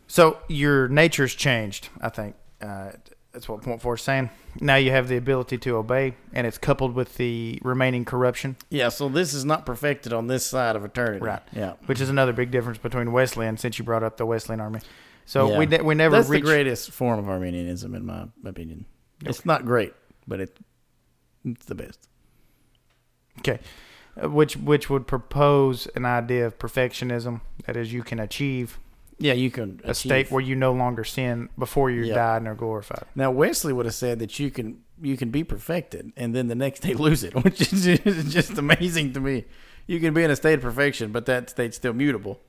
So 0.07 0.39
your 0.49 0.89
nature's 0.89 1.35
changed. 1.35 1.89
I 2.01 2.09
think 2.09 2.35
uh, 2.61 2.91
that's 3.33 3.49
what 3.49 3.63
point 3.63 3.81
four 3.81 3.95
is 3.95 4.03
saying. 4.03 4.31
Now 4.61 4.75
you 4.75 4.91
have 4.91 5.07
the 5.07 5.17
ability 5.17 5.59
to 5.59 5.77
obey, 5.77 6.17
and 6.33 6.47
it's 6.47 6.59
coupled 6.59 6.95
with 6.95 7.17
the 7.17 7.61
remaining 7.63 8.05
corruption. 8.05 8.57
Yeah. 8.71 8.89
So 8.89 9.09
this 9.09 9.33
is 9.35 9.45
not 9.45 9.65
perfected 9.65 10.13
on 10.13 10.27
this 10.27 10.45
side 10.45 10.75
of 10.75 10.85
eternity. 10.85 11.25
Right. 11.25 11.43
Yeah. 11.53 11.75
Which 11.87 12.01
is 12.01 12.09
another 12.09 12.33
big 12.33 12.51
difference 12.51 12.79
between 12.79 13.13
Wesleyan, 13.13 13.57
since 13.57 13.79
you 13.79 13.85
brought 13.85 14.03
up 14.03 14.17
the 14.17 14.27
Wesleyan 14.27 14.61
army. 14.61 14.81
So 15.27 15.51
yeah. 15.51 15.59
we 15.59 15.67
we 15.67 15.95
never. 15.95 16.17
That's 16.17 16.29
reached, 16.29 16.45
the 16.45 16.51
greatest 16.51 16.91
form 16.91 17.21
of 17.21 17.29
Arminianism, 17.29 17.95
in 17.95 18.05
my 18.05 18.27
opinion. 18.45 18.87
Okay. 19.23 19.31
It's 19.31 19.47
not 19.47 19.65
great, 19.65 19.93
but 20.27 20.41
it, 20.41 20.57
it's 21.45 21.67
the 21.67 21.77
best. 21.77 22.09
Okay. 23.39 23.61
Which 24.23 24.57
which 24.57 24.91
would 24.91 25.07
propose 25.07 25.87
an 25.95 26.05
idea 26.05 26.47
of 26.47 26.59
perfectionism 26.59 27.41
that 27.67 27.77
is 27.77 27.93
you 27.93 28.03
can 28.03 28.19
achieve 28.19 28.79
yeah 29.19 29.35
you 29.35 29.51
can 29.51 29.81
a 29.85 29.91
achieve. 29.91 29.97
state 29.97 30.31
where 30.31 30.41
you 30.41 30.57
no 30.57 30.73
longer 30.73 31.05
sin 31.05 31.49
before 31.59 31.91
you 31.91 32.03
yep. 32.05 32.17
died 32.17 32.37
and 32.39 32.49
are 32.49 32.55
glorified 32.55 33.05
now 33.15 33.31
wesley 33.31 33.73
would 33.73 33.87
have 33.87 33.95
said 33.95 34.19
that 34.19 34.39
you 34.39 34.51
can 34.51 34.83
you 35.01 35.17
can 35.17 35.31
be 35.31 35.45
perfected 35.45 36.13
and 36.17 36.35
then 36.35 36.49
the 36.49 36.55
next 36.55 36.81
day 36.81 36.95
lose 37.07 37.23
it 37.23 37.35
which 37.45 37.73
is 37.73 38.33
just 38.33 38.57
amazing 38.59 39.13
to 39.13 39.21
me 39.21 39.45
you 39.87 40.01
can 40.01 40.13
be 40.15 40.25
in 40.25 40.31
a 40.31 40.37
state 40.37 40.55
of 40.55 40.63
perfection 40.63 41.13
but 41.13 41.27
that 41.27 41.51
state's 41.51 41.77
still 41.77 41.93
mutable 41.93 42.41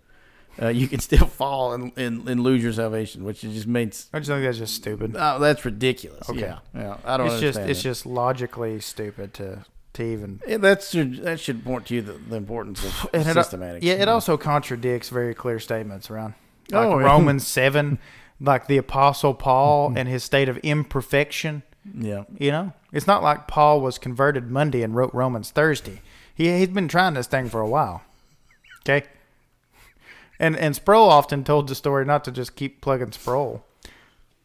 uh, 0.62 0.68
you 0.68 0.88
can 0.88 1.00
still 1.00 1.28
fall 1.28 1.74
and, 1.74 1.92
and, 1.98 2.28
and, 2.28 2.42
lose 2.42 2.62
your 2.62 2.74
salvation, 2.74 3.24
which 3.24 3.40
just 3.40 3.68
makes. 3.68 4.10
I 4.14 4.20
just 4.20 4.30
think 4.30 4.44
that's 4.44 4.58
just 4.58 4.76
stupid. 4.76 5.16
Oh, 5.18 5.40
that's 5.40 5.64
ridiculous. 5.64 6.30
Okay. 6.30 6.42
Yeah, 6.42 6.60
yeah. 6.76 6.98
I 7.06 7.16
don't. 7.16 7.28
It's 7.28 7.40
just 7.40 7.58
it's 7.58 7.82
just 7.82 8.06
logically 8.06 8.82
stupid 8.82 9.34
to 9.36 9.64
to 9.94 10.04
even. 10.04 10.42
Yeah, 10.48 10.58
that 10.58 10.84
should 10.84 11.18
that 11.24 11.40
should 11.40 11.64
point 11.64 11.88
to 11.88 11.96
you 11.96 12.02
the, 12.02 12.14
the 12.14 12.36
importance 12.36 12.84
of 12.84 13.10
and 13.14 13.28
uh, 13.28 13.34
systematic. 13.34 13.84
It, 13.84 13.88
yeah, 13.88 13.94
it 13.94 14.08
also 14.08 14.38
contradicts 14.38 15.10
very 15.10 15.34
clear 15.34 15.60
statements 15.60 16.10
around 16.10 16.34
like 16.70 16.88
oh, 16.88 16.98
Romans 17.00 17.48
seven, 17.48 18.00
like 18.40 18.68
the 18.68 18.78
Apostle 18.78 19.34
Paul 19.34 19.94
and 19.96 20.08
his 20.08 20.24
state 20.24 20.50
of 20.50 20.58
imperfection. 20.60 21.64
Yeah, 21.98 22.24
you 22.38 22.52
know, 22.52 22.74
it's 22.92 23.08
not 23.08 23.24
like 23.24 23.48
Paul 23.48 23.82
was 23.82 23.98
converted 23.98 24.52
Monday 24.52 24.84
and 24.84 24.96
wrote 24.96 25.14
Romans 25.14 25.52
Thursday. 25.52 26.02
He 26.34 26.58
he's 26.58 26.70
been 26.70 26.88
trying 26.88 27.16
this 27.16 27.28
thing 27.28 27.50
for 27.50 27.62
a 27.62 27.68
while. 27.68 28.04
Okay. 28.82 29.08
And 30.40 30.56
and 30.56 30.76
Sproul 30.76 31.10
often 31.10 31.44
told 31.44 31.68
the 31.68 31.76
story 31.76 32.04
not 32.06 32.24
to 32.26 32.32
just 32.32 32.56
keep 32.56 32.82
plugging 32.82 33.12
Sproul. 33.12 33.64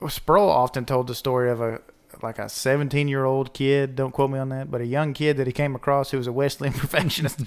Sproul 0.08 0.50
often 0.50 0.84
told 0.84 1.06
the 1.06 1.14
story 1.14 1.50
of 1.50 1.60
a 1.60 1.80
like 2.22 2.38
a 2.38 2.48
17 2.48 3.08
year 3.08 3.24
old 3.24 3.54
kid. 3.54 3.96
Don't 3.96 4.12
quote 4.12 4.30
me 4.30 4.38
on 4.38 4.48
that, 4.50 4.70
but 4.70 4.80
a 4.80 4.86
young 4.86 5.12
kid 5.12 5.36
that 5.36 5.46
he 5.46 5.52
came 5.52 5.74
across 5.74 6.10
who 6.10 6.18
was 6.18 6.26
a 6.26 6.32
Wesleyan 6.32 6.74
perfectionist, 6.78 7.42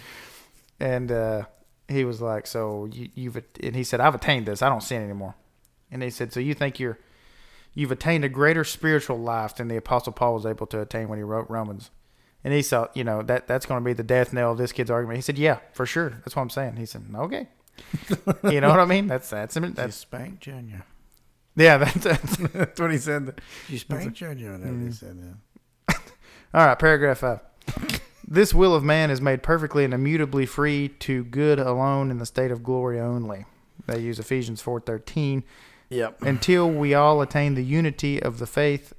and 0.80 1.12
uh, 1.12 1.44
he 1.88 2.06
was 2.06 2.22
like, 2.22 2.48
"So 2.48 2.86
you, 2.92 3.10
you've," 3.16 3.42
and 3.62 3.76
he 3.76 3.84
said, 3.84 4.00
"I've 4.00 4.16
attained 4.16 4.46
this. 4.46 4.62
I 4.62 4.70
don't 4.70 4.84
sin 4.84 5.04
anymore." 5.04 5.36
And 5.92 6.04
he 6.04 6.10
said, 6.10 6.34
"So 6.34 6.40
you 6.40 6.54
think 6.54 6.80
you're, 6.80 7.00
you've 7.74 7.92
attained 7.92 8.26
a 8.26 8.30
greater 8.30 8.64
spiritual 8.64 9.18
life 9.18 9.56
than 9.56 9.68
the 9.68 9.78
Apostle 9.78 10.14
Paul 10.14 10.36
was 10.36 10.46
able 10.46 10.68
to 10.68 10.82
attain 10.82 11.10
when 11.10 11.20
he 11.20 11.24
wrote 11.24 11.50
Romans?" 11.50 11.92
And 12.42 12.54
he 12.54 12.62
saw, 12.62 12.88
you 12.94 13.04
know, 13.04 13.22
that 13.24 13.48
that's 13.48 13.66
going 13.66 13.82
to 13.82 13.86
be 13.86 13.94
the 13.94 14.04
death 14.04 14.32
knell 14.32 14.54
of 14.54 14.58
this 14.58 14.72
kid's 14.72 14.90
argument. 14.90 15.18
He 15.18 15.22
said, 15.22 15.38
"Yeah, 15.38 15.60
for 15.74 15.86
sure. 15.86 16.10
That's 16.10 16.36
what 16.36 16.44
I'm 16.44 16.50
saying." 16.50 16.78
He 16.78 16.86
said, 16.86 17.04
"Okay." 17.16 17.48
you 18.44 18.62
know 18.62 18.70
what 18.70 18.80
I 18.80 18.86
mean? 18.86 19.08
That's 19.08 19.30
that's 19.30 19.56
that's, 19.56 19.74
that's 19.74 19.96
Spank 19.96 20.40
Junior. 20.40 20.86
Yeah, 21.60 21.78
that's, 21.78 21.94
that's, 22.04 22.38
that's 22.38 22.80
what 22.80 22.92
he 22.92 22.98
said. 22.98 23.42
You 23.68 23.78
spanked 23.78 24.22
your 24.22 24.30
Whatever 24.30 24.66
mm. 24.66 24.88
he 24.88 24.94
said. 24.94 25.18
Yeah. 25.20 25.96
All 26.54 26.66
right, 26.66 26.80
paragraph 26.80 27.20
five. 27.20 27.42
this 28.28 28.54
will 28.54 28.74
of 28.74 28.84
man 28.84 29.12
is 29.12 29.20
made 29.20 29.44
perfectly 29.44 29.84
and 29.84 29.94
immutably 29.94 30.46
free 30.46 30.88
to 31.00 31.26
good 31.26 31.60
alone 31.60 32.12
in 32.12 32.18
the 32.18 32.26
state 32.26 32.52
of 32.52 32.64
glory 32.64 33.00
only. 33.00 33.46
They 33.88 34.00
use 34.00 34.20
Ephesians 34.20 34.62
four 34.62 34.80
thirteen. 34.80 35.44
Yep. 35.90 36.22
Until 36.22 36.70
we 36.70 36.94
all 36.94 37.20
attain 37.22 37.56
the 37.56 37.64
unity 37.64 38.22
of 38.22 38.38
the 38.38 38.46
faith 38.46 38.94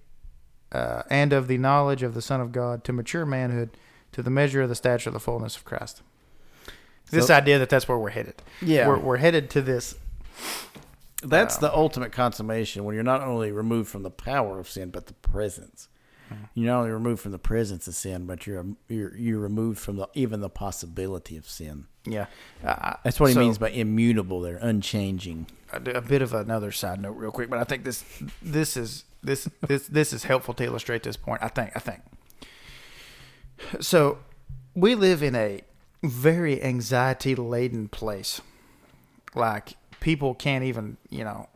uh, 0.72 1.04
and 1.08 1.32
of 1.32 1.46
the 1.46 1.56
knowledge 1.56 2.02
of 2.02 2.14
the 2.14 2.22
Son 2.22 2.40
of 2.40 2.50
God 2.50 2.82
to 2.84 2.92
mature 2.92 3.24
manhood, 3.24 3.76
to 4.10 4.22
the 4.22 4.30
measure 4.30 4.62
of 4.62 4.68
the 4.68 4.74
stature 4.74 5.08
of 5.08 5.14
the 5.14 5.20
fullness 5.20 5.56
of 5.56 5.64
Christ. 5.64 6.02
This 7.10 7.28
so, 7.28 7.34
idea 7.34 7.60
that 7.60 7.68
that's 7.68 7.86
where 7.86 7.96
we're 7.96 8.10
headed. 8.10 8.42
Yeah. 8.60 8.88
We're, 8.88 8.98
we're 8.98 9.16
headed 9.18 9.50
to 9.50 9.62
this 9.62 9.94
that's 11.22 11.56
the 11.58 11.74
ultimate 11.74 12.12
consummation 12.12 12.84
when 12.84 12.94
you're 12.94 13.04
not 13.04 13.22
only 13.22 13.52
removed 13.52 13.88
from 13.90 14.02
the 14.02 14.10
power 14.10 14.58
of 14.58 14.68
sin, 14.68 14.90
but 14.90 15.06
the 15.06 15.14
presence. 15.14 15.88
You're 16.54 16.66
not 16.72 16.80
only 16.80 16.90
removed 16.90 17.22
from 17.22 17.32
the 17.32 17.38
presence 17.38 17.88
of 17.88 17.94
sin, 17.94 18.26
but 18.26 18.46
you're 18.46 18.64
you're 18.88 19.16
you're 19.16 19.40
removed 19.40 19.80
from 19.80 19.96
the 19.96 20.08
even 20.14 20.40
the 20.40 20.48
possibility 20.48 21.36
of 21.36 21.48
sin. 21.48 21.86
Yeah, 22.04 22.26
uh, 22.64 22.94
That's 23.04 23.20
what 23.20 23.30
he 23.32 23.38
means 23.38 23.58
by 23.58 23.70
immutable. 23.70 24.40
They're 24.40 24.56
unchanging. 24.56 25.48
a, 25.72 25.76
a 25.76 26.00
bit 26.00 26.22
of 26.22 26.32
another 26.32 26.72
side 26.72 27.00
note, 27.00 27.16
real 27.16 27.30
quick, 27.30 27.50
but 27.50 27.58
I 27.58 27.64
think 27.64 27.84
this 27.84 28.04
this 28.40 28.76
is 28.76 29.04
this 29.22 29.48
this 29.66 29.88
this 29.88 30.12
is 30.12 30.24
helpful 30.24 30.54
to 30.54 30.64
illustrate 30.64 31.02
this 31.02 31.16
point. 31.16 31.42
I 31.42 31.48
think 31.48 31.72
I 31.74 31.80
think. 31.80 32.00
So, 33.80 34.18
we 34.74 34.94
live 34.94 35.22
in 35.22 35.34
a 35.34 35.62
very 36.02 36.62
anxiety 36.62 37.34
laden 37.34 37.88
place. 37.88 38.40
Like 39.34 39.74
people 40.00 40.34
can't 40.34 40.64
even 40.64 40.96
you 41.08 41.24
know 41.24 41.48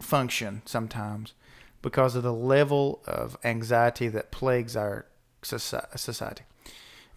function 0.00 0.62
sometimes 0.64 1.34
because 1.82 2.16
of 2.16 2.22
the 2.22 2.32
level 2.32 3.02
of 3.06 3.36
anxiety 3.44 4.08
that 4.08 4.32
plagues 4.32 4.76
our 4.76 5.06
society. 5.42 6.42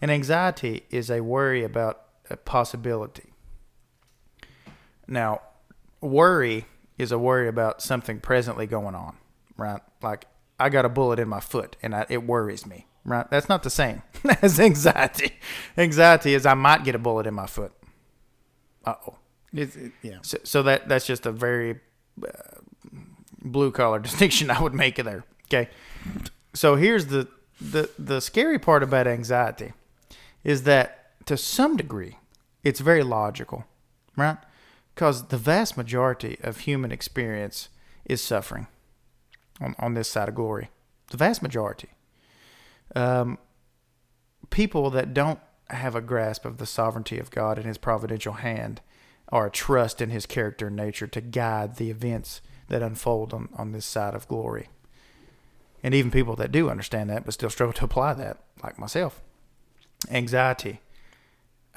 And 0.00 0.10
anxiety 0.10 0.84
is 0.90 1.10
a 1.10 1.20
worry 1.20 1.64
about 1.64 2.02
a 2.30 2.36
possibility. 2.36 3.32
Now, 5.06 5.40
worry 6.00 6.66
is 6.98 7.10
a 7.12 7.18
worry 7.18 7.48
about 7.48 7.82
something 7.82 8.20
presently 8.20 8.66
going 8.66 8.94
on, 8.94 9.16
right? 9.56 9.80
Like 10.02 10.26
I 10.58 10.68
got 10.68 10.84
a 10.84 10.88
bullet 10.88 11.18
in 11.18 11.28
my 11.28 11.40
foot 11.40 11.76
and 11.82 11.94
I, 11.94 12.06
it 12.08 12.24
worries 12.24 12.66
me, 12.66 12.86
right? 13.04 13.28
That's 13.30 13.48
not 13.48 13.62
the 13.62 13.70
same 13.70 14.02
as 14.42 14.60
anxiety. 14.60 15.32
Anxiety 15.76 16.34
is 16.34 16.46
I 16.46 16.54
might 16.54 16.84
get 16.84 16.94
a 16.94 16.98
bullet 16.98 17.26
in 17.26 17.34
my 17.34 17.46
foot. 17.46 17.72
Uh 18.84 18.94
oh. 19.08 19.16
It, 19.52 19.92
yeah. 20.02 20.18
So, 20.22 20.38
so 20.44 20.62
that 20.62 20.88
that's 20.88 21.06
just 21.06 21.26
a 21.26 21.32
very 21.32 21.80
uh, 22.22 22.28
blue 23.42 23.70
collar 23.70 23.98
distinction 24.08 24.50
I 24.50 24.60
would 24.60 24.74
make 24.74 24.96
there. 24.96 25.24
Okay. 25.46 25.68
So 26.54 26.76
here's 26.76 27.06
the 27.06 27.28
the 27.60 27.90
the 27.98 28.20
scary 28.20 28.58
part 28.58 28.82
about 28.82 29.06
anxiety 29.06 29.72
is 30.44 30.62
that 30.62 31.26
to 31.26 31.36
some 31.36 31.76
degree 31.76 32.16
it's 32.62 32.80
very 32.80 33.02
logical, 33.02 33.64
right? 34.16 34.38
Because 34.94 35.28
the 35.28 35.36
vast 35.36 35.76
majority 35.76 36.38
of 36.42 36.60
human 36.60 36.92
experience 36.92 37.68
is 38.04 38.20
suffering 38.20 38.66
on, 39.60 39.74
on 39.78 39.94
this 39.94 40.08
side 40.08 40.28
of 40.28 40.34
glory. 40.34 40.68
The 41.10 41.16
vast 41.16 41.42
majority. 41.42 41.88
Um, 42.94 43.38
people 44.50 44.90
that 44.90 45.14
don't 45.14 45.38
have 45.70 45.94
a 45.94 46.00
grasp 46.00 46.44
of 46.44 46.58
the 46.58 46.66
sovereignty 46.66 47.18
of 47.18 47.30
God 47.30 47.56
and 47.56 47.66
His 47.66 47.78
providential 47.78 48.34
hand 48.34 48.80
or 49.30 49.46
a 49.46 49.50
trust 49.50 50.00
in 50.00 50.10
His 50.10 50.26
character 50.26 50.68
and 50.68 50.76
nature 50.76 51.06
to 51.06 51.20
guide 51.20 51.76
the 51.76 51.90
events 51.90 52.40
that 52.68 52.82
unfold 52.82 53.34
on, 53.34 53.48
on 53.56 53.72
this 53.72 53.86
side 53.86 54.14
of 54.14 54.28
glory. 54.28 54.68
And 55.82 55.94
even 55.94 56.10
people 56.10 56.36
that 56.36 56.52
do 56.52 56.68
understand 56.68 57.10
that 57.10 57.24
but 57.24 57.34
still 57.34 57.50
struggle 57.50 57.72
to 57.74 57.84
apply 57.84 58.14
that, 58.14 58.38
like 58.62 58.78
myself. 58.78 59.20
Anxiety. 60.10 60.80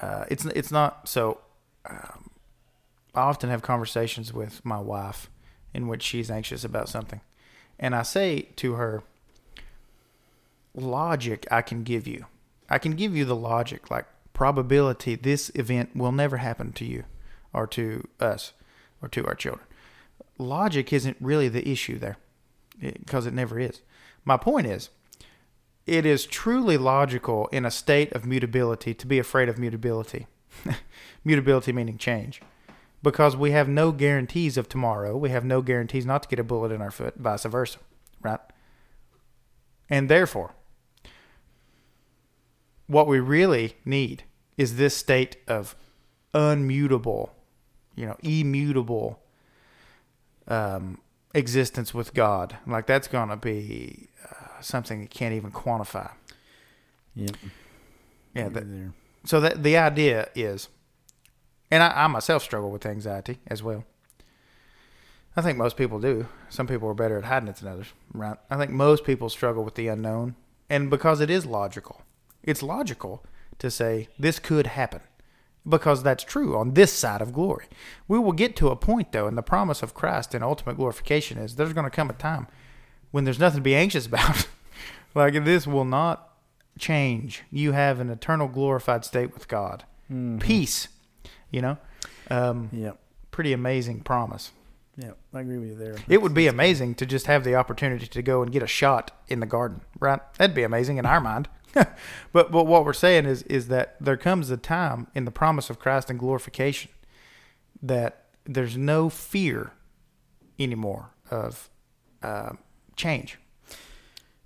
Uh, 0.01 0.25
it's 0.29 0.45
it's 0.45 0.71
not 0.71 1.07
so. 1.07 1.39
Um, 1.89 2.29
I 3.15 3.21
often 3.21 3.49
have 3.49 3.61
conversations 3.61 4.33
with 4.33 4.65
my 4.65 4.79
wife 4.79 5.29
in 5.73 5.87
which 5.87 6.01
she's 6.01 6.31
anxious 6.31 6.63
about 6.63 6.89
something, 6.89 7.21
and 7.79 7.95
I 7.95 8.01
say 8.01 8.49
to 8.57 8.73
her, 8.73 9.03
"Logic, 10.73 11.45
I 11.51 11.61
can 11.61 11.83
give 11.83 12.07
you. 12.07 12.25
I 12.69 12.79
can 12.79 12.93
give 12.93 13.15
you 13.15 13.23
the 13.23 13.35
logic, 13.35 13.91
like 13.91 14.05
probability. 14.33 15.15
This 15.15 15.51
event 15.55 15.95
will 15.95 16.11
never 16.11 16.37
happen 16.37 16.71
to 16.73 16.85
you, 16.85 17.03
or 17.53 17.67
to 17.67 18.07
us, 18.19 18.53
or 19.01 19.07
to 19.09 19.25
our 19.25 19.35
children. 19.35 19.65
Logic 20.37 20.91
isn't 20.91 21.17
really 21.19 21.47
the 21.49 21.67
issue 21.67 21.99
there, 21.99 22.17
eh, 22.81 22.91
because 22.99 23.25
it 23.25 23.33
never 23.33 23.59
is. 23.59 23.81
My 24.25 24.37
point 24.37 24.67
is." 24.67 24.89
it 25.85 26.05
is 26.05 26.25
truly 26.25 26.77
logical 26.77 27.47
in 27.47 27.65
a 27.65 27.71
state 27.71 28.11
of 28.13 28.25
mutability 28.25 28.93
to 28.93 29.07
be 29.07 29.19
afraid 29.19 29.49
of 29.49 29.57
mutability. 29.57 30.27
mutability 31.23 31.73
meaning 31.73 31.97
change. 31.97 32.41
Because 33.01 33.35
we 33.35 33.51
have 33.51 33.67
no 33.67 33.91
guarantees 33.91 34.57
of 34.57 34.69
tomorrow. 34.69 35.17
We 35.17 35.29
have 35.29 35.43
no 35.43 35.61
guarantees 35.61 36.05
not 36.05 36.23
to 36.23 36.29
get 36.29 36.39
a 36.39 36.43
bullet 36.43 36.71
in 36.71 36.81
our 36.81 36.91
foot, 36.91 37.15
vice 37.17 37.43
versa. 37.43 37.79
Right? 38.21 38.39
And 39.89 40.07
therefore, 40.07 40.55
what 42.87 43.07
we 43.07 43.19
really 43.19 43.75
need 43.83 44.23
is 44.57 44.77
this 44.77 44.95
state 44.95 45.35
of 45.47 45.75
unmutable, 46.33 47.31
you 47.95 48.05
know, 48.05 48.17
immutable 48.21 49.19
um, 50.47 50.99
existence 51.33 51.93
with 51.93 52.13
God. 52.13 52.57
Like 52.67 52.87
that's 52.87 53.07
going 53.07 53.29
to 53.29 53.35
be 53.35 54.09
uh, 54.29 54.61
something 54.61 55.01
you 55.01 55.07
can't 55.07 55.33
even 55.33 55.51
quantify. 55.51 56.11
Yep. 57.15 57.35
Yeah. 58.33 58.49
That, 58.49 58.91
so 59.25 59.39
that 59.39 59.63
the 59.63 59.77
idea 59.77 60.29
is, 60.35 60.69
and 61.71 61.83
I, 61.83 62.03
I 62.03 62.07
myself 62.07 62.43
struggle 62.43 62.71
with 62.71 62.85
anxiety 62.85 63.39
as 63.47 63.63
well. 63.63 63.85
I 65.35 65.41
think 65.41 65.57
most 65.57 65.77
people 65.77 65.99
do. 65.99 66.27
Some 66.49 66.67
people 66.67 66.87
are 66.89 66.93
better 66.93 67.17
at 67.17 67.25
hiding 67.25 67.49
it 67.49 67.55
than 67.55 67.71
others, 67.71 67.87
right? 68.13 68.37
I 68.51 68.57
think 68.57 68.71
most 68.71 69.03
people 69.03 69.29
struggle 69.29 69.63
with 69.63 69.75
the 69.75 69.87
unknown, 69.87 70.35
and 70.69 70.89
because 70.89 71.21
it 71.21 71.29
is 71.29 71.45
logical, 71.45 72.03
it's 72.43 72.61
logical 72.61 73.23
to 73.57 73.71
say 73.71 74.09
this 74.19 74.37
could 74.37 74.67
happen, 74.67 75.01
because 75.67 76.03
that's 76.03 76.23
true 76.23 76.57
on 76.57 76.73
this 76.73 76.91
side 76.91 77.21
of 77.21 77.31
glory. 77.33 77.65
We 78.07 78.19
will 78.19 78.31
get 78.33 78.55
to 78.57 78.69
a 78.69 78.75
point 78.75 79.11
though, 79.11 79.27
and 79.27 79.37
the 79.37 79.41
promise 79.43 79.81
of 79.83 79.93
Christ 79.93 80.33
and 80.33 80.43
ultimate 80.43 80.75
glorification 80.77 81.37
is 81.37 81.55
there's 81.55 81.73
going 81.73 81.85
to 81.85 81.89
come 81.95 82.09
a 82.09 82.13
time 82.13 82.47
when 83.11 83.23
there's 83.23 83.39
nothing 83.39 83.59
to 83.59 83.63
be 83.63 83.75
anxious 83.85 84.05
about. 84.05 84.47
like 85.15 85.33
this 85.45 85.65
will 85.67 85.85
not 85.85 86.29
change. 86.79 87.43
You 87.51 87.71
have 87.73 87.99
an 87.99 88.09
eternal 88.09 88.47
glorified 88.47 89.05
state 89.05 89.33
with 89.33 89.47
God. 89.47 89.83
Peace, 90.39 90.87
you 91.51 91.61
know? 91.61 91.77
Um, 92.29 92.69
Yep. 92.71 92.97
pretty 93.31 93.53
amazing 93.53 94.01
promise. 94.01 94.51
Yep. 94.97 95.17
I 95.33 95.39
agree 95.39 95.57
with 95.57 95.69
you 95.69 95.75
there. 95.75 95.95
It 96.07 96.21
would 96.21 96.33
be 96.33 96.47
amazing 96.47 96.95
to 96.95 97.05
just 97.05 97.25
have 97.25 97.43
the 97.43 97.55
opportunity 97.55 98.05
to 98.05 98.21
go 98.21 98.43
and 98.43 98.51
get 98.51 98.61
a 98.61 98.67
shot 98.67 99.11
in 99.27 99.39
the 99.39 99.45
garden, 99.45 99.81
right? 99.99 100.19
That'd 100.37 100.55
be 100.55 100.63
amazing 100.63 100.97
in 100.97 101.05
our 101.05 101.19
mind. 101.19 101.49
but 101.73 101.97
but 102.31 102.67
what 102.67 102.85
we're 102.85 102.93
saying 102.93 103.25
is 103.25 103.41
is 103.43 103.67
that 103.69 103.95
there 103.99 104.17
comes 104.17 104.51
a 104.51 104.57
time 104.57 105.07
in 105.15 105.25
the 105.25 105.31
promise 105.31 105.71
of 105.71 105.79
Christ 105.79 106.11
and 106.11 106.19
glorification 106.19 106.91
that 107.81 108.25
there's 108.45 108.77
no 108.77 109.09
fear 109.09 109.71
anymore 110.59 111.09
of 111.31 111.69
uh, 112.21 112.51
change. 112.95 113.39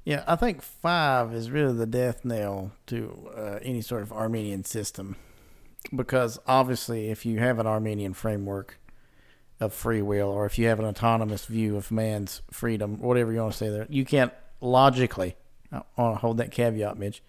Yeah, 0.06 0.24
I 0.26 0.38
think 0.38 0.62
five 0.62 1.34
is 1.34 1.52
really 1.52 1.74
the 1.74 1.86
death 1.86 2.24
knell 2.24 2.72
to 2.86 3.30
uh, 3.36 3.60
any 3.62 3.82
sort 3.82 4.04
of 4.04 4.14
Arminian 4.14 4.64
system, 4.64 5.18
because 5.94 6.40
obviously, 6.48 7.10
if 7.10 7.26
you 7.26 7.40
have 7.40 7.60
an 7.60 7.68
Arminian 7.68 8.14
framework 8.14 8.80
of 9.60 9.74
free 9.74 10.02
will, 10.02 10.30
or 10.30 10.46
if 10.46 10.58
you 10.60 10.68
have 10.68 10.80
an 10.80 10.86
autonomous 10.86 11.46
view 11.46 11.76
of 11.78 11.92
man's 11.92 12.42
freedom, 12.52 13.00
whatever 13.00 13.32
you 13.32 13.40
want 13.40 13.54
to 13.54 13.58
say 13.58 13.70
there, 13.70 13.88
you 13.90 14.06
can't 14.06 14.34
logically. 14.62 15.36
I 15.72 15.82
want 15.98 16.16
to 16.16 16.22
hold 16.22 16.38
that 16.38 16.52
caveat, 16.52 16.98
Mitch. 16.98 17.24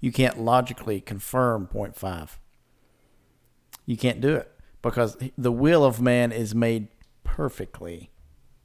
You 0.00 0.12
can't 0.12 0.40
logically 0.40 1.00
confirm 1.00 1.66
point 1.66 1.96
five. 1.96 2.38
You 3.86 3.96
can't 3.96 4.20
do 4.20 4.34
it 4.34 4.50
because 4.82 5.16
the 5.36 5.52
will 5.52 5.84
of 5.84 6.00
man 6.00 6.32
is 6.32 6.54
made 6.54 6.88
perfectly 7.24 8.10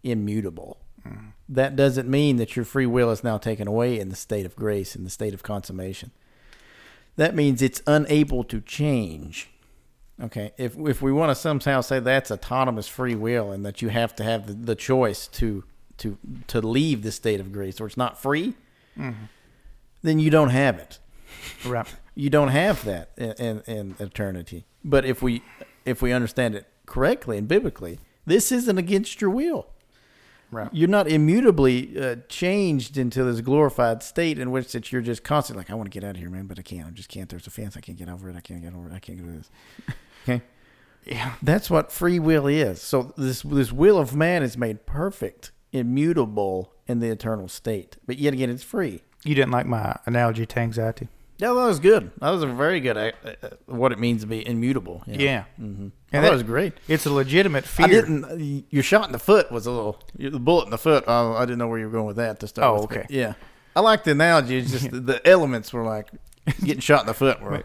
immutable 0.03 0.79
mm. 1.07 1.31
that 1.47 1.75
doesn't 1.75 2.09
mean 2.09 2.37
that 2.37 2.55
your 2.55 2.65
free 2.65 2.85
will 2.85 3.11
is 3.11 3.23
now 3.23 3.37
taken 3.37 3.67
away 3.67 3.99
in 3.99 4.09
the 4.09 4.15
state 4.15 4.45
of 4.45 4.55
grace, 4.55 4.95
in 4.95 5.03
the 5.03 5.09
state 5.09 5.33
of 5.33 5.43
consummation. 5.43 6.11
That 7.15 7.35
means 7.35 7.61
it's 7.61 7.81
unable 7.87 8.43
to 8.45 8.61
change. 8.61 9.49
Okay, 10.21 10.53
if 10.57 10.77
if 10.77 11.01
we 11.01 11.11
want 11.11 11.29
to 11.31 11.35
somehow 11.35 11.81
say 11.81 11.99
that's 11.99 12.31
autonomous 12.31 12.87
free 12.87 13.15
will 13.15 13.51
and 13.51 13.65
that 13.65 13.81
you 13.81 13.89
have 13.89 14.15
to 14.15 14.23
have 14.23 14.47
the, 14.47 14.53
the 14.53 14.75
choice 14.75 15.27
to 15.27 15.63
to 15.97 16.17
to 16.47 16.61
leave 16.61 17.03
the 17.03 17.11
state 17.11 17.39
of 17.41 17.51
grace 17.51 17.81
or 17.81 17.87
it's 17.87 17.97
not 17.97 18.21
free, 18.21 18.53
then 18.95 20.19
you 20.19 20.29
don't 20.29 20.49
have 20.49 20.77
it. 20.77 20.99
Right. 21.65 21.87
You 22.17 22.29
don't 22.29 22.47
have 22.47 22.85
that 22.85 23.09
in, 23.17 23.31
in, 23.31 23.59
in 23.67 23.95
eternity. 23.99 24.63
But 24.85 25.03
if 25.03 25.21
we 25.21 25.43
if 25.83 26.01
we 26.01 26.13
understand 26.13 26.55
it 26.55 26.65
correctly 26.85 27.37
and 27.37 27.45
biblically, 27.45 27.99
this 28.25 28.53
isn't 28.53 28.77
against 28.77 29.19
your 29.19 29.29
will 29.31 29.67
Right. 30.49 30.69
you're 30.71 30.87
not 30.87 31.09
immutably 31.09 31.99
uh, 31.99 32.15
changed 32.29 32.97
into 32.97 33.25
this 33.25 33.41
glorified 33.41 34.01
state 34.01 34.39
in 34.39 34.51
which 34.51 34.71
that 34.71 34.93
you're 34.93 35.01
just 35.01 35.25
constantly 35.25 35.59
like, 35.61 35.71
I 35.71 35.73
want 35.73 35.91
to 35.91 35.99
get 35.99 36.07
out 36.07 36.11
of 36.11 36.21
here, 36.21 36.29
man, 36.29 36.45
but 36.45 36.57
I 36.57 36.61
can't. 36.61 36.87
I 36.87 36.91
just 36.91 37.09
can't. 37.09 37.27
There's 37.27 37.47
a 37.47 37.49
fence. 37.49 37.75
I 37.75 37.81
can't 37.81 37.97
get 37.97 38.07
over 38.07 38.29
it. 38.29 38.35
I 38.37 38.39
can't 38.39 38.61
get 38.61 38.73
over 38.73 38.87
it. 38.87 38.93
I 38.93 38.99
can't 38.99 39.17
do 39.17 39.29
this. 39.29 39.49
Okay, 40.27 40.41
Yeah. 41.05 41.33
that's 41.43 41.69
what 41.69 41.91
free 41.91 42.17
will 42.19 42.47
is. 42.47 42.81
So 42.81 43.13
this 43.17 43.41
this 43.43 43.71
will 43.71 43.97
of 43.99 44.15
man 44.15 44.41
is 44.43 44.57
made 44.57 44.85
perfect, 44.85 45.51
immutable 45.71 46.73
in 46.87 46.99
the 46.99 47.09
eternal 47.09 47.47
state, 47.47 47.97
but 48.07 48.17
yet 48.17 48.33
again, 48.33 48.49
it's 48.49 48.63
free. 48.63 49.03
You 49.23 49.35
didn't 49.35 49.51
like 49.51 49.65
my 49.65 49.95
analogy 50.05 50.45
to 50.45 50.59
anxiety. 50.59 51.07
Yeah, 51.37 51.49
that 51.49 51.53
was 51.53 51.79
good. 51.79 52.11
That 52.21 52.29
was 52.29 52.43
a 52.43 52.47
very 52.47 52.79
good 52.79 52.95
uh, 52.95 53.11
uh, 53.25 53.49
what 53.65 53.91
it 53.91 53.99
means 53.99 54.21
to 54.21 54.27
be 54.27 54.47
immutable. 54.47 55.03
Yeah. 55.05 55.43
hmm 55.57 55.63
And 55.63 55.91
that 56.11 56.21
that- 56.21 56.31
was 56.31 56.43
great. 56.43 56.73
It's 56.87 57.05
a 57.05 57.11
legitimate 57.11 57.65
fear. 57.65 57.85
I 57.85 57.89
didn't. 57.89 58.65
Your 58.71 58.83
shot 58.83 59.05
in 59.07 59.11
the 59.11 59.19
foot 59.19 59.51
was 59.51 59.65
a 59.65 59.71
little. 59.71 59.99
The 60.17 60.39
bullet 60.39 60.65
in 60.65 60.69
the 60.71 60.77
foot. 60.77 61.03
Oh, 61.07 61.33
I 61.33 61.41
didn't 61.41 61.57
know 61.57 61.67
where 61.67 61.77
you 61.79 61.85
were 61.85 61.91
going 61.91 62.05
with 62.05 62.15
that 62.17 62.39
to 62.39 62.47
start. 62.47 62.67
Oh, 62.69 62.81
with, 62.81 62.91
okay. 62.91 63.05
Yeah. 63.09 63.33
I 63.75 63.81
like 63.81 64.05
the 64.05 64.11
analogy. 64.11 64.57
It's 64.59 64.71
just 64.71 64.89
the, 64.91 64.99
the 65.11 65.27
elements 65.27 65.73
were 65.73 65.83
like 65.83 66.07
getting 66.63 66.79
shot 66.79 67.01
in 67.01 67.07
the 67.07 67.13
foot. 67.13 67.41
Were, 67.41 67.51
Wait, 67.51 67.63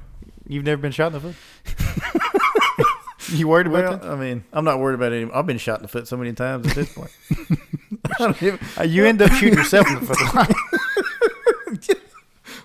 You've 0.49 0.65
never 0.65 0.83
been 0.83 0.91
shot 0.91 1.15
in 1.15 1.21
the 1.23 1.33
foot? 1.33 1.37
you 3.37 3.49
worried 3.49 3.67
about 3.67 3.83
well, 3.85 3.97
that? 3.99 4.11
I 4.11 4.17
mean, 4.17 4.45
I'm 4.53 4.65
not 4.65 4.79
worried 4.79 4.95
about 4.95 5.13
it. 5.13 5.29
I've 5.33 5.47
been 5.47 5.59
shot 5.59 5.79
in 5.79 5.83
the 5.83 5.89
foot 5.89 6.09
so 6.09 6.17
many 6.17 6.33
times 6.33 6.67
at 6.67 6.75
this 6.75 6.93
point. 6.93 7.11
Even- 8.43 8.59
Uh, 8.79 8.83
you 8.85 9.05
end 9.05 9.21
up 9.23 9.31
shooting 9.33 9.59
yourself 9.59 9.87
in 9.89 9.95
the 9.95 10.01
foot. 10.07 10.17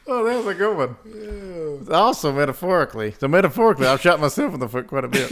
oh, 0.08 0.24
that 0.26 0.38
was 0.38 0.48
a 0.48 0.54
good 0.54 0.78
one. 0.78 1.88
Also, 1.94 2.32
metaphorically. 2.34 3.14
So, 3.20 3.28
metaphorically, 3.28 3.88
I've 3.88 4.02
shot 4.02 4.20
myself 4.20 4.54
in 4.54 4.60
the 4.60 4.70
foot 4.70 4.88
quite 4.88 5.04
a 5.04 5.08
bit. 5.08 5.32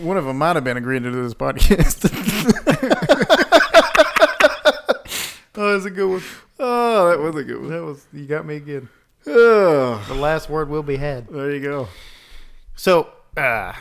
One 0.00 0.16
of 0.16 0.24
them 0.24 0.38
might 0.38 0.56
have 0.56 0.64
been 0.64 0.76
agreeing 0.76 1.04
to 1.04 1.12
do 1.12 1.22
this 1.22 1.34
podcast. 1.34 2.10
oh, 5.54 5.72
that's 5.72 5.84
a 5.84 5.90
good 5.90 6.10
one. 6.10 6.22
oh, 6.58 7.08
that 7.10 7.20
was 7.20 7.36
a 7.36 7.44
good 7.44 7.60
one. 7.60 7.70
That 7.70 7.84
was 7.84 8.04
you 8.12 8.26
got 8.26 8.44
me 8.46 8.56
again. 8.56 8.88
Oh, 9.26 10.04
The 10.08 10.14
last 10.14 10.50
word 10.50 10.68
will 10.68 10.82
be 10.82 10.96
had. 10.96 11.28
there 11.28 11.52
you 11.52 11.60
go. 11.60 11.88
So, 12.74 13.08
uh, 13.36 13.72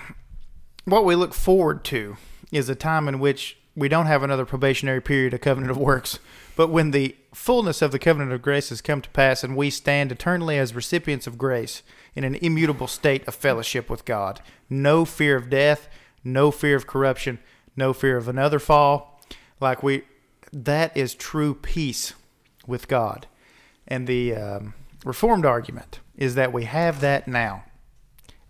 what 0.86 1.06
we 1.06 1.16
look 1.16 1.34
forward 1.34 1.84
to 1.86 2.18
is 2.52 2.70
a 2.70 2.76
time 2.76 3.08
in 3.08 3.20
which 3.20 3.58
we 3.76 3.90
don't 3.90 4.06
have 4.06 4.24
another 4.24 4.46
probationary 4.46 5.02
period 5.02 5.34
of 5.34 5.42
covenant 5.42 5.72
of 5.72 5.78
works, 5.78 6.20
but 6.56 6.70
when 6.70 6.92
the 6.92 7.16
fullness 7.34 7.82
of 7.82 7.92
the 7.92 8.00
covenant 8.00 8.32
of 8.32 8.42
grace 8.42 8.70
has 8.70 8.82
come 8.82 9.02
to 9.02 9.10
pass 9.10 9.44
and 9.44 9.58
we 9.58 9.70
stand 9.70 10.12
eternally 10.12 10.58
as 10.58 10.74
recipients 10.74 11.28
of 11.28 11.38
grace 11.38 11.84
in 12.16 12.24
an 12.24 12.36
immutable 12.36 12.88
state 12.88 13.28
of 13.28 13.36
fellowship 13.36 13.90
with 13.90 14.06
God. 14.06 14.42
No 14.70 15.04
fear 15.04 15.36
of 15.36 15.50
death, 15.50 15.90
no 16.24 16.52
fear 16.52 16.78
of 16.78 16.88
corruption, 16.88 17.40
no 17.76 17.92
fear 17.92 18.16
of 18.16 18.30
another 18.30 18.60
fall. 18.60 19.22
Like 19.60 19.84
we, 19.84 20.04
that 20.54 20.96
is 20.96 21.14
true 21.14 21.54
peace 21.54 22.14
with 22.66 22.88
God. 22.88 23.28
And 23.88 24.08
the 24.08 24.34
um, 24.34 24.74
Reformed 25.04 25.46
argument 25.46 26.00
is 26.16 26.34
that 26.36 26.52
we 26.52 26.64
have 26.64 27.02
that 27.02 27.28
now 27.28 27.66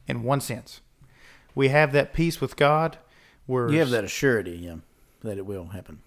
in 0.08 0.24
one 0.24 0.40
sense. 0.40 0.80
We 1.56 1.70
have 1.70 1.94
that 1.94 2.14
peace 2.14 2.40
with 2.40 2.56
God. 2.56 2.98
We're, 3.48 3.72
You 3.72 3.80
have 3.80 3.90
that 3.92 4.04
assurity, 4.04 4.62
yeah, 4.62 4.76
that 5.24 5.38
it 5.38 5.46
will 5.46 5.68
happen. 5.68 6.02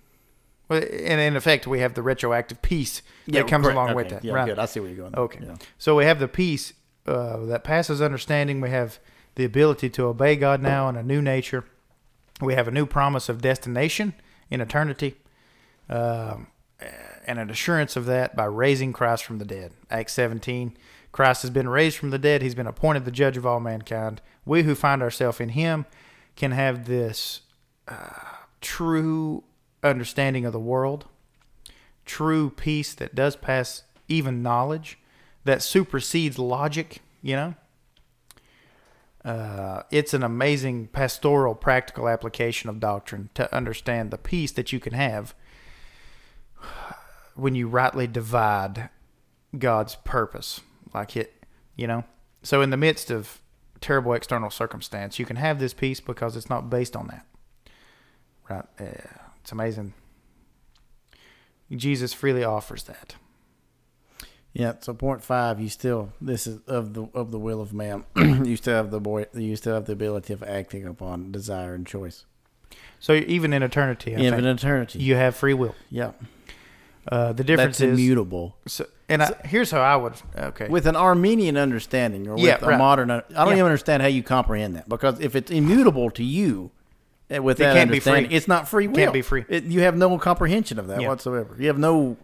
Well, 0.69 0.83
and 0.83 1.21
in 1.21 1.35
effect, 1.35 1.67
we 1.67 1.81
have 1.81 1.95
the 1.95 2.03
retroactive 2.03 2.61
peace 2.61 3.03
that 3.27 3.49
comes 3.49 3.65
correct. 3.65 3.77
along 3.77 3.95
with 3.95 4.11
that. 4.11 4.25
Yeah, 4.25 4.35
right. 4.35 4.47
good. 4.47 4.59
I 4.59 4.67
see 4.67 4.81
where 4.81 4.91
you're 4.91 4.99
going. 4.99 5.15
Okay. 5.15 5.41
Yeah. 5.43 5.57
So 5.79 5.97
we 5.97 6.05
have 6.05 6.19
the 6.19 6.29
peace 6.29 6.75
uh, 7.07 7.39
that 7.47 7.65
passes 7.65 8.03
understanding. 8.03 8.61
We 8.61 8.71
have 8.71 8.99
the 9.37 9.45
ability 9.45 9.89
to 9.91 10.05
obey 10.05 10.37
God 10.37 10.61
now 10.61 10.89
in 10.89 10.97
a 10.97 11.03
new 11.03 11.23
nature. 11.23 11.65
We 12.41 12.55
have 12.55 12.69
a 12.69 12.71
new 12.71 12.87
promise 12.87 13.29
of 13.29 13.41
destination 13.41 14.15
in 14.51 14.61
eternity, 14.61 15.17
um, 15.89 16.49
and 17.27 17.39
an 17.39 17.51
assurance 17.51 17.97
of 17.97 18.07
that 18.07 18.37
by 18.37 18.45
raising 18.45 18.93
Christ 18.93 19.25
from 19.25 19.39
the 19.39 19.45
dead. 19.45 19.73
Acts 19.91 20.13
17. 20.13 20.77
Christ 21.13 21.43
has 21.43 21.51
been 21.51 21.69
raised 21.69 21.97
from 21.97 22.11
the 22.11 22.19
dead. 22.19 22.43
He's 22.43 22.55
been 22.55 22.67
appointed 22.67 23.05
the 23.05 23.11
judge 23.11 23.37
of 23.37 23.47
all 23.47 23.61
mankind. 23.61 24.21
We 24.45 24.63
who 24.63 24.75
find 24.75 25.03
ourselves 25.03 25.41
in 25.41 25.51
Him 25.51 25.87
can 26.37 26.53
have 26.53 26.87
this 26.87 27.43
uh, 27.87 28.11
true 28.61 29.45
understanding 29.83 30.45
of 30.45 30.53
the 30.53 30.61
world, 30.61 31.07
true 32.05 32.51
peace 32.51 32.95
that 32.95 33.15
does 33.15 33.37
pass 33.37 33.83
even 34.09 34.43
knowledge, 34.43 34.99
that 35.45 35.63
supersedes 35.63 36.39
logic, 36.39 37.01
you 37.23 37.37
know? 37.37 37.55
Uh, 39.25 39.83
it's 39.91 40.15
an 40.15 40.23
amazing 40.23 40.87
pastoral, 40.87 41.55
practical 41.55 42.09
application 42.09 42.71
of 42.71 42.81
doctrine 42.81 43.29
to 43.35 43.55
understand 43.55 44.11
the 44.11 44.19
peace 44.19 44.53
that 44.53 44.73
you 44.73 44.81
can 44.81 44.93
have 44.93 45.35
when 47.35 47.55
you 47.55 47.69
rightly 47.69 48.07
divide 48.07 48.89
God's 49.59 49.97
purpose. 49.97 50.61
Like 50.95 51.17
it, 51.17 51.33
you 51.77 51.87
know? 51.87 52.05
So, 52.43 52.61
in 52.63 52.71
the 52.71 52.77
midst 52.77 53.11
of 53.11 53.41
terrible 53.81 54.13
external 54.15 54.51
circumstance, 54.51 55.19
you 55.19 55.25
can 55.27 55.37
have 55.37 55.59
this 55.61 55.75
peace 55.75 56.01
because 56.01 56.37
it's 56.37 56.49
not 56.51 56.71
based 56.71 56.97
on 56.97 57.09
that. 57.09 57.27
Right? 58.49 58.65
It's 59.43 59.53
amazing. 59.53 59.93
Jesus 61.71 62.15
freely 62.15 62.45
offers 62.45 62.85
that. 62.85 63.17
Yeah. 64.55 64.75
So 64.81 64.95
point 64.95 65.23
five, 65.23 65.61
you 65.61 65.69
still 65.69 66.13
this 66.21 66.47
is 66.47 66.61
of 66.67 66.95
the 66.95 67.09
of 67.15 67.31
the 67.31 67.39
will 67.39 67.61
of 67.61 67.75
man. 67.75 68.05
you 68.17 68.57
still 68.57 68.75
have 68.75 68.91
the 68.91 69.01
boy. 69.01 69.27
You 69.35 69.55
still 69.57 69.75
have 69.75 69.85
the 69.85 69.93
ability 69.93 70.33
of 70.33 70.43
acting 70.43 70.87
upon 70.87 71.31
desire 71.31 71.75
and 71.75 71.87
choice. 71.87 72.25
So 72.99 73.13
even 73.13 73.53
in 73.53 73.63
eternity, 73.63 74.17
I 74.17 74.21
Even 74.21 74.45
think, 74.45 74.59
eternity. 74.59 74.99
you 75.01 75.15
have 75.15 75.37
free 75.37 75.55
will. 75.55 75.75
yeah. 75.91 76.13
Uh, 77.11 77.33
the 77.33 77.43
difference 77.45 77.79
That's 77.79 77.93
is, 77.93 77.99
immutable. 77.99 78.57
so, 78.67 78.85
and 79.09 79.23
I, 79.23 79.33
here's 79.45 79.71
how 79.71 79.81
I 79.81 79.97
would. 79.97 80.13
Okay, 80.37 80.69
With 80.69 80.87
an 80.87 80.95
Arminian 80.97 81.57
understanding, 81.57 82.29
or 82.29 82.35
with 82.35 82.45
Yeah, 82.45 82.59
a 82.61 82.67
right. 82.67 82.79
modern, 82.79 83.11
I 83.11 83.21
don't 83.21 83.47
Yeah. 83.49 83.53
even 83.55 83.65
understand 83.65 84.03
how 84.03 84.09
you 84.09 84.23
comprehend 84.23 84.77
that. 84.77 84.89
Because 84.89 85.19
if 85.21 85.35
it's 85.35 85.51
immutable 85.51 86.11
to 86.11 86.23
you, 86.23 86.71
eh, 87.31 87.39
with 87.39 87.59
It 87.61 87.65
that 87.65 87.75
can't 87.75 87.91
be 87.91 87.99
free. 88.01 88.27
it's 88.31 88.47
not 88.47 88.69
free 88.69 88.87
will. 88.89 88.97
Can't 88.97 89.13
be 89.15 89.23
free. 89.23 89.47
It, 89.49 89.65
you 89.65 89.81
have 89.81 89.97
no 89.97 90.19
comprehension 90.19 90.79
of 90.79 90.87
that 90.89 91.01
Yeah. 91.01 91.09
whatsoever. 91.09 91.57
You 91.59 91.69
have 91.69 91.79
no 91.79 92.19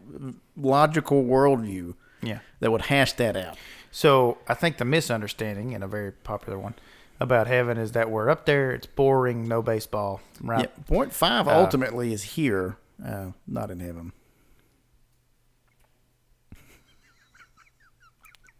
logical 0.56 1.24
worldview 1.24 1.94
yeah. 2.22 2.40
that 2.60 2.70
would 2.70 2.82
hash 2.82 3.14
that 3.14 3.36
out. 3.36 3.56
So 3.90 4.38
I 4.48 4.54
think 4.54 4.76
the 4.78 4.84
misunderstanding, 4.84 5.74
and 5.74 5.82
a 5.82 5.86
very 5.86 6.12
popular 6.12 6.58
one, 6.58 6.74
about 7.20 7.46
heaven 7.46 7.78
is 7.78 7.92
that 7.92 8.10
we're 8.10 8.28
up 8.28 8.44
there. 8.44 8.72
It's 8.72 8.86
boring, 8.86 9.46
no 9.48 9.62
baseball, 9.62 10.20
right? 10.40 10.68
Yeah, 10.76 10.84
point 10.86 11.12
five 11.12 11.46
Uh, 11.48 11.52
ultimately 11.58 12.12
is 12.12 12.22
here, 12.22 12.76
uh, 13.04 13.26
not 13.46 13.70
in 13.70 13.80
heaven. 13.80 14.12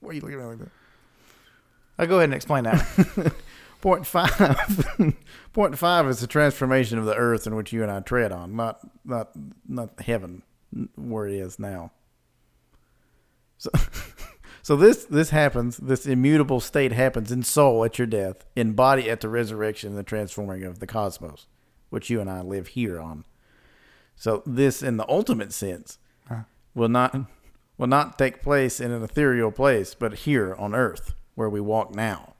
What 0.05 0.11
are 0.11 0.15
you 0.15 0.21
looking 0.21 0.39
at 0.39 0.43
me 0.43 0.49
like 0.51 0.59
that? 0.59 0.71
I'll 1.99 2.07
go 2.07 2.17
ahead 2.17 2.25
and 2.25 2.35
explain 2.35 2.65
that. 2.65 3.35
Point 3.81 4.07
five. 4.07 4.97
point 5.53 5.79
five 5.79 6.09
is 6.09 6.21
the 6.21 6.27
transformation 6.27 6.99
of 6.99 7.05
the 7.05 7.15
earth 7.15 7.47
in 7.47 7.55
which 7.55 7.71
you 7.71 7.83
and 7.83 7.93
I 7.93 8.01
tread 8.01 8.33
on, 8.33 8.57
not 8.57 8.81
not 9.05 9.33
not 9.69 10.01
heaven 10.01 10.43
where 10.97 11.27
it 11.27 11.35
is 11.35 11.59
now. 11.59 11.93
So, 13.59 13.69
so 14.63 14.77
this 14.77 15.05
this 15.05 15.29
happens. 15.29 15.77
This 15.77 16.07
immutable 16.07 16.61
state 16.61 16.93
happens 16.93 17.31
in 17.31 17.43
soul 17.43 17.85
at 17.85 17.99
your 17.99 18.07
death, 18.07 18.47
in 18.57 18.73
body 18.73 19.11
at 19.11 19.21
the 19.21 19.29
resurrection, 19.29 19.91
and 19.91 19.99
the 19.99 20.03
transforming 20.03 20.65
of 20.65 20.79
the 20.79 20.87
cosmos, 20.87 21.47
which 21.91 22.09
you 22.09 22.23
and 22.23 22.31
I 22.31 22.41
live 22.41 22.69
here 22.69 22.99
on. 22.99 23.27
So 24.17 24.43
this, 24.47 24.83
in 24.83 24.97
the 24.97 25.09
ultimate 25.11 25.53
sense, 25.53 25.99
will 26.75 26.89
not 26.89 27.13
hmm. 27.13 27.23
Will 27.79 27.87
not 27.87 28.19
take 28.19 28.43
place 28.43 28.81
in 28.81 28.91
an 28.93 29.03
ethereal 29.03 29.51
place, 29.51 29.95
but 29.95 30.15
here 30.21 30.55
on 30.55 30.75
earth, 30.75 31.15
where 31.35 31.49
we 31.49 31.61
walk 31.61 31.95
now. 31.95 32.35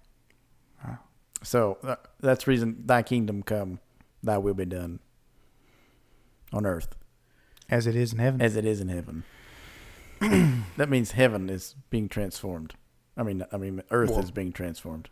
So 1.43 1.77
uh, 1.83 1.97
that's 2.21 2.47
reason 2.47 2.85
thy 2.87 3.03
kingdom 3.03 3.43
come, 3.43 3.81
thy 4.23 4.39
will 4.39 4.55
be 4.55 4.65
done 4.65 5.01
on 6.55 6.65
earth 6.65 6.95
as 7.69 7.87
it 7.87 7.95
is 7.95 8.15
in 8.15 8.19
heaven. 8.19 8.41
as 8.41 8.57
it 8.57 8.65
is 8.65 8.81
in 8.81 8.89
heaven. 8.89 9.25
that 10.79 10.89
means 10.89 11.11
heaven 11.11 11.51
is 11.51 11.75
being 11.91 12.09
transformed. 12.09 12.75
I 13.15 13.23
mean, 13.25 13.45
I 13.53 13.59
mean, 13.59 13.83
earth 13.91 14.11
Well- 14.11 14.21
is 14.21 14.31
being 14.31 14.53
transformed. 14.53 15.11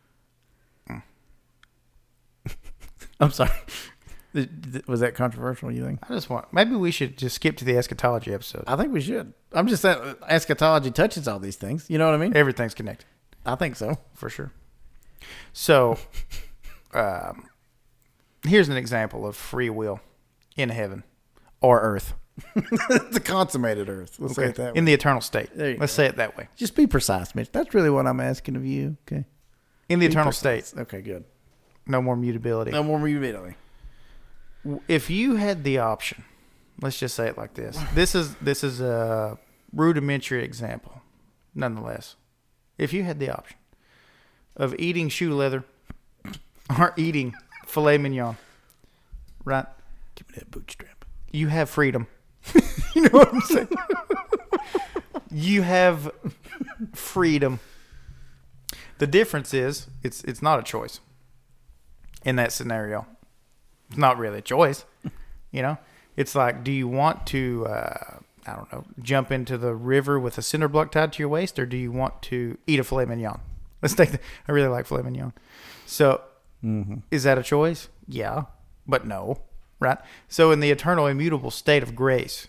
I'm 3.20 3.31
sorry. 3.31 3.51
Was 4.86 5.00
that 5.00 5.14
controversial? 5.14 5.70
You 5.70 5.84
think? 5.84 6.00
I 6.09 6.14
just 6.14 6.30
want 6.30 6.52
maybe 6.52 6.74
we 6.74 6.90
should 6.90 7.18
just 7.18 7.36
skip 7.36 7.56
to 7.59 7.64
the 7.64 7.76
eschatology 7.76 8.32
episode. 8.32 8.64
I 8.66 8.76
think 8.76 8.92
we 8.92 9.00
should. 9.00 9.32
I'm 9.52 9.66
just 9.66 9.82
saying, 9.82 10.16
eschatology 10.28 10.90
touches 10.90 11.28
all 11.28 11.38
these 11.38 11.56
things. 11.56 11.88
You 11.90 11.98
know 11.98 12.06
what 12.06 12.14
I 12.14 12.18
mean? 12.18 12.34
Everything's 12.36 12.74
connected 12.74 13.06
I 13.44 13.54
think 13.56 13.76
so. 13.76 13.98
for 14.14 14.30
sure. 14.30 14.52
So, 15.52 15.98
um, 16.94 17.46
here's 18.46 18.68
an 18.68 18.76
example 18.76 19.26
of 19.26 19.36
free 19.36 19.70
will 19.70 20.00
in 20.56 20.70
heaven 20.70 21.04
or 21.60 21.80
earth. 21.80 22.14
it's 22.56 23.16
a 23.16 23.20
consummated 23.20 23.88
earth. 23.90 24.16
Let's 24.18 24.34
say 24.34 24.46
it 24.46 24.54
that 24.56 24.72
way. 24.72 24.78
in 24.78 24.86
the 24.86 24.94
eternal 24.94 25.20
state. 25.20 25.50
Let's 25.54 25.78
go. 25.78 25.86
say 25.86 26.06
it 26.06 26.16
that 26.16 26.36
way. 26.36 26.48
just 26.56 26.74
be 26.74 26.86
precise, 26.86 27.34
Mitch. 27.34 27.52
That's 27.52 27.74
really 27.74 27.90
what 27.90 28.06
I'm 28.06 28.20
asking 28.20 28.56
of 28.56 28.64
you. 28.64 28.96
Okay. 29.06 29.26
In 29.90 29.98
the 29.98 30.06
Be 30.06 30.12
eternal 30.12 30.30
precise. 30.30 30.68
state, 30.68 30.80
Okay, 30.80 31.02
good. 31.02 31.24
no 31.86 32.00
more 32.00 32.16
mutability. 32.16 32.70
No 32.70 32.82
more 32.82 32.98
immediately. 32.98 33.54
If 34.89 35.10
you 35.10 35.36
had 35.36 35.64
the 35.64 35.78
option, 35.78 36.24
let's 36.80 36.98
just 36.98 37.14
say 37.14 37.26
it 37.26 37.36
like 37.36 37.55
this. 37.55 37.78
This 37.94 38.14
is 38.14 38.34
this 38.36 38.62
is 38.62 38.80
a 38.80 39.39
rudimentary 39.72 40.44
example, 40.44 41.02
nonetheless. 41.55 42.16
If 42.78 42.93
you 42.93 43.05
had 43.05 43.18
the 43.18 43.30
option 43.30 43.56
of 44.56 44.74
eating 44.78 45.09
shoe 45.09 45.34
leather 45.34 45.64
or 46.78 46.93
eating 46.97 47.34
filet 47.66 47.98
mignon, 47.98 48.36
right? 49.44 49.66
Give 50.14 50.28
me 50.28 50.34
that 50.39 50.51
bootstrap. 50.51 51.05
You 51.32 51.48
have 51.48 51.70
freedom. 51.70 52.06
you 52.94 53.02
know 53.02 53.10
what 53.10 53.32
I'm 53.32 53.40
saying? 53.43 53.68
you 55.30 55.62
have 55.62 56.10
freedom. 56.94 57.60
The 58.98 59.06
difference 59.06 59.55
is 59.55 59.89
it's 60.02 60.22
it's 60.24 60.43
not 60.43 60.59
a 60.59 60.62
choice 60.62 61.01
in 62.24 62.36
that 62.36 62.52
scenario. 62.52 63.06
It's 63.93 63.98
not 63.98 64.16
really 64.16 64.39
a 64.39 64.43
choice. 64.43 64.86
You 65.51 65.60
know, 65.60 65.77
it's 66.16 66.35
like, 66.35 66.64
do 66.64 66.73
you 66.73 66.89
want 66.89 67.27
to 67.27 67.66
uh, 67.66 68.20
I 68.47 68.56
don't 68.56 68.73
know, 68.73 68.85
jump 69.02 69.31
into 69.31 69.59
the 69.59 69.74
river 69.74 70.19
with 70.19 70.39
a 70.39 70.43
cinder 70.43 70.66
block 70.66 70.93
tied 70.93 71.12
to 71.12 71.19
your 71.20 71.28
waist, 71.28 71.59
or 71.59 71.66
do 71.66 71.77
you 71.77 71.93
want 71.93 72.23
to 72.23 72.56
eat 72.66 72.81
a 72.81 72.85
filet 72.85 73.05
mignon? 73.05 73.40
Let's 73.82 73.94
take. 73.94 74.12
The, 74.12 74.20
I 74.48 74.52
really 74.52 74.69
like 74.69 74.86
filet 74.86 75.02
mignon. 75.02 75.35
So, 75.85 76.23
is 77.10 77.24
that 77.24 77.36
a 77.36 77.43
choice? 77.43 77.90
Yeah, 78.09 78.44
but 78.86 79.06
no, 79.06 79.43
right? 79.78 79.98
So, 80.27 80.52
in 80.52 80.60
the 80.60 80.70
eternal, 80.70 81.06
immutable 81.06 81.51
state 81.51 81.82
of 81.82 81.94
grace, 81.94 82.48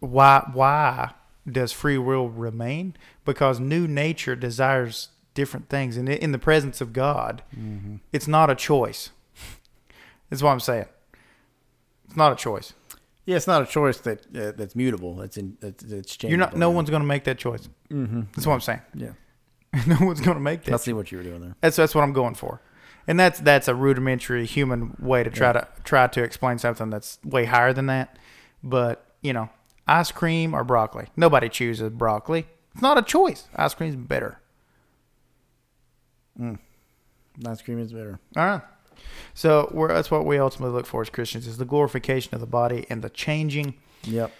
why 0.00 0.48
why 0.52 1.10
does 1.46 1.72
free 1.72 1.98
will 1.98 2.30
remain? 2.30 2.96
Because 3.26 3.60
new 3.60 3.86
nature 3.86 4.34
desires 4.34 5.10
different 5.34 5.68
things, 5.68 5.98
and 5.98 6.08
in 6.08 6.32
the 6.32 6.38
presence 6.38 6.80
of 6.80 6.94
God, 6.94 7.42
it's 8.12 8.26
not 8.26 8.48
a 8.48 8.54
choice. 8.54 9.10
That's 10.30 10.42
what 10.42 10.50
I'm 10.50 10.60
saying. 10.60 10.86
It's 12.06 12.16
not 12.16 12.32
a 12.32 12.36
choice. 12.36 12.72
Yeah, 13.26 13.36
it's 13.36 13.48
not 13.48 13.62
a 13.62 13.66
choice 13.66 13.98
that 13.98 14.20
uh, 14.36 14.52
that's 14.56 14.76
mutable. 14.76 15.20
It's 15.20 15.36
in 15.36 15.56
it's, 15.60 15.82
it's 15.82 16.16
changeable. 16.16 16.30
You're 16.30 16.38
not. 16.38 16.56
No 16.56 16.70
one's 16.70 16.90
going 16.90 17.02
to 17.02 17.06
make 17.06 17.24
that 17.24 17.38
choice. 17.38 17.68
Mm-hmm. 17.90 18.22
That's 18.34 18.46
what 18.46 18.54
I'm 18.54 18.60
saying. 18.60 18.82
Yeah, 18.94 19.12
no 19.86 19.96
one's 20.00 20.20
going 20.20 20.36
to 20.36 20.42
make 20.42 20.62
that. 20.64 20.74
I 20.74 20.76
see 20.76 20.92
what 20.92 21.10
you 21.10 21.18
were 21.18 21.24
doing 21.24 21.40
there. 21.40 21.56
That's 21.60 21.76
that's 21.76 21.94
what 21.94 22.02
I'm 22.02 22.12
going 22.12 22.34
for, 22.34 22.62
and 23.08 23.18
that's 23.18 23.40
that's 23.40 23.66
a 23.66 23.74
rudimentary 23.74 24.46
human 24.46 24.96
way 25.00 25.24
to 25.24 25.30
try 25.30 25.52
to 25.52 25.66
try 25.82 26.06
to 26.06 26.22
explain 26.22 26.58
something 26.58 26.88
that's 26.88 27.18
way 27.24 27.46
higher 27.46 27.72
than 27.72 27.86
that. 27.86 28.16
But 28.62 29.04
you 29.22 29.32
know, 29.32 29.50
ice 29.88 30.12
cream 30.12 30.54
or 30.54 30.62
broccoli. 30.62 31.06
Nobody 31.16 31.48
chooses 31.48 31.90
broccoli. 31.90 32.46
It's 32.74 32.82
not 32.82 32.96
a 32.96 33.02
choice. 33.02 33.48
Ice 33.56 33.74
cream's 33.74 33.96
better. 33.96 34.40
Ice 37.44 37.62
cream 37.62 37.80
is 37.80 37.92
better. 37.92 38.20
All 38.36 38.46
right. 38.46 38.62
So 39.34 39.68
we're, 39.72 39.88
that's 39.88 40.10
what 40.10 40.24
we 40.24 40.38
ultimately 40.38 40.74
look 40.74 40.86
for 40.86 41.02
as 41.02 41.10
Christians 41.10 41.46
is 41.46 41.56
the 41.58 41.64
glorification 41.64 42.34
of 42.34 42.40
the 42.40 42.46
body 42.46 42.86
and 42.90 43.02
the 43.02 43.10
changing 43.10 43.74
Yep. 44.04 44.32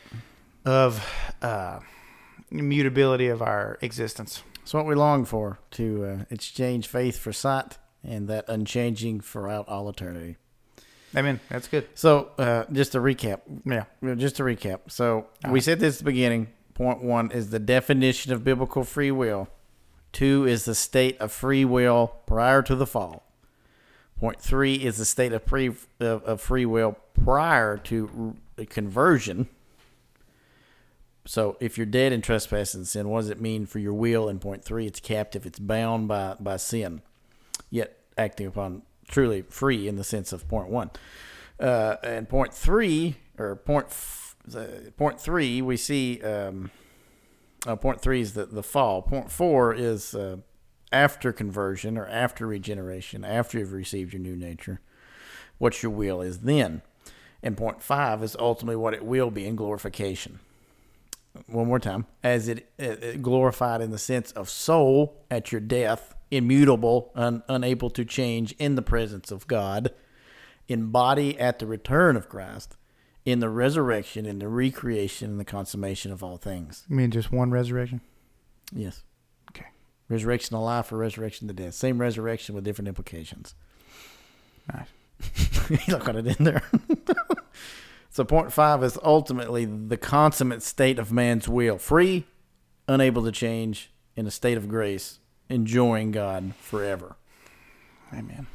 of 0.65 1.05
uh, 1.43 1.81
immutability 2.51 3.29
of 3.29 3.43
our 3.43 3.79
existence. 3.83 4.43
It's 4.63 4.75
what 4.75 4.87
we 4.87 4.95
long 4.95 5.25
for 5.25 5.59
to 5.73 6.05
uh, 6.05 6.25
exchange 6.31 6.87
faith 6.89 7.19
for 7.19 7.33
sight 7.33 7.79
and 8.03 8.29
that 8.29 8.45
unchanging 8.49 9.21
throughout 9.21 9.69
all 9.69 9.89
eternity. 9.89 10.37
Amen. 11.17 11.41
That's 11.49 11.69
good. 11.69 11.89
So, 11.95 12.31
uh, 12.39 12.65
just 12.73 12.93
to 12.93 12.99
recap, 12.99 13.41
Yeah. 13.65 13.85
Just 14.17 14.37
to 14.37 14.43
recap. 14.43 14.91
So 14.91 15.29
we 15.49 15.61
said 15.61 15.81
this 15.81 15.97
at 15.97 15.99
the 16.01 16.05
beginning. 16.05 16.49
Point 16.75 17.03
one 17.03 17.31
is 17.31 17.51
the 17.51 17.59
definition 17.59 18.33
of 18.33 18.45
biblical 18.45 18.85
free 18.85 19.11
will. 19.11 19.49
Two 20.13 20.47
is 20.47 20.65
the 20.65 20.75
state 20.75 21.19
of 21.19 21.33
free 21.33 21.65
will 21.65 22.17
prior 22.27 22.61
to 22.63 22.75
the 22.75 22.87
fall. 22.87 23.26
Point 24.19 24.41
three 24.41 24.75
is 24.77 24.97
the 24.97 25.05
state 25.05 25.33
of 25.33 25.43
free 25.43 25.69
of, 25.69 26.23
of 26.25 26.41
free 26.41 26.65
will 26.65 26.97
prior 27.23 27.77
to 27.77 28.37
conversion. 28.71 29.49
So 31.27 31.57
if 31.61 31.77
you're 31.77 31.87
dead 31.87 32.13
in 32.13 32.23
trespass 32.23 32.73
and 32.73 32.87
sin, 32.87 33.09
what 33.09 33.23
does 33.23 33.31
it 33.31 33.41
mean 33.41 33.67
for 33.67 33.79
your 33.79 33.93
will? 33.93 34.29
In 34.29 34.39
point 34.39 34.65
three, 34.65 34.87
it's 34.87 35.01
captive. 35.01 35.45
It's 35.45 35.59
bound 35.59 36.09
by 36.09 36.37
by 36.41 36.57
sin, 36.57 37.03
yet 37.71 37.99
acting 38.17 38.47
upon 38.47 38.83
truly 39.09 39.43
free 39.43 39.87
in 39.87 39.97
the 39.97 40.05
sense 40.05 40.33
of 40.33 40.49
point 40.49 40.69
one. 40.69 40.91
Uh, 41.61 41.97
and 42.03 42.29
point 42.29 42.55
three 42.55 43.17
or 43.39 43.57
point 43.57 43.87
f- 43.89 44.37
point 44.97 45.21
three, 45.21 45.61
we 45.61 45.77
see 45.77 46.23
um, 46.23 46.71
uh, 47.67 47.77
point 47.77 48.01
three 48.01 48.21
is 48.21 48.33
the 48.33 48.47
the 48.47 48.63
fall. 48.63 49.03
Point 49.03 49.31
four 49.31 49.75
is 49.75 50.15
uh, 50.15 50.39
after 50.97 51.33
conversion 51.33 51.99
or 51.99 52.07
after 52.07 52.47
regeneration, 52.47 53.25
after 53.25 53.59
you've 53.59 53.73
received 53.73 54.13
your 54.13 54.23
new 54.23 54.37
nature. 54.37 54.81
What 55.59 55.83
your 55.83 55.93
will 55.93 56.21
is 56.23 56.41
then, 56.41 56.83
and 57.43 57.57
point 57.57 57.83
five 57.83 58.23
is 58.23 58.37
ultimately 58.39 58.77
what 58.77 58.95
it 58.95 59.05
will 59.05 59.31
be 59.31 59.47
in 59.47 59.57
glorification. 59.57 60.41
One 61.47 61.67
more 61.67 61.79
time, 61.79 62.07
as 62.23 62.49
it, 62.49 62.71
it, 62.79 63.21
glorified 63.23 63.83
in 63.83 63.91
the 63.91 63.99
sense 63.99 64.33
of 64.33 64.49
soul 64.49 65.23
at 65.31 65.53
your 65.53 65.61
death, 65.61 66.15
immutable, 66.31 67.11
un, 67.15 67.43
unable 67.47 67.91
to 67.91 68.05
change 68.07 68.55
in 68.59 68.75
the 68.75 68.83
presence 68.83 69.31
of 69.31 69.47
God 69.47 69.91
in 70.67 70.91
body 70.91 71.39
at 71.39 71.59
the 71.59 71.67
return 71.67 72.17
of 72.17 72.29
Christ, 72.29 72.77
in 73.25 73.41
the 73.41 73.51
resurrection, 73.51 74.25
in 74.25 74.39
the 74.39 74.49
recreation, 74.49 75.33
and 75.33 75.41
the 75.41 75.45
consummation 75.45 76.11
of 76.11 76.23
all 76.23 76.39
things. 76.39 76.85
You 76.89 76.97
mean 76.97 77.11
just 77.11 77.31
one 77.31 77.51
resurrection? 77.51 78.01
Yes. 78.73 79.03
Resurrection 80.09 80.55
of 80.57 80.63
life 80.63 80.93
or 80.93 80.97
resurrection 80.99 81.49
of 81.51 81.57
the 81.57 81.63
dead. 81.63 81.75
Same 81.75 82.01
resurrection 82.01 82.55
with 82.55 82.65
different 82.65 82.89
implications. 82.89 83.55
Nice. 84.73 84.89
you 85.71 85.79
look 85.95 86.09
at 86.09 86.17
it 86.17 86.27
in 86.39 86.45
there. 86.45 86.63
so 88.11 88.25
point 88.25 88.53
five 88.53 88.83
is 88.85 88.99
ultimately 89.03 89.65
the 89.65 89.97
consummate 89.97 90.63
state 90.63 90.99
of 90.99 91.11
man's 91.11 91.49
will. 91.49 91.79
Free, 91.79 92.25
unable 92.87 93.25
to 93.25 93.33
change, 93.33 93.91
in 94.15 94.27
a 94.27 94.31
state 94.31 94.57
of 94.57 94.69
grace, 94.69 95.19
enjoying 95.49 96.11
God 96.13 96.55
forever. 96.61 97.17
Amen. 98.13 98.47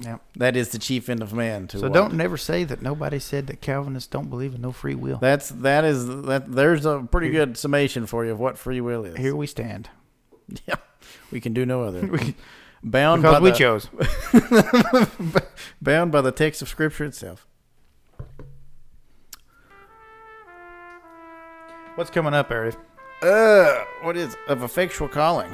Yeah. 0.00 0.18
That 0.36 0.56
is 0.56 0.70
the 0.70 0.78
chief 0.78 1.08
end 1.08 1.22
of 1.22 1.32
man. 1.32 1.68
To 1.68 1.78
So 1.78 1.84
what? 1.84 1.92
don't 1.92 2.14
never 2.14 2.36
say 2.36 2.64
that 2.64 2.82
nobody 2.82 3.18
said 3.18 3.46
that 3.46 3.60
Calvinists 3.60 4.08
don't 4.08 4.28
believe 4.28 4.54
in 4.54 4.60
no 4.60 4.72
free 4.72 4.94
will. 4.96 5.18
That's 5.18 5.48
that 5.50 5.84
is 5.84 6.06
that. 6.06 6.50
There's 6.52 6.84
a 6.84 7.06
pretty 7.10 7.30
good 7.30 7.56
summation 7.56 8.06
for 8.06 8.24
you 8.24 8.32
of 8.32 8.40
what 8.40 8.58
free 8.58 8.80
will 8.80 9.04
is. 9.04 9.16
Here 9.16 9.36
we 9.36 9.46
stand. 9.46 9.88
Yeah, 10.68 10.74
we 11.32 11.40
can 11.40 11.52
do 11.54 11.64
no 11.66 11.82
other. 11.82 12.06
We- 12.06 12.34
Bound 12.86 13.22
because 13.22 13.36
by 13.36 13.40
we 13.40 13.50
the, 13.50 13.56
chose. 13.56 13.88
bound 15.80 16.12
by 16.12 16.20
the 16.20 16.32
text 16.32 16.60
of 16.60 16.68
Scripture 16.68 17.04
itself. 17.06 17.46
What's 21.94 22.10
coming 22.10 22.34
up, 22.34 22.50
Ari? 22.50 22.72
Uh, 23.22 23.84
what 24.02 24.18
is 24.18 24.36
of 24.48 24.62
effectual 24.62 25.08
calling? 25.08 25.50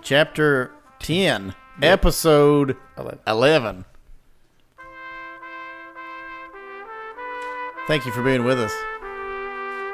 Chapter 0.00 0.70
ten, 1.00 1.56
episode 1.82 2.76
Eleven. 2.96 3.18
eleven. 3.26 3.84
Thank 7.88 8.06
you 8.06 8.12
for 8.12 8.22
being 8.22 8.44
with 8.44 8.60
us. 8.60 8.72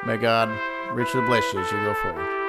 May 0.06 0.18
God 0.18 0.50
richly 0.94 1.22
bless 1.22 1.50
you 1.54 1.60
as 1.60 1.72
you 1.72 1.78
go 1.84 1.94
forward. 1.94 2.41